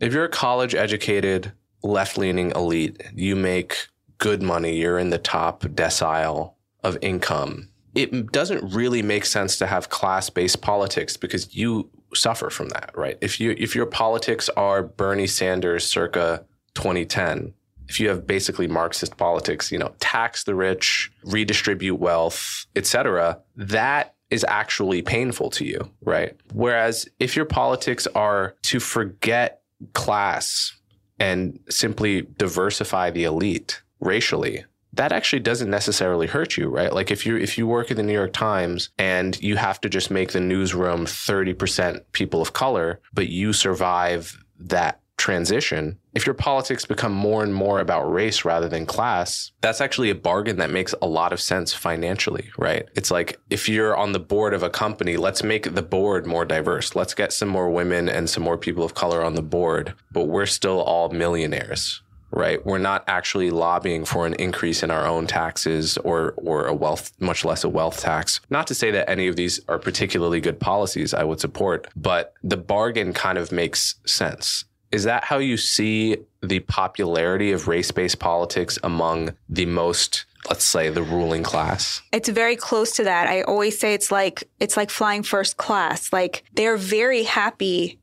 If 0.00 0.12
you're 0.12 0.26
a 0.26 0.28
college 0.28 0.74
educated, 0.74 1.52
left 1.82 2.18
leaning 2.18 2.50
elite, 2.50 3.02
you 3.14 3.34
make 3.34 3.88
good 4.18 4.42
money, 4.42 4.76
you're 4.76 4.98
in 4.98 5.08
the 5.08 5.18
top 5.18 5.62
decile 5.62 6.52
of 6.82 6.98
income 7.00 7.70
it 7.94 8.32
doesn't 8.32 8.74
really 8.74 9.02
make 9.02 9.24
sense 9.24 9.56
to 9.58 9.66
have 9.66 9.88
class-based 9.88 10.60
politics 10.60 11.16
because 11.16 11.54
you 11.54 11.90
suffer 12.12 12.50
from 12.50 12.68
that, 12.70 12.90
right? 12.94 13.18
If 13.20 13.40
you 13.40 13.54
if 13.58 13.74
your 13.74 13.86
politics 13.86 14.48
are 14.56 14.82
Bernie 14.82 15.26
Sanders 15.26 15.86
circa 15.86 16.44
2010, 16.74 17.54
if 17.88 18.00
you 18.00 18.08
have 18.08 18.26
basically 18.26 18.66
Marxist 18.66 19.16
politics, 19.16 19.70
you 19.70 19.78
know, 19.78 19.94
tax 20.00 20.44
the 20.44 20.54
rich, 20.54 21.12
redistribute 21.24 21.98
wealth, 21.98 22.66
etc., 22.74 23.40
that 23.56 24.14
is 24.30 24.44
actually 24.48 25.02
painful 25.02 25.50
to 25.50 25.64
you, 25.64 25.90
right? 26.02 26.36
Whereas 26.52 27.08
if 27.20 27.36
your 27.36 27.44
politics 27.44 28.06
are 28.14 28.56
to 28.62 28.80
forget 28.80 29.62
class 29.92 30.72
and 31.18 31.60
simply 31.68 32.22
diversify 32.38 33.10
the 33.10 33.24
elite 33.24 33.82
racially, 34.00 34.64
that 34.96 35.12
actually 35.12 35.40
doesn't 35.40 35.70
necessarily 35.70 36.26
hurt 36.26 36.56
you, 36.56 36.68
right? 36.68 36.92
Like 36.92 37.10
if 37.10 37.26
you 37.26 37.36
if 37.36 37.58
you 37.58 37.66
work 37.66 37.90
at 37.90 37.96
the 37.96 38.02
New 38.02 38.12
York 38.12 38.32
Times 38.32 38.90
and 38.98 39.40
you 39.42 39.56
have 39.56 39.80
to 39.82 39.88
just 39.88 40.10
make 40.10 40.32
the 40.32 40.40
newsroom 40.40 41.06
30% 41.06 42.02
people 42.12 42.40
of 42.40 42.52
color, 42.52 43.00
but 43.12 43.28
you 43.28 43.52
survive 43.52 44.38
that 44.58 45.00
transition, 45.16 45.98
if 46.14 46.26
your 46.26 46.34
politics 46.34 46.84
become 46.84 47.12
more 47.12 47.42
and 47.42 47.54
more 47.54 47.80
about 47.80 48.12
race 48.12 48.44
rather 48.44 48.68
than 48.68 48.84
class, 48.84 49.52
that's 49.60 49.80
actually 49.80 50.10
a 50.10 50.14
bargain 50.14 50.56
that 50.56 50.70
makes 50.70 50.94
a 51.00 51.06
lot 51.06 51.32
of 51.32 51.40
sense 51.40 51.72
financially, 51.72 52.50
right? 52.58 52.88
It's 52.94 53.10
like 53.10 53.38
if 53.50 53.68
you're 53.68 53.96
on 53.96 54.12
the 54.12 54.20
board 54.20 54.54
of 54.54 54.62
a 54.62 54.70
company, 54.70 55.16
let's 55.16 55.42
make 55.42 55.74
the 55.74 55.82
board 55.82 56.26
more 56.26 56.44
diverse. 56.44 56.94
Let's 56.94 57.14
get 57.14 57.32
some 57.32 57.48
more 57.48 57.70
women 57.70 58.08
and 58.08 58.28
some 58.28 58.42
more 58.42 58.58
people 58.58 58.84
of 58.84 58.94
color 58.94 59.24
on 59.24 59.34
the 59.34 59.42
board, 59.42 59.94
but 60.12 60.24
we're 60.24 60.46
still 60.46 60.80
all 60.80 61.08
millionaires, 61.10 62.02
right? 62.34 62.64
We're 62.66 62.78
not 62.78 63.04
actually 63.06 63.50
lobbying 63.50 64.04
for 64.04 64.26
an 64.26 64.34
increase 64.34 64.82
in 64.82 64.90
our 64.90 65.06
own 65.06 65.26
taxes 65.26 65.96
or 65.98 66.34
or 66.36 66.66
a 66.66 66.74
wealth, 66.74 67.12
much 67.20 67.44
less 67.44 67.64
a 67.64 67.68
wealth 67.68 68.00
tax. 68.00 68.40
Not 68.50 68.66
to 68.66 68.74
say 68.74 68.90
that 68.90 69.08
any 69.08 69.28
of 69.28 69.36
these 69.36 69.60
are 69.68 69.78
particularly 69.78 70.40
good 70.40 70.60
policies 70.60 71.14
I 71.14 71.24
would 71.24 71.40
support, 71.40 71.86
but 71.96 72.34
the 72.42 72.56
bargain 72.56 73.12
kind 73.12 73.38
of 73.38 73.52
makes 73.52 73.94
sense. 74.04 74.64
Is 74.90 75.04
that 75.04 75.24
how 75.24 75.38
you 75.38 75.56
see 75.56 76.18
the 76.42 76.60
popularity 76.60 77.52
of 77.52 77.66
race-based 77.66 78.18
politics 78.18 78.78
among 78.82 79.34
the 79.48 79.66
most 79.66 80.26
let's 80.50 80.66
say 80.66 80.90
the 80.90 81.02
ruling 81.02 81.42
class 81.42 82.02
it's 82.12 82.28
very 82.28 82.54
close 82.54 82.92
to 82.92 83.04
that 83.04 83.26
i 83.26 83.40
always 83.42 83.78
say 83.78 83.94
it's 83.94 84.12
like 84.12 84.44
it's 84.60 84.76
like 84.76 84.90
flying 84.90 85.22
first 85.22 85.56
class 85.56 86.12
like 86.12 86.44
they're 86.52 86.76
very 86.76 87.22
happy 87.22 87.98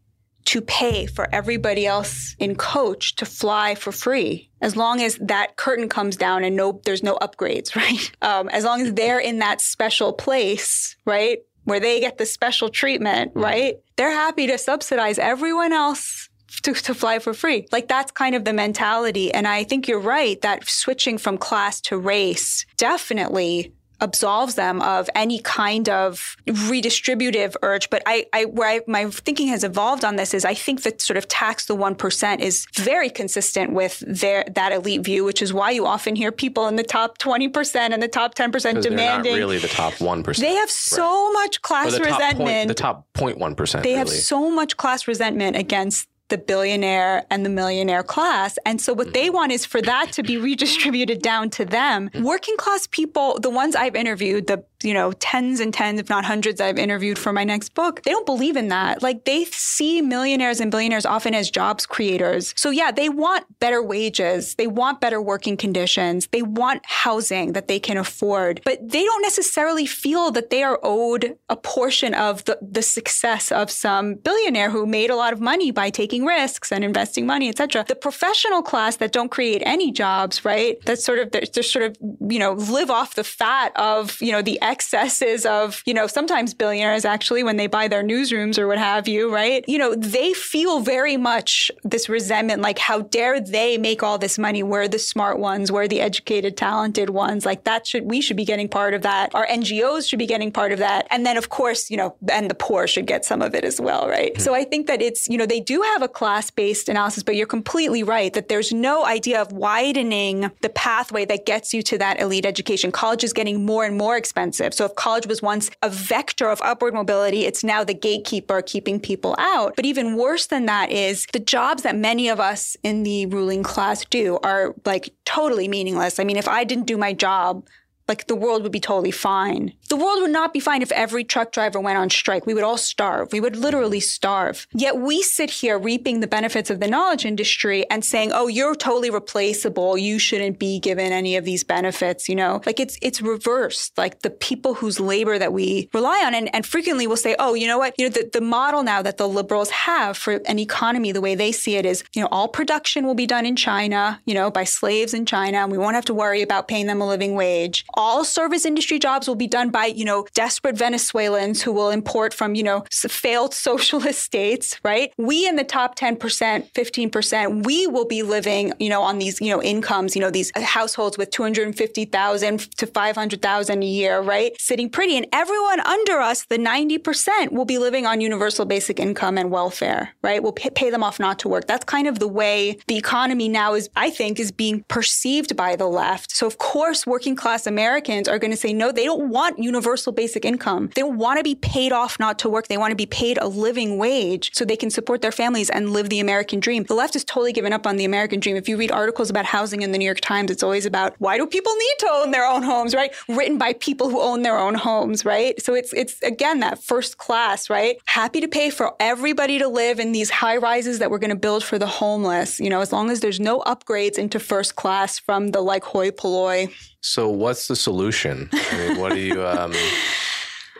to 0.45 0.61
pay 0.61 1.05
for 1.05 1.33
everybody 1.33 1.85
else 1.85 2.35
in 2.39 2.55
coach 2.55 3.15
to 3.15 3.25
fly 3.25 3.75
for 3.75 3.91
free 3.91 4.49
as 4.61 4.75
long 4.75 5.01
as 5.01 5.17
that 5.17 5.55
curtain 5.57 5.89
comes 5.89 6.15
down 6.15 6.43
and 6.43 6.55
no 6.55 6.81
there's 6.85 7.03
no 7.03 7.17
upgrades 7.17 7.75
right 7.75 8.11
um, 8.21 8.49
as 8.49 8.63
long 8.63 8.81
as 8.81 8.93
they're 8.93 9.19
in 9.19 9.39
that 9.39 9.61
special 9.61 10.13
place 10.13 10.95
right 11.05 11.39
where 11.63 11.79
they 11.79 11.99
get 11.99 12.17
the 12.17 12.25
special 12.25 12.69
treatment 12.69 13.31
mm-hmm. 13.31 13.41
right 13.41 13.75
they're 13.95 14.11
happy 14.11 14.47
to 14.47 14.57
subsidize 14.57 15.19
everyone 15.19 15.73
else 15.73 16.29
to, 16.63 16.73
to 16.73 16.93
fly 16.93 17.19
for 17.19 17.33
free. 17.33 17.65
Like 17.71 17.87
that's 17.87 18.11
kind 18.11 18.35
of 18.35 18.45
the 18.45 18.53
mentality. 18.53 19.33
And 19.33 19.47
I 19.47 19.63
think 19.63 19.87
you're 19.87 19.99
right 19.99 20.39
that 20.41 20.67
switching 20.67 21.17
from 21.17 21.37
class 21.37 21.81
to 21.81 21.97
race 21.97 22.65
definitely 22.77 23.73
absolves 24.01 24.55
them 24.55 24.81
of 24.81 25.09
any 25.15 25.39
kind 25.39 25.87
of 25.87 26.35
redistributive 26.47 27.55
urge. 27.61 27.89
But 27.89 28.01
I, 28.05 28.25
I 28.33 28.45
where 28.45 28.67
I, 28.67 28.81
my 28.87 29.09
thinking 29.09 29.47
has 29.47 29.63
evolved 29.63 30.03
on 30.03 30.15
this 30.15 30.33
is 30.33 30.43
I 30.43 30.53
think 30.53 30.83
that 30.83 31.01
sort 31.01 31.17
of 31.17 31.27
tax 31.27 31.65
the 31.65 31.75
one 31.75 31.95
percent 31.95 32.41
is 32.41 32.65
very 32.75 33.09
consistent 33.09 33.71
with 33.71 33.99
their 34.05 34.43
that 34.55 34.71
elite 34.71 35.01
view, 35.01 35.23
which 35.23 35.41
is 35.41 35.53
why 35.53 35.71
you 35.71 35.85
often 35.85 36.15
hear 36.15 36.31
people 36.31 36.67
in 36.67 36.75
the 36.75 36.83
top 36.83 37.17
twenty 37.17 37.47
percent 37.47 37.93
and 37.93 38.01
the 38.01 38.07
top 38.07 38.33
ten 38.33 38.51
percent 38.51 38.81
demanding. 38.81 39.35
really 39.35 39.59
the 39.59 39.67
top 39.67 39.99
one 40.01 40.23
percent. 40.23 40.47
They 40.47 40.55
have 40.55 40.71
so 40.71 41.03
right. 41.03 41.33
much 41.33 41.61
class 41.61 41.93
the 41.93 41.99
resentment. 41.99 42.37
Point, 42.37 42.67
the 42.67 42.73
top 42.73 43.07
0.1 43.13 43.55
percent. 43.55 43.83
They 43.83 43.89
really. 43.89 43.99
have 43.99 44.09
so 44.09 44.49
much 44.49 44.77
class 44.77 45.07
resentment 45.07 45.55
against 45.55 46.07
the 46.31 46.39
billionaire 46.39 47.27
and 47.29 47.45
the 47.45 47.49
millionaire 47.49 48.01
class. 48.01 48.57
And 48.65 48.81
so 48.81 48.93
what 48.93 49.13
they 49.13 49.29
want 49.29 49.51
is 49.51 49.65
for 49.65 49.81
that 49.83 50.11
to 50.13 50.23
be 50.23 50.37
redistributed 50.37 51.21
down 51.21 51.51
to 51.51 51.65
them. 51.65 52.09
Working 52.19 52.57
class 52.57 52.87
people, 52.87 53.39
the 53.39 53.51
ones 53.51 53.75
I've 53.75 53.95
interviewed, 53.95 54.47
the 54.47 54.63
you 54.83 54.93
know, 54.93 55.11
tens 55.13 55.59
and 55.59 55.73
tens, 55.73 55.99
if 55.99 56.09
not 56.09 56.25
hundreds, 56.25 56.57
that 56.57 56.67
I've 56.67 56.79
interviewed 56.79 57.17
for 57.17 57.33
my 57.33 57.43
next 57.43 57.73
book, 57.73 58.01
they 58.03 58.11
don't 58.11 58.25
believe 58.25 58.55
in 58.55 58.69
that. 58.69 59.01
Like 59.01 59.25
they 59.25 59.45
see 59.45 60.01
millionaires 60.01 60.59
and 60.59 60.71
billionaires 60.71 61.05
often 61.05 61.33
as 61.33 61.49
jobs 61.49 61.85
creators. 61.85 62.53
So 62.57 62.69
yeah, 62.69 62.91
they 62.91 63.09
want 63.09 63.45
better 63.59 63.81
wages. 63.81 64.55
They 64.55 64.67
want 64.67 65.01
better 65.01 65.21
working 65.21 65.57
conditions. 65.57 66.27
They 66.31 66.41
want 66.41 66.81
housing 66.85 67.53
that 67.53 67.67
they 67.67 67.79
can 67.79 67.97
afford, 67.97 68.61
but 68.63 68.79
they 68.81 69.03
don't 69.03 69.21
necessarily 69.21 69.85
feel 69.85 70.31
that 70.31 70.49
they 70.49 70.63
are 70.63 70.79
owed 70.83 71.37
a 71.49 71.55
portion 71.55 72.13
of 72.13 72.43
the, 72.45 72.57
the 72.61 72.81
success 72.81 73.51
of 73.51 73.69
some 73.69 74.15
billionaire 74.15 74.69
who 74.69 74.85
made 74.85 75.09
a 75.09 75.15
lot 75.15 75.33
of 75.33 75.41
money 75.41 75.71
by 75.71 75.89
taking 75.89 76.25
risks 76.25 76.71
and 76.71 76.83
investing 76.83 77.25
money, 77.25 77.49
etc. 77.49 77.85
The 77.87 77.95
professional 77.95 78.61
class 78.61 78.97
that 78.97 79.11
don't 79.11 79.29
create 79.29 79.61
any 79.65 79.91
jobs, 79.91 80.45
right? 80.45 80.83
That 80.85 80.99
sort 80.99 81.19
of, 81.19 81.31
just 81.51 81.71
sort 81.71 81.85
of, 81.85 81.97
you 82.29 82.39
know, 82.39 82.53
live 82.53 82.89
off 82.89 83.15
the 83.15 83.23
fat 83.23 83.71
of, 83.75 84.21
you 84.21 84.31
know, 84.31 84.41
the 84.41 84.59
excesses 84.71 85.45
of, 85.45 85.83
you 85.85 85.93
know, 85.93 86.07
sometimes 86.07 86.53
billionaires 86.53 87.03
actually 87.03 87.43
when 87.43 87.57
they 87.57 87.67
buy 87.67 87.87
their 87.89 88.03
newsrooms 88.03 88.57
or 88.57 88.67
what 88.67 88.77
have 88.77 89.07
you, 89.07 89.33
right? 89.33 89.65
You 89.67 89.77
know, 89.77 89.93
they 89.93 90.33
feel 90.33 90.79
very 90.79 91.17
much 91.17 91.69
this 91.83 92.07
resentment, 92.07 92.61
like 92.61 92.79
how 92.79 93.01
dare 93.01 93.41
they 93.41 93.77
make 93.77 94.01
all 94.01 94.17
this 94.17 94.39
money? 94.39 94.63
We're 94.63 94.87
the 94.87 94.99
smart 94.99 95.39
ones, 95.39 95.71
we're 95.71 95.89
the 95.89 95.99
educated, 95.99 96.55
talented 96.55 97.09
ones. 97.09 97.45
Like 97.45 97.65
that 97.65 97.85
should, 97.85 98.09
we 98.09 98.21
should 98.21 98.37
be 98.37 98.45
getting 98.45 98.69
part 98.69 98.93
of 98.93 99.01
that. 99.01 99.35
Our 99.35 99.45
NGOs 99.45 100.07
should 100.07 100.19
be 100.19 100.25
getting 100.25 100.51
part 100.51 100.71
of 100.71 100.79
that. 100.79 101.05
And 101.11 101.25
then 101.25 101.35
of 101.35 101.49
course, 101.49 101.91
you 101.91 101.97
know, 101.97 102.15
and 102.29 102.49
the 102.49 102.55
poor 102.55 102.87
should 102.87 103.07
get 103.07 103.25
some 103.25 103.41
of 103.41 103.53
it 103.53 103.65
as 103.65 103.81
well, 103.81 104.07
right? 104.07 104.33
Mm-hmm. 104.33 104.41
So 104.41 104.55
I 104.55 104.63
think 104.63 104.87
that 104.87 105.01
it's, 105.01 105.27
you 105.27 105.37
know, 105.37 105.45
they 105.45 105.59
do 105.59 105.81
have 105.81 106.01
a 106.01 106.07
class-based 106.07 106.87
analysis, 106.87 107.23
but 107.23 107.35
you're 107.35 107.45
completely 107.45 108.03
right 108.03 108.31
that 108.33 108.47
there's 108.47 108.71
no 108.71 109.05
idea 109.05 109.41
of 109.41 109.51
widening 109.51 110.49
the 110.61 110.69
pathway 110.69 111.25
that 111.25 111.45
gets 111.45 111.73
you 111.73 111.81
to 111.83 111.97
that 111.97 112.21
elite 112.21 112.45
education. 112.45 112.91
College 112.91 113.25
is 113.25 113.33
getting 113.33 113.65
more 113.65 113.83
and 113.83 113.97
more 113.97 114.15
expensive 114.15 114.60
expensive. 114.61 114.77
So 114.77 114.85
if 114.85 114.95
college 114.95 115.27
was 115.27 115.41
once 115.41 115.69
a 115.81 115.89
vector 115.89 116.49
of 116.49 116.61
upward 116.63 116.93
mobility, 116.93 117.45
it's 117.45 117.63
now 117.63 117.83
the 117.83 117.93
gatekeeper 117.93 118.61
keeping 118.61 118.99
people 118.99 119.35
out. 119.37 119.75
But 119.75 119.85
even 119.85 120.15
worse 120.15 120.47
than 120.47 120.65
that 120.67 120.91
is 120.91 121.25
the 121.33 121.39
jobs 121.39 121.83
that 121.83 121.95
many 121.95 122.29
of 122.29 122.39
us 122.39 122.77
in 122.83 123.03
the 123.03 123.25
ruling 123.27 123.63
class 123.63 124.05
do 124.05 124.39
are 124.43 124.73
like 124.85 125.13
totally 125.25 125.67
meaningless. 125.67 126.19
I 126.19 126.23
mean, 126.23 126.37
if 126.37 126.47
I 126.47 126.63
didn't 126.63 126.85
do 126.85 126.97
my 126.97 127.13
job, 127.13 127.65
like 128.07 128.27
the 128.27 128.35
world 128.35 128.63
would 128.63 128.71
be 128.71 128.79
totally 128.79 129.11
fine. 129.11 129.73
The 129.89 129.95
world 129.95 130.21
would 130.21 130.31
not 130.31 130.53
be 130.53 130.59
fine 130.59 130.81
if 130.81 130.91
every 130.91 131.23
truck 131.23 131.51
driver 131.51 131.79
went 131.79 131.97
on 131.97 132.09
strike. 132.09 132.45
We 132.45 132.53
would 132.53 132.63
all 132.63 132.77
starve. 132.77 133.31
We 133.31 133.39
would 133.39 133.55
literally 133.55 133.99
starve. 133.99 134.67
Yet 134.73 134.97
we 134.97 135.21
sit 135.21 135.49
here 135.49 135.77
reaping 135.77 136.19
the 136.19 136.27
benefits 136.27 136.69
of 136.69 136.79
the 136.79 136.87
knowledge 136.87 137.25
industry 137.25 137.89
and 137.89 138.03
saying, 138.03 138.31
"Oh, 138.33 138.47
you're 138.47 138.75
totally 138.75 139.09
replaceable. 139.09 139.97
You 139.97 140.19
shouldn't 140.19 140.59
be 140.59 140.79
given 140.79 141.11
any 141.11 141.35
of 141.35 141.45
these 141.45 141.63
benefits." 141.63 142.29
You 142.29 142.35
know, 142.35 142.61
like 142.65 142.79
it's 142.79 142.97
it's 143.01 143.21
reversed. 143.21 143.97
Like 143.97 144.21
the 144.21 144.29
people 144.29 144.75
whose 144.75 144.99
labor 144.99 145.37
that 145.37 145.53
we 145.53 145.89
rely 145.93 146.23
on, 146.25 146.33
and, 146.33 146.53
and 146.55 146.65
frequently 146.65 147.07
will 147.07 147.17
say, 147.17 147.35
"Oh, 147.39 147.53
you 147.53 147.67
know 147.67 147.77
what? 147.77 147.95
You 147.97 148.05
know 148.05 148.11
the, 148.11 148.29
the 148.31 148.41
model 148.41 148.83
now 148.83 149.01
that 149.01 149.17
the 149.17 149.27
liberals 149.27 149.69
have 149.69 150.17
for 150.17 150.33
an 150.45 150.59
economy, 150.59 151.11
the 151.11 151.21
way 151.21 151.35
they 151.35 151.51
see 151.51 151.75
it 151.75 151.85
is, 151.85 152.03
you 152.13 152.21
know, 152.21 152.29
all 152.31 152.47
production 152.47 153.05
will 153.05 153.15
be 153.15 153.27
done 153.27 153.45
in 153.45 153.55
China. 153.55 154.21
You 154.25 154.33
know, 154.33 154.49
by 154.51 154.63
slaves 154.63 155.13
in 155.13 155.25
China, 155.25 155.57
and 155.57 155.71
we 155.71 155.77
won't 155.77 155.95
have 155.95 156.05
to 156.05 156.13
worry 156.13 156.41
about 156.41 156.67
paying 156.67 156.87
them 156.87 157.01
a 157.01 157.07
living 157.07 157.35
wage." 157.35 157.85
All 157.93 158.23
service 158.23 158.65
industry 158.65 158.99
jobs 158.99 159.27
will 159.27 159.35
be 159.35 159.47
done 159.47 159.69
by, 159.69 159.85
you 159.85 160.05
know, 160.05 160.25
desperate 160.33 160.77
Venezuelans 160.77 161.61
who 161.61 161.71
will 161.71 161.89
import 161.89 162.33
from, 162.33 162.55
you 162.55 162.63
know, 162.63 162.85
failed 162.91 163.53
socialist 163.67 164.19
states, 164.19 164.79
right? 164.83 165.13
We 165.17 165.47
in 165.47 165.55
the 165.55 165.63
top 165.63 165.97
10%, 165.97 166.17
15%, 166.17 167.65
we 167.65 167.87
will 167.87 168.05
be 168.05 168.23
living, 168.23 168.73
you 168.79 168.89
know, 168.89 169.01
on 169.01 169.19
these, 169.19 169.39
you 169.41 169.49
know, 169.49 169.61
incomes, 169.61 170.15
you 170.15 170.21
know, 170.21 170.29
these 170.29 170.51
uh, 170.55 170.61
households 170.61 171.17
with 171.17 171.31
250,000 171.31 172.59
to 172.77 172.87
500,000 172.87 173.83
a 173.83 173.85
year, 173.85 174.21
right? 174.21 174.59
Sitting 174.59 174.89
pretty. 174.89 175.17
And 175.17 175.27
everyone 175.33 175.79
under 175.81 176.19
us, 176.19 176.45
the 176.45 176.57
90% 176.57 177.51
will 177.51 177.65
be 177.65 177.77
living 177.77 178.05
on 178.05 178.21
universal 178.21 178.65
basic 178.65 178.99
income 178.99 179.37
and 179.37 179.51
welfare, 179.51 180.13
right? 180.21 180.41
We'll 180.41 180.53
pay 180.53 180.89
them 180.89 181.03
off 181.03 181.19
not 181.19 181.39
to 181.39 181.49
work. 181.49 181.67
That's 181.67 181.85
kind 181.85 182.07
of 182.07 182.19
the 182.19 182.27
way 182.27 182.77
the 182.87 182.97
economy 182.97 183.49
now 183.49 183.73
is, 183.73 183.89
I 183.95 184.09
think, 184.09 184.39
is 184.39 184.51
being 184.51 184.83
perceived 184.87 185.55
by 185.55 185.75
the 185.75 185.87
left. 185.87 186.31
So 186.31 186.47
of 186.47 186.57
course, 186.57 187.05
working 187.05 187.35
class 187.35 187.67
Americans 187.67 187.80
Americans 187.81 188.27
are 188.27 188.37
going 188.37 188.51
to 188.51 188.57
say, 188.57 188.73
no, 188.73 188.91
they 188.91 189.05
don't 189.05 189.29
want 189.29 189.57
universal 189.57 190.11
basic 190.11 190.45
income. 190.45 190.91
They 190.93 191.01
want 191.01 191.37
to 191.37 191.43
be 191.43 191.55
paid 191.55 191.91
off 191.91 192.19
not 192.19 192.37
to 192.39 192.47
work. 192.47 192.67
They 192.67 192.77
want 192.77 192.91
to 192.91 192.95
be 192.95 193.07
paid 193.07 193.39
a 193.39 193.47
living 193.47 193.97
wage 193.97 194.51
so 194.53 194.63
they 194.63 194.75
can 194.75 194.91
support 194.91 195.23
their 195.23 195.31
families 195.31 195.71
and 195.71 195.89
live 195.89 196.09
the 196.09 196.19
American 196.19 196.59
dream. 196.59 196.83
The 196.83 196.93
left 196.93 197.15
has 197.15 197.23
totally 197.23 197.53
given 197.53 197.73
up 197.73 197.87
on 197.87 197.95
the 197.95 198.05
American 198.05 198.39
dream. 198.39 198.55
If 198.55 198.69
you 198.69 198.77
read 198.77 198.91
articles 198.91 199.31
about 199.31 199.45
housing 199.45 199.81
in 199.81 199.91
the 199.91 199.97
New 199.97 200.05
York 200.05 200.21
Times, 200.21 200.51
it's 200.51 200.61
always 200.61 200.85
about 200.85 201.15
why 201.17 201.37
do 201.37 201.47
people 201.47 201.73
need 201.73 201.95
to 202.01 202.09
own 202.11 202.29
their 202.29 202.45
own 202.45 202.61
homes, 202.61 202.93
right? 202.93 203.11
Written 203.27 203.57
by 203.57 203.73
people 203.73 204.11
who 204.11 204.21
own 204.21 204.43
their 204.43 204.59
own 204.59 204.75
homes, 204.75 205.25
right? 205.25 205.59
So 205.59 205.73
it's 205.73 205.91
it's 205.93 206.21
again 206.21 206.59
that 206.59 206.83
first 206.83 207.17
class, 207.17 207.67
right? 207.67 207.97
Happy 208.05 208.41
to 208.41 208.47
pay 208.47 208.69
for 208.69 208.93
everybody 208.99 209.57
to 209.57 209.67
live 209.67 209.99
in 209.99 210.11
these 210.11 210.29
high 210.29 210.57
rises 210.57 210.99
that 210.99 211.09
we're 211.09 211.17
going 211.17 211.31
to 211.31 211.35
build 211.47 211.63
for 211.63 211.79
the 211.79 211.87
homeless, 211.87 212.59
you 212.59 212.69
know, 212.69 212.81
as 212.81 212.93
long 212.93 213.09
as 213.09 213.21
there's 213.21 213.39
no 213.39 213.61
upgrades 213.61 214.19
into 214.19 214.39
first 214.39 214.75
class 214.75 215.17
from 215.17 215.49
the 215.49 215.61
like 215.61 215.83
hoi 215.83 216.11
polloi 216.11 216.69
so, 217.01 217.29
what's 217.29 217.67
the 217.67 217.75
solution? 217.75 218.49
I 218.53 218.77
mean, 218.77 218.99
what 218.99 219.13
do 219.13 219.19
you, 219.19 219.45
um, 219.47 219.73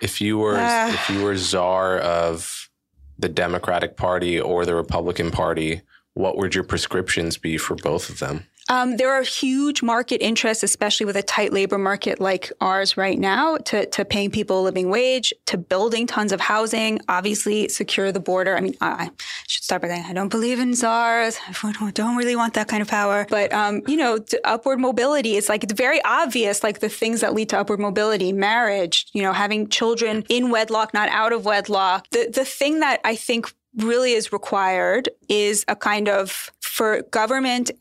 if 0.02 0.22
you 0.22 0.38
were 0.38 0.58
uh, 0.58 0.90
if 0.90 1.10
you 1.10 1.24
were 1.24 1.36
czar 1.36 1.98
of 2.00 2.70
the 3.18 3.30
Democratic 3.30 3.98
Party 3.98 4.40
or 4.40 4.66
the 4.66 4.76
Republican 4.76 5.32
Party, 5.32 5.82
what 6.14 6.38
would 6.38 6.56
your 6.56 6.64
prescriptions 6.64 7.38
be 7.38 7.58
for 7.58 7.76
both 7.76 8.10
of 8.10 8.20
them? 8.20 8.46
Um, 8.72 8.96
there 8.96 9.12
are 9.12 9.22
huge 9.22 9.84
market 9.84 10.24
interests, 10.24 10.64
especially 10.64 11.06
with 11.06 11.18
a 11.18 11.22
tight 11.22 11.52
labor 11.52 11.78
market 11.78 12.22
like 12.22 12.54
ours 12.62 12.96
right 12.96 13.20
now, 13.20 13.58
to, 13.58 13.86
to 13.88 14.06
paying 14.06 14.32
people 14.32 14.62
a 14.62 14.64
living 14.64 14.90
wage, 14.90 15.34
to 15.48 15.58
building 15.58 16.08
tons 16.08 16.32
of 16.32 16.40
housing, 16.40 17.02
obviously 17.10 17.68
secure 17.68 18.14
the 18.14 18.22
border. 18.22 18.56
I 18.56 18.62
mean, 18.62 18.76
I 18.80 19.12
should 19.46 19.66
start 19.66 19.82
by 19.82 19.90
saying 19.90 20.06
I 20.08 20.14
don't 20.14 20.30
believe 20.30 20.58
in 20.58 20.74
czars. 20.74 21.38
I 21.62 21.92
don't 21.92 22.16
really 22.16 22.38
want 22.38 22.54
that 22.54 22.70
kind 22.70 22.82
of 22.82 22.88
power. 22.88 23.28
But, 23.30 23.52
um, 23.52 23.82
you 23.88 23.98
know, 23.98 24.20
upward 24.46 24.80
mobility, 24.80 25.36
it's 25.36 25.50
like, 25.50 25.66
it's 25.66 25.74
very 25.74 26.02
obvious, 26.06 26.64
like 26.64 26.80
the 26.80 26.88
things 26.88 27.20
that 27.20 27.34
lead 27.34 27.50
to 27.50 27.60
upward 27.60 27.82
mobility, 27.82 28.32
marriage, 28.32 29.06
you 29.12 29.22
know, 29.22 29.34
having 29.34 29.68
children 29.68 30.24
in 30.30 30.50
wedlock, 30.50 30.94
not 30.94 31.10
out 31.10 31.34
of 31.34 31.44
wedlock. 31.44 32.08
The, 32.12 32.32
the 32.34 32.46
thing 32.46 32.80
that 32.80 33.02
I 33.04 33.18
think 33.18 33.54
really 33.76 34.14
is 34.14 34.32
required 34.32 35.10
is 35.28 35.66
a 35.68 35.76
kind 35.76 36.08
of 36.08 36.52
for 36.62 37.02
government 37.12 37.72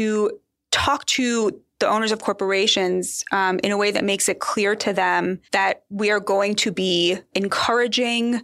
to 0.00 0.30
talk 0.70 1.04
to 1.04 1.60
the 1.78 1.86
owners 1.86 2.10
of 2.10 2.22
corporations 2.22 3.22
um, 3.32 3.60
in 3.62 3.70
a 3.70 3.76
way 3.76 3.90
that 3.90 4.02
makes 4.02 4.30
it 4.30 4.40
clear 4.40 4.74
to 4.74 4.94
them 4.94 5.38
that 5.52 5.82
we 5.90 6.10
are 6.10 6.20
going 6.20 6.54
to 6.54 6.72
be 6.72 7.18
encouraging 7.34 8.40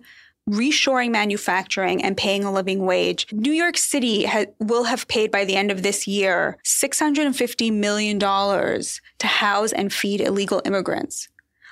reshoring 0.50 1.10
manufacturing 1.10 2.04
and 2.04 2.14
paying 2.16 2.44
a 2.44 2.52
living 2.52 2.84
wage. 2.84 3.26
New 3.32 3.52
York 3.52 3.78
City 3.78 4.26
ha- 4.26 4.44
will 4.60 4.84
have 4.84 5.08
paid 5.08 5.30
by 5.30 5.46
the 5.46 5.56
end 5.56 5.70
of 5.70 5.82
this 5.82 6.06
year 6.06 6.58
$650 6.64 7.72
million 7.72 8.18
to 8.18 9.26
house 9.26 9.72
and 9.72 9.92
feed 9.92 10.20
illegal 10.20 10.60
immigrants. 10.66 11.28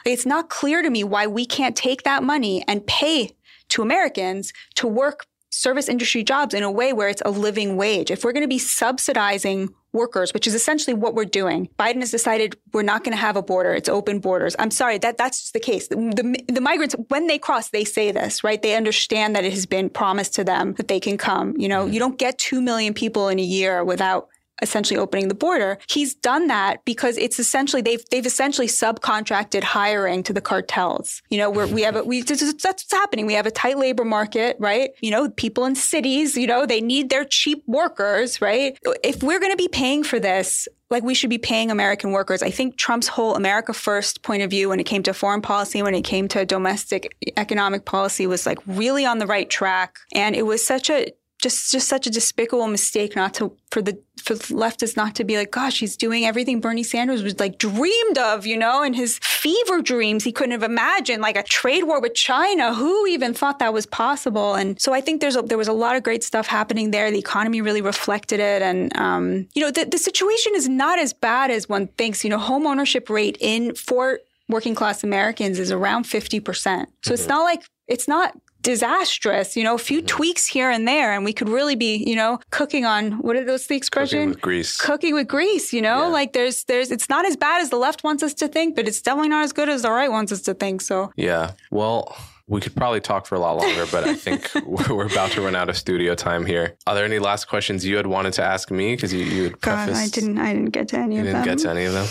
It's 0.07 0.27
not 0.27 0.49
clear 0.49 0.83
to 0.83 0.91
me 0.91 1.05
why 1.05 1.27
we 1.27 1.45
can't 1.45 1.77
take 1.77 2.05
that 2.05 2.23
money 2.23 2.65
and 2.67 2.87
pay 2.87 3.33
to 3.69 3.83
Americans 3.83 4.53
to 4.77 4.89
work 4.89 5.27
service 5.55 5.89
industry 5.89 6.23
jobs 6.25 6.55
in 6.55 6.63
a 6.63 6.71
way 6.71 6.93
where 6.93 7.09
it's 7.09 7.23
a 7.25 7.31
living 7.31 7.77
wage. 7.77 8.11
If 8.11 8.25
we're 8.25 8.33
going 8.33 8.43
to 8.43 8.49
be 8.49 8.59
subsidizing 8.59 9.71
workers, 9.95 10.35
which 10.35 10.47
is 10.47 10.55
essentially 10.55 10.93
what 10.93 11.15
we're 11.15 11.25
doing. 11.25 11.69
Biden 11.79 12.01
has 12.01 12.11
decided 12.11 12.59
we're 12.73 12.83
not 12.83 13.05
going 13.05 13.17
to 13.17 13.21
have 13.21 13.37
a 13.37 13.43
border. 13.43 13.73
It's 13.73 13.89
open 13.89 14.19
borders. 14.19 14.57
I'm 14.59 14.73
sorry 14.73 14.99
that 14.99 15.17
that's 15.17 15.41
just 15.41 15.53
the 15.53 15.61
case. 15.61 15.89
The, 15.89 15.97
the, 15.97 16.53
the, 16.53 16.61
migrants, 16.61 16.97
when 17.09 17.29
they 17.29 17.39
cross, 17.39 17.71
they 17.71 17.85
say 17.85 18.11
this, 18.11 18.43
right? 18.43 18.61
They 18.61 18.75
understand 18.75 19.37
that 19.37 19.45
it 19.45 19.53
has 19.53 19.67
been 19.67 19.89
promised 19.89 20.35
to 20.35 20.45
them 20.45 20.75
that 20.75 20.89
they 20.89 20.99
can 20.99 21.17
come. 21.17 21.55
You 21.57 21.69
know, 21.69 21.85
mm-hmm. 21.85 21.93
you 21.93 22.01
don't 22.01 22.19
get 22.19 22.39
2 22.39 22.61
million 22.61 22.93
people 22.93 23.29
in 23.29 23.39
a 23.39 23.43
year 23.43 23.85
without 23.85 24.29
essentially 24.65 24.99
opening 24.99 25.29
the 25.29 25.35
border. 25.35 25.79
He's 25.89 26.15
done 26.15 26.49
that 26.49 26.85
because 26.85 27.17
it's 27.17 27.39
essentially 27.39 27.83
they've 27.83 28.05
they've 28.11 28.27
essentially 28.27 28.67
subcontracted 28.67 29.63
hiring 29.63 30.25
to 30.25 30.33
the 30.33 30.41
cartels. 30.41 31.23
You 31.29 31.39
know, 31.39 31.51
we 31.51 31.83
have 31.83 31.95
a 31.95 32.03
we 32.03 32.23
that's 32.23 32.65
what's 32.65 32.91
happening. 32.91 33.27
We 33.27 33.35
have 33.35 33.47
a 33.47 33.51
tight 33.53 33.79
labor 33.79 34.05
market, 34.05 34.57
right? 34.59 34.91
You 35.01 35.13
know, 35.13 35.31
people 35.31 35.65
in 35.65 35.77
cities, 35.77 36.37
you 36.37 36.47
know, 36.47 36.67
they 36.67 36.81
need 36.81 37.11
their 37.11 37.25
cheap 37.25 37.63
workers, 37.67 38.41
right? 38.41 38.77
If 39.05 39.23
we're 39.23 39.39
going 39.39 39.53
to 39.53 39.57
be 39.57 39.69
paying 39.69 40.03
for 40.03 40.19
this, 40.19 40.67
like 40.91 41.03
we 41.03 41.15
should 41.15 41.31
be 41.31 41.39
paying 41.39 41.71
American 41.71 42.13
workers. 42.13 42.43
I 42.43 42.51
think 42.51 42.77
Trump's 42.77 43.09
whole 43.09 43.35
America 43.35 43.73
first 43.73 44.23
point 44.23 44.43
of 44.43 44.51
view 44.51 44.69
when 44.69 44.81
it 44.81 44.85
came 44.85 45.03
to 45.05 45.15
foreign 45.15 45.43
policy, 45.43 45.83
when 45.83 45.95
it 45.95 46.03
came 46.03 46.29
to 46.29 46.45
domestic 46.45 47.17
economic 47.37 47.85
policy 47.85 48.27
was 48.27 48.47
like 48.47 48.59
really 48.67 49.05
on 49.05 49.19
the 49.19 49.27
right 49.27 49.49
track. 49.49 49.99
And 50.15 50.37
it 50.37 50.43
was 50.43 50.65
such 50.65 50.91
a 50.91 51.13
just 51.45 51.71
just 51.71 51.87
such 51.89 52.07
a 52.07 52.11
despicable 52.11 52.67
mistake 52.67 53.15
not 53.15 53.35
to 53.35 53.45
for 53.71 53.81
the 53.83 53.95
for 54.25 54.35
the 54.35 54.45
leftists 54.65 54.97
not 54.97 55.15
to 55.17 55.25
be 55.25 55.37
like, 55.37 55.51
gosh, 55.51 55.79
he's 55.81 55.97
doing 55.97 56.25
everything 56.25 56.59
Bernie 56.61 56.83
Sanders 56.83 57.23
was 57.23 57.39
like 57.39 57.59
dreamed 57.59 58.17
of, 58.17 58.47
you 58.47 58.57
know, 58.57 58.83
in 58.83 58.95
his 58.95 59.19
fever 59.23 59.83
dreams. 59.83 60.25
He 60.25 60.33
couldn't 60.33 60.53
have 60.53 60.63
imagined 60.63 61.21
like 61.21 61.37
a 61.37 61.43
trade 61.43 61.85
war 61.85 62.01
with 62.01 62.15
China. 62.15 62.73
Who 62.75 63.07
even 63.07 63.35
thought 63.35 63.59
that 63.59 63.75
was 63.75 63.85
possible? 63.85 64.55
And 64.55 64.81
so 64.81 64.95
I 64.95 65.01
think 65.03 65.21
there's 65.21 65.37
a, 65.37 65.43
there 65.43 65.59
was 65.59 65.69
a 65.69 65.75
lot 65.75 65.95
of 65.97 66.03
great 66.03 66.25
stuff 66.25 66.47
happening 66.47 66.91
there. 66.91 67.11
The 67.11 67.19
economy 67.19 67.61
really 67.61 67.83
reflected 67.83 68.41
it, 68.41 68.63
and 68.63 68.97
um, 68.97 69.47
you 69.55 69.61
know, 69.63 69.71
the, 69.71 69.85
the 69.85 69.99
situation 69.99 70.53
is 70.57 70.67
not 70.69 70.99
as 70.99 71.13
bad 71.13 71.51
as 71.51 71.69
one 71.69 71.89
thinks. 71.99 72.25
You 72.25 72.31
know, 72.31 72.39
home 72.39 72.67
ownership 72.67 73.11
rate 73.11 73.37
in 73.41 73.75
for 73.75 74.21
working 74.49 74.75
class 74.75 75.05
Americans 75.05 75.59
is 75.59 75.71
around 75.71 76.05
50%. 76.05 76.87
So 77.05 77.13
it's 77.15 77.25
Mhm. 77.25 77.29
not 77.29 77.43
like 77.45 77.63
it's 77.89 78.09
not 78.09 78.35
disastrous, 78.65 79.57
you 79.57 79.63
know, 79.63 79.75
a 79.75 79.79
few 79.79 80.03
Mhm. 80.03 80.07
tweaks 80.07 80.47
here 80.47 80.71
and 80.71 80.87
there 80.89 81.13
and 81.13 81.25
we 81.25 81.33
could 81.33 81.49
really 81.49 81.77
be, 81.77 82.03
you 82.07 82.17
know, 82.17 82.41
cooking 82.51 82.85
on 82.85 83.13
what 83.25 83.37
are 83.37 83.45
those 83.45 83.63
the 83.63 83.67
Cooking 83.75 83.77
expression? 83.79 84.29
with 84.31 84.41
grease. 84.41 84.77
Cooking 84.77 85.15
with 85.15 85.29
grease, 85.29 85.73
you 85.73 85.81
know, 85.83 86.03
Yeah. 86.03 86.09
like 86.19 86.33
there's 86.33 86.65
there's 86.65 86.91
it's 86.91 87.09
not 87.09 87.25
as 87.27 87.37
bad 87.37 87.61
as 87.63 87.71
the 87.71 87.77
left 87.79 88.03
wants 88.05 88.23
us 88.23 88.35
to 88.35 88.49
think, 88.49 88.75
but 88.77 88.89
it's 88.89 89.01
definitely 89.01 89.29
not 89.29 89.45
as 89.45 89.53
good 89.53 89.69
as 89.69 89.83
the 89.83 89.91
right 89.91 90.11
wants 90.11 90.33
us 90.33 90.41
to 90.43 90.55
think. 90.55 90.81
So 90.83 91.13
Yeah. 91.17 91.53
Well, 91.71 92.17
we 92.47 92.61
could 92.61 92.75
probably 92.77 93.01
talk 93.01 93.25
for 93.27 93.37
a 93.37 93.39
lot 93.39 93.57
longer, 93.57 93.87
but 93.91 94.05
I 94.05 94.15
think 94.15 94.51
we're, 94.67 95.07
about 95.07 95.31
to 95.33 95.41
run 95.41 95.55
out 95.55 95.69
of 95.71 95.77
studio 95.79 96.15
time 96.15 96.45
here. 96.45 96.77
Are 96.87 96.95
there 96.95 97.05
any 97.07 97.19
last 97.19 97.49
questions 97.49 97.87
you 97.87 97.97
had 97.97 98.07
wanted 98.07 98.35
to 98.35 98.43
ask 98.45 98.71
me? 98.71 98.95
Because 98.95 99.13
you, 99.15 99.25
you 99.25 99.43
had 99.45 99.61
God, 99.61 99.89
I 99.91 100.09
didn't 100.09 100.39
I 100.39 100.53
didn't 100.53 100.71
get 100.71 100.89
to 100.89 100.99
any 100.99 101.15
You 101.15 101.21
of 101.23 101.27
didn't 101.29 101.45
get 101.45 101.59
to 101.59 101.71
any 101.71 101.85
of 101.85 101.93
them. 101.95 102.07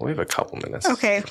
We 0.00 0.10
have 0.10 0.18
a 0.20 0.24
couple 0.36 0.58
minutes. 0.58 0.88
Okay. 0.88 1.22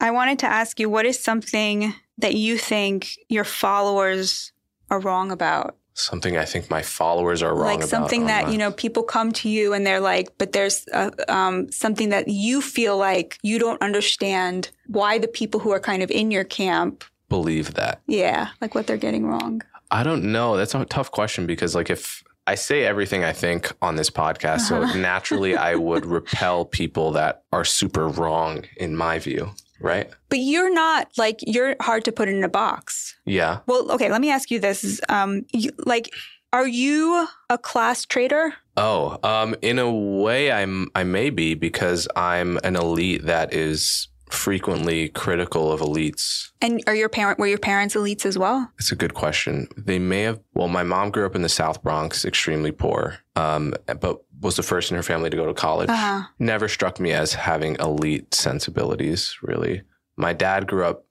I 0.00 0.10
wanted 0.10 0.38
to 0.40 0.46
ask 0.46 0.78
you 0.80 0.88
what 0.90 1.06
is 1.06 1.18
something 1.18 1.94
that 2.18 2.34
you 2.34 2.58
think 2.58 3.16
your 3.28 3.44
followers 3.44 4.52
are 4.90 5.00
wrong 5.00 5.30
about? 5.30 5.76
Something 5.94 6.36
I 6.36 6.44
think 6.44 6.68
my 6.70 6.82
followers 6.82 7.42
are 7.42 7.54
wrong 7.54 7.64
like 7.64 7.76
about. 7.78 7.88
something 7.88 8.26
that, 8.26 8.40
online. 8.44 8.52
you 8.52 8.58
know, 8.58 8.70
people 8.70 9.02
come 9.02 9.32
to 9.32 9.48
you 9.48 9.72
and 9.72 9.86
they're 9.86 10.00
like, 10.00 10.28
but 10.36 10.52
there's 10.52 10.86
uh 10.92 11.10
um, 11.28 11.70
something 11.72 12.10
that 12.10 12.28
you 12.28 12.60
feel 12.60 12.98
like 12.98 13.38
you 13.42 13.58
don't 13.58 13.80
understand 13.80 14.70
why 14.88 15.18
the 15.18 15.28
people 15.28 15.58
who 15.60 15.70
are 15.72 15.80
kind 15.80 16.02
of 16.02 16.10
in 16.10 16.30
your 16.30 16.44
camp, 16.44 17.02
believe 17.30 17.74
that. 17.74 18.00
yeah, 18.06 18.48
like 18.60 18.74
what 18.74 18.86
they're 18.86 18.98
getting 18.98 19.26
wrong. 19.26 19.62
I 19.90 20.02
don't 20.02 20.24
know. 20.32 20.56
That's 20.56 20.74
a 20.74 20.84
tough 20.84 21.10
question 21.12 21.46
because, 21.46 21.74
like, 21.74 21.88
if 21.90 22.22
I 22.46 22.56
say 22.56 22.84
everything 22.84 23.24
I 23.24 23.32
think 23.32 23.72
on 23.80 23.96
this 23.96 24.10
podcast, 24.10 24.70
Uh-huh. 24.70 24.92
so 24.92 24.98
naturally 25.12 25.56
I 25.56 25.76
would 25.76 26.04
repel 26.04 26.64
people 26.66 27.12
that 27.12 27.42
are 27.52 27.64
super 27.64 28.06
wrong 28.08 28.64
in 28.76 28.94
my 28.96 29.18
view, 29.18 29.52
right? 29.80 30.10
But 30.28 30.38
you're 30.38 30.72
not 30.72 31.08
like, 31.16 31.40
you're 31.40 31.76
hard 31.80 32.04
to 32.04 32.12
put 32.12 32.28
in 32.28 32.42
a 32.44 32.48
box. 32.48 33.16
Yeah. 33.24 33.60
Well, 33.66 33.90
okay, 33.92 34.10
let 34.10 34.20
me 34.20 34.30
ask 34.30 34.50
you 34.50 34.58
this. 34.58 35.00
Um, 35.08 35.42
you, 35.52 35.70
like, 35.84 36.10
are 36.52 36.66
you 36.66 37.26
a 37.50 37.58
class 37.58 38.04
traitor? 38.04 38.54
Oh, 38.76 39.18
um, 39.22 39.54
in 39.62 39.78
a 39.78 39.92
way, 39.92 40.52
I'm 40.52 40.88
I 40.94 41.04
may 41.04 41.30
be 41.30 41.54
because 41.54 42.08
I'm 42.14 42.58
an 42.62 42.76
elite 42.76 43.24
that 43.24 43.52
is 43.52 44.08
frequently 44.30 45.08
critical 45.08 45.72
of 45.72 45.80
elites. 45.80 46.50
And 46.60 46.82
are 46.86 46.94
your 46.94 47.08
parent 47.08 47.38
were 47.38 47.46
your 47.46 47.58
parents 47.58 47.94
elites 47.94 48.26
as 48.26 48.38
well? 48.38 48.70
It's 48.78 48.92
a 48.92 48.96
good 48.96 49.14
question. 49.14 49.68
They 49.76 49.98
may 49.98 50.22
have. 50.22 50.40
Well, 50.54 50.68
my 50.68 50.82
mom 50.82 51.10
grew 51.10 51.26
up 51.26 51.34
in 51.34 51.42
the 51.42 51.48
South 51.48 51.82
Bronx, 51.82 52.24
extremely 52.24 52.72
poor, 52.72 53.18
um, 53.34 53.74
but 54.00 54.22
was 54.40 54.56
the 54.56 54.62
first 54.62 54.90
in 54.90 54.96
her 54.96 55.02
family 55.02 55.30
to 55.30 55.36
go 55.36 55.46
to 55.46 55.54
college. 55.54 55.88
Uh-huh. 55.88 56.22
Never 56.38 56.68
struck 56.68 57.00
me 57.00 57.12
as 57.12 57.32
having 57.34 57.76
elite 57.80 58.34
sensibilities. 58.34 59.36
Really, 59.42 59.82
my 60.16 60.32
dad 60.32 60.66
grew 60.66 60.84
up 60.84 61.04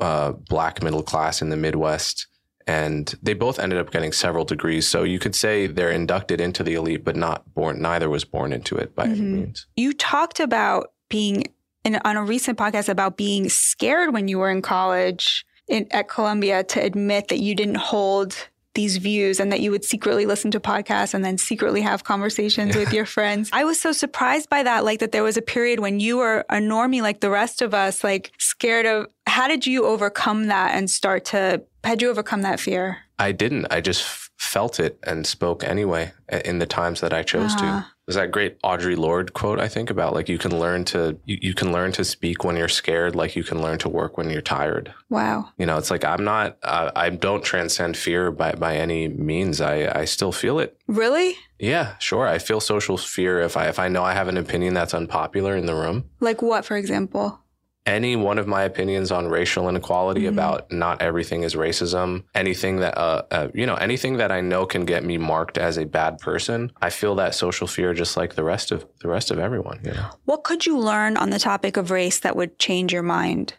uh, 0.00 0.32
black 0.32 0.82
middle 0.82 1.02
class 1.02 1.42
in 1.42 1.50
the 1.50 1.56
Midwest. 1.56 2.26
And 2.64 3.12
they 3.20 3.34
both 3.34 3.58
ended 3.58 3.80
up 3.80 3.90
getting 3.90 4.12
several 4.12 4.44
degrees. 4.44 4.86
So 4.86 5.02
you 5.02 5.18
could 5.18 5.34
say 5.34 5.66
they're 5.66 5.90
inducted 5.90 6.40
into 6.40 6.62
the 6.62 6.74
elite, 6.74 7.04
but 7.04 7.16
not 7.16 7.52
born, 7.54 7.82
neither 7.82 8.08
was 8.08 8.24
born 8.24 8.52
into 8.52 8.76
it 8.76 8.94
by 8.94 9.06
any 9.06 9.14
Mhm. 9.18 9.32
means. 9.32 9.66
You 9.74 9.92
talked 9.92 10.38
about 10.38 10.92
being 11.08 11.46
in, 11.84 11.96
on 12.04 12.16
a 12.16 12.22
recent 12.22 12.56
podcast 12.56 12.88
about 12.88 13.16
being 13.16 13.48
scared 13.48 14.12
when 14.12 14.28
you 14.28 14.38
were 14.38 14.48
in 14.48 14.62
college 14.62 15.44
in, 15.66 15.88
at 15.90 16.08
Columbia 16.08 16.62
to 16.62 16.80
admit 16.80 17.26
that 17.28 17.40
you 17.40 17.56
didn't 17.56 17.78
hold 17.78 18.36
these 18.74 18.96
views 18.96 19.38
and 19.38 19.52
that 19.52 19.60
you 19.60 19.70
would 19.70 19.84
secretly 19.84 20.24
listen 20.26 20.50
to 20.50 20.60
podcasts 20.60 21.12
and 21.14 21.24
then 21.24 21.36
secretly 21.38 21.80
have 21.82 22.04
conversations 22.04 22.74
with 22.76 22.92
your 22.92 23.04
friends. 23.06 23.50
I 23.52 23.64
was 23.64 23.80
so 23.80 23.92
surprised 23.92 24.48
by 24.48 24.62
that, 24.62 24.84
like 24.84 25.00
that 25.00 25.12
there 25.12 25.22
was 25.22 25.36
a 25.36 25.42
period 25.42 25.80
when 25.80 26.00
you 26.00 26.16
were 26.18 26.44
a 26.48 26.56
normie 26.56 27.02
like 27.02 27.20
the 27.20 27.30
rest 27.30 27.60
of 27.62 27.74
us, 27.74 28.02
like 28.02 28.32
scared 28.38 28.86
of 28.86 29.06
how 29.26 29.46
did 29.48 29.66
you 29.66 29.84
overcome 29.84 30.46
that 30.46 30.74
and 30.74 30.90
start 30.90 31.24
to 31.26 31.62
had 31.84 32.00
you 32.00 32.08
overcome 32.10 32.42
that 32.42 32.60
fear? 32.60 32.98
I 33.18 33.32
didn't. 33.32 33.66
I 33.70 33.80
just 33.80 34.02
f- 34.02 34.30
felt 34.38 34.78
it 34.80 34.98
and 35.04 35.26
spoke 35.26 35.64
anyway 35.64 36.12
in 36.44 36.58
the 36.58 36.66
times 36.66 37.00
that 37.00 37.12
I 37.12 37.22
chose 37.22 37.54
Uh-huh. 37.54 37.80
to. 37.80 37.86
There's 38.06 38.16
that 38.16 38.32
great 38.32 38.60
Audre 38.62 38.96
Lorde 38.96 39.32
quote 39.32 39.60
I 39.60 39.68
think 39.68 39.88
about 39.88 40.12
like 40.12 40.28
you 40.28 40.38
can 40.38 40.58
learn 40.58 40.84
to 40.86 41.18
you, 41.24 41.38
you 41.40 41.54
can 41.54 41.70
learn 41.70 41.92
to 41.92 42.04
speak 42.04 42.42
when 42.42 42.56
you're 42.56 42.68
scared 42.68 43.14
like 43.14 43.36
you 43.36 43.44
can 43.44 43.62
learn 43.62 43.78
to 43.78 43.88
work 43.88 44.18
when 44.18 44.28
you're 44.28 44.42
tired. 44.42 44.92
Wow. 45.08 45.50
You 45.56 45.66
know, 45.66 45.78
it's 45.78 45.90
like 45.90 46.04
I'm 46.04 46.24
not 46.24 46.58
uh, 46.64 46.90
I 46.96 47.10
don't 47.10 47.44
transcend 47.44 47.96
fear 47.96 48.32
by 48.32 48.52
by 48.52 48.76
any 48.76 49.06
means. 49.08 49.60
I 49.60 50.00
I 50.00 50.04
still 50.04 50.32
feel 50.32 50.58
it. 50.58 50.76
Really? 50.88 51.36
Yeah, 51.60 51.96
sure. 51.98 52.26
I 52.26 52.38
feel 52.38 52.60
social 52.60 52.96
fear 52.96 53.40
if 53.40 53.56
I 53.56 53.68
if 53.68 53.78
I 53.78 53.86
know 53.88 54.02
I 54.02 54.14
have 54.14 54.28
an 54.28 54.36
opinion 54.36 54.74
that's 54.74 54.94
unpopular 54.94 55.56
in 55.56 55.66
the 55.66 55.74
room. 55.74 56.10
Like 56.18 56.42
what, 56.42 56.64
for 56.64 56.76
example? 56.76 57.41
Any 57.86 58.14
one 58.14 58.38
of 58.38 58.46
my 58.46 58.62
opinions 58.62 59.10
on 59.10 59.26
racial 59.28 59.68
inequality 59.68 60.22
Mhm. 60.22 60.28
about 60.28 60.70
not 60.70 61.02
everything 61.02 61.42
is 61.42 61.54
racism 61.54 62.22
anything 62.34 62.76
that 62.76 62.96
uh, 62.96 63.22
uh, 63.32 63.48
you 63.54 63.66
know 63.66 63.74
anything 63.74 64.18
that 64.18 64.30
i 64.30 64.40
know 64.40 64.64
can 64.64 64.84
get 64.84 65.02
me 65.04 65.18
marked 65.18 65.58
as 65.58 65.76
a 65.78 65.84
bad 65.84 66.18
person 66.18 66.70
i 66.80 66.88
feel 66.90 67.16
that 67.16 67.34
social 67.34 67.66
fear 67.66 67.92
just 67.92 68.16
like 68.16 68.34
the 68.36 68.44
rest 68.44 68.70
of 68.70 68.86
the 69.00 69.08
rest 69.08 69.30
of 69.32 69.38
everyone 69.40 69.80
you 69.84 69.90
know 69.92 70.06
What 70.26 70.44
could 70.44 70.64
you 70.64 70.78
learn 70.78 71.16
on 71.16 71.30
the 71.30 71.40
topic 71.40 71.76
of 71.76 71.90
race 71.90 72.20
that 72.20 72.36
would 72.36 72.58
change 72.60 72.92
your 72.92 73.02
mind 73.02 73.54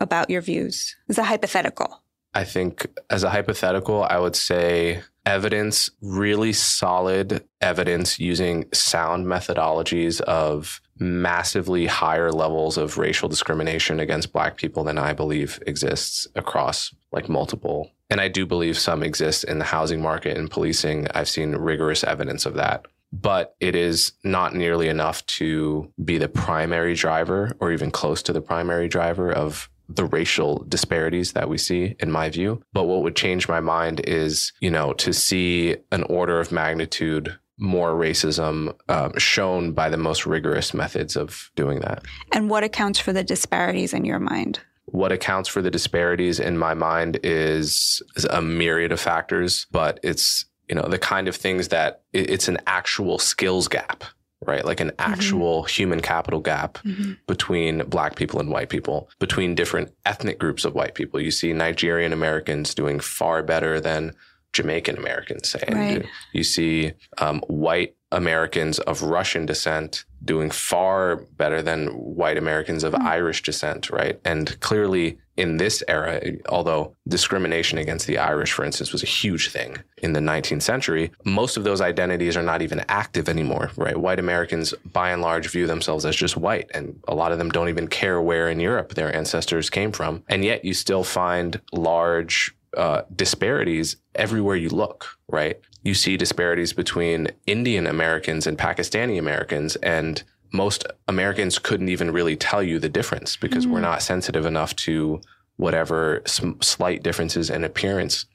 about 0.00 0.30
your 0.30 0.40
views? 0.42 0.94
Is 1.08 1.18
a 1.18 1.24
hypothetical. 1.24 2.02
I 2.34 2.44
think 2.44 2.86
as 3.10 3.22
a 3.22 3.30
hypothetical 3.30 4.04
i 4.04 4.18
would 4.18 4.36
say 4.36 5.00
evidence 5.26 5.90
really 6.02 6.52
solid 6.52 7.42
evidence 7.60 8.18
using 8.18 8.66
sound 8.72 9.26
methodologies 9.26 10.20
of 10.22 10.80
massively 10.98 11.86
higher 11.86 12.30
levels 12.30 12.76
of 12.76 12.98
racial 12.98 13.28
discrimination 13.28 13.98
against 14.00 14.32
black 14.32 14.56
people 14.56 14.84
than 14.84 14.98
i 14.98 15.12
believe 15.12 15.58
exists 15.66 16.26
across 16.34 16.94
like 17.14 17.28
multiple. 17.28 17.90
And 18.10 18.20
i 18.20 18.28
do 18.28 18.44
believe 18.44 18.76
some 18.76 19.02
exist 19.02 19.44
in 19.44 19.58
the 19.58 19.64
housing 19.64 20.02
market 20.02 20.36
and 20.36 20.50
policing. 20.50 21.08
I've 21.14 21.28
seen 21.28 21.52
rigorous 21.52 22.04
evidence 22.04 22.44
of 22.44 22.54
that. 22.54 22.84
But 23.12 23.54
it 23.60 23.76
is 23.76 24.12
not 24.24 24.54
nearly 24.54 24.88
enough 24.88 25.24
to 25.26 25.92
be 26.04 26.18
the 26.18 26.28
primary 26.28 26.94
driver 26.94 27.52
or 27.60 27.70
even 27.70 27.92
close 27.92 28.22
to 28.24 28.32
the 28.32 28.40
primary 28.40 28.88
driver 28.88 29.32
of 29.32 29.70
the 29.88 30.04
racial 30.04 30.64
disparities 30.68 31.32
that 31.32 31.48
we 31.48 31.58
see 31.58 31.96
in 32.00 32.10
my 32.10 32.30
view. 32.30 32.62
But 32.72 32.84
what 32.84 33.02
would 33.02 33.16
change 33.16 33.48
my 33.48 33.60
mind 33.60 34.00
is 34.00 34.52
you 34.60 34.70
know 34.70 34.92
to 34.94 35.12
see 35.12 35.76
an 35.92 36.02
order 36.04 36.40
of 36.40 36.52
magnitude 36.52 37.36
more 37.56 37.92
racism 37.92 38.74
um, 38.88 39.16
shown 39.16 39.72
by 39.72 39.88
the 39.88 39.96
most 39.96 40.26
rigorous 40.26 40.74
methods 40.74 41.16
of 41.16 41.52
doing 41.54 41.78
that. 41.78 42.02
And 42.32 42.50
what 42.50 42.64
accounts 42.64 42.98
for 42.98 43.12
the 43.12 43.22
disparities 43.22 43.94
in 43.94 44.04
your 44.04 44.18
mind? 44.18 44.58
what 44.86 45.12
accounts 45.12 45.48
for 45.48 45.62
the 45.62 45.70
disparities 45.70 46.38
in 46.38 46.58
my 46.58 46.74
mind 46.74 47.18
is, 47.22 48.02
is 48.16 48.24
a 48.26 48.40
myriad 48.40 48.92
of 48.92 49.00
factors, 49.00 49.66
but 49.70 49.98
it's 50.02 50.46
you 50.68 50.74
know 50.74 50.88
the 50.88 50.98
kind 50.98 51.28
of 51.28 51.36
things 51.36 51.68
that 51.68 52.02
it's 52.12 52.48
an 52.48 52.58
actual 52.66 53.18
skills 53.18 53.68
gap, 53.68 54.04
right? 54.46 54.64
Like 54.64 54.80
an 54.80 54.92
actual 54.98 55.64
human 55.64 56.00
capital 56.00 56.40
gap 56.40 56.78
between 57.26 57.78
black 57.86 58.16
people 58.16 58.40
and 58.40 58.50
white 58.50 58.68
people, 58.68 59.08
between 59.18 59.54
different 59.54 59.92
ethnic 60.04 60.38
groups 60.38 60.64
of 60.64 60.74
white 60.74 60.94
people. 60.94 61.20
You 61.20 61.30
see 61.30 61.52
Nigerian 61.52 62.12
Americans 62.12 62.74
doing 62.74 63.00
far 63.00 63.42
better 63.42 63.80
than 63.80 64.14
Jamaican 64.52 64.96
Americans, 64.96 65.50
say. 65.50 65.64
Right. 65.70 66.06
You 66.32 66.44
see 66.44 66.92
um, 67.18 67.40
white 67.48 67.96
Americans 68.14 68.78
of 68.78 69.02
Russian 69.02 69.44
descent 69.44 70.04
doing 70.24 70.50
far 70.50 71.16
better 71.16 71.60
than 71.60 71.88
white 71.88 72.38
Americans 72.38 72.84
of 72.84 72.94
Irish 72.94 73.42
descent, 73.42 73.90
right? 73.90 74.18
And 74.24 74.58
clearly 74.60 75.18
in 75.36 75.56
this 75.56 75.82
era, 75.88 76.20
although 76.48 76.94
discrimination 77.08 77.76
against 77.76 78.06
the 78.06 78.18
Irish, 78.18 78.52
for 78.52 78.64
instance, 78.64 78.92
was 78.92 79.02
a 79.02 79.06
huge 79.06 79.50
thing 79.50 79.76
in 79.98 80.12
the 80.12 80.20
19th 80.20 80.62
century, 80.62 81.10
most 81.24 81.56
of 81.56 81.64
those 81.64 81.80
identities 81.80 82.36
are 82.36 82.42
not 82.42 82.62
even 82.62 82.84
active 82.88 83.28
anymore, 83.28 83.72
right? 83.76 83.96
White 83.96 84.20
Americans, 84.20 84.72
by 84.92 85.10
and 85.10 85.20
large, 85.20 85.48
view 85.48 85.66
themselves 85.66 86.06
as 86.06 86.14
just 86.14 86.36
white, 86.36 86.70
and 86.72 86.98
a 87.08 87.14
lot 87.14 87.32
of 87.32 87.38
them 87.38 87.50
don't 87.50 87.68
even 87.68 87.88
care 87.88 88.20
where 88.22 88.48
in 88.48 88.60
Europe 88.60 88.94
their 88.94 89.14
ancestors 89.14 89.68
came 89.68 89.90
from. 89.90 90.22
And 90.28 90.44
yet 90.44 90.64
you 90.64 90.72
still 90.72 91.02
find 91.02 91.60
large 91.72 92.54
uh, 92.76 93.02
disparities 93.14 93.96
everywhere 94.14 94.56
you 94.56 94.68
look, 94.68 95.18
right? 95.28 95.60
You 95.84 95.94
see 95.94 96.16
disparities 96.16 96.72
between 96.72 97.28
Indian 97.46 97.86
Americans 97.86 98.46
and 98.46 98.58
Pakistani 98.58 99.18
Americans, 99.18 99.76
and 99.76 100.22
most 100.52 100.86
Americans 101.08 101.58
couldn't 101.58 101.90
even 101.90 102.10
really 102.10 102.36
tell 102.36 102.62
you 102.62 102.78
the 102.78 102.88
difference 102.88 103.36
because 103.36 103.66
we're 103.66 103.80
not 103.80 104.02
sensitive 104.02 104.46
enough 104.46 104.74
to 104.76 105.20
whatever 105.56 106.22
slight 106.60 107.02
differences 107.02 107.50
in 107.50 107.64
appearance 107.64 108.26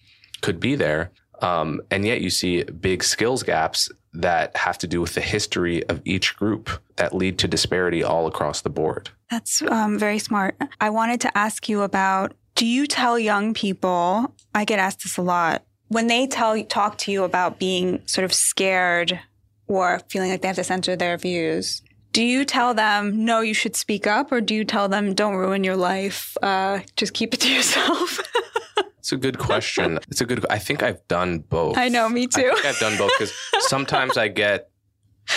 could 0.42 0.60
be 0.60 0.76
there. 0.76 1.12
Um, 1.42 1.82
and 1.90 2.06
yet 2.06 2.22
you 2.22 2.30
see 2.30 2.64
big 2.64 3.04
skills 3.04 3.44
gaps 3.44 3.90
that 4.14 4.56
have 4.58 4.78
to 4.80 4.88
do 4.88 5.02
with 5.02 5.16
the 5.16 5.22
history 5.22 5.84
of 5.88 6.02
each 6.04 6.36
group 6.36 6.70
that 6.98 7.16
lead 7.16 7.38
to 7.40 7.48
disparity 7.48 8.04
all 8.04 8.28
across 8.28 8.62
the 8.62 8.70
board. 8.70 9.10
That's 9.30 9.62
um, 9.62 9.98
very 9.98 10.20
smart. 10.20 10.56
I 10.82 10.90
wanted 10.90 11.22
to 11.22 11.38
ask 11.38 11.70
you 11.70 11.82
about 11.82 12.34
do 12.56 12.66
you 12.66 12.88
tell 12.88 13.18
young 13.18 13.54
people, 13.54 14.36
I 14.54 14.66
get 14.66 14.80
asked 14.80 15.04
this 15.04 15.16
a 15.16 15.22
lot, 15.22 15.64
when 15.90 16.08
they 16.08 16.26
tell 16.28 16.62
talk 16.64 16.98
to 17.00 17.12
you 17.12 17.24
about 17.24 17.60
being 17.60 18.02
sort 18.08 18.26
of 18.26 18.34
scared 18.34 19.20
or 19.68 20.00
feeling 20.10 20.32
like 20.32 20.42
they 20.42 20.48
have 20.48 20.56
to 20.56 20.64
censor 20.64 20.96
their 20.96 21.18
views, 21.18 21.82
Do 22.12 22.24
you 22.24 22.44
tell 22.46 22.74
them, 22.74 23.24
no, 23.26 23.42
you 23.42 23.54
should 23.54 23.76
speak 23.76 24.08
up, 24.08 24.32
or 24.32 24.42
do 24.42 24.56
you 24.56 24.66
tell 24.66 24.90
them, 24.90 25.14
don't 25.14 25.36
ruin 25.36 25.64
your 25.64 25.76
life, 25.76 26.36
uh, 26.42 26.80
just 26.96 27.14
keep 27.14 27.34
it 27.36 27.42
to 27.42 27.54
yourself? 27.54 28.20
It's 28.98 29.12
a 29.12 29.18
good 29.18 29.38
question. 29.40 30.00
It's 30.10 30.22
a 30.22 30.26
good. 30.26 30.46
I 30.50 30.60
think 30.60 30.84
I've 30.84 31.08
done 31.08 31.40
both. 31.40 31.78
I 31.78 31.88
know, 31.90 32.08
me 32.10 32.28
too. 32.28 32.50
I 32.52 32.54
think 32.54 32.66
I've 32.66 32.80
done 32.80 32.98
both 32.98 33.12
because 33.18 33.34
sometimes 33.68 34.18
I 34.18 34.28
get 34.28 34.70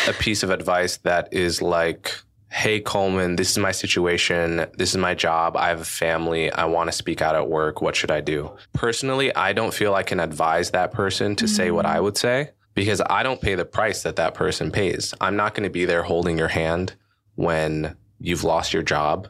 a 0.08 0.12
piece 0.12 0.42
of 0.42 0.50
advice 0.50 0.98
that 0.98 1.32
is 1.32 1.62
like, 1.62 2.14
"Hey 2.52 2.80
Coleman, 2.80 3.36
this 3.36 3.50
is 3.50 3.58
my 3.58 3.72
situation. 3.72 4.66
This 4.76 4.90
is 4.90 4.96
my 4.96 5.14
job. 5.14 5.56
I 5.56 5.68
have 5.68 5.80
a 5.80 5.84
family. 5.84 6.50
I 6.52 6.64
want 6.66 6.88
to 6.88 6.92
speak 6.92 7.22
out 7.22 7.34
at 7.34 7.48
work. 7.48 7.80
What 7.80 7.96
should 7.96 8.10
I 8.10 8.20
do?" 8.20 8.50
Personally, 8.72 9.34
I 9.34 9.52
don't 9.52 9.74
feel 9.74 9.94
I 9.94 10.02
can 10.02 10.20
advise 10.20 10.70
that 10.70 10.92
person 10.92 11.36
to 11.36 11.48
say 11.48 11.70
what 11.70 11.86
I 11.86 11.98
mm. 11.98 12.02
would 12.04 12.16
say 12.16 12.50
because 12.74 13.02
I 13.08 13.22
don't 13.22 13.40
pay 13.40 13.54
the 13.54 13.64
price 13.64 14.02
that 14.02 14.16
that 14.16 14.34
person 14.34 14.70
pays. 14.70 15.14
I'm 15.20 15.36
not 15.36 15.54
going 15.54 15.64
to 15.64 15.70
be 15.70 15.84
there 15.84 16.02
holding 16.02 16.38
your 16.38 16.48
hand 16.48 16.94
when 17.34 17.96
you've 18.18 18.44
lost 18.44 18.72
your 18.72 18.82
job 18.82 19.28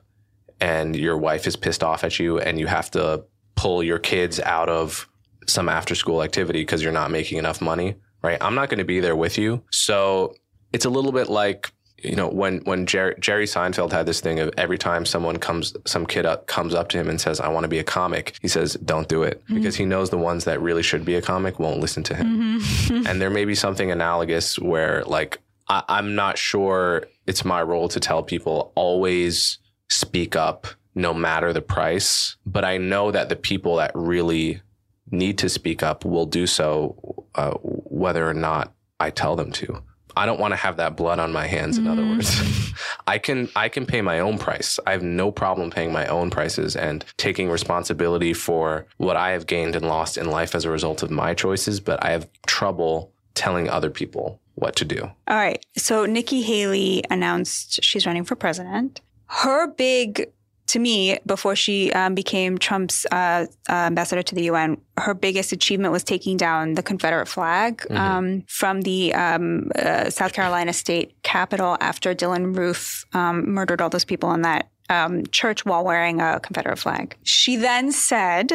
and 0.60 0.94
your 0.94 1.16
wife 1.16 1.46
is 1.46 1.56
pissed 1.56 1.82
off 1.82 2.04
at 2.04 2.18
you 2.18 2.38
and 2.38 2.58
you 2.58 2.66
have 2.66 2.90
to 2.92 3.24
pull 3.56 3.82
your 3.82 3.98
kids 3.98 4.38
out 4.40 4.68
of 4.68 5.08
some 5.46 5.68
after 5.68 5.94
school 5.94 6.22
activity 6.22 6.60
because 6.60 6.82
you're 6.82 6.92
not 6.92 7.10
making 7.10 7.38
enough 7.38 7.60
money, 7.60 7.96
right? 8.22 8.38
I'm 8.40 8.54
not 8.54 8.68
going 8.68 8.78
to 8.78 8.84
be 8.84 9.00
there 9.00 9.16
with 9.16 9.38
you. 9.38 9.62
So 9.70 10.34
it's 10.72 10.84
a 10.84 10.90
little 10.90 11.12
bit 11.12 11.28
like, 11.28 11.72
you 12.02 12.16
know, 12.16 12.28
when, 12.28 12.58
when 12.60 12.86
Jerry, 12.86 13.14
Jerry 13.20 13.46
Seinfeld 13.46 13.92
had 13.92 14.06
this 14.06 14.20
thing 14.20 14.40
of 14.40 14.50
every 14.56 14.78
time 14.78 15.04
someone 15.04 15.38
comes, 15.38 15.74
some 15.86 16.06
kid 16.06 16.26
up, 16.26 16.46
comes 16.46 16.74
up 16.74 16.88
to 16.90 16.98
him 16.98 17.08
and 17.08 17.20
says, 17.20 17.40
I 17.40 17.48
want 17.48 17.64
to 17.64 17.68
be 17.68 17.78
a 17.78 17.84
comic, 17.84 18.38
he 18.42 18.48
says, 18.48 18.74
don't 18.84 19.08
do 19.08 19.22
it 19.22 19.32
Mm-hmm. 19.42 19.54
because 19.54 19.76
he 19.76 19.84
knows 19.84 20.10
the 20.10 20.18
ones 20.18 20.44
that 20.44 20.60
really 20.60 20.82
should 20.82 21.04
be 21.04 21.14
a 21.14 21.22
comic 21.22 21.58
won't 21.58 21.80
listen 21.80 22.02
to 22.04 22.14
him. 22.14 22.60
Mm-hmm. 22.60 23.06
and 23.06 23.20
there 23.20 23.30
may 23.30 23.44
be 23.44 23.54
something 23.54 23.90
analogous 23.90 24.58
where 24.58 25.04
like, 25.04 25.38
I, 25.68 25.82
I'm 25.88 26.14
not 26.14 26.38
sure 26.38 27.04
it's 27.26 27.44
my 27.44 27.62
role 27.62 27.88
to 27.88 28.00
tell 28.00 28.22
people 28.22 28.72
always 28.74 29.58
speak 29.88 30.36
up 30.36 30.66
no 30.94 31.14
matter 31.14 31.52
the 31.52 31.62
price. 31.62 32.36
But 32.44 32.64
I 32.64 32.78
know 32.78 33.10
that 33.10 33.28
the 33.28 33.36
people 33.36 33.76
that 33.76 33.92
really 33.94 34.60
need 35.10 35.38
to 35.38 35.48
speak 35.48 35.82
up 35.82 36.04
will 36.04 36.26
do 36.26 36.46
so, 36.46 37.26
uh, 37.34 37.52
whether 37.62 38.28
or 38.28 38.34
not 38.34 38.72
I 39.00 39.10
tell 39.10 39.36
them 39.36 39.52
to. 39.52 39.82
I 40.16 40.26
don't 40.26 40.40
want 40.40 40.52
to 40.52 40.56
have 40.56 40.76
that 40.76 40.96
blood 40.96 41.18
on 41.18 41.32
my 41.32 41.46
hands. 41.46 41.78
In 41.78 41.86
other 41.86 42.02
mm. 42.02 42.16
words, 42.16 42.72
I 43.06 43.18
can 43.18 43.48
I 43.56 43.68
can 43.68 43.86
pay 43.86 44.00
my 44.00 44.20
own 44.20 44.38
price. 44.38 44.78
I 44.86 44.92
have 44.92 45.02
no 45.02 45.30
problem 45.30 45.70
paying 45.70 45.92
my 45.92 46.06
own 46.06 46.30
prices 46.30 46.76
and 46.76 47.04
taking 47.16 47.50
responsibility 47.50 48.32
for 48.32 48.86
what 48.96 49.16
I 49.16 49.30
have 49.30 49.46
gained 49.46 49.76
and 49.76 49.86
lost 49.86 50.16
in 50.16 50.30
life 50.30 50.54
as 50.54 50.64
a 50.64 50.70
result 50.70 51.02
of 51.02 51.10
my 51.10 51.34
choices. 51.34 51.80
But 51.80 52.04
I 52.04 52.10
have 52.10 52.28
trouble 52.46 53.12
telling 53.34 53.68
other 53.68 53.90
people 53.90 54.40
what 54.54 54.76
to 54.76 54.84
do. 54.84 55.10
All 55.28 55.36
right. 55.36 55.64
So 55.76 56.06
Nikki 56.06 56.42
Haley 56.42 57.02
announced 57.10 57.82
she's 57.82 58.06
running 58.06 58.24
for 58.24 58.36
president. 58.36 59.00
Her 59.26 59.66
big, 59.66 60.30
to 60.72 60.78
me, 60.78 61.18
before 61.26 61.54
she 61.54 61.92
um, 61.92 62.14
became 62.14 62.56
Trump's 62.56 63.04
uh, 63.12 63.44
uh, 63.68 63.72
ambassador 63.72 64.22
to 64.22 64.34
the 64.34 64.44
UN, 64.44 64.80
her 64.96 65.12
biggest 65.12 65.52
achievement 65.52 65.92
was 65.92 66.02
taking 66.02 66.38
down 66.38 66.74
the 66.74 66.82
Confederate 66.82 67.26
flag 67.26 67.84
um, 67.90 68.42
from 68.48 68.80
the 68.80 69.12
um, 69.12 69.70
uh, 69.76 70.08
South 70.08 70.32
Carolina 70.32 70.72
state 70.72 71.14
capitol 71.22 71.76
after 71.82 72.14
Dylann 72.14 72.56
Roof 72.56 73.04
um, 73.12 73.52
murdered 73.52 73.82
all 73.82 73.90
those 73.90 74.06
people 74.06 74.32
in 74.32 74.40
that 74.42 74.70
um, 74.88 75.26
church 75.26 75.66
while 75.66 75.84
wearing 75.84 76.22
a 76.22 76.40
Confederate 76.40 76.78
flag. 76.78 77.18
She 77.22 77.56
then 77.56 77.92
said, 77.92 78.52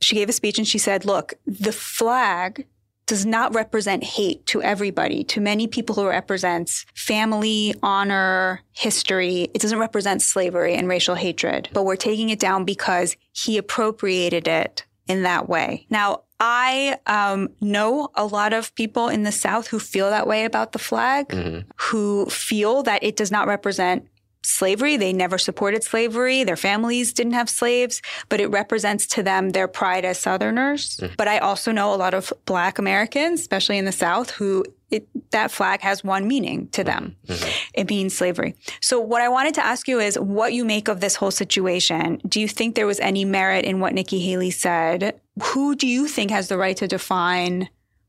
she 0.00 0.16
gave 0.16 0.28
a 0.28 0.32
speech 0.32 0.58
and 0.58 0.66
she 0.66 0.78
said, 0.78 1.04
look, 1.04 1.34
the 1.46 1.72
flag 1.72 2.66
does 3.10 3.26
not 3.26 3.52
represent 3.56 4.04
hate 4.04 4.46
to 4.46 4.62
everybody. 4.62 5.24
To 5.24 5.40
many 5.40 5.66
people, 5.66 5.96
who 5.96 6.06
represents 6.06 6.86
family, 6.94 7.74
honor, 7.82 8.62
history. 8.70 9.48
It 9.52 9.60
doesn't 9.60 9.80
represent 9.80 10.22
slavery 10.22 10.76
and 10.76 10.86
racial 10.86 11.16
hatred. 11.16 11.68
But 11.72 11.84
we're 11.84 11.96
taking 11.96 12.30
it 12.30 12.38
down 12.38 12.64
because 12.64 13.16
he 13.32 13.58
appropriated 13.58 14.46
it 14.46 14.84
in 15.08 15.24
that 15.24 15.48
way. 15.48 15.86
Now, 15.90 16.22
I 16.38 16.98
um, 17.06 17.48
know 17.60 18.10
a 18.14 18.24
lot 18.24 18.52
of 18.52 18.72
people 18.76 19.08
in 19.08 19.24
the 19.24 19.32
South 19.32 19.66
who 19.66 19.80
feel 19.80 20.08
that 20.10 20.28
way 20.28 20.44
about 20.44 20.70
the 20.70 20.78
flag, 20.78 21.34
who 21.76 22.26
feel 22.26 22.84
that 22.84 23.02
it 23.02 23.16
does 23.16 23.32
not 23.32 23.48
represent 23.48 24.06
slavery. 24.42 24.96
They 24.96 25.12
never 25.12 25.38
supported 25.38 25.84
slavery. 25.84 26.44
Their 26.44 26.56
families 26.56 27.12
didn't 27.12 27.34
have 27.34 27.50
slaves, 27.50 28.00
but 28.28 28.40
it 28.40 28.48
represents 28.48 29.06
to 29.08 29.22
them 29.22 29.50
their 29.50 29.68
pride 29.68 30.04
as 30.04 30.18
Southerners. 30.18 30.96
Mm. 30.96 31.16
But 31.16 31.28
I 31.28 31.38
also 31.38 31.72
know 31.72 31.94
a 31.94 31.96
lot 31.96 32.14
of 32.14 32.32
Black 32.46 32.78
Americans, 32.78 33.40
especially 33.40 33.78
in 33.78 33.84
the 33.84 33.92
South, 33.92 34.30
who 34.30 34.64
it, 34.90 35.06
that 35.30 35.50
flag 35.50 35.80
has 35.82 36.02
one 36.02 36.26
meaning 36.26 36.68
to 36.68 36.82
them. 36.82 37.16
Mm-hmm. 37.26 37.50
It 37.74 37.88
means 37.88 38.16
slavery. 38.16 38.56
So 38.80 39.00
what 39.00 39.22
I 39.22 39.28
wanted 39.28 39.54
to 39.54 39.64
ask 39.64 39.86
you 39.86 40.00
is 40.00 40.18
what 40.18 40.52
you 40.52 40.64
make 40.64 40.88
of 40.88 41.00
this 41.00 41.14
whole 41.14 41.30
situation. 41.30 42.20
Do 42.26 42.40
you 42.40 42.48
think 42.48 42.74
there 42.74 42.86
was 42.86 43.00
any 43.00 43.24
merit 43.24 43.64
in 43.64 43.80
what 43.80 43.94
Nikki 43.94 44.18
Haley 44.18 44.50
said? 44.50 45.20
Who 45.42 45.76
do 45.76 45.86
you 45.86 46.08
think 46.08 46.30
has 46.30 46.48
the 46.48 46.58
right 46.58 46.76
to 46.78 46.88
define 46.88 47.68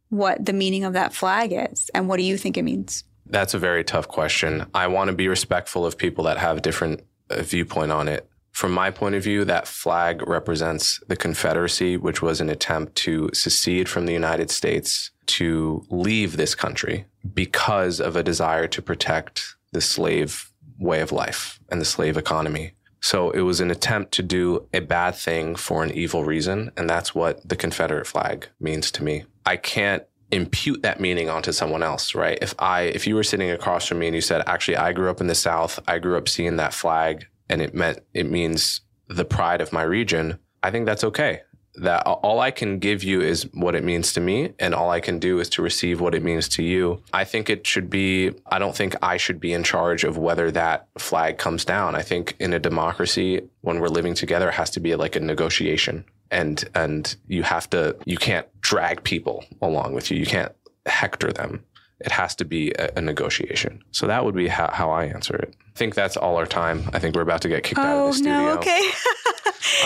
what 0.10 0.44
the 0.44 0.54
meaning 0.54 0.84
of 0.84 0.94
that 0.94 1.14
flag 1.14 1.54
is? 1.54 1.90
And 1.94 2.08
what 2.08 2.18
do 2.18 2.24
you 2.24 2.38
think 2.38 2.58
it 2.58 2.64
means? 2.64 3.04
That's 3.26 3.54
a 3.54 3.60
very 3.60 3.84
tough 3.84 4.08
question. 4.08 4.66
I 4.74 4.88
want 4.88 5.10
to 5.10 5.16
be 5.16 5.28
respectful 5.28 5.86
of 5.86 5.98
people 5.98 6.24
that 6.26 6.38
have 6.38 6.62
different 6.62 7.04
uh, 7.30 7.42
viewpoint 7.44 7.92
on 7.92 8.08
it. 8.08 8.28
From 8.52 8.74
my 8.74 8.92
point 8.92 9.16
of 9.16 9.24
view, 9.24 9.46
that 9.46 9.68
flag 9.68 10.28
represents 10.28 11.02
the 11.08 11.16
Confederacy, 11.16 11.96
which 11.96 12.22
was 12.22 12.42
an 12.42 12.50
attempt 12.50 12.96
to 12.96 13.30
secede 13.34 13.88
from 13.88 14.06
the 14.06 14.14
United 14.14 14.52
States 14.52 15.12
to 15.28 15.86
leave 15.90 16.36
this 16.36 16.54
country 16.54 17.06
because 17.34 18.02
of 18.02 18.16
a 18.16 18.24
desire 18.24 18.68
to 18.68 18.82
protect 18.82 19.56
the 19.72 19.82
slave 19.82 20.52
way 20.78 21.00
of 21.00 21.12
life 21.12 21.60
and 21.70 21.80
the 21.80 21.86
slave 21.86 22.18
economy. 22.18 22.74
So 23.00 23.32
it 23.32 23.42
was 23.42 23.60
an 23.60 23.72
attempt 23.72 24.12
to 24.14 24.24
do 24.24 24.68
a 24.74 24.80
bad 24.80 25.16
thing 25.16 25.56
for 25.56 25.84
an 25.84 25.92
evil 25.92 26.24
reason. 26.24 26.72
And 26.78 26.90
that's 26.90 27.16
what 27.16 27.48
the 27.48 27.56
Confederate 27.56 28.06
flag 28.06 28.48
means 28.60 28.92
to 28.92 29.04
me. 29.04 29.24
I 29.46 29.58
can't 29.58 30.04
impute 30.32 30.82
that 30.84 31.00
meaning 31.00 31.30
onto 31.30 31.52
someone 31.52 31.84
else, 31.84 32.16
right? 32.16 32.38
If 32.42 32.56
I, 32.60 32.84
if 32.84 33.06
you 33.08 33.16
were 33.16 33.24
sitting 33.24 33.52
across 33.52 33.88
from 33.88 34.00
me 34.00 34.08
and 34.08 34.16
you 34.16 34.22
said, 34.22 34.44
actually, 34.48 34.78
I 34.78 34.94
grew 34.94 35.10
up 35.10 35.22
in 35.22 35.28
the 35.28 35.36
South, 35.36 35.80
I 35.88 36.00
grew 36.00 36.18
up 36.18 36.30
seeing 36.30 36.58
that 36.58 36.74
flag 36.74 37.28
and 37.50 37.62
it 37.62 37.74
meant, 37.74 38.00
it 38.14 38.30
means 38.30 38.82
the 39.08 39.26
pride 39.26 39.62
of 39.62 39.74
my 39.74 39.84
region, 39.84 40.40
I 40.64 40.72
think 40.72 40.86
that's 40.86 41.04
okay. 41.04 41.42
That 41.76 42.02
all 42.04 42.40
I 42.40 42.52
can 42.52 42.80
give 42.80 43.04
you 43.04 43.22
is 43.22 43.44
what 43.54 43.76
it 43.76 43.84
means 43.84 44.12
to 44.14 44.20
me, 44.20 44.54
and 44.60 44.76
all 44.76 44.90
I 44.90 45.00
can 45.00 45.20
do 45.20 45.40
is 45.40 45.48
to 45.52 45.62
receive 45.62 46.02
what 46.02 46.14
it 46.14 46.22
means 46.22 46.50
to 46.50 46.64
you. 46.64 47.02
I 47.14 47.24
think 47.24 47.50
it 47.50 47.66
should 47.66 47.90
be, 47.90 48.32
I 48.46 48.60
don't 48.60 48.76
think 48.76 48.96
I 49.02 49.16
should 49.16 49.40
be 49.40 49.54
in 49.54 49.64
charge 49.64 50.04
of 50.04 50.18
whether 50.18 50.52
that 50.52 50.88
flag 50.98 51.38
comes 51.38 51.64
down. 51.64 51.96
I 51.96 52.02
think 52.02 52.36
in 52.42 52.52
a 52.52 52.60
democracy, 52.60 53.48
when 53.62 53.80
we're 53.80 53.88
living 53.88 54.16
together, 54.16 54.50
it 54.50 54.56
has 54.56 54.70
to 54.72 54.82
be 54.82 54.96
like 54.96 55.16
a 55.16 55.22
negotiation 55.22 56.04
and 56.32 56.64
and 56.74 57.16
you 57.28 57.44
have 57.44 57.70
to 57.72 57.96
you 58.06 58.18
can't 58.18 58.48
drag 58.62 59.04
people 59.04 59.46
along 59.62 59.94
with 59.94 60.10
you. 60.10 60.18
You 60.18 60.26
can't 60.26 60.52
hector 60.86 61.32
them. 61.32 61.64
It 62.00 62.12
has 62.12 62.34
to 62.36 62.46
be 62.46 62.72
a, 62.72 62.90
a 62.96 63.02
negotiation. 63.02 63.84
So 63.92 64.08
that 64.08 64.26
would 64.26 64.34
be 64.34 64.48
how, 64.48 64.72
how 64.74 64.90
i 64.90 65.06
answer 65.06 65.36
it. 65.36 65.56
I 65.68 65.78
think 65.78 65.94
that's 65.94 66.18
all 66.18 66.38
our 66.38 66.48
time. 66.48 66.90
I 66.94 67.00
think 67.00 67.16
we're 67.16 67.22
about 67.22 67.44
to 67.44 67.48
get 67.48 67.64
kicked 67.64 67.78
out 67.78 67.96
of 67.96 68.08
the 68.08 68.14
studio 68.14 68.34
Oh, 68.34 68.46
no, 68.46 68.58
okay. 68.58 68.90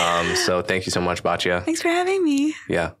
um, 0.00 0.34
so 0.36 0.62
thank 0.62 0.86
you 0.86 0.92
so 0.92 1.02
much 1.02 1.22
batya. 1.22 1.62
Thanks 1.64 1.82
for 1.82 1.88
having 1.88 2.24
me. 2.24 2.54
yeah. 2.68 2.92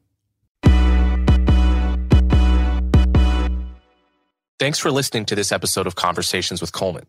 Thanks 4.58 4.78
for 4.78 4.90
listening 4.90 5.26
to 5.26 5.34
this 5.34 5.52
episode 5.52 5.86
of 5.86 5.96
Conversations 5.96 6.60
with 6.62 6.72
Coleman. 6.72 7.06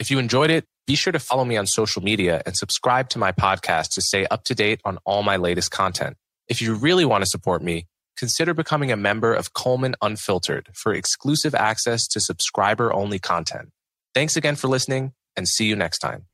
If 0.00 0.10
you 0.10 0.18
enjoyed 0.18 0.50
it, 0.50 0.64
be 0.86 0.94
sure 0.94 1.12
to 1.12 1.18
follow 1.18 1.44
me 1.44 1.58
on 1.58 1.66
social 1.66 2.02
media 2.02 2.42
and 2.46 2.56
subscribe 2.56 3.10
to 3.10 3.18
my 3.18 3.32
podcast 3.32 3.92
to 3.92 4.00
stay 4.00 4.26
up 4.30 4.44
to 4.44 4.54
date 4.54 4.80
on 4.82 4.98
all 5.04 5.22
my 5.22 5.36
latest 5.36 5.70
content. 5.70 6.16
If 6.48 6.62
you 6.62 6.74
really 6.74 7.04
want 7.04 7.22
to 7.22 7.28
support 7.28 7.62
me, 7.62 7.86
consider 8.16 8.54
becoming 8.54 8.90
a 8.90 8.96
member 8.96 9.34
of 9.34 9.52
Coleman 9.52 9.94
Unfiltered 10.00 10.70
for 10.74 10.94
exclusive 10.94 11.54
access 11.54 12.08
to 12.08 12.18
subscriber 12.18 12.90
only 12.94 13.18
content. 13.18 13.68
Thanks 14.14 14.36
again 14.36 14.56
for 14.56 14.68
listening 14.68 15.12
and 15.36 15.46
see 15.46 15.66
you 15.66 15.76
next 15.76 15.98
time. 15.98 16.29